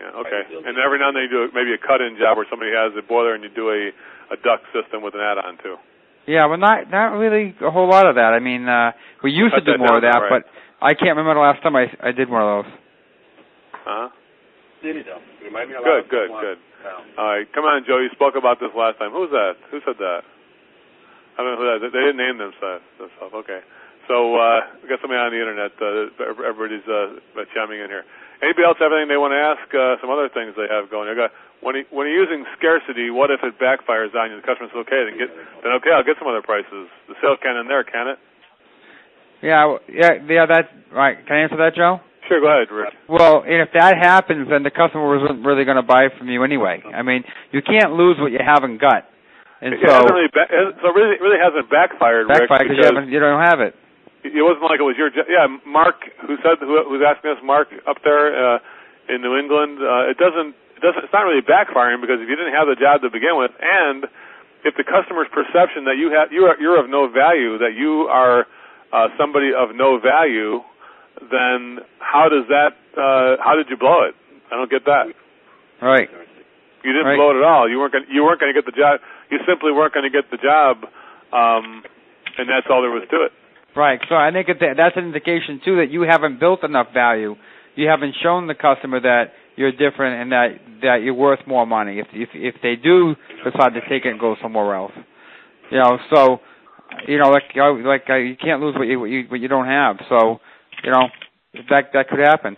Yeah, 0.00 0.20
okay. 0.20 0.42
And 0.52 0.76
every 0.76 0.98
now 0.98 1.08
and 1.08 1.16
then 1.16 1.24
you 1.24 1.32
do 1.32 1.40
maybe 1.54 1.72
a 1.72 1.80
cut-in 1.80 2.18
job 2.20 2.36
where 2.36 2.44
somebody 2.50 2.72
has 2.76 2.92
a 2.98 3.04
boiler 3.06 3.34
and 3.34 3.44
you 3.44 3.50
do 3.54 3.70
a 3.70 3.92
a 4.32 4.36
duct 4.40 4.64
system 4.72 5.00
with 5.04 5.14
an 5.14 5.20
add-on 5.20 5.56
too. 5.62 5.76
Yeah, 6.26 6.46
well, 6.46 6.58
not 6.58 6.90
not 6.90 7.16
really 7.16 7.54
a 7.60 7.70
whole 7.70 7.88
lot 7.88 8.08
of 8.08 8.16
that. 8.16 8.32
I 8.32 8.40
mean, 8.40 8.68
uh 8.68 8.92
we 9.22 9.32
used 9.32 9.54
Cut 9.54 9.64
to 9.64 9.76
do 9.76 9.78
more 9.78 9.96
of 9.96 10.02
that, 10.02 10.16
right. 10.16 10.42
but 10.44 10.48
I 10.84 10.92
can't 10.92 11.16
remember 11.16 11.32
the 11.32 11.40
last 11.40 11.64
time 11.64 11.74
I 11.74 11.88
I 12.04 12.12
did 12.12 12.28
one 12.28 12.44
of 12.44 12.48
those. 12.52 12.72
Uh 13.72 13.78
huh. 13.80 14.08
Remind 14.84 15.72
me 15.72 15.76
a 15.76 15.80
Good, 15.80 16.12
good, 16.12 16.28
good. 16.28 16.58
Yeah. 16.84 17.16
All 17.16 17.32
right, 17.32 17.48
come 17.56 17.64
on, 17.64 17.88
Joe. 17.88 17.96
You 18.04 18.12
spoke 18.12 18.36
about 18.36 18.60
this 18.60 18.68
last 18.76 19.00
time. 19.00 19.16
Who's 19.16 19.32
that? 19.32 19.56
Who 19.72 19.80
said 19.80 19.96
that? 19.96 20.20
I 20.20 21.36
don't 21.40 21.56
know 21.56 21.60
who 21.64 21.68
that. 21.72 21.80
They 21.88 22.04
didn't 22.04 22.20
name 22.20 22.36
themselves. 22.36 22.84
themselves. 23.00 23.32
Okay. 23.32 23.64
So 24.04 24.36
uh, 24.36 24.60
we 24.84 24.92
got 24.92 25.00
somebody 25.00 25.16
on 25.16 25.32
the 25.32 25.40
internet. 25.40 25.72
Uh, 25.80 26.12
everybody's 26.44 26.84
uh, 26.84 27.16
chiming 27.56 27.80
in 27.80 27.88
here. 27.88 28.04
Anybody 28.44 28.68
else 28.68 28.76
have 28.76 28.92
anything 28.92 29.08
they 29.08 29.16
want 29.16 29.32
to 29.32 29.40
ask? 29.40 29.64
Uh, 29.72 29.96
some 30.04 30.12
other 30.12 30.28
things 30.28 30.52
they 30.52 30.68
have 30.68 30.92
going. 30.92 31.08
They 31.08 31.16
got 31.16 31.32
when 31.64 31.80
he, 31.80 31.88
when 31.88 32.04
you're 32.04 32.28
using 32.28 32.44
scarcity, 32.60 33.08
what 33.08 33.32
if 33.32 33.40
it 33.40 33.56
backfires 33.56 34.12
on 34.12 34.28
you? 34.28 34.36
The 34.36 34.44
customer 34.44 34.68
says, 34.68 34.84
"Okay, 34.84 35.00
then 35.08 35.16
get 35.16 35.32
then 35.64 35.72
okay, 35.80 35.96
I'll 35.96 36.04
get 36.04 36.20
some 36.20 36.28
other 36.28 36.44
prices." 36.44 36.92
The 37.08 37.16
sales 37.24 37.40
can 37.40 37.56
in 37.56 37.72
there, 37.72 37.88
can 37.88 38.12
it? 38.12 38.20
Yeah, 39.42 39.76
yeah, 39.88 40.10
yeah. 40.28 40.46
That's 40.46 40.68
right. 40.92 41.16
Can 41.26 41.36
I 41.36 41.40
answer 41.42 41.56
that, 41.58 41.74
Joe? 41.74 42.00
Sure, 42.28 42.40
go 42.40 42.48
ahead, 42.48 42.72
Rick. 42.72 42.94
Well, 43.08 43.44
and 43.44 43.60
if 43.60 43.68
that 43.76 44.00
happens, 44.00 44.48
then 44.48 44.62
the 44.64 44.72
customer 44.72 45.04
wasn't 45.04 45.44
really 45.44 45.64
going 45.68 45.76
to 45.76 45.84
buy 45.84 46.08
from 46.16 46.28
you 46.32 46.42
anyway. 46.42 46.80
I 46.80 47.02
mean, 47.02 47.24
you 47.52 47.60
can't 47.60 47.92
lose 48.00 48.16
what 48.16 48.32
you 48.32 48.40
haven't 48.40 48.80
got, 48.80 49.04
and 49.60 49.76
it 49.76 49.80
so 49.84 49.92
hasn't 49.92 50.08
really, 50.08 50.32
ba- 50.32 50.48
so 50.80 50.88
really, 50.96 51.20
really 51.20 51.36
hasn't 51.36 51.68
backfired, 51.68 52.24
Rick, 52.32 52.48
because 52.48 52.72
you 52.80 52.84
haven't, 52.88 53.12
you 53.12 53.20
don't 53.20 53.44
have 53.44 53.60
it. 53.60 53.76
it 54.24 54.40
wasn't 54.40 54.64
like 54.64 54.80
it 54.80 54.88
was 54.88 54.96
your 54.96 55.12
yeah 55.28 55.44
mark 55.68 56.00
who 56.24 56.40
said 56.40 56.56
who, 56.64 56.72
who's 56.88 57.04
asking 57.04 57.36
us 57.36 57.40
mark 57.44 57.68
up 57.84 58.00
there 58.00 58.32
uh 58.32 58.58
in 59.12 59.20
new 59.20 59.36
england 59.36 59.76
uh 59.84 60.08
it 60.08 60.16
doesn't 60.16 60.56
it 60.72 60.80
doesn't 60.80 61.04
it's 61.04 61.12
not 61.12 61.28
really 61.28 61.44
backfiring 61.44 62.00
because 62.00 62.24
if 62.24 62.28
you 62.32 62.32
didn't 62.32 62.56
have 62.56 62.64
the 62.64 62.72
job 62.80 63.04
to 63.04 63.12
begin 63.12 63.36
with 63.36 63.52
and 63.60 64.08
if 64.64 64.72
the 64.80 64.86
customer's 64.88 65.28
perception 65.28 65.84
that 65.84 66.00
you 66.00 66.08
have 66.08 66.32
you 66.32 66.48
are 66.48 66.56
you're 66.56 66.80
of 66.80 66.88
no 66.88 67.04
value 67.04 67.60
that 67.60 67.76
you 67.76 68.08
are 68.08 68.48
uh 68.94 69.08
somebody 69.18 69.50
of 69.50 69.74
no 69.74 69.98
value 69.98 70.62
then 71.30 71.78
how 71.98 72.28
does 72.30 72.46
that 72.48 72.72
uh 72.96 73.36
how 73.42 73.54
did 73.58 73.66
you 73.68 73.76
blow 73.76 74.02
it 74.06 74.14
i 74.50 74.56
don't 74.56 74.70
get 74.70 74.84
that 74.86 75.06
Right. 75.82 76.08
you 76.84 76.92
didn't 76.92 77.06
Right. 77.06 77.16
blow 77.18 77.30
it 77.34 77.38
at 77.42 77.44
all 77.44 77.68
you 77.68 77.78
weren't 77.78 77.92
going 77.92 78.06
you 78.10 78.22
weren't 78.24 78.40
going 78.40 78.54
to 78.54 78.58
get 78.60 78.64
the 78.66 78.76
job 78.78 79.00
you 79.30 79.38
simply 79.46 79.72
weren't 79.72 79.92
going 79.92 80.06
to 80.10 80.14
get 80.14 80.30
the 80.30 80.38
job 80.38 80.86
um 81.34 81.82
and 82.38 82.48
that's 82.48 82.66
all 82.70 82.80
there 82.82 82.90
was 82.90 83.02
to 83.10 83.24
it 83.26 83.32
Right. 83.76 83.98
So 84.08 84.14
I 84.14 84.30
think 84.30 84.46
that 84.46 84.74
that's 84.76 84.96
an 84.96 85.04
indication 85.06 85.60
too 85.64 85.76
that 85.82 85.90
you 85.90 86.02
haven't 86.02 86.38
built 86.38 86.62
enough 86.62 86.94
value. 86.94 87.34
You 87.74 87.88
haven't 87.88 88.14
shown 88.22 88.46
the 88.46 88.54
customer 88.54 89.00
that 89.00 89.32
you're 89.56 89.72
different 89.72 90.22
and 90.22 90.30
that 90.30 90.48
that 90.82 90.96
you're 91.02 91.14
worth 91.14 91.40
more 91.44 91.66
money. 91.66 91.98
If 91.98 92.06
if 92.12 92.28
if 92.34 92.54
they 92.62 92.76
do 92.76 93.16
decide 93.42 93.74
to 93.74 93.80
take 93.88 94.04
it 94.06 94.10
and 94.10 94.20
go 94.20 94.36
somewhere 94.40 94.76
else, 94.76 94.92
you 95.72 95.78
know. 95.78 95.98
So, 96.14 96.38
you 97.06 97.18
know, 97.18 97.30
like 97.30 97.54
like 97.54 98.04
uh, 98.10 98.14
you 98.16 98.36
can't 98.36 98.60
lose 98.62 98.74
what 98.74 98.86
you 98.86 99.00
what 99.00 99.10
you 99.10 99.24
what 99.28 99.40
you 99.40 99.48
don't 99.48 99.66
have. 99.66 99.96
So, 100.08 100.40
you 100.82 100.90
know, 100.90 101.08
that 101.70 101.90
that 101.92 102.08
could 102.08 102.20
happen. 102.20 102.56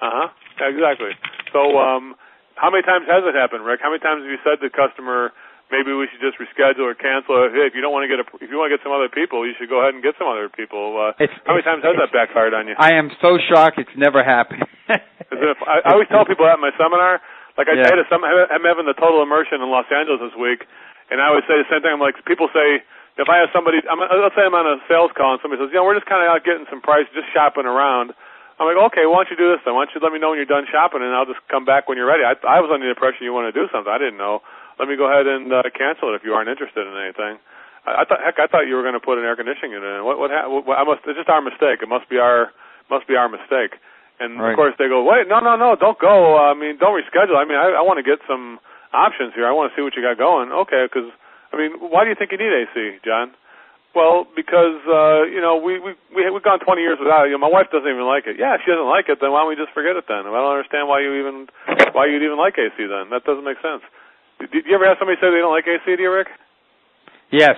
Uh 0.00 0.10
huh. 0.12 0.28
Exactly. 0.58 1.14
So, 1.52 1.78
um, 1.78 2.14
how 2.58 2.70
many 2.70 2.82
times 2.82 3.06
has 3.06 3.22
it 3.22 3.34
happened, 3.38 3.62
Rick? 3.64 3.78
How 3.82 3.90
many 3.94 4.02
times 4.02 4.26
have 4.26 4.30
you 4.30 4.42
said 4.42 4.58
to 4.58 4.66
the 4.66 4.74
customer, 4.74 5.30
maybe 5.70 5.94
we 5.94 6.10
should 6.10 6.18
just 6.18 6.34
reschedule 6.42 6.82
or 6.90 6.98
cancel? 6.98 7.38
Or, 7.38 7.46
hey, 7.46 7.70
if 7.70 7.78
you 7.78 7.80
don't 7.80 7.94
want 7.94 8.02
to 8.02 8.10
get 8.10 8.18
a, 8.18 8.26
if 8.42 8.50
you 8.50 8.58
want 8.58 8.70
to 8.70 8.74
get 8.74 8.82
some 8.82 8.90
other 8.90 9.06
people, 9.06 9.46
you 9.46 9.54
should 9.54 9.70
go 9.70 9.78
ahead 9.78 9.94
and 9.94 10.02
get 10.02 10.18
some 10.18 10.26
other 10.26 10.50
people. 10.50 10.98
Uh, 10.98 11.14
It's, 11.22 11.30
how 11.46 11.54
many 11.54 11.62
times 11.62 11.86
has 11.86 11.94
that 12.02 12.10
backfired 12.10 12.52
on 12.58 12.66
you? 12.66 12.74
I 12.74 12.98
am 12.98 13.14
so 13.22 13.38
shocked 13.38 13.78
it's 13.78 13.94
never 13.96 14.22
happened. 14.26 14.66
If, 15.30 15.60
I, 15.62 15.84
I 15.84 15.92
always 15.92 16.08
tell 16.08 16.24
people 16.24 16.48
that 16.48 16.56
at 16.56 16.64
my 16.64 16.72
seminar. 16.80 17.20
Like 17.60 17.68
I 17.68 17.76
Yeah. 17.76 17.84
say 17.86 17.94
to 18.00 18.06
some, 18.08 18.24
I'm 18.24 18.64
having 18.64 18.86
the 18.88 18.96
total 18.96 19.20
immersion 19.22 19.60
in 19.60 19.68
Los 19.68 19.84
Angeles 19.92 20.24
this 20.24 20.34
week, 20.40 20.64
and 21.12 21.20
I 21.20 21.28
always 21.28 21.44
say 21.44 21.54
the 21.60 21.68
same 21.68 21.84
thing. 21.84 21.92
I'm 21.92 22.00
like, 22.00 22.16
people 22.24 22.48
say, 22.50 22.80
if 23.18 23.26
I 23.26 23.42
have 23.42 23.50
somebody, 23.50 23.82
I'm, 23.90 23.98
let's 23.98 24.38
say 24.38 24.46
I'm 24.46 24.54
on 24.54 24.64
a 24.64 24.78
sales 24.86 25.10
call 25.18 25.34
and 25.34 25.40
somebody 25.42 25.58
says, 25.58 25.74
you 25.74 25.82
know, 25.82 25.86
we're 25.86 25.98
just 25.98 26.06
kind 26.06 26.22
of 26.22 26.30
out 26.30 26.46
getting 26.46 26.70
some 26.70 26.78
price, 26.80 27.10
just 27.10 27.26
shopping 27.34 27.66
around. 27.66 28.14
I'm 28.58 28.66
like, 28.66 28.78
okay, 28.90 29.06
why 29.06 29.22
don't 29.22 29.30
you 29.30 29.38
do 29.38 29.50
this 29.54 29.62
then? 29.66 29.74
Why 29.74 29.86
don't 29.86 29.94
you 29.94 30.02
let 30.02 30.10
me 30.14 30.18
know 30.18 30.34
when 30.34 30.38
you're 30.38 30.50
done 30.50 30.66
shopping, 30.66 31.02
and 31.02 31.14
I'll 31.14 31.26
just 31.30 31.42
come 31.46 31.62
back 31.66 31.86
when 31.86 31.94
you're 31.98 32.10
ready. 32.10 32.26
I, 32.26 32.34
I 32.46 32.58
was 32.62 32.70
under 32.70 32.86
the 32.86 32.94
impression 32.94 33.22
you 33.22 33.34
want 33.34 33.46
to 33.50 33.54
do 33.54 33.70
something. 33.70 33.90
I 33.90 33.98
didn't 34.02 34.18
know. 34.18 34.42
Let 34.78 34.86
me 34.90 34.94
go 34.98 35.06
ahead 35.10 35.26
and 35.26 35.50
uh, 35.50 35.66
cancel 35.74 36.10
it 36.10 36.18
if 36.18 36.22
you 36.26 36.34
aren't 36.34 36.50
interested 36.50 36.86
in 36.86 36.94
anything. 36.94 37.38
I, 37.86 38.02
I 38.02 38.04
thought, 38.06 38.22
heck, 38.22 38.38
I 38.42 38.46
thought 38.50 38.66
you 38.66 38.74
were 38.74 38.86
going 38.86 38.98
to 38.98 39.02
put 39.02 39.18
an 39.18 39.26
air 39.26 39.38
conditioning 39.38 39.78
unit 39.78 39.98
in. 39.98 40.02
What, 40.06 40.18
what, 40.18 40.30
ha- 40.34 40.50
what? 40.50 40.74
I 40.74 40.82
must. 40.82 41.06
It's 41.06 41.18
just 41.18 41.30
our 41.30 41.42
mistake. 41.42 41.82
It 41.82 41.90
must 41.90 42.10
be 42.10 42.18
our, 42.18 42.50
must 42.90 43.06
be 43.06 43.14
our 43.14 43.30
mistake. 43.30 43.78
And 44.18 44.42
Right. 44.42 44.50
of 44.50 44.58
course 44.58 44.74
they 44.78 44.90
go, 44.90 45.06
wait, 45.06 45.30
no, 45.30 45.38
no, 45.38 45.54
no, 45.54 45.78
don't 45.78 45.98
go. 45.98 46.38
Uh, 46.38 46.50
I 46.50 46.54
mean, 46.58 46.78
don't 46.82 46.98
reschedule. 46.98 47.38
I 47.38 47.46
mean, 47.46 47.58
I, 47.58 47.78
I 47.78 47.82
want 47.86 48.02
to 48.02 48.06
get 48.06 48.18
some 48.26 48.58
options 48.90 49.34
here. 49.38 49.46
I 49.46 49.54
want 49.54 49.70
to 49.70 49.74
see 49.78 49.82
what 49.86 49.94
you 49.94 50.02
got 50.02 50.18
going. 50.18 50.50
Okay, 50.66 50.82
because 50.90 51.06
I 51.52 51.56
mean, 51.56 51.72
why 51.80 52.04
do 52.04 52.10
you 52.10 52.16
think 52.18 52.32
you 52.32 52.38
need 52.38 52.52
AC, 52.52 52.98
John? 53.04 53.32
Well, 53.96 54.28
because 54.36 54.78
uh, 54.84 55.24
you 55.26 55.40
know 55.40 55.56
we 55.58 55.80
we 55.80 55.96
we 56.14 56.28
we've 56.30 56.44
gone 56.44 56.60
20 56.60 56.80
years 56.84 57.00
without 57.00 57.24
it. 57.24 57.32
You 57.32 57.40
know, 57.40 57.42
my 57.42 57.50
wife 57.50 57.72
doesn't 57.72 57.88
even 57.88 58.04
like 58.04 58.28
it. 58.28 58.36
Yeah, 58.38 58.54
she 58.60 58.68
doesn't 58.70 58.86
like 58.86 59.08
it. 59.08 59.18
Then 59.18 59.32
why 59.32 59.40
don't 59.42 59.48
we 59.48 59.56
just 59.56 59.72
forget 59.72 59.96
it 59.96 60.04
then? 60.06 60.28
I 60.28 60.30
don't 60.30 60.54
understand 60.54 60.86
why 60.86 61.00
you 61.00 61.16
even 61.18 61.48
why 61.96 62.06
you'd 62.06 62.22
even 62.22 62.36
like 62.36 62.54
AC 62.60 62.76
then. 62.76 63.08
That 63.10 63.24
doesn't 63.24 63.42
make 63.48 63.58
sense. 63.64 63.80
Did, 64.38 64.68
you 64.68 64.74
ever 64.76 64.86
have 64.86 65.00
somebody 65.00 65.16
say 65.18 65.32
they 65.32 65.40
don't 65.42 65.50
like 65.50 65.66
AC, 65.66 65.82
do 65.88 65.98
you, 65.98 66.12
Rick? 66.12 66.28
yes. 67.32 67.56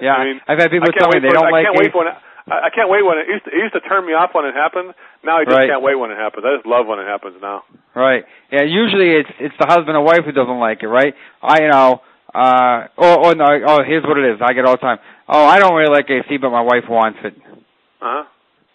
Yeah. 0.00 0.14
I 0.18 0.24
mean, 0.26 0.40
I've 0.48 0.58
had 0.58 0.70
people 0.74 0.90
tell 0.90 1.06
me 1.14 1.20
they 1.22 1.30
don't 1.30 1.46
I 1.46 1.50
like 1.54 1.64
can't 1.70 1.78
wait 1.78 1.86
AC. 1.86 1.92
for 1.94 2.02
an, 2.08 2.16
I, 2.50 2.66
I 2.66 2.70
can't 2.74 2.90
wait 2.90 3.04
when 3.06 3.18
it 3.22 3.28
used 3.30 3.44
to, 3.46 3.50
it 3.54 3.60
used 3.62 3.74
to 3.78 3.80
turn 3.86 4.02
me 4.04 4.10
off 4.12 4.34
when 4.34 4.44
it 4.44 4.54
happened. 4.58 4.90
Now 5.22 5.38
I 5.38 5.44
just 5.44 5.54
Right. 5.54 5.68
can't 5.70 5.82
wait 5.86 5.94
when 5.94 6.10
it 6.10 6.18
happens. 6.18 6.42
I 6.42 6.56
just 6.56 6.66
love 6.66 6.88
when 6.90 6.98
it 6.98 7.06
happens 7.06 7.36
now. 7.40 7.62
Right. 7.94 8.24
Yeah. 8.50 8.64
Usually 8.66 9.14
it's 9.22 9.30
it's 9.38 9.54
the 9.60 9.66
husband 9.70 9.94
or 9.94 10.02
wife 10.02 10.24
who 10.26 10.32
doesn't 10.32 10.58
like 10.58 10.82
it, 10.82 10.88
right? 10.88 11.14
I 11.42 11.62
you 11.62 11.68
know. 11.70 12.00
Uh 12.34 12.88
oh 12.98 13.30
oh 13.30 13.32
no 13.32 13.46
oh 13.66 13.80
here's 13.86 14.02
what 14.02 14.18
it 14.18 14.26
is 14.34 14.42
I 14.42 14.52
get 14.52 14.64
all 14.66 14.74
the 14.74 14.82
time 14.82 14.98
oh 15.28 15.44
I 15.46 15.58
don't 15.60 15.74
really 15.74 15.94
like 15.94 16.10
AC 16.10 16.36
but 16.38 16.50
my 16.50 16.62
wife 16.62 16.84
wants 16.90 17.20
it 17.22 17.34
Uh 17.38 17.54
huh. 18.02 18.24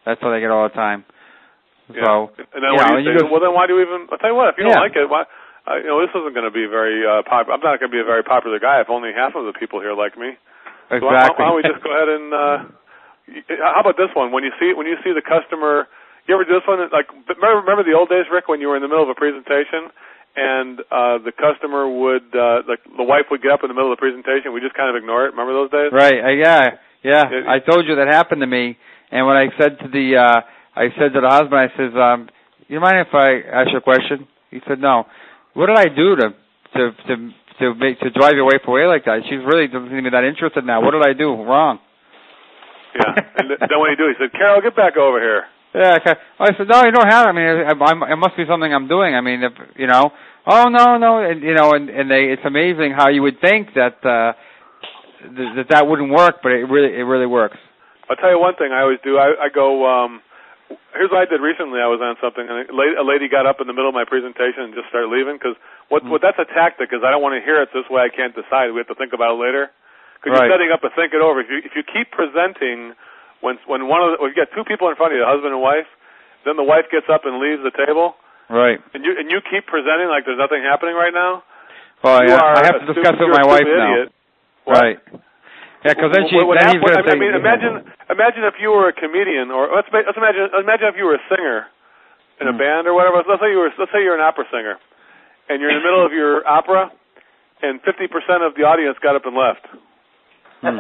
that's 0.06 0.22
what 0.24 0.32
I 0.34 0.40
get 0.40 0.50
all 0.50 0.64
the 0.68 0.74
time 0.76 1.04
Yeah. 1.92 2.06
so 2.06 2.32
and 2.56 2.64
then 2.64 2.72
you 2.72 2.78
know, 2.80 2.98
you 2.98 3.12
you 3.12 3.20
just- 3.20 3.28
well, 3.32 3.42
then 3.44 3.52
why 3.54 3.68
do 3.68 3.76
you 3.76 3.84
even? 3.84 4.08
I'll 4.12 4.18
tell 4.18 4.32
you 4.32 4.36
what. 4.40 4.50
If 4.54 4.58
you 4.58 4.64
Yeah. 4.66 4.80
don't 4.80 4.84
like 4.88 4.96
it, 4.96 5.10
why? 5.10 5.26
Uh, 5.68 5.76
you 5.84 5.90
know, 5.92 6.00
this 6.02 6.10
isn't 6.16 6.34
going 6.34 6.48
to 6.48 6.56
be 6.56 6.66
very 6.66 7.04
uh, 7.06 7.22
popular. 7.28 7.54
I'm 7.54 7.62
not 7.62 7.78
going 7.84 7.92
to 7.92 7.94
be 7.94 8.00
a 8.02 8.08
very 8.08 8.24
popular 8.24 8.58
guy 8.64 8.80
if 8.82 8.90
only 8.90 9.12
half 9.14 9.36
of 9.36 9.44
the 9.46 9.54
people 9.54 9.82
here 9.84 9.94
like 9.94 10.18
me. 10.18 10.34
So 10.90 11.04
why- 11.04 11.14
exactly 11.20 11.44
why, 11.44 11.50
don't 11.52 11.58
we 11.60 11.66
just 11.68 11.84
go 11.84 11.92
ahead 11.94 12.10
and? 12.10 12.26
Uh, 12.34 12.58
how 13.76 13.82
about 13.86 13.98
this 13.98 14.10
one? 14.16 14.32
When 14.32 14.42
you 14.48 14.52
see 14.58 14.74
when 14.74 14.88
you 14.88 14.98
see 15.04 15.12
the 15.14 15.22
customer, 15.22 15.86
you 16.26 16.34
ever 16.34 16.46
do 16.46 16.54
this 16.58 16.66
one? 16.66 16.80
Like 16.90 17.10
remember, 17.28 17.62
remember 17.62 17.84
the 17.84 17.94
old 17.94 18.10
days, 18.10 18.26
Rick, 18.32 18.48
when 18.48 18.62
you 18.62 18.70
were 18.70 18.78
in 18.78 18.82
the 18.82 18.90
middle 18.90 19.04
of 19.04 19.10
a 19.12 19.18
presentation 19.18 19.92
and 20.36 20.80
uh, 20.92 21.18
the 21.20 21.32
customer 21.32 21.88
would, 21.90 22.30
uh, 22.36 22.62
like 22.68 22.80
the 22.86 23.04
wife 23.04 23.26
would 23.32 23.42
get 23.42 23.52
up 23.52 23.62
in 23.64 23.68
the 23.68 23.74
middle 23.74 23.92
of 23.92 23.98
the 23.98 24.02
presentation. 24.02 24.54
We 24.54 24.62
just 24.62 24.76
kind 24.76 24.90
of 24.90 24.96
ignore 24.96 25.26
it. 25.26 25.32
Remember 25.36 25.54
those 25.54 25.72
days? 25.72 25.92
Right. 25.92 26.20
Uh, 26.24 26.30
yeah. 26.30 26.78
Yeah. 27.04 27.24
Yeah. 27.32 27.44
I 27.48 27.60
told 27.60 27.88
you 27.88 27.96
that 27.96 28.08
happened 28.08 28.42
to 28.42 28.48
me, 28.48 28.78
and 29.12 29.26
when 29.26 29.38
I 29.38 29.48
said 29.58 29.80
to 29.80 29.88
the, 29.88 30.18
uh 30.18 30.42
I 30.76 30.90
said 30.98 31.14
to 31.14 31.22
the 31.22 31.30
husband, 31.30 31.56
I 31.60 31.68
says, 31.76 31.92
um, 31.96 32.30
"You 32.68 32.80
mind 32.80 33.04
if 33.08 33.14
I 33.14 33.42
ask 33.42 33.72
you 33.72 33.78
a 33.78 33.82
question?" 33.82 34.28
He 34.52 34.60
said, 34.68 34.80
"No." 34.80 35.06
What 35.54 35.68
did 35.68 35.78
I 35.78 35.90
do 35.92 36.16
to 36.16 36.26
to 36.76 36.82
to 37.08 37.14
to 37.60 37.76
make 37.76 38.00
to 38.00 38.10
drive 38.12 38.34
your 38.36 38.46
wife 38.46 38.64
away 38.68 38.86
like 38.86 39.06
that? 39.06 39.24
She's 39.28 39.44
really 39.44 39.68
doesn't 39.68 39.90
seem 39.90 40.04
to 40.04 40.04
be 40.04 40.10
that 40.12 40.24
interested 40.24 40.64
now. 40.64 40.82
What 40.82 40.92
did 40.92 41.04
I 41.06 41.14
do 41.14 41.36
wrong? 41.36 41.80
Yeah. 42.96 43.12
and 43.38 43.50
then 43.50 43.78
what 43.80 43.88
do 43.88 43.92
you 43.92 43.98
do? 43.98 44.08
He 44.08 44.18
said, 44.20 44.32
"Carol, 44.32 44.62
get 44.62 44.76
back 44.76 44.96
over 44.96 45.20
here." 45.20 45.44
Yeah. 45.74 45.98
Okay. 46.02 46.16
I 46.40 46.48
said, 46.58 46.68
"No, 46.68 46.84
you 46.84 46.92
don't 46.92 47.08
have. 47.10 47.26
It. 47.26 47.30
I 47.30 47.34
mean, 47.34 47.46
I, 47.46 47.72
I, 47.74 48.14
it 48.14 48.16
must 48.18 48.36
be 48.36 48.46
something 48.50 48.74
I'm 48.74 48.88
doing. 48.88 49.16
I 49.16 49.22
mean, 49.22 49.44
if, 49.44 49.54
you 49.76 49.88
know." 49.88 50.12
Oh 50.48 50.66
no, 50.70 50.98
no, 50.98 51.20
and 51.22 51.44
you 51.44 51.54
know, 51.54 51.74
and 51.74 51.90
and 51.90 52.10
they. 52.10 52.34
It's 52.34 52.42
amazing 52.46 52.94
how 52.98 53.10
you 53.10 53.22
would 53.22 53.40
think 53.42 53.70
that 53.76 54.02
uh 54.06 54.34
th- 55.22 55.54
that 55.58 55.68
that 55.70 55.88
wouldn't 55.88 56.10
work, 56.12 56.42
but 56.42 56.52
it 56.52 56.66
really 56.66 56.96
it 56.96 57.04
really 57.06 57.28
works. 57.28 57.58
I'll 58.10 58.16
tell 58.18 58.32
you 58.32 58.40
one 58.40 58.56
thing 58.56 58.72
I 58.74 58.82
always 58.82 58.98
do. 59.04 59.18
I, 59.18 59.46
I 59.46 59.50
go. 59.54 59.86
um 59.86 60.22
Here's 60.94 61.10
what 61.10 61.22
I 61.22 61.26
did 61.26 61.42
recently. 61.42 61.82
I 61.82 61.90
was 61.90 61.98
on 62.02 62.14
something, 62.22 62.46
and 62.46 62.70
a 62.70 63.02
lady, 63.06 63.26
got 63.30 63.46
up 63.50 63.58
in 63.62 63.66
the 63.66 63.74
middle 63.74 63.90
of 63.90 63.98
my 63.98 64.06
presentation 64.06 64.70
and 64.70 64.74
just 64.78 64.86
started 64.90 65.10
leaving. 65.10 65.34
Because 65.38 65.58
what, 65.90 66.06
Mm. 66.06 66.14
what 66.14 66.22
that's 66.22 66.38
a 66.38 66.46
tactic 66.46 66.94
is 66.94 67.02
I 67.02 67.10
don't 67.10 67.26
want 67.26 67.34
to 67.38 67.42
hear 67.46 67.58
it 67.62 67.70
this 67.74 67.90
way. 67.90 68.06
I 68.06 68.10
can't 68.14 68.34
decide. 68.38 68.70
We 68.70 68.78
have 68.78 68.90
to 68.94 68.98
think 68.98 69.14
about 69.14 69.34
it 69.34 69.42
later. 69.42 69.74
Because 70.22 70.38
Right. 70.38 70.46
you're 70.46 70.54
setting 70.54 70.70
up 70.70 70.86
a 70.86 70.94
think 70.94 71.14
it 71.18 71.22
over. 71.26 71.42
If 71.42 71.50
you 71.50 71.58
if 71.66 71.74
you 71.74 71.82
keep 71.82 72.14
presenting 72.14 72.94
when 73.42 73.58
when 73.68 73.88
one 73.88 74.02
of 74.04 74.10
the, 74.18 74.26
you 74.28 74.36
got 74.36 74.50
two 74.56 74.64
people 74.64 74.90
in 74.90 74.96
front 74.96 75.14
of 75.14 75.18
you, 75.18 75.24
a 75.24 75.30
husband 75.30 75.54
and 75.54 75.62
wife, 75.62 75.88
then 76.46 76.56
the 76.58 76.64
wife 76.66 76.86
gets 76.92 77.08
up 77.12 77.26
and 77.26 77.40
leaves 77.40 77.62
the 77.64 77.72
table, 77.76 78.16
Right. 78.50 78.80
and 78.94 79.04
you 79.06 79.16
and 79.18 79.30
you 79.32 79.40
keep 79.50 79.66
presenting 79.68 80.08
like 80.10 80.26
there's 80.26 80.40
nothing 80.42 80.64
happening 80.64 80.96
right 80.96 81.14
now. 81.14 81.44
Well, 82.04 82.24
you 82.24 82.32
yeah, 82.32 82.60
I 82.60 82.64
have 82.66 82.80
to 82.84 82.88
discuss 82.94 83.16
it 83.20 83.26
with 83.28 83.36
my 83.36 83.46
wife 83.48 83.68
stupid 83.68 83.78
now. 83.78 84.06
What? 84.66 84.76
Right. 84.80 85.00
Yeah, 85.84 85.94
because 85.96 86.12
then 86.12 86.28
she 86.28 86.36
What- 86.36 86.48
what 86.48 86.58
then 86.60 86.76
he's 86.76 86.84
going 86.84 86.96
to 87.00 87.08
I 87.08 87.12
say. 87.12 87.20
mean, 87.20 87.34
imagine 87.36 87.74
imagine 88.10 88.44
if 88.44 88.56
you 88.60 88.72
were 88.72 88.88
a 88.88 88.94
comedian, 88.94 89.52
or 89.52 89.68
let's 89.74 89.88
let's 89.92 90.16
imagine 90.18 90.50
imagine 90.60 90.88
if 90.92 90.96
you 90.98 91.06
were 91.06 91.16
a 91.16 91.24
singer 91.32 91.68
in 92.40 92.48
a 92.48 92.52
Hmm. 92.52 92.58
band 92.60 92.88
or 92.88 92.94
whatever. 92.94 93.24
Let's 93.28 93.40
say 93.42 93.52
you 93.52 93.60
were 93.60 93.72
let's 93.78 93.92
say 93.92 94.04
you're 94.04 94.16
an 94.16 94.22
opera 94.24 94.46
singer, 94.52 94.80
and 95.48 95.60
you're 95.62 95.70
in 95.72 95.78
the 95.80 95.84
middle 95.84 96.06
of 96.06 96.12
your 96.14 96.48
opera, 96.48 96.92
and 97.62 97.82
50% 97.84 98.44
of 98.44 98.56
the 98.56 98.64
audience 98.64 98.98
got 99.00 99.16
up 99.16 99.26
and 99.26 99.36
left. 99.36 99.66
Hmm. 100.62 100.78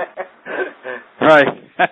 Right. 1.21 1.47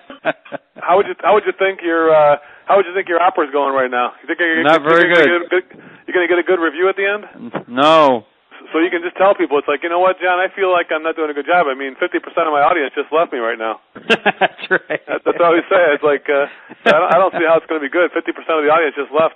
How 0.87 0.95
would 0.95 1.07
you 1.07 1.15
how 1.19 1.35
would 1.35 1.43
you 1.43 1.51
think 1.59 1.83
your 1.83 2.07
uh, 2.15 2.39
how 2.63 2.79
would 2.79 2.85
you 2.87 2.95
think 2.95 3.11
your 3.11 3.19
opera's 3.19 3.51
going 3.51 3.75
right 3.75 3.91
now? 3.91 4.15
You 4.23 4.27
think 4.27 4.39
you're, 4.39 4.63
Not 4.63 4.79
you 4.83 4.87
very 4.87 5.03
you're 5.03 5.11
gonna 5.19 5.47
good. 5.51 5.67
good. 5.67 5.83
You're 6.07 6.15
going 6.15 6.23
to 6.23 6.31
get 6.31 6.39
a 6.39 6.47
good 6.47 6.63
review 6.63 6.87
at 6.87 6.95
the 6.95 7.03
end, 7.03 7.27
no. 7.67 8.23
so 8.71 8.79
you 8.79 8.87
can 8.87 9.03
just 9.03 9.19
tell 9.19 9.35
people 9.35 9.59
it's 9.59 9.67
like 9.67 9.83
you 9.83 9.91
know 9.91 9.99
what, 9.99 10.15
John, 10.23 10.39
I 10.39 10.47
feel 10.55 10.71
like 10.71 10.87
I'm 10.95 11.03
not 11.03 11.19
doing 11.19 11.27
a 11.27 11.35
good 11.35 11.43
job. 11.43 11.67
I 11.67 11.75
mean, 11.75 11.99
50% 11.99 12.23
of 12.23 12.55
my 12.55 12.63
audience 12.63 12.95
just 12.95 13.11
left 13.11 13.35
me 13.35 13.43
right 13.43 13.59
now. 13.59 13.83
That's 14.39 14.63
right. 14.71 15.03
That- 15.11 15.27
That's 15.27 15.35
I 15.35 15.43
always 15.43 15.67
say. 15.67 15.81
It's 15.91 16.07
like 16.07 16.23
uh, 16.31 16.47
I, 16.87 16.95
don't, 16.95 17.09
I 17.11 17.17
don't 17.19 17.33
see 17.35 17.43
how 17.43 17.59
it's 17.59 17.67
going 17.67 17.83
to 17.83 17.85
be 17.87 17.91
good. 17.91 18.07
Fifty 18.15 18.31
percent 18.31 18.55
of 18.55 18.63
the 18.63 18.71
audience 18.71 18.95
just 18.95 19.11
left. 19.11 19.35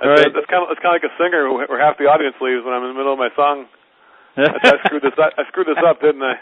That's, 0.00 0.08
Right. 0.24 0.32
that's 0.32 0.48
kind 0.48 0.64
of 0.64 0.72
it's 0.72 0.80
kind 0.80 0.96
of 0.96 1.04
like 1.04 1.08
a 1.10 1.14
singer 1.20 1.52
where 1.52 1.68
half 1.84 2.00
the 2.00 2.08
audience 2.08 2.38
leaves 2.40 2.64
when 2.64 2.72
I'm 2.72 2.80
in 2.88 2.96
the 2.96 2.98
middle 2.98 3.12
of 3.12 3.20
my 3.20 3.28
song. 3.36 3.68
I 4.40 4.80
screwed 4.88 5.04
this 5.04 5.18
up. 5.20 5.36
I 5.36 5.44
screwed 5.52 5.68
this 5.68 5.82
up, 5.84 6.00
didn't 6.00 6.24
I? 6.24 6.38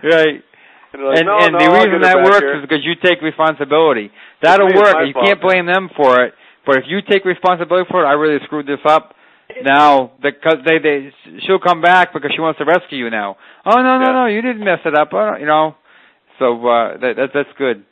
Right. 0.00 0.40
And, 0.92 1.02
like, 1.04 1.18
and 1.18 1.26
no, 1.26 1.34
and 1.38 1.52
no, 1.52 1.58
the 1.58 1.70
reason 1.72 2.00
that 2.02 2.18
works 2.22 2.46
here. 2.46 2.56
is 2.58 2.62
because 2.62 2.84
you 2.84 2.94
take 3.02 3.20
responsibility. 3.22 4.10
That'll 4.42 4.72
work. 4.72 4.96
You 5.06 5.12
fault. 5.12 5.26
can't 5.26 5.40
blame 5.40 5.66
them 5.66 5.90
for 5.96 6.22
it. 6.24 6.34
But 6.64 6.78
if 6.78 6.84
you 6.88 7.00
take 7.02 7.24
responsibility 7.24 7.86
for 7.90 8.02
it, 8.02 8.06
I 8.06 8.12
really 8.14 8.38
screwed 8.44 8.66
this 8.66 8.82
up. 8.86 9.14
Now, 9.62 10.10
because 10.20 10.58
they 10.66 10.78
they 10.82 11.14
she'll 11.46 11.62
come 11.62 11.80
back 11.80 12.12
because 12.12 12.32
she 12.34 12.42
wants 12.42 12.58
to 12.58 12.66
rescue 12.66 12.98
you 12.98 13.10
now. 13.10 13.36
Oh 13.64 13.78
no 13.78 13.98
no 13.98 14.06
Yeah. 14.10 14.12
no, 14.12 14.26
you 14.26 14.42
didn't 14.42 14.64
mess 14.64 14.82
it 14.84 14.94
up. 14.98 15.14
Oh, 15.14 15.36
you 15.38 15.46
know. 15.46 15.76
So 16.38 16.58
uh 16.66 16.98
that, 16.98 17.14
that 17.16 17.30
that's 17.32 17.54
good. 17.56 17.86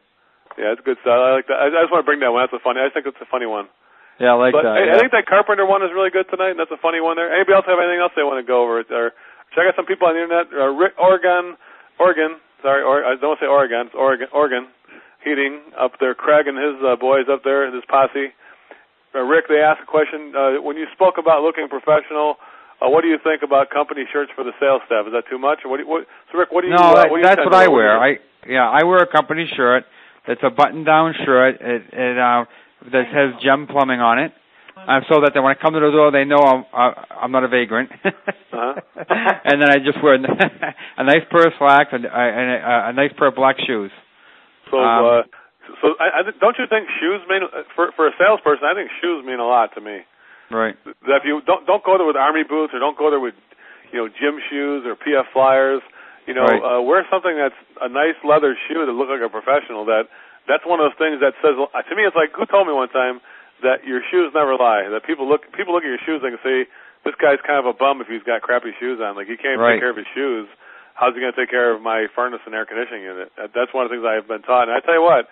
Yeah, 0.58 0.74
it's 0.74 0.82
good 0.82 0.98
stuff. 1.02 1.14
I 1.14 1.38
like 1.38 1.46
that. 1.46 1.58
I, 1.62 1.66
I 1.70 1.82
just 1.86 1.94
want 1.94 2.02
to 2.02 2.08
bring 2.10 2.20
that 2.26 2.34
one. 2.34 2.42
That's 2.42 2.58
a 2.58 2.62
funny. 2.62 2.82
I 2.82 2.90
think 2.90 3.06
it's 3.06 3.18
a 3.22 3.30
funny 3.30 3.46
one. 3.46 3.70
Yeah, 4.18 4.34
I 4.34 4.38
like 4.38 4.54
but 4.54 4.62
that. 4.66 4.74
I, 4.74 4.82
yeah. 4.86 4.94
I 4.94 4.98
think 5.02 5.10
that 5.14 5.26
Carpenter 5.26 5.66
one 5.66 5.82
is 5.82 5.90
really 5.94 6.10
good 6.10 6.26
tonight. 6.30 6.54
and 6.54 6.58
That's 6.58 6.70
a 6.74 6.78
funny 6.78 6.98
one 7.02 7.18
there. 7.18 7.30
Anybody 7.30 7.54
else 7.54 7.66
have 7.66 7.78
anything 7.78 8.02
else 8.02 8.14
they 8.14 8.26
want 8.26 8.42
to 8.42 8.46
go 8.46 8.62
over? 8.62 8.82
Or 8.82 9.10
check 9.54 9.66
out 9.66 9.74
some 9.74 9.86
people 9.86 10.06
on 10.06 10.14
the 10.14 10.22
internet. 10.26 10.50
Uh, 10.54 10.70
Rick, 10.74 10.94
Oregon, 10.98 11.58
Oregon. 11.98 12.38
Sorry, 12.64 12.80
or, 12.80 13.04
I 13.04 13.20
don't 13.20 13.36
want 13.36 13.40
to 13.40 13.44
say 13.44 13.50
Oregon. 13.52 13.92
It's 13.92 13.94
Oregon. 13.94 14.28
Oregon 14.32 14.72
Heating 15.24 15.60
up 15.80 15.92
there. 16.00 16.14
Craig 16.14 16.46
and 16.48 16.56
his 16.60 16.76
uh, 16.84 16.96
boys 16.96 17.32
up 17.32 17.44
there. 17.44 17.64
His 17.72 17.82
posse. 17.88 18.28
Uh, 19.14 19.20
Rick, 19.20 19.48
they 19.48 19.60
asked 19.60 19.80
a 19.80 19.86
question. 19.88 20.36
Uh, 20.36 20.60
when 20.60 20.76
you 20.76 20.84
spoke 20.92 21.16
about 21.16 21.40
looking 21.40 21.68
professional, 21.68 22.36
uh, 22.80 22.92
what 22.92 23.00
do 23.00 23.08
you 23.08 23.16
think 23.16 23.40
about 23.40 23.70
company 23.70 24.04
shirts 24.12 24.30
for 24.36 24.44
the 24.44 24.52
sales 24.60 24.82
staff? 24.84 25.06
Is 25.06 25.12
that 25.16 25.24
too 25.30 25.38
much? 25.38 25.60
Or 25.64 25.70
what? 25.70 25.78
Do 25.78 25.84
you, 25.84 25.88
what 25.88 26.06
so, 26.30 26.38
Rick, 26.38 26.52
what 26.52 26.60
do 26.60 26.68
you? 26.68 26.76
no, 26.76 26.92
uh, 26.92 27.08
what 27.08 27.16
do 27.16 27.16
you 27.16 27.22
that's 27.24 27.40
what 27.40 27.54
I 27.54 27.68
wear. 27.68 27.96
I 27.96 28.20
yeah, 28.46 28.68
I 28.68 28.84
wear 28.84 28.98
a 28.98 29.06
company 29.06 29.48
shirt. 29.56 29.84
It's 30.28 30.42
a 30.44 30.50
button-down 30.50 31.14
shirt. 31.24 31.56
It 31.60 31.82
it 31.88 32.18
uh, 32.18 32.44
that 32.92 33.08
has 33.08 33.40
gem 33.40 33.66
plumbing 33.66 34.00
on 34.00 34.18
it, 34.18 34.32
uh, 34.76 35.00
so 35.08 35.20
that 35.22 35.32
they, 35.34 35.40
when 35.40 35.54
I 35.54 35.60
come 35.60 35.74
to 35.74 35.80
the 35.80 35.90
door, 35.90 36.10
they 36.10 36.24
know 36.24 36.38
I'm 36.42 36.64
I'm 36.72 37.32
not 37.32 37.44
a 37.44 37.48
vagrant. 37.48 37.90
Uh-huh. 38.04 38.74
and 39.48 39.62
then 39.62 39.70
I 39.70 39.78
just 39.78 40.02
wear 40.02 40.14
a 40.98 41.04
nice 41.04 41.24
pair 41.30 41.46
of 41.46 41.54
slacks 41.58 41.90
and, 41.92 42.06
uh, 42.06 42.10
and 42.14 42.46
a, 42.50 42.88
a 42.90 42.92
nice 42.92 43.12
pair 43.18 43.28
of 43.28 43.34
black 43.34 43.56
shoes. 43.66 43.90
So, 44.70 44.78
Um, 44.78 45.04
uh, 45.04 45.22
so 45.82 45.86
I, 45.98 46.20
I 46.20 46.30
don't 46.38 46.56
you 46.58 46.66
think 46.68 46.86
shoes 47.00 47.22
mean 47.28 47.42
for 47.74 47.92
for 47.96 48.06
a 48.06 48.12
salesperson? 48.18 48.64
I 48.66 48.74
think 48.74 48.90
shoes 49.00 49.24
mean 49.24 49.38
a 49.40 49.46
lot 49.46 49.74
to 49.74 49.80
me. 49.80 50.04
Right. 50.50 50.76
That 51.08 51.22
if 51.22 51.24
you 51.24 51.40
don't 51.46 51.66
don't 51.66 51.82
go 51.82 51.96
there 51.98 52.06
with 52.06 52.16
army 52.16 52.44
boots 52.44 52.72
or 52.74 52.78
don't 52.78 52.98
go 52.98 53.10
there 53.10 53.20
with 53.20 53.34
you 53.92 53.98
know 53.98 54.08
gym 54.08 54.38
shoes 54.50 54.84
or 54.86 54.94
PF 54.96 55.30
flyers. 55.32 55.82
You 56.26 56.32
know, 56.32 56.48
Right. 56.48 56.56
uh, 56.64 56.80
wear 56.80 57.04
something 57.12 57.36
that's 57.36 57.56
a 57.84 57.88
nice 57.88 58.16
leather 58.24 58.56
shoe 58.66 58.80
that 58.86 58.92
look 58.92 59.12
like 59.12 59.20
a 59.20 59.28
professional. 59.28 59.84
That 59.84 60.08
that's 60.48 60.64
one 60.64 60.80
of 60.80 60.88
those 60.88 60.96
things 60.96 61.20
that 61.20 61.36
says 61.44 61.52
uh, 61.56 61.82
to 61.82 61.92
me. 61.96 62.04
It's 62.08 62.16
like 62.16 62.32
who 62.32 62.46
told 62.46 62.66
me 62.66 62.72
one 62.72 62.88
time 62.88 63.20
that 63.62 63.84
your 63.86 64.00
shoes 64.10 64.32
never 64.34 64.56
lie. 64.56 64.88
That 64.90 65.04
people 65.06 65.28
look 65.28 65.46
people 65.52 65.74
look 65.74 65.84
at 65.84 65.92
your 65.92 66.02
shoes 66.04 66.20
and 66.24 66.34
can 66.34 66.42
say 66.42 66.58
this 67.04 67.14
guy's 67.20 67.38
kind 67.46 67.60
of 67.60 67.66
a 67.68 67.76
bum 67.76 68.00
if 68.00 68.08
he's 68.08 68.24
got 68.24 68.42
crappy 68.42 68.72
shoes 68.80 68.98
on. 69.02 69.14
Like 69.16 69.28
he 69.28 69.36
can't 69.36 69.60
Right. 69.60 69.76
take 69.76 69.80
care 69.84 69.90
of 69.92 69.96
his 70.00 70.08
shoes. 70.14 70.48
How's 70.94 71.14
he 71.14 71.20
going 71.20 71.32
to 71.34 71.38
take 71.38 71.50
care 71.50 71.74
of 71.74 71.82
my 71.82 72.06
furnace 72.14 72.40
and 72.46 72.54
air 72.54 72.64
conditioning 72.64 73.02
unit? 73.02 73.32
That's 73.36 73.74
one 73.74 73.82
of 73.84 73.90
the 73.90 73.98
things 73.98 74.06
I've 74.06 74.28
been 74.30 74.42
taught. 74.46 74.70
And 74.70 74.74
I 74.76 74.80
tell 74.80 74.94
you 74.94 75.02
what, 75.02 75.26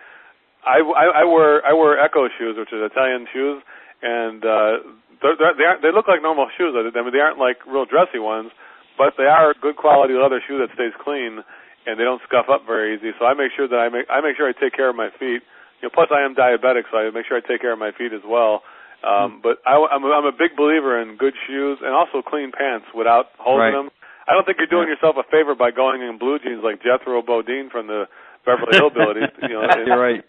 I, 0.66 0.83
I, 0.83 1.05
I 1.23 1.25
wear 1.25 1.62
I 1.64 1.73
wear 1.73 1.99
Ecco 2.03 2.27
shoes, 2.39 2.59
which 2.59 2.73
is 2.75 2.83
Italian 2.83 3.27
shoes, 3.33 3.62
and 4.03 4.43
uh, 4.45 4.83
they're, 5.23 5.39
they're, 5.39 5.55
they 5.55 5.64
aren't, 5.64 5.83
they 5.83 5.93
look 5.95 6.09
like 6.11 6.18
normal 6.23 6.51
shoes. 6.59 6.75
I 6.75 6.83
mean, 6.83 7.12
they 7.14 7.23
aren't 7.23 7.39
like 7.39 7.62
real 7.66 7.87
dressy 7.87 8.18
ones, 8.18 8.51
but 8.99 9.14
they 9.16 9.31
are 9.31 9.55
good 9.55 9.77
quality 9.79 10.14
leather 10.14 10.43
shoe 10.43 10.59
that 10.59 10.75
stays 10.75 10.93
clean 10.99 11.43
and 11.87 11.99
they 11.99 12.05
don't 12.05 12.23
scuff 12.27 12.47
up 12.51 12.62
very 12.66 12.95
easy. 12.99 13.11
So 13.18 13.27
I 13.27 13.35
make 13.35 13.51
sure 13.55 13.66
that 13.66 13.79
I 13.79 13.89
make 13.89 14.07
I 14.11 14.20
make 14.20 14.37
sure 14.37 14.47
I 14.49 14.53
take 14.55 14.75
care 14.75 14.91
of 14.91 14.97
my 14.97 15.11
feet. 15.18 15.43
You 15.83 15.91
know, 15.91 15.95
plus 15.95 16.09
I 16.14 16.22
am 16.24 16.35
diabetic, 16.39 16.87
so 16.91 16.99
I 16.99 17.11
make 17.11 17.26
sure 17.26 17.37
I 17.37 17.43
take 17.43 17.61
care 17.61 17.72
of 17.74 17.78
my 17.83 17.91
feet 17.93 18.12
as 18.14 18.22
well. 18.24 18.62
Um, 19.03 19.43
but 19.43 19.59
I, 19.66 19.74
I'm, 19.74 20.05
a, 20.07 20.11
I'm 20.14 20.24
a 20.30 20.33
big 20.33 20.55
believer 20.57 20.95
in 21.03 21.18
good 21.18 21.35
shoes 21.47 21.83
and 21.83 21.91
also 21.91 22.22
clean 22.22 22.53
pants 22.55 22.87
without 22.95 23.35
holes 23.39 23.59
Right. 23.59 23.74
in 23.74 23.91
them. 23.91 23.91
I 24.30 24.39
don't 24.39 24.47
think 24.47 24.62
you're 24.62 24.70
doing 24.70 24.87
yourself 24.87 25.18
a 25.18 25.26
favor 25.26 25.59
by 25.59 25.74
going 25.74 26.01
in 26.07 26.16
blue 26.22 26.39
jeans 26.39 26.62
like 26.62 26.78
Jethro 26.87 27.18
Bodine 27.26 27.66
from 27.74 27.89
the 27.91 28.07
Beverly 28.47 28.78
Hillbillies. 28.78 29.35
You 29.43 29.59
know, 29.59 29.66
and- 29.66 29.87
You're 29.91 29.99
right. 29.99 30.22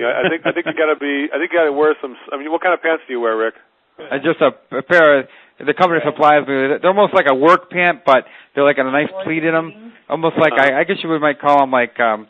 yeah, 0.00 0.16
I 0.24 0.28
think 0.32 0.40
I 0.48 0.52
think 0.56 0.64
you 0.64 0.72
got 0.72 0.88
to 0.88 0.96
be. 0.96 1.28
I 1.28 1.36
think 1.36 1.52
you 1.52 1.60
got 1.60 1.68
to 1.68 1.76
wear 1.76 1.92
some. 2.00 2.16
I 2.32 2.40
mean, 2.40 2.48
what 2.50 2.62
kind 2.64 2.72
of 2.72 2.80
pants 2.80 3.04
do 3.06 3.12
you 3.12 3.20
wear, 3.20 3.36
Rick? 3.36 3.54
Uh, 4.00 4.16
just 4.24 4.40
a, 4.40 4.56
a 4.74 4.80
pair 4.82 5.20
of 5.20 5.28
the 5.60 5.74
company 5.76 6.00
supplies 6.00 6.48
me. 6.48 6.80
They're 6.80 6.88
almost 6.88 7.12
like 7.12 7.26
a 7.28 7.34
work 7.36 7.68
pant, 7.70 8.00
but 8.08 8.24
they're 8.54 8.64
like 8.64 8.78
a 8.80 8.84
nice 8.88 9.12
pleat 9.24 9.44
in 9.44 9.52
them. 9.52 9.92
Almost 10.08 10.36
like 10.40 10.54
I, 10.56 10.80
I 10.80 10.84
guess 10.84 10.96
you 11.04 11.10
would 11.10 11.20
might 11.20 11.38
call 11.38 11.60
them 11.60 11.70
like 11.70 12.00
um 12.00 12.26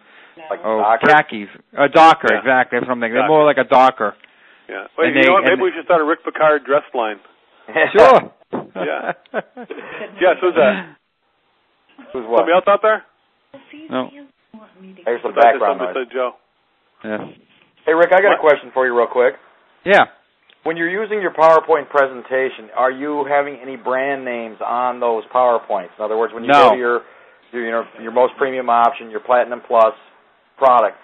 Like 0.51 0.61
oh 0.65 0.79
Docker? 0.81 1.07
khakis. 1.09 1.49
A 1.79 1.89
docker, 1.89 2.29
Yeah. 2.33 2.39
exactly. 2.41 2.79
That's 2.81 2.89
something. 2.91 3.13
They're 3.13 3.27
more 3.29 3.45
like 3.45 3.59
a 3.59 3.65
docker. 3.65 4.15
Yeah. 4.69 4.87
Wait, 4.99 5.09
And 5.09 5.17
you 5.17 5.23
they- 5.23 5.29
know 5.29 5.35
what? 5.35 5.45
Maybe 5.45 5.63
we 5.63 5.73
should 5.77 5.85
start 5.85 6.01
a 6.01 6.05
Rick 6.05 6.25
Picard 6.25 6.65
dress 6.65 6.83
line. 6.95 7.21
Sure. 7.97 8.33
Yeah. 8.77 9.13
Yes, 10.21 10.37
who's 10.41 10.55
that? 10.55 10.97
Who's 12.13 12.25
what? 12.27 12.41
Somebody 12.47 12.53
else 12.55 12.65
out 12.69 12.81
there? 12.83 13.03
No. 13.91 14.11
There's 15.05 15.23
some 15.23 15.35
background 15.35 15.81
noise. 15.81 15.95
said 15.95 16.13
Joe. 16.13 16.33
Yeah. 17.05 17.19
Hey, 17.87 17.93
Rick, 17.95 18.11
I 18.13 18.21
got 18.23 18.35
a 18.35 18.41
question 18.41 18.71
for 18.73 18.87
you, 18.87 18.97
real 18.97 19.07
quick. 19.11 19.35
Yeah. 19.85 20.05
When 20.63 20.77
you're 20.77 20.89
using 20.89 21.21
your 21.21 21.33
PowerPoint 21.33 21.91
presentation, 21.91 22.71
are 22.77 22.91
you 22.91 23.27
having 23.29 23.57
any 23.61 23.77
brand 23.77 24.25
names 24.25 24.57
on 24.65 24.99
those 25.01 25.25
PowerPoints? 25.35 25.91
In 25.99 26.05
other 26.05 26.17
words, 26.17 26.33
when 26.33 26.45
you 26.45 26.51
No. 26.53 26.71
go 26.71 26.75
to 26.75 26.79
your, 26.79 27.01
your 27.53 27.65
you 27.65 27.71
know 27.71 27.85
your 28.01 28.13
most 28.13 28.33
premium 28.39 28.71
option, 28.71 29.11
your 29.11 29.21
Platinum 29.21 29.61
Plus 29.67 29.93
product, 30.57 30.97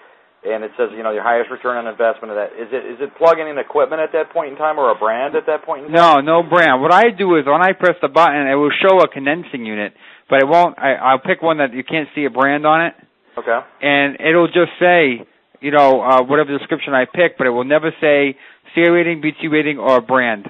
and 0.43 0.63
it 0.63 0.71
says 0.77 0.89
you 0.95 1.03
know 1.03 1.11
your 1.11 1.23
highest 1.23 1.51
return 1.51 1.77
on 1.77 1.87
investment 1.87 2.31
of 2.31 2.37
that, 2.37 2.53
is 2.57 2.69
it 2.71 2.83
is 2.85 2.97
it 3.01 3.11
plugging 3.17 3.47
in 3.47 3.57
equipment 3.57 4.01
at 4.01 4.11
that 4.13 4.31
point 4.33 4.51
in 4.51 4.57
time 4.57 4.79
or 4.79 4.91
a 4.91 4.95
brand 4.97 5.35
at 5.35 5.45
that 5.47 5.63
point 5.63 5.85
in 5.85 5.91
time? 5.91 6.25
No, 6.25 6.41
no 6.41 6.47
brand. 6.47 6.81
What 6.81 6.93
I 6.93 7.09
do 7.11 7.35
is 7.37 7.45
when 7.45 7.61
I 7.61 7.73
press 7.73 7.95
the 8.01 8.07
button, 8.09 8.47
it 8.47 8.55
will 8.55 8.73
show 8.81 8.99
a 8.99 9.07
condensing 9.07 9.65
unit, 9.65 9.93
but 10.29 10.41
it 10.41 10.47
won't. 10.47 10.77
I, 10.79 10.95
I'll 10.95 11.19
pick 11.23 11.41
one 11.41 11.57
that 11.57 11.73
you 11.73 11.83
can't 11.83 12.09
see 12.15 12.25
a 12.25 12.29
brand 12.31 12.65
on 12.65 12.85
it, 12.87 12.93
Okay. 13.37 13.59
and 13.81 14.17
it'll 14.19 14.47
just 14.47 14.73
say, 14.79 15.21
you 15.59 15.71
know, 15.71 16.01
uh, 16.01 16.23
whatever 16.23 16.57
description 16.57 16.93
I 16.93 17.05
pick, 17.05 17.37
but 17.37 17.45
it 17.45 17.51
will 17.51 17.63
never 17.67 17.91
say 18.01 18.35
SEER 18.73 18.93
rating, 18.93 19.21
BT 19.21 19.47
rating, 19.47 19.77
or 19.77 19.97
a 19.97 20.01
brand. 20.01 20.49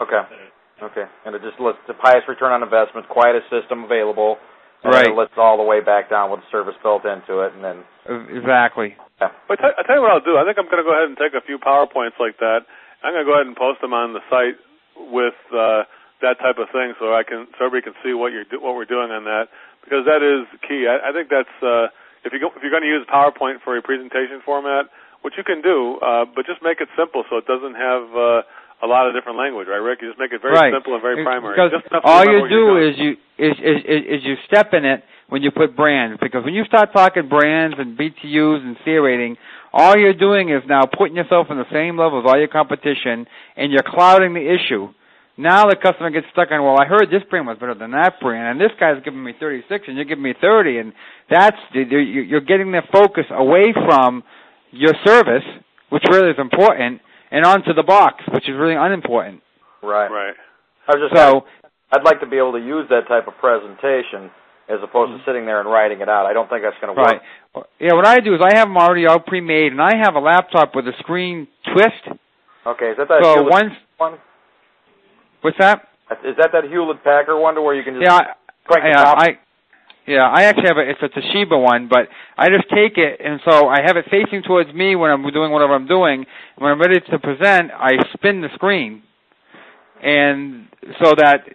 Okay. 0.00 0.22
Okay. 0.82 1.04
And 1.24 1.34
it 1.34 1.42
just 1.42 1.60
lists 1.60 1.80
the 1.86 1.94
highest 1.98 2.28
return 2.28 2.50
on 2.52 2.62
investment, 2.62 3.08
quietest 3.08 3.46
system 3.50 3.84
available. 3.84 4.36
And 4.82 4.92
Right. 4.92 5.06
It 5.06 5.14
lists 5.14 5.38
all 5.38 5.56
the 5.56 5.62
way 5.62 5.80
back 5.80 6.10
down 6.10 6.30
with 6.30 6.40
the 6.40 6.50
service 6.50 6.74
built 6.82 7.04
into 7.04 7.40
it, 7.46 7.54
and 7.54 7.62
then 7.62 7.84
Exactly. 8.34 8.96
But 9.46 9.62
I 9.62 9.86
tell 9.86 9.96
you 9.96 10.02
what 10.02 10.10
I'll 10.10 10.26
do. 10.26 10.34
I 10.34 10.42
think 10.42 10.58
I'm 10.58 10.66
going 10.66 10.82
to 10.82 10.88
go 10.88 10.90
ahead 10.90 11.06
and 11.06 11.14
take 11.14 11.38
a 11.38 11.44
few 11.46 11.58
PowerPoints 11.58 12.18
like 12.18 12.42
that. 12.42 12.66
I'm 13.06 13.14
going 13.14 13.22
to 13.22 13.30
go 13.30 13.38
ahead 13.38 13.46
and 13.46 13.54
post 13.54 13.78
them 13.78 13.94
on 13.94 14.14
the 14.14 14.22
site 14.26 14.58
with 14.98 15.38
uh, 15.54 15.86
that 16.26 16.42
type 16.42 16.58
of 16.58 16.66
thing, 16.74 16.98
so 16.98 17.14
I 17.14 17.22
can 17.22 17.46
so 17.54 17.66
everybody 17.66 17.86
can 17.86 17.94
see 18.02 18.14
what 18.14 18.34
you're 18.34 18.42
do, 18.42 18.58
what 18.58 18.74
we're 18.74 18.90
doing 18.90 19.14
on 19.14 19.22
that 19.30 19.46
because 19.82 20.06
that 20.06 20.22
is 20.22 20.46
key. 20.62 20.86
I, 20.86 21.10
I 21.10 21.12
think 21.12 21.28
that's 21.28 21.54
uh, 21.60 21.90
if 22.24 22.30
you 22.30 22.38
go, 22.38 22.54
if 22.54 22.62
you're 22.62 22.70
going 22.70 22.86
to 22.86 22.90
use 22.90 23.06
PowerPoint 23.10 23.62
for 23.66 23.76
a 23.76 23.82
presentation 23.82 24.40
format, 24.46 24.86
which 25.22 25.34
you 25.36 25.44
can 25.44 25.60
do, 25.60 25.98
uh, 25.98 26.24
but 26.26 26.46
just 26.46 26.62
make 26.62 26.80
it 26.80 26.88
simple 26.98 27.26
so 27.30 27.38
it 27.38 27.46
doesn't 27.46 27.74
have 27.74 28.04
uh, 28.14 28.42
a 28.82 28.86
lot 28.86 29.06
of 29.06 29.14
different 29.14 29.38
language, 29.38 29.68
right, 29.70 29.78
Rick? 29.78 30.02
You 30.02 30.10
just 30.10 30.18
make 30.18 30.32
it 30.32 30.42
very 30.42 30.54
right. 30.54 30.74
simple 30.74 30.94
and 30.94 31.02
very 31.02 31.22
primary. 31.22 31.54
Because 31.54 31.70
just 31.70 31.86
all 32.04 32.26
you 32.26 32.48
do 32.50 32.82
is 32.82 32.98
you 32.98 33.10
is, 33.38 33.54
is 33.62 33.78
is 33.86 34.02
is 34.10 34.20
you 34.26 34.34
step 34.46 34.74
in 34.74 34.84
it 34.84 35.04
when 35.28 35.42
you 35.42 35.50
put 35.50 35.76
brands. 35.76 36.18
Because 36.20 36.44
when 36.44 36.54
you 36.54 36.64
start 36.64 36.92
talking 36.92 37.28
brands 37.28 37.76
and 37.78 37.96
BTUs 37.96 38.60
and 38.60 38.76
SEER 38.84 39.02
rating, 39.02 39.36
all 39.72 39.96
you're 39.96 40.18
doing 40.18 40.50
is 40.50 40.62
now 40.68 40.82
putting 40.84 41.16
yourself 41.16 41.46
on 41.48 41.56
the 41.56 41.70
same 41.72 41.96
level 41.96 42.20
as 42.20 42.26
all 42.26 42.36
your 42.36 42.48
competition, 42.48 43.26
and 43.56 43.72
you're 43.72 43.86
clouding 43.86 44.34
the 44.34 44.44
issue. 44.44 44.92
Now 45.38 45.64
the 45.64 45.76
customer 45.76 46.10
gets 46.10 46.26
stuck 46.30 46.50
on, 46.50 46.62
well, 46.62 46.76
I 46.78 46.84
heard 46.84 47.06
this 47.08 47.22
brand 47.30 47.46
was 47.46 47.56
better 47.58 47.74
than 47.74 47.92
that 47.92 48.20
brand, 48.20 48.60
and 48.60 48.60
this 48.60 48.76
guy's 48.78 49.02
giving 49.02 49.24
me 49.24 49.32
36, 49.38 49.84
and 49.88 49.96
you're 49.96 50.04
giving 50.04 50.22
me 50.22 50.34
30, 50.38 50.78
and 50.78 50.92
that's 51.30 51.56
you're 51.72 52.44
getting 52.44 52.70
their 52.72 52.86
focus 52.92 53.24
away 53.30 53.72
from 53.72 54.22
your 54.72 54.92
service, 55.06 55.44
which 55.88 56.02
really 56.10 56.30
is 56.30 56.38
important, 56.38 57.00
and 57.32 57.44
onto 57.44 57.72
the 57.72 57.82
box, 57.82 58.22
which 58.32 58.44
is 58.44 58.54
really 58.54 58.76
unimportant. 58.76 59.40
right. 59.82 60.06
right. 60.12 60.34
I 60.86 60.96
was 60.96 61.10
just 61.10 61.16
So 61.16 61.44
I'd 61.90 62.04
like 62.04 62.20
to 62.20 62.26
be 62.26 62.36
able 62.36 62.52
to 62.52 62.62
use 62.62 62.86
that 62.90 63.08
type 63.08 63.26
of 63.26 63.34
presentation 63.40 64.30
as 64.68 64.78
opposed 64.84 65.10
to 65.10 65.18
mm-hmm. 65.18 65.26
sitting 65.26 65.44
there 65.46 65.60
and 65.60 65.68
writing 65.68 66.00
it 66.00 66.08
out. 66.08 66.26
I 66.26 66.32
don't 66.32 66.48
think 66.48 66.62
that's 66.62 66.78
going 66.80 66.94
to 66.94 67.00
work. 67.00 67.18
Right. 67.18 67.20
work. 67.54 67.66
Yeah, 67.80 67.94
what 67.94 68.06
I 68.06 68.20
do 68.20 68.34
is 68.34 68.40
I 68.40 68.56
have 68.56 68.68
them 68.68 68.76
already 68.76 69.06
all 69.06 69.18
pre-made, 69.18 69.72
and 69.72 69.80
I 69.80 69.96
have 70.00 70.14
a 70.14 70.20
laptop 70.20 70.74
with 70.74 70.86
a 70.86 70.92
screen 71.00 71.48
twist. 71.72 72.18
Okay, 72.66 72.94
is 72.94 72.96
that 72.96 73.08
that 73.08 73.20
So 73.22 73.34
Hewlett 73.34 73.50
once, 73.50 73.72
one? 73.96 74.18
what's 75.40 75.58
that? 75.58 75.88
Is 76.24 76.36
that 76.38 76.50
that 76.52 76.64
Hewlett 76.68 77.02
Packard 77.02 77.40
one 77.40 77.54
to 77.54 77.62
where 77.62 77.74
you 77.74 77.82
can 77.82 77.94
just 77.94 78.04
Yeah, 78.04 78.14
I, 78.14 78.22
crank 78.64 78.84
the 78.84 78.88
yeah, 78.94 79.04
top? 79.04 79.18
I, 79.18 79.28
yeah, 80.06 80.28
I 80.28 80.44
actually 80.44 80.68
have 80.68 80.76
a, 80.78 80.88
it's 80.90 81.02
a 81.02 81.08
Toshiba 81.08 81.60
one, 81.60 81.88
but 81.88 82.08
I 82.36 82.48
just 82.48 82.68
take 82.70 82.98
it, 82.98 83.20
and 83.24 83.40
so 83.48 83.68
I 83.68 83.82
have 83.86 83.96
it 83.96 84.06
facing 84.10 84.42
towards 84.42 84.72
me 84.72 84.96
when 84.96 85.10
I'm 85.10 85.22
doing 85.32 85.52
whatever 85.52 85.74
I'm 85.74 85.86
doing. 85.86 86.26
When 86.58 86.70
I'm 86.72 86.80
ready 86.80 87.00
to 87.00 87.18
present, 87.18 87.70
I 87.70 87.92
spin 88.14 88.40
the 88.40 88.48
screen, 88.54 89.02
and 90.02 90.66
so 91.02 91.14
that 91.16 91.46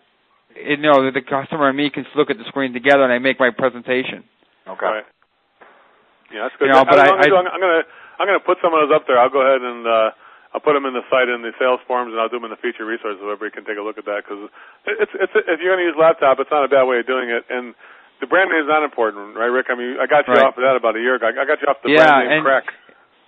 you 0.55 0.77
know 0.77 1.11
the 1.11 1.21
customer 1.21 1.67
and 1.69 1.77
me 1.77 1.89
can 1.89 2.05
look 2.15 2.29
at 2.29 2.37
the 2.37 2.45
screen 2.47 2.73
together, 2.73 3.03
and 3.03 3.11
I 3.13 3.19
make 3.19 3.39
my 3.39 3.51
presentation. 3.51 4.23
okay. 4.67 4.85
Right. 4.85 5.03
Yeah, 6.33 6.43
that's 6.43 6.55
good. 6.59 6.67
You 6.67 6.73
know, 6.73 6.83
but 6.83 6.99
I, 6.99 7.07
I- 7.07 7.23
I'm, 7.23 7.29
gonna, 7.29 7.49
I'm 7.49 7.61
gonna 7.61 7.83
I'm 8.19 8.27
gonna 8.27 8.39
put 8.43 8.57
some 8.61 8.73
of 8.73 8.83
those 8.83 8.95
up 8.95 9.07
there. 9.07 9.19
I'll 9.19 9.29
go 9.31 9.39
ahead 9.45 9.61
and 9.63 9.87
uh, 9.87 10.11
I'll 10.51 10.59
put 10.63 10.73
them 10.73 10.83
in 10.85 10.91
the 10.93 11.03
site 11.11 11.29
in 11.31 11.39
the 11.43 11.51
sales 11.59 11.79
forms, 11.87 12.11
and 12.11 12.19
I'll 12.19 12.27
do 12.27 12.35
them 12.39 12.51
in 12.51 12.51
the 12.51 12.59
feature 12.59 12.83
resources 12.83 13.19
so 13.21 13.31
everybody 13.31 13.51
can 13.55 13.63
take 13.63 13.79
a 13.79 13.83
look 13.85 13.95
at 13.97 14.03
that. 14.11 14.23
Because 14.27 14.51
it's 14.87 15.11
it's 15.15 15.31
if 15.35 15.59
you're 15.63 15.71
gonna 15.71 15.87
use 15.87 15.95
laptop, 15.95 16.39
it's 16.43 16.51
not 16.51 16.65
a 16.67 16.71
bad 16.71 16.83
way 16.83 16.99
of 16.99 17.07
doing 17.07 17.31
it. 17.31 17.47
And 17.47 17.75
the 18.19 18.27
brand 18.27 18.49
name 18.51 18.61
is 18.61 18.67
not 18.67 18.83
important, 18.83 19.35
right, 19.35 19.47
Rick? 19.51 19.67
I 19.69 19.75
mean, 19.75 19.97
I 20.01 20.05
got 20.07 20.27
you 20.27 20.33
Right. 20.33 20.43
off 20.45 20.57
of 20.57 20.63
that 20.63 20.75
about 20.75 20.95
a 20.95 20.99
year 20.99 21.15
ago. 21.15 21.27
I 21.27 21.45
got 21.45 21.61
you 21.61 21.67
off 21.67 21.81
the 21.83 21.91
Yeah, 21.91 22.05
brand 22.05 22.29
name 22.29 22.37
and- 22.37 22.45
crack. 22.45 22.63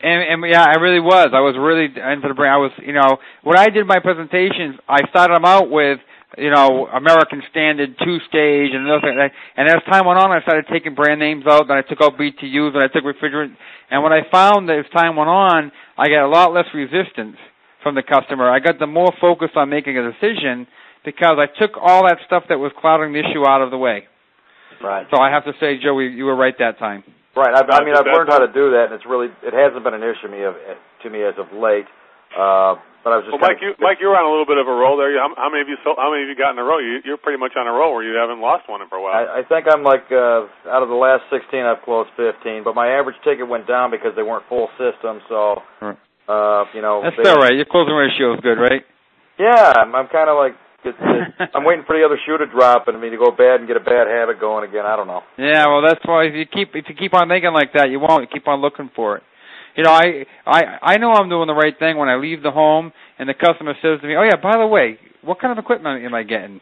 And, 0.02 0.24
and 0.44 0.50
yeah, 0.50 0.64
I 0.64 0.80
really 0.80 1.02
was. 1.02 1.32
I 1.34 1.42
was 1.42 1.58
really 1.58 1.86
into 1.92 2.28
the 2.30 2.34
brand. 2.34 2.54
I 2.54 2.58
was, 2.58 2.72
you 2.80 2.94
know, 2.94 3.20
when 3.44 3.58
I 3.58 3.68
did 3.68 3.86
my 3.86 4.00
presentations, 4.00 4.80
I 4.88 5.04
started 5.10 5.36
them 5.36 5.44
out 5.44 5.70
with, 5.70 6.00
you 6.38 6.50
know, 6.50 6.88
American 6.88 7.44
Standard 7.52 7.98
two 8.00 8.20
stage 8.30 8.72
and 8.74 8.88
another 8.88 9.02
thing. 9.12 9.20
And 9.58 9.68
as 9.68 9.84
time 9.92 10.06
went 10.06 10.18
on, 10.18 10.32
I 10.32 10.40
started 10.42 10.68
taking 10.72 10.96
brand 10.96 11.20
names 11.20 11.44
out. 11.46 11.68
Then 11.68 11.76
I 11.76 11.82
took 11.82 12.00
out 12.02 12.18
BTUs 12.18 12.76
and 12.76 12.82
I 12.84 12.88
took 12.88 13.04
refrigerant. 13.04 13.58
And 13.92 14.02
what 14.02 14.14
I 14.14 14.22
found 14.32 14.70
that 14.70 14.80
as 14.80 14.86
time 14.96 15.18
went 15.18 15.30
on, 15.30 15.70
I 15.98 16.08
got 16.08 16.24
a 16.24 16.30
lot 16.32 16.54
less 16.54 16.68
resistance 16.74 17.36
from 17.84 17.96
the 17.96 18.04
customer. 18.04 18.50
I 18.50 18.60
got 18.60 18.80
them 18.80 18.94
more 18.94 19.12
focused 19.20 19.58
on 19.58 19.70
making 19.70 19.98
a 19.98 20.12
decision 20.14 20.66
because 21.04 21.36
I 21.38 21.48
took 21.60 21.72
all 21.76 22.08
that 22.08 22.20
stuff 22.26 22.44
that 22.48 22.58
was 22.60 22.72
clouding 22.80 23.12
the 23.12 23.20
issue 23.20 23.44
out 23.46 23.62
of 23.62 23.70
the 23.70 23.78
way. 23.78 24.08
Right. 24.82 25.08
So 25.12 25.20
I 25.20 25.32
have 25.32 25.46
to 25.46 25.54
say, 25.60 25.78
Joey, 25.82 26.08
you 26.08 26.26
were 26.26 26.36
right 26.36 26.56
that 26.60 26.80
time. 26.80 27.04
Right. 27.36 27.54
I, 27.54 27.62
I 27.62 27.86
mean, 27.86 27.96
I've 27.96 28.08
learned 28.08 28.30
how 28.30 28.40
to 28.40 28.52
do 28.52 28.72
that, 28.76 28.92
and 28.92 28.94
it's 28.96 29.06
really 29.06 29.28
it 29.44 29.54
hasn't 29.54 29.84
been 29.84 29.94
an 29.94 30.04
issue 30.04 30.28
to 30.28 30.32
me 30.32 30.44
of 30.44 30.56
to 31.04 31.08
me 31.10 31.24
as 31.24 31.36
of 31.38 31.52
late. 31.56 31.88
Uh, 32.36 32.76
but 33.04 33.16
I 33.16 33.24
was 33.24 33.32
just 33.32 33.34
Well, 33.40 33.48
Mike, 33.48 33.64
you 33.64 33.72
Mike, 33.80 34.04
you 34.04 34.12
were 34.12 34.20
on 34.20 34.28
a 34.28 34.32
little 34.32 34.46
bit 34.50 34.60
of 34.60 34.68
a 34.68 34.76
roll 34.76 35.00
there. 35.00 35.16
How, 35.16 35.32
how 35.40 35.48
many 35.48 35.64
of 35.64 35.72
you 35.72 35.80
sold, 35.88 35.96
how 35.96 36.12
many 36.12 36.28
of 36.28 36.30
you 36.30 36.36
got 36.36 36.52
in 36.52 36.60
a 36.60 36.68
row? 36.68 36.84
You, 36.84 37.00
you're 37.08 37.22
pretty 37.22 37.40
much 37.40 37.56
on 37.56 37.64
a 37.64 37.72
roll 37.72 37.96
where 37.96 38.04
you 38.04 38.20
haven't 38.20 38.44
lost 38.44 38.68
one 38.68 38.84
in 38.84 38.92
for 38.92 39.00
a 39.00 39.04
while. 39.04 39.16
I, 39.16 39.40
I 39.40 39.42
think 39.48 39.72
I'm 39.72 39.88
like 39.88 40.12
uh, 40.12 40.52
out 40.68 40.84
of 40.84 40.92
the 40.92 41.00
last 41.00 41.24
16, 41.32 41.48
I've 41.64 41.80
closed 41.88 42.12
15, 42.20 42.68
but 42.68 42.76
my 42.76 42.92
average 42.92 43.16
ticket 43.24 43.48
went 43.48 43.72
down 43.72 43.90
because 43.90 44.12
they 44.20 44.26
weren't 44.26 44.44
full 44.52 44.68
systems. 44.76 45.24
So, 45.32 45.64
uh, 45.80 46.68
you 46.76 46.84
know, 46.84 47.00
That's 47.00 47.16
they, 47.16 47.32
all 47.32 47.40
right. 47.40 47.56
Your 47.56 47.70
closing 47.72 47.96
ratio 47.96 48.36
is 48.36 48.44
good, 48.44 48.60
right? 48.60 48.84
Yeah, 49.40 49.80
I'm, 49.80 49.96
I'm 49.96 50.12
kind 50.12 50.28
of 50.28 50.36
like 50.36 50.60
it's, 50.84 50.98
it's, 50.98 51.40
uh, 51.40 51.46
I'm 51.56 51.66
waiting 51.66 51.84
for 51.86 51.98
the 51.98 52.06
other 52.06 52.18
shoe 52.26 52.38
to 52.38 52.46
drop 52.46 52.88
and 52.88 53.00
me 53.00 53.10
to 53.10 53.18
go 53.18 53.32
bad 53.32 53.60
and 53.60 53.68
get 53.68 53.78
a 53.78 53.84
bad 53.84 54.08
habit 54.08 54.40
going 54.40 54.68
again. 54.68 54.86
I 54.86 54.96
don't 54.96 55.08
know. 55.08 55.22
Yeah, 55.38 55.68
well, 55.68 55.82
that's 55.82 56.04
why 56.06 56.26
if 56.26 56.34
you 56.36 56.46
keep 56.46 56.76
if 56.76 56.86
you 56.88 56.96
keep 56.96 57.14
on 57.14 57.28
thinking 57.30 57.54
like 57.54 57.74
that, 57.74 57.90
you 57.90 58.00
won't. 58.00 58.22
You 58.24 58.28
keep 58.32 58.48
on 58.48 58.62
looking 58.62 58.90
for 58.96 59.18
it. 59.18 59.24
You 59.76 59.84
know, 59.84 59.92
I 59.92 60.26
I 60.46 60.62
I 60.82 60.98
know 60.98 61.12
I'm 61.12 61.30
doing 61.30 61.48
the 61.48 61.54
right 61.56 61.78
thing 61.78 61.98
when 61.98 62.10
I 62.10 62.16
leave 62.16 62.44
the 62.44 62.52
home 62.52 62.92
and 63.18 63.30
the 63.30 63.34
customer 63.34 63.74
says 63.82 64.02
to 64.02 64.08
me, 64.08 64.16
"Oh 64.16 64.24
yeah, 64.24 64.36
by 64.42 64.58
the 64.58 64.68
way, 64.68 65.00
what 65.22 65.40
kind 65.40 65.52
of 65.52 65.62
equipment 65.62 66.04
am 66.04 66.14
I 66.14 66.24
getting?" 66.24 66.60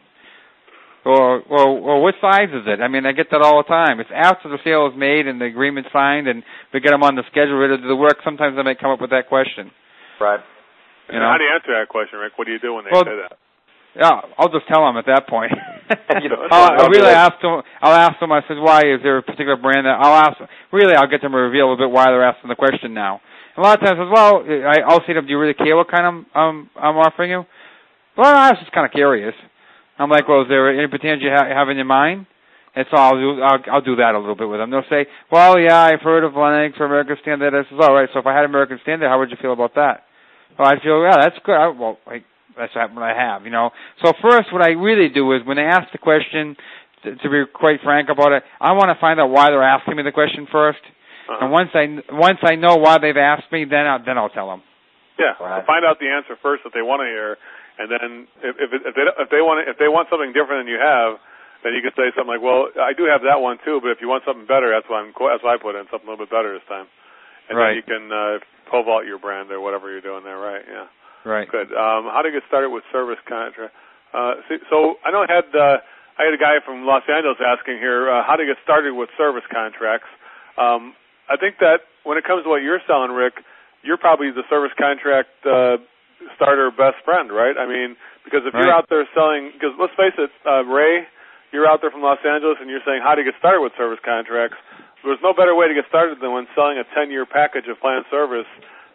Or 1.04 1.40
or 1.48 1.66
or 1.66 2.02
what 2.02 2.14
size 2.20 2.50
is 2.52 2.66
it? 2.66 2.80
I 2.82 2.88
mean, 2.88 3.06
I 3.06 3.12
get 3.12 3.30
that 3.30 3.40
all 3.40 3.62
the 3.62 3.68
time. 3.68 4.00
It's 4.00 4.10
after 4.14 4.48
the 4.50 4.58
sale 4.62 4.90
is 4.92 4.98
made 4.98 5.26
and 5.26 5.40
the 5.40 5.46
agreement 5.46 5.86
signed 5.92 6.26
and 6.28 6.42
we 6.74 6.80
get 6.80 6.90
them 6.90 7.02
on 7.02 7.14
the 7.14 7.22
schedule 7.30 7.56
ready 7.56 7.76
to 7.76 7.82
do 7.82 7.88
the 7.88 7.96
work. 7.96 8.18
Sometimes 8.24 8.56
I 8.58 8.62
may 8.62 8.74
come 8.74 8.90
up 8.90 9.00
with 9.00 9.10
that 9.10 9.28
question. 9.28 9.70
Right. 10.20 10.40
You 11.08 11.18
know? 11.18 11.30
How 11.30 11.38
do 11.38 11.44
you 11.44 11.54
answer 11.54 11.72
that 11.80 11.88
question, 11.88 12.18
Rick? 12.18 12.32
What 12.36 12.44
do 12.46 12.52
you 12.52 12.58
do 12.58 12.74
when 12.74 12.84
they 12.84 12.90
Well, 12.92 13.04
say 13.04 13.16
that? 13.16 13.38
Yeah, 13.98 14.20
I'll 14.38 14.48
just 14.48 14.68
tell 14.68 14.86
them 14.86 14.96
at 14.96 15.06
that 15.06 15.26
point. 15.28 15.52
You 16.20 16.28
know, 16.28 16.36
I'll, 16.50 16.84
I'll 16.84 16.88
really 16.90 17.08
ask 17.08 17.40
them. 17.40 17.62
I'll 17.80 17.94
ask 17.96 18.20
them. 18.20 18.30
I 18.30 18.42
said, 18.46 18.58
"Why 18.58 18.80
is 18.80 19.00
there 19.02 19.16
a 19.16 19.22
particular 19.22 19.56
brand 19.56 19.86
that?" 19.86 19.96
I'll 19.98 20.20
ask. 20.20 20.36
Really, 20.70 20.94
I'll 20.94 21.08
get 21.08 21.22
them 21.22 21.32
to 21.32 21.38
reveal 21.38 21.72
a 21.72 21.76
bit 21.78 21.90
why 21.90 22.06
they're 22.12 22.24
asking 22.24 22.48
the 22.48 22.56
question 22.56 22.92
now. 22.92 23.22
A 23.56 23.60
lot 23.62 23.80
of 23.80 23.84
times, 23.86 23.96
as 23.96 24.10
well, 24.12 24.44
I, 24.44 24.84
I'll 24.84 25.00
say 25.00 25.14
to 25.16 25.24
them, 25.24 25.24
"Do 25.26 25.30
you 25.32 25.38
really 25.40 25.54
care 25.54 25.74
what 25.76 25.88
kind 25.90 26.04
of 26.04 26.12
um 26.36 26.68
I'm 26.76 26.96
offering 27.00 27.30
you?" 27.30 27.46
Well, 28.18 28.28
I 28.28 28.50
was 28.50 28.58
just 28.60 28.72
kind 28.72 28.84
of 28.84 28.92
curious. 28.92 29.34
I'm 29.98 30.10
like, 30.10 30.28
"Well, 30.28 30.42
is 30.42 30.48
there 30.48 30.68
any 30.68 30.88
potential 30.88 31.24
you 31.24 31.32
ha- 31.34 31.48
have 31.48 31.70
in 31.70 31.76
your 31.76 31.86
mind?" 31.86 32.26
And 32.76 32.84
so 32.90 32.96
I'll 33.00 33.16
do 33.16 33.40
I'll, 33.40 33.60
I'll 33.72 33.80
do 33.80 33.96
that 33.96 34.14
a 34.14 34.18
little 34.18 34.36
bit 34.36 34.48
with 34.48 34.60
them. 34.60 34.70
They'll 34.70 34.90
say, 34.90 35.06
"Well, 35.32 35.58
yeah, 35.58 35.80
I've 35.88 36.02
heard 36.02 36.22
of 36.22 36.36
Lennox 36.36 36.76
or 36.80 36.84
American 36.84 37.16
Standard." 37.22 37.54
I 37.54 37.64
says, 37.64 37.78
"All 37.80 37.94
right. 37.94 38.08
So 38.12 38.20
if 38.20 38.26
I 38.26 38.36
had 38.36 38.44
American 38.44 38.78
Standard, 38.82 39.08
how 39.08 39.18
would 39.20 39.30
you 39.30 39.38
feel 39.40 39.54
about 39.54 39.74
that?" 39.76 40.04
Well, 40.58 40.68
I 40.68 40.74
feel, 40.82 41.00
yeah, 41.02 41.16
that's 41.16 41.38
good. 41.44 41.54
I, 41.54 41.68
well, 41.68 41.98
I, 42.06 42.24
that's 42.58 42.74
what 42.74 43.02
I 43.02 43.14
have, 43.14 43.44
you 43.44 43.50
know. 43.50 43.70
So 44.04 44.12
first, 44.20 44.52
what 44.52 44.62
I 44.62 44.70
really 44.70 45.08
do 45.08 45.32
is 45.32 45.42
when 45.46 45.56
they 45.56 45.64
ask 45.64 45.90
the 45.92 45.98
question, 45.98 46.56
to, 47.04 47.14
to 47.14 47.26
be 47.30 47.44
quite 47.52 47.80
frank 47.82 48.08
about 48.10 48.32
it, 48.32 48.42
I 48.60 48.72
want 48.72 48.90
to 48.90 48.98
find 49.00 49.20
out 49.20 49.30
why 49.30 49.50
they're 49.50 49.62
asking 49.62 49.96
me 49.96 50.02
the 50.02 50.12
question 50.12 50.46
first. 50.50 50.82
Uh-huh. 51.28 51.44
And 51.44 51.52
once 51.52 51.70
I 51.74 51.84
once 52.10 52.40
I 52.42 52.56
know 52.56 52.76
why 52.76 52.98
they've 52.98 53.16
asked 53.16 53.52
me, 53.52 53.64
then 53.68 53.86
I'll, 53.86 54.02
then 54.04 54.16
I'll 54.16 54.32
tell 54.32 54.48
them. 54.48 54.62
Yeah, 55.18 55.34
Right. 55.42 55.66
find 55.66 55.84
out 55.84 55.98
the 55.98 56.08
answer 56.08 56.38
first 56.40 56.62
that 56.62 56.70
they 56.72 56.80
want 56.80 57.02
to 57.02 57.08
hear, 57.10 57.36
and 57.78 57.90
then 57.90 58.28
if 58.40 58.54
if, 58.56 58.70
if 58.72 58.94
they 58.94 59.04
if 59.04 59.28
they 59.28 59.42
want 59.42 59.66
if 59.68 59.76
they 59.76 59.90
want 59.90 60.08
something 60.08 60.32
different 60.32 60.64
than 60.64 60.70
you 60.70 60.78
have, 60.78 61.18
then 61.66 61.74
you 61.74 61.82
can 61.82 61.90
say 61.98 62.14
something 62.14 62.38
like, 62.38 62.40
"Well, 62.40 62.70
I 62.78 62.94
do 62.94 63.04
have 63.10 63.26
that 63.26 63.42
one 63.42 63.58
too, 63.66 63.82
but 63.82 63.90
if 63.90 63.98
you 64.00 64.06
want 64.08 64.22
something 64.24 64.46
better, 64.46 64.70
that's 64.70 64.86
what 64.88 65.02
I'm 65.04 65.10
that's 65.12 65.42
what 65.42 65.52
I 65.52 65.58
put 65.58 65.74
in 65.74 65.84
something 65.90 66.06
a 66.06 66.10
little 66.14 66.22
bit 66.24 66.30
better 66.32 66.54
this 66.54 66.64
time." 66.70 66.86
And 67.50 67.58
then 67.58 67.76
you 67.76 67.82
can 67.84 68.04
uh, 68.12 68.38
pole 68.70 68.84
vault 68.86 69.04
your 69.10 69.18
brand 69.18 69.50
or 69.50 69.60
whatever 69.60 69.90
you're 69.90 70.04
doing 70.04 70.22
there, 70.22 70.38
right? 70.38 70.62
Yeah. 70.64 70.86
Right. 71.24 71.48
Good. 71.48 71.72
Um, 71.72 72.08
how 72.10 72.22
to 72.22 72.30
get 72.30 72.42
started 72.48 72.70
with 72.70 72.84
service 72.92 73.18
contract? 73.28 73.74
Uh, 74.14 74.40
see, 74.48 74.58
so 74.70 74.96
I 75.04 75.10
know 75.10 75.24
I 75.24 75.30
had 75.30 75.48
uh, 75.54 75.78
I 76.18 76.24
had 76.24 76.34
a 76.34 76.40
guy 76.40 76.58
from 76.64 76.86
Los 76.86 77.02
Angeles 77.06 77.38
asking 77.38 77.78
here 77.78 78.10
uh, 78.10 78.24
how 78.24 78.36
to 78.36 78.46
get 78.46 78.56
started 78.64 78.94
with 78.94 79.10
service 79.18 79.44
contracts. 79.50 80.08
Um, 80.56 80.94
I 81.28 81.36
think 81.36 81.58
that 81.60 81.86
when 82.04 82.16
it 82.16 82.24
comes 82.24 82.44
to 82.44 82.48
what 82.48 82.62
you're 82.62 82.80
selling, 82.86 83.12
Rick, 83.12 83.44
you're 83.82 84.00
probably 84.00 84.30
the 84.32 84.42
service 84.48 84.72
contract 84.78 85.28
uh, 85.44 85.76
starter 86.34 86.70
best 86.72 87.04
friend, 87.04 87.30
right? 87.30 87.54
I 87.54 87.68
mean, 87.68 87.94
because 88.24 88.42
if 88.44 88.54
you're 88.54 88.72
out 88.72 88.88
there 88.88 89.06
selling, 89.14 89.52
because 89.52 89.76
let's 89.78 89.94
face 89.94 90.16
it, 90.18 90.30
uh, 90.42 90.64
Ray, 90.64 91.06
you're 91.52 91.68
out 91.68 91.80
there 91.80 91.90
from 91.90 92.02
Los 92.02 92.18
Angeles 92.26 92.58
and 92.60 92.68
you're 92.68 92.84
saying 92.84 93.00
how 93.04 93.14
to 93.14 93.22
get 93.22 93.34
started 93.38 93.60
with 93.62 93.72
service 93.78 94.00
contracts. 94.04 94.56
There's 95.04 95.22
no 95.22 95.32
better 95.32 95.54
way 95.54 95.68
to 95.68 95.74
get 95.74 95.86
started 95.88 96.18
than 96.20 96.32
when 96.32 96.48
selling 96.58 96.76
a 96.76 96.84
10-year 96.98 97.24
package 97.24 97.70
of 97.70 97.78
planned 97.80 98.04
service 98.10 98.50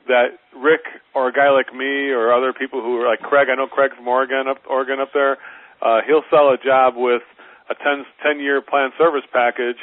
that 0.08 0.40
Rick 0.56 0.84
or 1.16 1.30
a 1.30 1.34
guy 1.34 1.50
like 1.50 1.74
me 1.74 2.12
or 2.12 2.34
other 2.34 2.54
people 2.54 2.82
who 2.82 3.00
are 3.00 3.08
like 3.08 3.20
Craig, 3.20 3.48
I 3.52 3.56
know 3.56 3.68
Craig 3.68 3.92
from 3.96 4.08
Oregon 4.08 4.48
up 4.48 4.60
Oregon 4.70 5.00
up 5.00 5.10
there, 5.14 5.38
uh, 5.82 6.02
he'll 6.08 6.26
sell 6.30 6.52
a 6.52 6.58
job 6.58 6.96
with 6.96 7.24
a 7.70 7.76
10 7.76 8.06
10 8.24 8.40
year 8.40 8.62
plan 8.62 8.92
service 8.98 9.26
package. 9.32 9.80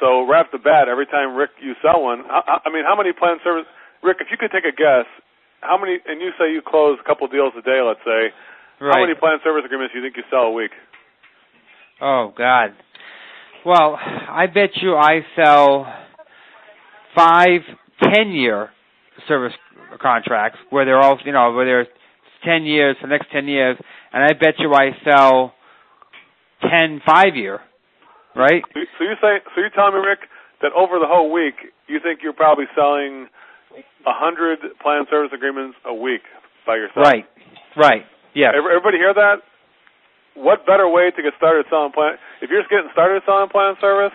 So 0.00 0.26
right 0.26 0.46
off 0.46 0.52
the 0.52 0.58
bat, 0.58 0.88
every 0.88 1.06
time 1.06 1.36
Rick 1.36 1.50
you 1.60 1.74
sell 1.82 2.02
one, 2.02 2.24
I, 2.26 2.66
I 2.66 2.68
mean, 2.72 2.84
how 2.84 2.96
many 2.96 3.12
plan 3.12 3.38
service? 3.44 3.66
Rick, 4.02 4.18
if 4.20 4.28
you 4.30 4.38
could 4.40 4.50
take 4.50 4.64
a 4.64 4.74
guess, 4.74 5.06
how 5.60 5.76
many? 5.78 5.98
And 6.06 6.20
you 6.20 6.32
say 6.38 6.52
you 6.52 6.62
close 6.64 6.98
a 6.98 7.06
couple 7.06 7.28
deals 7.28 7.52
a 7.56 7.62
day, 7.62 7.80
let's 7.84 8.00
say. 8.04 8.32
Right. 8.80 8.96
How 8.96 9.00
many 9.04 9.14
plan 9.14 9.38
service 9.44 9.62
agreements 9.64 9.92
do 9.92 10.00
you 10.00 10.04
think 10.04 10.16
you 10.16 10.24
sell 10.30 10.48
a 10.48 10.52
week? 10.52 10.72
Oh 12.00 12.32
God. 12.36 12.72
Well, 13.64 13.98
I 14.00 14.46
bet 14.46 14.70
you 14.80 14.96
I 14.96 15.20
sell 15.36 15.84
five, 17.14 17.60
ten 18.00 18.32
year 18.32 18.70
service 19.28 19.52
contracts 20.00 20.58
where 20.70 20.84
they're 20.84 21.00
all 21.00 21.18
you 21.24 21.32
know 21.32 21.52
where 21.52 21.66
they're 21.66 21.86
ten 22.44 22.64
years 22.64 22.96
for 23.00 23.06
the 23.06 23.12
next 23.12 23.30
ten 23.32 23.48
years, 23.48 23.76
and 24.12 24.22
I 24.22 24.32
bet 24.32 24.58
you 24.58 24.72
I 24.72 24.90
sell 25.04 25.54
ten 26.62 27.00
five 27.06 27.36
year, 27.36 27.60
right? 28.34 28.62
So 28.74 28.80
so 28.98 29.04
you 29.04 29.14
say, 29.20 29.40
so 29.54 29.60
you're 29.60 29.70
telling 29.70 29.94
me, 29.94 30.06
Rick, 30.06 30.28
that 30.62 30.72
over 30.72 30.98
the 30.98 31.08
whole 31.08 31.32
week, 31.32 31.54
you 31.88 32.00
think 32.02 32.20
you're 32.22 32.36
probably 32.36 32.66
selling 32.74 33.28
a 34.06 34.14
hundred 34.14 34.58
planned 34.82 35.06
service 35.10 35.32
agreements 35.34 35.76
a 35.84 35.94
week 35.94 36.22
by 36.66 36.76
yourself? 36.76 37.04
Right, 37.04 37.24
right, 37.76 38.02
yeah, 38.34 38.52
Everybody 38.54 38.98
hear 38.98 39.14
that? 39.14 39.42
What 40.34 40.64
better 40.64 40.88
way 40.88 41.10
to 41.10 41.20
get 41.22 41.34
started 41.36 41.66
selling 41.68 41.92
plan? 41.92 42.16
If 42.40 42.50
you're 42.50 42.62
just 42.62 42.70
getting 42.70 42.88
started 42.92 43.22
selling 43.26 43.50
plan 43.50 43.74
service, 43.80 44.14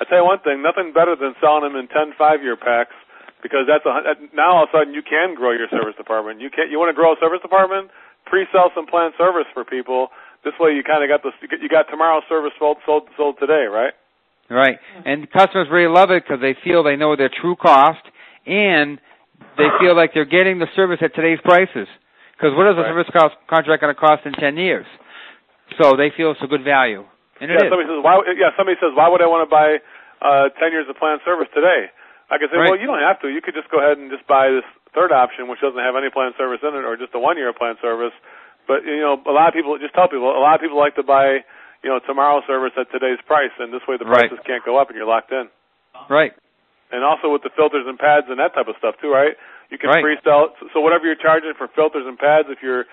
I 0.00 0.04
tell 0.04 0.18
you 0.18 0.24
one 0.24 0.40
thing: 0.40 0.62
nothing 0.62 0.92
better 0.92 1.16
than 1.16 1.34
selling 1.40 1.64
them 1.64 1.76
in 1.76 1.88
ten 1.88 2.14
five-year 2.16 2.56
packs 2.56 2.94
because 3.42 3.66
that's 3.66 3.84
a 3.84 3.92
that- 4.04 4.34
now 4.34 4.56
all 4.56 4.64
of 4.64 4.70
a 4.70 4.78
sudden 4.78 4.94
you 4.94 5.02
can 5.02 5.34
grow 5.34 5.52
your 5.52 5.68
service 5.68 5.96
department. 5.96 6.40
You 6.40 6.50
can 6.50 6.70
you 6.70 6.78
want 6.78 6.90
to 6.90 6.96
grow 6.96 7.12
a 7.12 7.18
service 7.20 7.40
department? 7.42 7.90
Pre-sell 8.26 8.72
some 8.74 8.86
planned 8.86 9.14
service 9.16 9.46
for 9.54 9.64
people. 9.64 10.10
This 10.44 10.54
way, 10.58 10.72
you 10.74 10.82
kind 10.82 11.02
of 11.02 11.08
got 11.08 11.22
the 11.22 11.32
you 11.60 11.68
got 11.68 11.88
tomorrow's 11.90 12.24
service 12.28 12.52
sold 12.58 12.78
sold 12.86 13.08
sold 13.16 13.38
today, 13.38 13.66
right? 13.70 13.94
right. 14.50 14.78
And 15.04 15.30
customers 15.30 15.68
really 15.70 15.92
love 15.92 16.10
it 16.10 16.22
because 16.24 16.40
they 16.40 16.54
feel 16.62 16.82
they 16.82 16.96
know 16.96 17.16
their 17.16 17.30
true 17.30 17.56
cost 17.56 18.02
and 18.46 18.98
they 19.58 19.68
feel 19.80 19.96
like 19.96 20.14
they're 20.14 20.24
getting 20.28 20.58
the 20.58 20.68
service 20.76 20.98
at 21.02 21.14
today's 21.14 21.40
prices. 21.42 21.88
Because 22.36 22.54
what 22.54 22.66
is 22.68 22.76
a 22.76 22.82
Right. 22.82 22.92
service 22.92 23.08
cost, 23.12 23.34
contract 23.48 23.80
going 23.80 23.94
to 23.94 23.98
cost 23.98 24.26
in 24.26 24.32
ten 24.34 24.56
years? 24.56 24.86
So 25.80 25.96
they 25.96 26.10
feel 26.10 26.30
it's 26.30 26.42
a 26.42 26.46
good 26.46 26.62
value, 26.62 27.02
and 27.40 27.50
yeah, 27.50 27.66
is. 27.66 27.70
somebody 27.70 27.88
says 27.88 27.98
why? 28.02 28.22
Yeah, 28.38 28.50
somebody 28.56 28.78
says 28.78 28.94
why 28.94 29.08
would 29.08 29.20
I 29.20 29.26
want 29.26 29.42
to 29.48 29.50
buy 29.50 29.82
uh, 30.22 30.48
ten 30.60 30.70
years 30.70 30.86
of 30.88 30.96
planned 30.96 31.20
service 31.24 31.48
today? 31.52 31.90
I 32.30 32.38
can 32.38 32.48
say, 32.50 32.58
Right. 32.58 32.70
well, 32.74 32.80
you 32.80 32.86
don't 32.86 33.02
have 33.02 33.20
to. 33.22 33.28
You 33.28 33.40
could 33.40 33.54
just 33.54 33.70
go 33.70 33.78
ahead 33.78 33.98
and 33.98 34.10
just 34.10 34.26
buy 34.26 34.50
this 34.50 34.66
third 34.94 35.12
option, 35.12 35.46
which 35.46 35.60
doesn't 35.60 35.78
have 35.78 35.94
any 35.94 36.10
planned 36.10 36.34
service 36.36 36.58
in 36.62 36.74
it, 36.74 36.82
or 36.84 36.96
just 36.96 37.14
a 37.14 37.20
one 37.22 37.36
year 37.38 37.52
planned 37.52 37.78
service. 37.80 38.12
But 38.66 38.82
you 38.84 38.98
know, 38.98 39.14
a 39.26 39.30
lot 39.34 39.48
of 39.48 39.54
people 39.54 39.78
just 39.78 39.94
tell 39.94 40.08
people 40.08 40.26
a 40.34 40.42
lot 40.42 40.56
of 40.58 40.60
people 40.60 40.78
like 40.78 40.96
to 40.96 41.06
buy 41.06 41.44
you 41.82 41.90
know 41.90 42.00
tomorrow 42.02 42.42
service 42.46 42.72
at 42.74 42.90
today's 42.90 43.20
price, 43.26 43.54
and 43.58 43.72
this 43.72 43.86
way 43.86 43.96
the 43.96 44.04
Right. 44.04 44.26
prices 44.28 44.42
can't 44.44 44.64
go 44.64 44.76
up, 44.76 44.88
and 44.90 44.96
you're 44.98 45.06
locked 45.06 45.30
in. 45.30 45.48
Right. 46.10 46.32
And 46.90 47.02
also 47.04 47.30
with 47.30 47.42
the 47.42 47.50
filters 47.50 47.86
and 47.86 47.98
pads 47.98 48.26
and 48.28 48.38
that 48.38 48.54
type 48.54 48.66
of 48.68 48.76
stuff 48.78 48.94
too, 49.00 49.10
right? 49.10 49.36
You 49.70 49.78
can 49.78 49.90
Right. 49.90 50.02
pre-sell. 50.02 50.54
So 50.72 50.80
whatever 50.80 51.06
you're 51.06 51.16
charging 51.18 51.54
for 51.54 51.66
filters 51.68 52.06
and 52.06 52.18
pads, 52.18 52.48
if 52.50 52.62
you're 52.62 52.86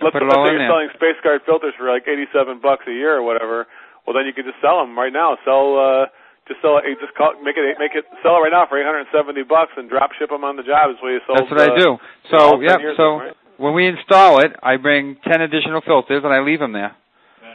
let's, 0.00 0.14
let's 0.14 0.26
say 0.34 0.50
you're 0.50 0.58
there. 0.58 0.68
selling 0.68 0.90
Space-Gard 0.94 1.42
filters 1.42 1.74
for 1.78 1.90
like 1.90 2.06
87 2.08 2.58
bucks 2.58 2.86
a 2.86 2.92
year 2.92 3.14
or 3.16 3.22
whatever, 3.22 3.66
well 4.06 4.14
then 4.14 4.26
you 4.26 4.32
can 4.32 4.44
just 4.44 4.60
sell 4.60 4.78
them 4.80 4.98
right 4.98 5.12
now. 5.12 5.38
Sell 5.44 5.78
uh 5.78 6.06
just 6.48 6.62
sell 6.62 6.78
it. 6.78 6.86
Just 7.02 7.14
call, 7.18 7.34
make 7.42 7.58
it 7.58 7.76
make 7.78 7.94
it 7.94 8.06
sell 8.22 8.38
it 8.38 8.46
right 8.46 8.54
now 8.54 8.66
for 8.70 8.78
870 8.78 9.42
bucks 9.44 9.74
and 9.76 9.90
drop 9.90 10.10
ship 10.18 10.30
them 10.30 10.46
on 10.46 10.56
the 10.56 10.62
job. 10.62 10.90
Is 10.90 10.98
what 11.02 11.10
you 11.10 11.20
sold. 11.26 11.38
That's 11.42 11.50
what 11.50 11.62
I 11.62 11.70
uh, 11.74 11.78
do. 11.78 11.90
So, 12.30 12.38
yeah, 12.62 12.78
so 12.96 13.06
right? 13.18 13.36
when 13.58 13.74
we 13.74 13.86
install 13.86 14.40
it, 14.40 14.54
I 14.62 14.76
bring 14.76 15.16
10 15.26 15.40
additional 15.42 15.82
filters 15.82 16.22
and 16.22 16.32
I 16.32 16.40
leave 16.40 16.60
them 16.60 16.72
there. 16.72 16.94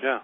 Yeah. 0.03 0.19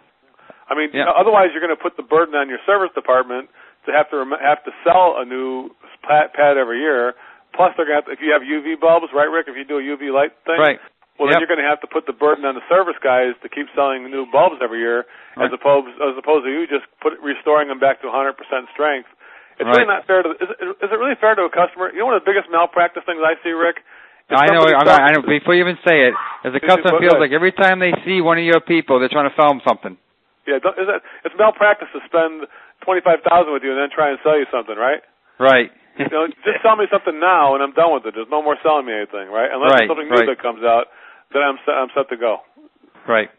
I 0.68 0.76
mean, 0.76 0.90
Yeah. 0.92 1.08
otherwise 1.16 1.56
you're 1.56 1.64
going 1.64 1.76
to 1.76 1.82
put 1.82 1.96
the 1.96 2.04
burden 2.04 2.36
on 2.36 2.50
your 2.50 2.60
service 2.66 2.92
department 2.94 3.50
to 3.86 3.92
have 3.96 4.10
to 4.12 4.18
rem- 4.18 4.42
have 4.44 4.64
to 4.66 4.72
sell 4.84 5.16
a 5.18 5.24
new 5.24 5.72
pad, 6.04 6.34
pad 6.34 6.58
every 6.58 6.80
year. 6.80 7.14
Plus, 7.56 7.72
they're 7.78 7.88
going 7.88 8.02
to 8.04 8.04
have 8.04 8.10
to, 8.10 8.12
if 8.12 8.20
you 8.20 8.36
have 8.36 8.44
UV 8.44 8.80
bulbs, 8.80 9.08
right, 9.16 9.32
Rick? 9.32 9.48
If 9.48 9.56
you 9.56 9.64
do 9.64 9.80
a 9.80 9.82
UV 9.82 10.12
light 10.14 10.36
thing, 10.46 10.60
Right. 10.60 10.80
Well, 11.18 11.34
then 11.34 11.42
you're 11.42 11.50
going 11.50 11.62
to 11.62 11.66
have 11.66 11.82
to 11.82 11.90
put 11.90 12.06
the 12.06 12.14
burden 12.14 12.46
on 12.46 12.54
the 12.54 12.66
service 12.70 12.98
guys 13.02 13.34
to 13.42 13.50
keep 13.50 13.66
selling 13.74 14.06
new 14.06 14.30
bulbs 14.30 14.62
every 14.62 14.80
year, 14.80 15.10
as 15.42 15.50
opposed 15.50 15.90
as 15.98 16.14
opposed 16.14 16.46
to 16.46 16.52
you 16.54 16.70
just 16.70 16.86
put 17.02 17.18
restoring 17.26 17.74
them 17.74 17.82
back 17.82 18.06
to 18.06 18.08
100% 18.08 18.38
strength. 18.70 19.10
It's 19.58 19.66
really 19.66 19.90
not 19.90 20.06
fair 20.06 20.22
to. 20.22 20.38
Is 20.38 20.50
it, 20.54 20.58
is 20.86 20.90
it 20.94 21.00
really 21.02 21.18
fair 21.18 21.34
to 21.34 21.50
a 21.50 21.54
customer? 21.54 21.90
You 21.90 22.06
know, 22.06 22.14
one 22.14 22.16
of 22.18 22.22
the 22.22 22.30
biggest 22.30 22.46
malpractice 22.54 23.02
things 23.10 23.18
I 23.26 23.34
see, 23.42 23.50
Rick. 23.50 23.82
I 24.30 24.52
know, 24.54 24.62
I, 24.62 25.10
I 25.10 25.10
know. 25.16 25.24
Before 25.24 25.56
you 25.56 25.64
even 25.64 25.80
say 25.88 26.12
it, 26.12 26.14
as 26.44 26.54
a 26.54 26.60
customer 26.60 27.00
feels 27.00 27.18
like 27.18 27.32
every 27.32 27.56
time 27.56 27.80
they 27.80 27.96
see 28.06 28.20
one 28.22 28.38
of 28.38 28.44
your 28.44 28.60
people, 28.60 29.00
they're 29.00 29.10
trying 29.10 29.32
to 29.32 29.36
sell 29.40 29.48
them 29.50 29.64
something. 29.66 29.96
Yeah, 30.46 30.60
don't, 30.62 30.78
is 30.78 30.86
that, 30.86 31.02
it's 31.26 31.34
malpractice 31.40 31.90
to 31.96 32.04
spend 32.06 32.46
twenty 32.86 33.02
five 33.02 33.26
thousand 33.26 33.56
with 33.56 33.64
you 33.64 33.74
and 33.74 33.80
then 33.82 33.90
try 33.90 34.12
and 34.14 34.20
sell 34.22 34.38
you 34.38 34.46
something, 34.54 34.76
right? 34.78 35.02
Right. 35.40 35.72
You 35.98 36.06
know, 36.12 36.28
just 36.46 36.62
sell 36.62 36.78
me 36.78 36.86
something 36.92 37.18
now 37.18 37.56
and 37.58 37.64
I'm 37.64 37.74
done 37.74 37.96
with 37.96 38.06
it. 38.06 38.14
There's 38.14 38.30
no 38.30 38.44
more 38.44 38.60
selling 38.62 38.86
me 38.86 38.94
anything, 38.94 39.32
right? 39.34 39.50
Unless 39.50 39.74
Right, 39.74 39.88
something 39.90 40.08
new 40.08 40.22
right. 40.22 40.30
that 40.30 40.44
comes 40.44 40.62
out, 40.62 40.92
then 41.34 41.44
I'm 41.44 41.58
set, 41.66 41.76
I'm 41.76 41.90
set 41.96 42.10
to 42.10 42.18
go. 42.18 42.40
right. 43.08 43.30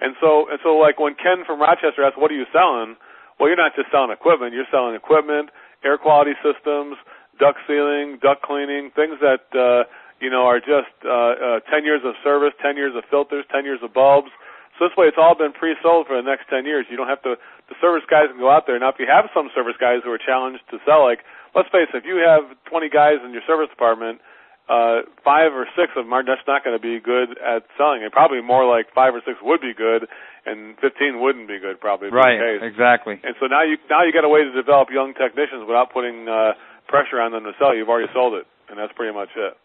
And 0.00 0.14
so, 0.22 0.46
and 0.46 0.62
so, 0.62 0.78
like 0.78 1.00
when 1.02 1.18
Ken 1.18 1.42
from 1.42 1.58
Rochester 1.60 2.06
asked, 2.06 2.16
"What 2.18 2.30
are 2.30 2.38
you 2.38 2.46
selling?" 2.54 2.94
Well, 3.38 3.48
you're 3.50 3.58
not 3.58 3.74
just 3.74 3.90
selling 3.90 4.10
equipment. 4.10 4.54
You're 4.54 4.70
selling 4.70 4.94
equipment, 4.94 5.50
air 5.82 5.98
quality 5.98 6.34
systems, 6.42 6.98
duct 7.38 7.58
sealing, 7.66 8.18
duct 8.22 8.42
cleaning, 8.42 8.90
things 8.94 9.18
that 9.22 9.46
uh, 9.54 9.86
you 10.20 10.30
know 10.30 10.46
are 10.46 10.58
just 10.58 10.90
uh, 11.06 11.62
uh, 11.62 11.70
10 11.70 11.84
years 11.86 12.02
of 12.04 12.14
service, 12.22 12.54
10 12.62 12.76
years 12.76 12.94
of 12.94 13.02
filters, 13.10 13.46
10 13.50 13.64
years 13.64 13.80
of 13.82 13.94
bulbs. 13.94 14.30
So 14.78 14.86
this 14.86 14.94
way, 14.94 15.10
it's 15.10 15.18
all 15.18 15.34
been 15.34 15.50
pre-sold 15.50 16.06
for 16.06 16.14
the 16.14 16.22
next 16.22 16.46
10 16.46 16.62
years. 16.62 16.86
You 16.86 16.96
don't 16.96 17.10
have 17.10 17.22
to. 17.22 17.34
The 17.66 17.74
service 17.82 18.06
guys 18.06 18.30
can 18.30 18.38
go 18.38 18.50
out 18.50 18.66
there. 18.70 18.78
Now, 18.78 18.90
if 18.94 18.98
you 18.98 19.10
have 19.10 19.26
some 19.34 19.50
service 19.54 19.74
guys 19.78 20.06
who 20.06 20.10
are 20.14 20.22
challenged 20.22 20.62
to 20.70 20.78
sell, 20.86 21.02
like 21.02 21.26
let's 21.54 21.70
face 21.70 21.90
it, 21.90 21.98
if 21.98 22.06
you 22.06 22.22
have 22.22 22.46
20 22.70 22.86
guys 22.90 23.18
in 23.26 23.34
your 23.34 23.42
service 23.46 23.70
department, 23.70 24.22
uh, 24.68 25.08
five 25.24 25.56
or 25.56 25.64
six 25.72 25.96
of 25.96 26.04
them 26.04 26.12
are 26.12 26.22
just 26.22 26.44
not 26.46 26.62
going 26.62 26.76
to 26.76 26.82
be 26.82 27.00
good 27.00 27.40
at 27.40 27.64
selling. 27.80 28.04
And 28.04 28.12
probably 28.12 28.44
more 28.44 28.68
like 28.68 28.92
five 28.92 29.16
or 29.16 29.24
six 29.24 29.40
would 29.40 29.60
be 29.60 29.72
good, 29.72 30.06
and 30.44 30.76
15 30.78 31.20
wouldn't 31.20 31.48
be 31.48 31.58
good. 31.58 31.80
Probably. 31.80 32.12
Right. 32.12 32.38
case. 32.38 32.60
Exactly. 32.62 33.16
And 33.24 33.34
so 33.40 33.48
now 33.48 33.64
you 33.64 33.80
now 33.88 34.04
you 34.04 34.12
got 34.12 34.24
a 34.24 34.32
way 34.32 34.44
to 34.44 34.52
develop 34.52 34.88
young 34.92 35.14
technicians 35.14 35.64
without 35.64 35.92
putting 35.92 36.28
uh, 36.28 36.52
pressure 36.86 37.20
on 37.20 37.32
them 37.32 37.44
to 37.44 37.52
sell. 37.58 37.74
You've 37.74 37.88
already 37.88 38.12
sold 38.12 38.34
it, 38.34 38.46
and 38.68 38.78
that's 38.78 38.92
pretty 38.92 39.16
much 39.16 39.32
it. 39.36 39.56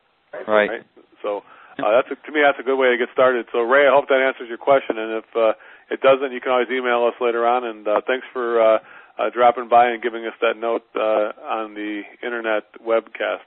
Right. 0.47 0.81
So 1.21 1.43
uh, 1.79 1.91
that's 1.99 2.09
a, 2.11 2.15
to 2.15 2.31
me 2.31 2.41
that's 2.43 2.59
a 2.59 2.63
good 2.63 2.77
way 2.77 2.91
to 2.91 2.97
get 2.97 3.09
started. 3.13 3.47
So 3.51 3.61
Ray, 3.61 3.87
I 3.87 3.91
hope 3.93 4.07
that 4.07 4.23
answers 4.23 4.47
your 4.47 4.57
question. 4.57 4.97
And 4.97 5.23
if 5.23 5.29
uh, 5.35 5.53
it 5.91 6.01
doesn't, 6.01 6.31
you 6.31 6.39
can 6.39 6.51
always 6.51 6.69
email 6.71 7.05
us 7.05 7.15
later 7.19 7.47
on. 7.47 7.63
And 7.63 7.87
uh, 7.87 8.01
thanks 8.05 8.25
for 8.31 8.61
uh, 8.61 8.79
uh, 9.17 9.29
dropping 9.29 9.69
by 9.69 9.89
and 9.89 10.01
giving 10.01 10.25
us 10.25 10.33
that 10.41 10.57
note 10.57 10.85
uh, 10.95 11.33
on 11.43 11.73
the 11.73 12.01
internet 12.23 12.65
webcast. 12.81 13.45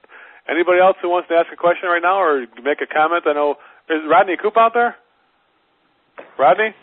Anybody 0.48 0.78
else 0.80 0.96
who 1.02 1.10
wants 1.10 1.28
to 1.28 1.34
ask 1.34 1.50
a 1.52 1.56
question 1.58 1.88
right 1.90 2.02
now 2.02 2.18
or 2.22 2.46
make 2.62 2.78
a 2.80 2.86
comment? 2.86 3.24
I 3.26 3.32
know 3.34 3.56
is 3.90 4.02
Rodney 4.08 4.36
Coop 4.40 4.56
out 4.56 4.72
there? 4.74 4.94
Rodney, 6.38 6.74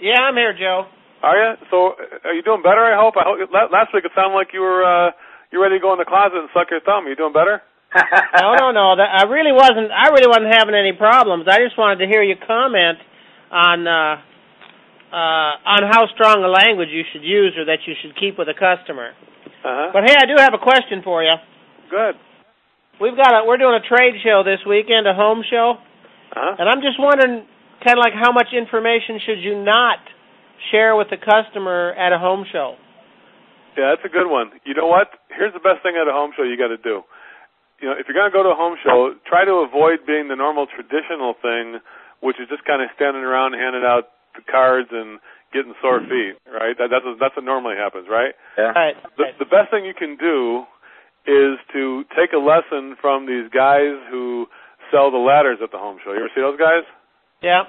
Yeah, 0.00 0.20
I'm 0.28 0.34
here, 0.36 0.52
Joe. 0.52 0.86
are 1.22 1.36
you? 1.36 1.50
So 1.70 1.94
uh, 1.96 2.28
are 2.28 2.34
you 2.34 2.42
doing 2.42 2.62
better? 2.62 2.82
I 2.84 2.98
hope. 3.00 3.14
I 3.16 3.24
hope 3.24 3.38
last 3.52 3.94
week 3.94 4.04
it 4.04 4.12
sounded 4.14 4.34
like 4.34 4.52
you 4.52 4.60
were 4.60 4.82
uh, 4.84 5.10
you 5.50 5.58
were 5.58 5.64
ready 5.66 5.78
to 5.78 5.82
go 5.82 5.92
in 5.92 5.98
the 5.98 6.04
closet 6.08 6.36
and 6.36 6.48
suck 6.52 6.68
your 6.70 6.80
thumb. 6.82 7.06
Are 7.06 7.10
you 7.10 7.16
doing 7.16 7.32
better? 7.32 7.62
no, 8.40 8.56
no, 8.56 8.72
no. 8.72 8.96
That, 8.96 9.08
I 9.12 9.28
really 9.28 9.52
wasn't. 9.52 9.92
I 9.92 10.08
really 10.16 10.26
wasn't 10.28 10.52
having 10.52 10.74
any 10.74 10.92
problems. 10.96 11.44
I 11.48 11.60
just 11.60 11.76
wanted 11.76 12.00
to 12.04 12.06
hear 12.08 12.22
your 12.24 12.40
comment 12.40 12.98
on 13.52 13.86
uh, 13.86 14.16
uh, 15.12 15.52
on 15.76 15.80
how 15.92 16.08
strong 16.16 16.40
a 16.44 16.48
language 16.48 16.88
you 16.90 17.04
should 17.12 17.22
use 17.22 17.52
or 17.56 17.66
that 17.66 17.84
you 17.86 17.94
should 18.00 18.16
keep 18.16 18.38
with 18.40 18.48
a 18.48 18.56
customer. 18.56 19.12
Uh 19.62 19.68
huh. 19.68 19.88
But 19.92 20.08
hey, 20.08 20.16
I 20.16 20.24
do 20.26 20.34
have 20.40 20.54
a 20.56 20.60
question 20.62 21.04
for 21.04 21.22
you. 21.22 21.36
Good. 21.90 22.16
We've 23.02 23.18
got 23.18 23.34
a 23.34 23.42
we're 23.44 23.58
doing 23.58 23.74
a 23.74 23.82
trade 23.82 24.14
show 24.22 24.46
this 24.46 24.62
weekend, 24.62 25.10
a 25.10 25.14
home 25.14 25.42
show, 25.42 25.74
Uh 26.30 26.38
huh. 26.38 26.54
and 26.62 26.68
I'm 26.70 26.80
just 26.86 27.02
wondering, 27.02 27.42
kind 27.82 27.98
of 27.98 28.02
like 28.02 28.14
how 28.14 28.30
much 28.30 28.54
information 28.54 29.18
should 29.26 29.42
you 29.42 29.58
not 29.58 29.98
share 30.70 30.94
with 30.94 31.10
the 31.10 31.18
customer 31.18 31.90
at 31.98 32.14
a 32.14 32.18
home 32.22 32.46
show? 32.46 32.78
Yeah, 33.76 33.90
that's 33.96 34.06
a 34.06 34.12
good 34.12 34.30
one. 34.30 34.54
You 34.62 34.74
know 34.78 34.86
what? 34.86 35.10
Here's 35.34 35.52
the 35.52 35.64
best 35.64 35.82
thing 35.82 35.98
at 35.98 36.06
a 36.06 36.12
home 36.14 36.30
show 36.36 36.44
you 36.46 36.54
got 36.60 36.68
to 36.70 36.78
do. 36.78 37.02
You 37.82 37.90
know, 37.90 37.96
if 37.98 38.06
you're 38.06 38.14
going 38.14 38.30
to 38.30 38.36
go 38.36 38.44
to 38.46 38.54
a 38.54 38.60
home 38.60 38.76
show, 38.78 39.16
try 39.26 39.42
to 39.44 39.66
avoid 39.66 40.06
being 40.06 40.28
the 40.30 40.36
normal 40.38 40.70
traditional 40.70 41.34
thing, 41.42 41.82
which 42.22 42.38
is 42.38 42.46
just 42.46 42.62
kind 42.62 42.78
of 42.84 42.92
standing 42.94 43.24
around 43.26 43.58
handing 43.58 43.82
out 43.82 44.14
the 44.38 44.44
cards 44.46 44.92
and 44.94 45.18
getting 45.50 45.74
sore 45.82 45.98
feet, 46.06 46.38
right? 46.46 46.78
That, 46.78 46.88
that's 46.94 47.04
that's 47.18 47.34
what 47.34 47.44
normally 47.44 47.74
happens, 47.74 48.06
right? 48.06 48.36
Yeah. 48.56 48.70
All 48.70 48.78
right. 48.78 48.94
The, 49.18 49.42
the 49.42 49.48
best 49.50 49.74
thing 49.74 49.82
you 49.84 49.96
can 49.98 50.14
do 50.20 50.62
is 51.26 51.58
to 51.72 52.04
take 52.18 52.32
a 52.34 52.40
lesson 52.42 52.96
from 53.00 53.26
these 53.26 53.46
guys 53.52 53.94
who 54.10 54.46
sell 54.90 55.10
the 55.10 55.18
ladders 55.22 55.58
at 55.62 55.70
the 55.70 55.78
home 55.78 55.98
show. 56.04 56.12
You 56.12 56.20
ever 56.26 56.32
see 56.34 56.42
those 56.42 56.58
guys? 56.58 56.82
Yeah. 57.42 57.64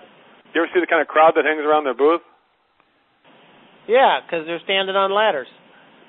You 0.54 0.62
ever 0.62 0.70
see 0.74 0.82
the 0.82 0.90
kind 0.90 1.02
of 1.02 1.08
crowd 1.08 1.34
that 1.38 1.46
hangs 1.46 1.62
around 1.66 1.86
their 1.86 1.94
booth? 1.98 2.22
Yeah, 3.88 4.24
because 4.24 4.46
they're 4.48 4.64
standing 4.64 4.96
on 4.96 5.12
ladders. 5.12 5.48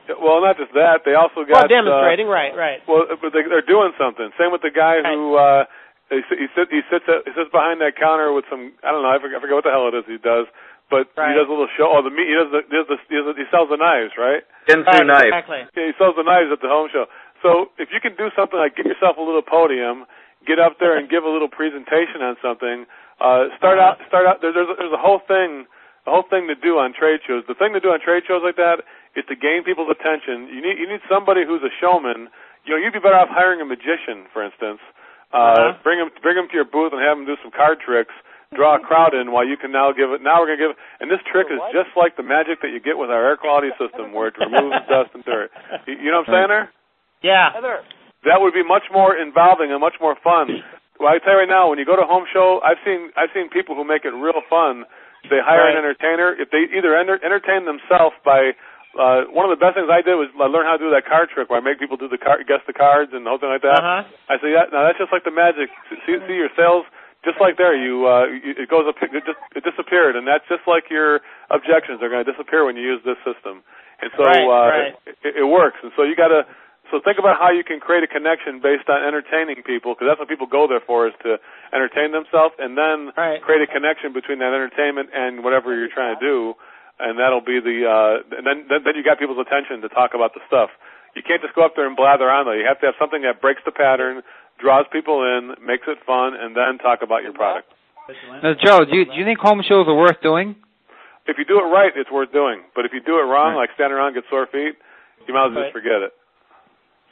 Well, 0.06 0.44
not 0.44 0.60
just 0.60 0.70
that. 0.76 1.02
They 1.08 1.16
also 1.16 1.48
got 1.48 1.64
well, 1.66 1.80
demonstrating. 1.80 2.28
Uh, 2.28 2.36
right, 2.36 2.52
right. 2.52 2.80
Well, 2.84 3.08
but 3.08 3.32
they, 3.32 3.40
they're 3.48 3.64
doing 3.64 3.96
something. 3.96 4.28
Same 4.36 4.52
with 4.52 4.60
the 4.60 4.70
guy 4.70 5.00
Right. 5.00 5.16
who 5.16 5.34
uh, 5.34 5.64
he, 6.12 6.20
he 6.28 6.46
sits 6.52 6.68
he 6.70 6.84
sits 6.92 7.08
at, 7.08 7.24
he 7.24 7.32
sits 7.32 7.48
behind 7.48 7.80
that 7.80 7.96
counter 7.96 8.28
with 8.30 8.44
some 8.52 8.76
I 8.84 8.92
don't 8.92 9.00
know 9.00 9.08
I 9.08 9.16
forget, 9.16 9.40
I 9.40 9.40
forget 9.40 9.56
what 9.56 9.64
the 9.64 9.72
hell 9.72 9.88
it 9.88 9.96
is 9.96 10.04
he 10.04 10.20
does, 10.20 10.44
but 10.92 11.08
Right. 11.16 11.32
he 11.32 11.40
does 11.40 11.48
a 11.48 11.54
little 11.56 11.72
show. 11.72 11.88
Oh, 11.88 12.04
the 12.04 12.12
meat. 12.12 12.28
He 12.28 12.36
does 12.36 12.52
the, 12.52 12.60
he, 12.68 12.74
does 12.76 12.88
the, 12.92 12.96
he, 13.08 13.14
does 13.16 13.26
the, 13.32 13.34
he 13.40 13.46
sells 13.48 13.72
the 13.72 13.80
knives, 13.80 14.12
right? 14.20 14.44
Ginsu 14.68 14.84
Right, 14.84 15.08
knife. 15.08 15.32
Exactly. 15.32 15.60
Yeah, 15.72 15.86
he 15.88 15.94
sells 15.96 16.14
the 16.20 16.26
knives 16.28 16.52
at 16.52 16.60
the 16.60 16.68
home 16.68 16.92
show. 16.92 17.08
So 17.44 17.68
if 17.76 17.92
you 17.92 18.00
can 18.00 18.16
do 18.16 18.32
something 18.32 18.56
like 18.56 18.74
get 18.74 18.88
yourself 18.88 19.20
a 19.20 19.24
little 19.24 19.44
podium, 19.44 20.08
get 20.48 20.56
up 20.58 20.80
there 20.80 20.96
and 20.96 21.08
give 21.12 21.24
a 21.24 21.30
little 21.30 21.52
presentation 21.52 22.24
on 22.24 22.40
something. 22.40 22.88
Uh, 23.20 23.52
start 23.60 23.76
out. 23.78 24.00
Start 24.08 24.24
out. 24.24 24.40
There, 24.40 24.50
there's 24.56 24.68
a, 24.72 24.76
there's 24.80 24.96
a 24.96 25.00
whole 25.00 25.20
thing, 25.28 25.68
a 26.08 26.10
whole 26.10 26.24
thing 26.24 26.48
to 26.48 26.56
do 26.56 26.80
on 26.80 26.96
trade 26.96 27.20
shows. 27.28 27.44
The 27.46 27.54
thing 27.54 27.76
to 27.76 27.80
do 27.84 27.92
on 27.92 28.00
trade 28.00 28.24
shows 28.26 28.40
like 28.42 28.56
that 28.56 28.80
is 29.14 29.22
to 29.28 29.36
gain 29.36 29.60
people's 29.62 29.92
attention. 29.92 30.48
You 30.48 30.64
need 30.64 30.80
you 30.80 30.88
need 30.88 31.04
somebody 31.06 31.44
who's 31.46 31.62
a 31.62 31.70
showman. 31.80 32.32
You 32.64 32.74
know, 32.74 32.80
you'd 32.80 32.96
be 32.96 32.98
better 33.04 33.20
off 33.20 33.28
hiring 33.28 33.60
a 33.60 33.68
magician, 33.68 34.24
for 34.32 34.40
instance. 34.40 34.80
Uh, 35.30 35.36
Uh-huh. 35.36 35.72
Bring 35.84 36.00
him 36.00 36.08
bring 36.24 36.36
him 36.40 36.48
to 36.48 36.54
your 36.56 36.64
booth 36.66 36.96
and 36.96 37.00
have 37.04 37.20
him 37.20 37.28
do 37.28 37.36
some 37.44 37.52
card 37.52 37.78
tricks. 37.84 38.14
Draw 38.54 38.76
a 38.78 38.80
crowd 38.80 39.14
in 39.18 39.32
while 39.34 39.42
you 39.46 39.56
can 39.58 39.72
now 39.74 39.90
give 39.90 40.10
it. 40.14 40.22
Now 40.22 40.38
we're 40.40 40.54
gonna 40.54 40.72
give. 40.72 40.76
And 41.02 41.10
this 41.10 41.18
trick 41.26 41.50
is 41.50 41.58
just 41.74 41.90
like 41.98 42.16
the 42.16 42.22
magic 42.22 42.62
that 42.62 42.70
you 42.70 42.78
get 42.80 42.96
with 42.98 43.10
our 43.10 43.22
air 43.34 43.36
quality 43.36 43.70
system, 43.78 44.12
where 44.14 44.28
it 44.30 44.38
removes 44.38 44.78
dust 44.88 45.10
and 45.14 45.24
dirt. 45.26 45.50
You, 45.90 45.94
you 45.98 46.10
know 46.10 46.22
what 46.22 46.30
I'm 46.30 46.34
saying 46.34 46.50
there? 46.54 46.66
Yeah. 47.24 47.56
that 48.28 48.38
would 48.44 48.52
be 48.52 48.62
much 48.64 48.84
more 48.92 49.16
involving 49.16 49.72
and 49.72 49.80
much 49.80 49.96
more 50.00 50.16
fun. 50.20 50.60
Well, 51.00 51.08
I 51.10 51.18
tell 51.18 51.34
you 51.34 51.40
right 51.44 51.50
now, 51.50 51.68
when 51.72 51.80
you 51.80 51.88
go 51.88 51.96
to 51.96 52.06
home 52.06 52.24
show, 52.30 52.60
I've 52.62 52.78
seen 52.84 53.10
I've 53.16 53.32
seen 53.34 53.48
people 53.50 53.74
who 53.74 53.82
make 53.82 54.04
it 54.04 54.12
real 54.14 54.44
fun. 54.46 54.84
They 55.26 55.40
hire 55.40 55.72
an 55.72 55.80
entertainer. 55.80 56.36
If 56.36 56.52
they 56.52 56.68
either 56.76 56.92
enter, 56.94 57.16
entertain 57.18 57.64
themselves 57.64 58.12
by 58.22 58.52
uh, 58.94 59.26
one 59.32 59.48
of 59.48 59.52
the 59.56 59.58
best 59.58 59.74
things 59.74 59.88
I 59.90 60.04
did 60.04 60.14
was 60.20 60.30
I 60.36 60.46
learned 60.46 60.68
how 60.70 60.76
to 60.78 60.84
do 60.84 60.92
that 60.94 61.08
card 61.08 61.32
trick 61.32 61.48
where 61.50 61.58
I 61.58 61.64
make 61.64 61.80
people 61.82 61.96
do 61.96 62.06
the 62.06 62.20
card, 62.20 62.46
guess 62.46 62.62
the 62.68 62.76
cards 62.76 63.10
and 63.10 63.26
the 63.26 63.30
whole 63.32 63.40
thing 63.42 63.50
like 63.50 63.64
that. 63.66 63.80
Uh 63.82 64.04
huh. 64.04 64.30
I 64.30 64.34
say, 64.38 64.52
yeah, 64.54 64.70
now 64.70 64.86
that's 64.86 65.00
just 65.00 65.10
like 65.10 65.24
the 65.26 65.34
magic. 65.34 65.72
See, 66.06 66.14
see 66.28 66.36
your 66.38 66.52
sales, 66.54 66.86
just 67.26 67.40
like 67.42 67.56
there, 67.58 67.74
you, 67.74 68.06
uh, 68.06 68.28
you 68.30 68.54
it 68.54 68.68
goes 68.70 68.86
up, 68.86 69.00
it 69.02 69.24
just 69.26 69.40
it 69.56 69.64
disappeared, 69.66 70.14
and 70.14 70.28
that's 70.28 70.46
just 70.46 70.62
like 70.70 70.92
your 70.92 71.24
objections 71.50 72.04
are 72.04 72.12
going 72.12 72.22
to 72.22 72.28
disappear 72.28 72.62
when 72.68 72.76
you 72.78 72.84
use 72.84 73.02
this 73.02 73.18
system. 73.26 73.66
And 73.98 74.12
so 74.14 74.22
Right, 74.28 74.44
uh, 74.46 74.68
right. 74.70 74.94
It, 75.26 75.42
it 75.42 75.46
works. 75.48 75.80
And 75.82 75.90
so 75.98 76.04
you 76.06 76.14
got 76.14 76.28
to. 76.30 76.46
So 76.94 77.02
think 77.02 77.18
about 77.18 77.42
how 77.42 77.50
you 77.50 77.66
can 77.66 77.82
create 77.82 78.06
a 78.06 78.06
connection 78.06 78.62
based 78.62 78.86
on 78.86 79.02
entertaining 79.02 79.66
people, 79.66 79.98
because 79.98 80.06
that's 80.06 80.22
what 80.22 80.30
people 80.30 80.46
go 80.46 80.70
there 80.70 80.78
for 80.78 81.10
is 81.10 81.14
to 81.26 81.42
entertain 81.74 82.14
themselves, 82.14 82.54
and 82.62 82.78
then 82.78 83.10
Right. 83.18 83.42
create 83.42 83.62
a 83.62 83.66
connection 83.66 84.14
between 84.14 84.38
that 84.38 84.54
entertainment 84.54 85.10
and 85.10 85.42
whatever 85.42 85.74
you're 85.74 85.90
trying 85.90 86.14
to 86.14 86.22
do, 86.22 86.54
and 87.02 87.18
that'll 87.18 87.40
be 87.42 87.58
the. 87.58 87.82
Uh, 87.82 88.38
and 88.38 88.46
then, 88.46 88.70
then 88.70 88.84
then 88.86 88.94
you 88.94 89.02
got 89.02 89.18
people's 89.18 89.42
attention 89.42 89.82
to 89.82 89.88
talk 89.90 90.14
about 90.14 90.34
the 90.38 90.40
stuff. 90.46 90.70
You 91.18 91.26
can't 91.26 91.42
just 91.42 91.58
go 91.58 91.66
up 91.66 91.74
there 91.74 91.84
and 91.90 91.96
blather 91.98 92.30
on 92.30 92.46
though. 92.46 92.54
You 92.54 92.64
have 92.64 92.78
to 92.78 92.86
have 92.86 92.94
something 92.96 93.22
that 93.22 93.40
breaks 93.42 93.62
the 93.66 93.72
pattern, 93.74 94.22
draws 94.62 94.86
people 94.94 95.26
in, 95.26 95.56
makes 95.66 95.88
it 95.90 95.98
fun, 96.06 96.38
and 96.38 96.54
then 96.54 96.78
talk 96.78 97.02
about 97.02 97.24
your 97.24 97.32
product. 97.32 97.72
Now, 98.40 98.54
Joe, 98.54 98.84
do 98.84 98.96
you, 98.98 99.04
do 99.04 99.14
you 99.18 99.24
think 99.24 99.40
home 99.40 99.62
shows 99.66 99.88
are 99.88 99.96
worth 99.96 100.20
doing? 100.22 100.54
If 101.26 101.38
you 101.38 101.44
do 101.44 101.58
it 101.58 101.66
right, 101.74 101.90
it's 101.96 102.10
worth 102.12 102.30
doing. 102.30 102.62
But 102.76 102.84
if 102.84 102.92
you 102.92 103.00
do 103.00 103.18
it 103.18 103.26
wrong, 103.26 103.54
Right. 103.58 103.66
like 103.66 103.74
standing 103.74 103.98
around 103.98 104.14
and 104.14 104.22
get 104.22 104.30
sore 104.30 104.46
feet, 104.46 104.76
you 105.26 105.34
might 105.34 105.50
as 105.50 105.54
well 105.54 105.64
just 105.64 105.72
forget 105.72 106.02
it. 106.02 106.12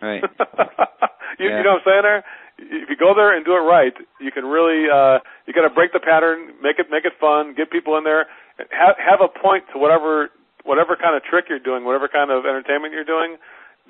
Right. 0.03 0.23
you, 1.39 1.47
Yeah. 1.49 1.59
you 1.59 1.65
know 1.65 1.79
what 1.79 1.87
I'm 1.87 1.89
saying 1.89 2.03
there? 2.03 2.25
If 2.59 2.91
you 2.91 2.97
go 2.99 3.15
there 3.15 3.35
and 3.35 3.45
do 3.47 3.55
it 3.55 3.65
right, 3.65 3.95
you 4.21 4.31
can 4.31 4.45
really 4.45 4.91
uh 4.91 5.19
you 5.47 5.55
got 5.55 5.63
to 5.67 5.73
break 5.73 5.93
the 5.95 6.03
pattern, 6.03 6.53
make 6.61 6.79
it 6.79 6.91
make 6.91 7.07
it 7.07 7.15
fun, 7.19 7.55
get 7.55 7.71
people 7.71 7.97
in 7.97 8.05
there, 8.05 8.27
have 8.71 8.99
have 8.99 9.21
a 9.23 9.31
point 9.31 9.65
to 9.73 9.79
whatever 9.79 10.31
whatever 10.65 10.95
kind 10.95 11.17
of 11.17 11.23
trick 11.25 11.47
you're 11.49 11.63
doing, 11.63 11.85
whatever 11.85 12.07
kind 12.07 12.31
of 12.31 12.45
entertainment 12.45 12.93
you're 12.93 13.09
doing. 13.09 13.37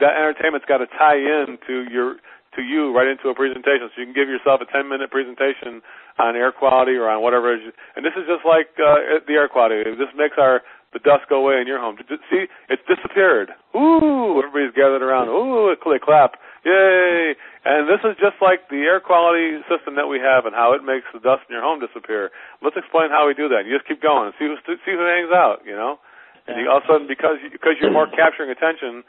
That 0.01 0.17
entertainment's 0.17 0.65
got 0.65 0.79
to 0.79 0.87
tie 0.87 1.19
in 1.21 1.59
to 1.67 1.75
your 1.91 2.17
to 2.57 2.61
you 2.63 2.93
right 2.93 3.09
into 3.09 3.29
a 3.29 3.35
presentation, 3.35 3.89
so 3.93 3.97
you 4.01 4.07
can 4.13 4.17
give 4.17 4.29
yourself 4.29 4.61
a 4.61 4.69
10 4.69 4.89
minute 4.89 5.11
presentation 5.11 5.81
on 6.21 6.37
air 6.37 6.53
quality 6.53 6.93
or 6.97 7.09
on 7.09 7.21
whatever. 7.25 7.53
Is. 7.57 7.73
And 7.97 8.05
this 8.05 8.13
is 8.17 8.29
just 8.29 8.45
like 8.45 8.69
uh, 8.77 9.25
the 9.27 9.35
air 9.37 9.49
quality. 9.49 9.85
This 9.97 10.13
makes 10.17 10.37
our 10.37 10.61
the 10.93 11.01
dust 11.01 11.25
go 11.29 11.41
away 11.41 11.61
in 11.61 11.67
your 11.67 11.81
home. 11.81 11.97
See, 12.31 12.45
it's 12.69 12.85
disappeared. 12.85 13.49
Ooh, 13.75 14.41
everybody's 14.41 14.77
gathered 14.77 15.01
around. 15.01 15.29
Ooh, 15.33 15.73
they 15.73 15.99
clap. 15.99 16.37
Yay! 16.63 17.35
And 17.65 17.91
this 17.91 18.05
is 18.07 18.15
just 18.23 18.39
like 18.39 18.71
the 18.71 18.87
air 18.87 19.01
quality 19.03 19.59
system 19.67 19.97
that 19.99 20.07
we 20.07 20.23
have 20.23 20.47
and 20.47 20.55
how 20.55 20.77
it 20.79 20.85
makes 20.85 21.09
the 21.11 21.19
dust 21.19 21.43
in 21.51 21.59
your 21.59 21.65
home 21.65 21.83
disappear. 21.83 22.31
Let's 22.63 22.79
explain 22.79 23.11
how 23.11 23.27
we 23.27 23.35
do 23.35 23.51
that. 23.51 23.67
You 23.67 23.75
just 23.75 23.89
keep 23.89 23.99
going 24.03 24.31
and 24.31 24.35
see 24.39 24.47
who 24.47 24.55
see 24.63 24.95
who 24.95 25.03
hangs 25.03 25.35
out. 25.35 25.67
You 25.67 25.75
know, 25.75 25.99
and 26.47 26.61
you, 26.61 26.71
all 26.71 26.79
of 26.79 26.87
a 26.87 26.87
sudden 26.87 27.07
because 27.11 27.43
you, 27.43 27.51
because 27.51 27.81
you're 27.81 27.91
more 27.91 28.07
capturing 28.07 28.53
attention. 28.53 29.03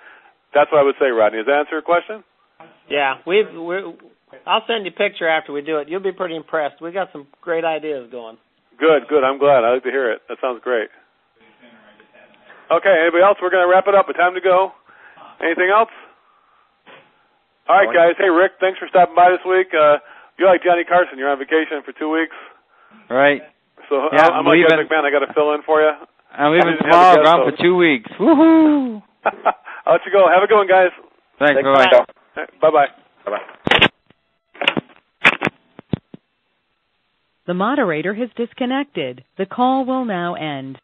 That's 0.54 0.72
what 0.72 0.82
I 0.82 0.86
would 0.86 0.98
say, 0.98 1.10
Rodney. 1.10 1.46
Does 1.46 1.50
that 1.50 1.66
answer 1.66 1.78
your 1.78 1.86
question? 1.86 2.24
Yeah. 2.90 3.22
We've. 3.26 3.50
We're, 3.54 3.94
I'll 4.48 4.66
send 4.66 4.86
you 4.86 4.92
a 4.92 4.98
picture 4.98 5.30
after 5.30 5.54
we 5.54 5.62
do 5.62 5.78
it. 5.78 5.90
You'll 5.90 6.02
be 6.02 6.12
pretty 6.12 6.36
impressed. 6.36 6.82
We 6.82 6.92
got 6.92 7.10
some 7.14 7.28
great 7.42 7.66
ideas 7.66 8.10
going. 8.10 8.38
Good, 8.80 9.06
good. 9.08 9.24
I'm 9.24 9.38
glad. 9.38 9.62
I 9.62 9.78
like 9.78 9.84
to 9.84 9.94
hear 9.94 10.12
it. 10.12 10.22
That 10.28 10.38
sounds 10.42 10.62
great. 10.64 10.90
Okay, 12.80 12.96
anybody 13.06 13.22
else? 13.24 13.38
We're 13.42 13.52
going 13.54 13.66
to 13.66 13.70
wrap 13.72 13.86
it 13.88 13.96
up. 13.96 14.06
It's 14.10 14.18
time 14.18 14.34
to 14.34 14.42
go. 14.42 14.72
Anything 15.42 15.70
else? 15.70 15.92
All 17.70 17.78
right, 17.78 17.94
guys. 17.94 18.16
Hey, 18.18 18.30
Rick, 18.30 18.54
thanks 18.60 18.80
for 18.80 18.88
stopping 18.90 19.16
by 19.16 19.30
this 19.32 19.44
week. 19.48 19.70
Uh, 19.72 20.00
you're 20.38 20.50
like 20.50 20.64
Johnny 20.64 20.84
Carson. 20.84 21.18
You're 21.18 21.30
on 21.30 21.38
vacation 21.40 21.82
for 21.86 21.94
two 21.94 22.10
weeks. 22.10 22.36
Right. 23.10 23.42
So 23.90 24.10
Yeah, 24.12 24.28
I'm, 24.28 24.44
I'm 24.44 24.46
like 24.46 24.58
Ed 24.66 24.74
leaving. 24.76 24.88
McMahon. 24.90 25.06
I 25.06 25.12
got 25.12 25.26
to 25.26 25.34
fill 25.34 25.54
in 25.54 25.62
for 25.64 25.82
you. 25.82 25.92
I'm 25.92 26.06
I 26.40 26.50
leaving 26.50 26.72
didn't 26.76 26.90
have 26.90 26.90
a 26.90 26.92
tomorrow, 26.92 27.16
guest 27.16 27.26
gone 27.26 27.42
for 27.52 27.56
two 27.64 27.76
weeks. 27.76 28.10
Woohoo! 28.20 29.04
I'll 29.86 29.94
let 29.94 30.06
you 30.06 30.12
go. 30.12 30.26
Have 30.28 30.44
a 30.44 30.48
good 30.48 30.58
one, 30.58 30.68
guys. 30.68 30.92
Thanks. 31.40 31.62
Thanks, 31.62 31.70
Bye-bye. 31.70 32.46
Bye 32.62 32.72
bye. 32.72 32.88
Bye-bye. 33.26 33.88
The 37.46 37.54
moderator 37.54 38.14
has 38.14 38.30
disconnected. 38.38 39.24
The 39.38 39.46
call 39.46 39.86
will 39.86 40.06
now 40.06 40.36
end. 40.36 40.80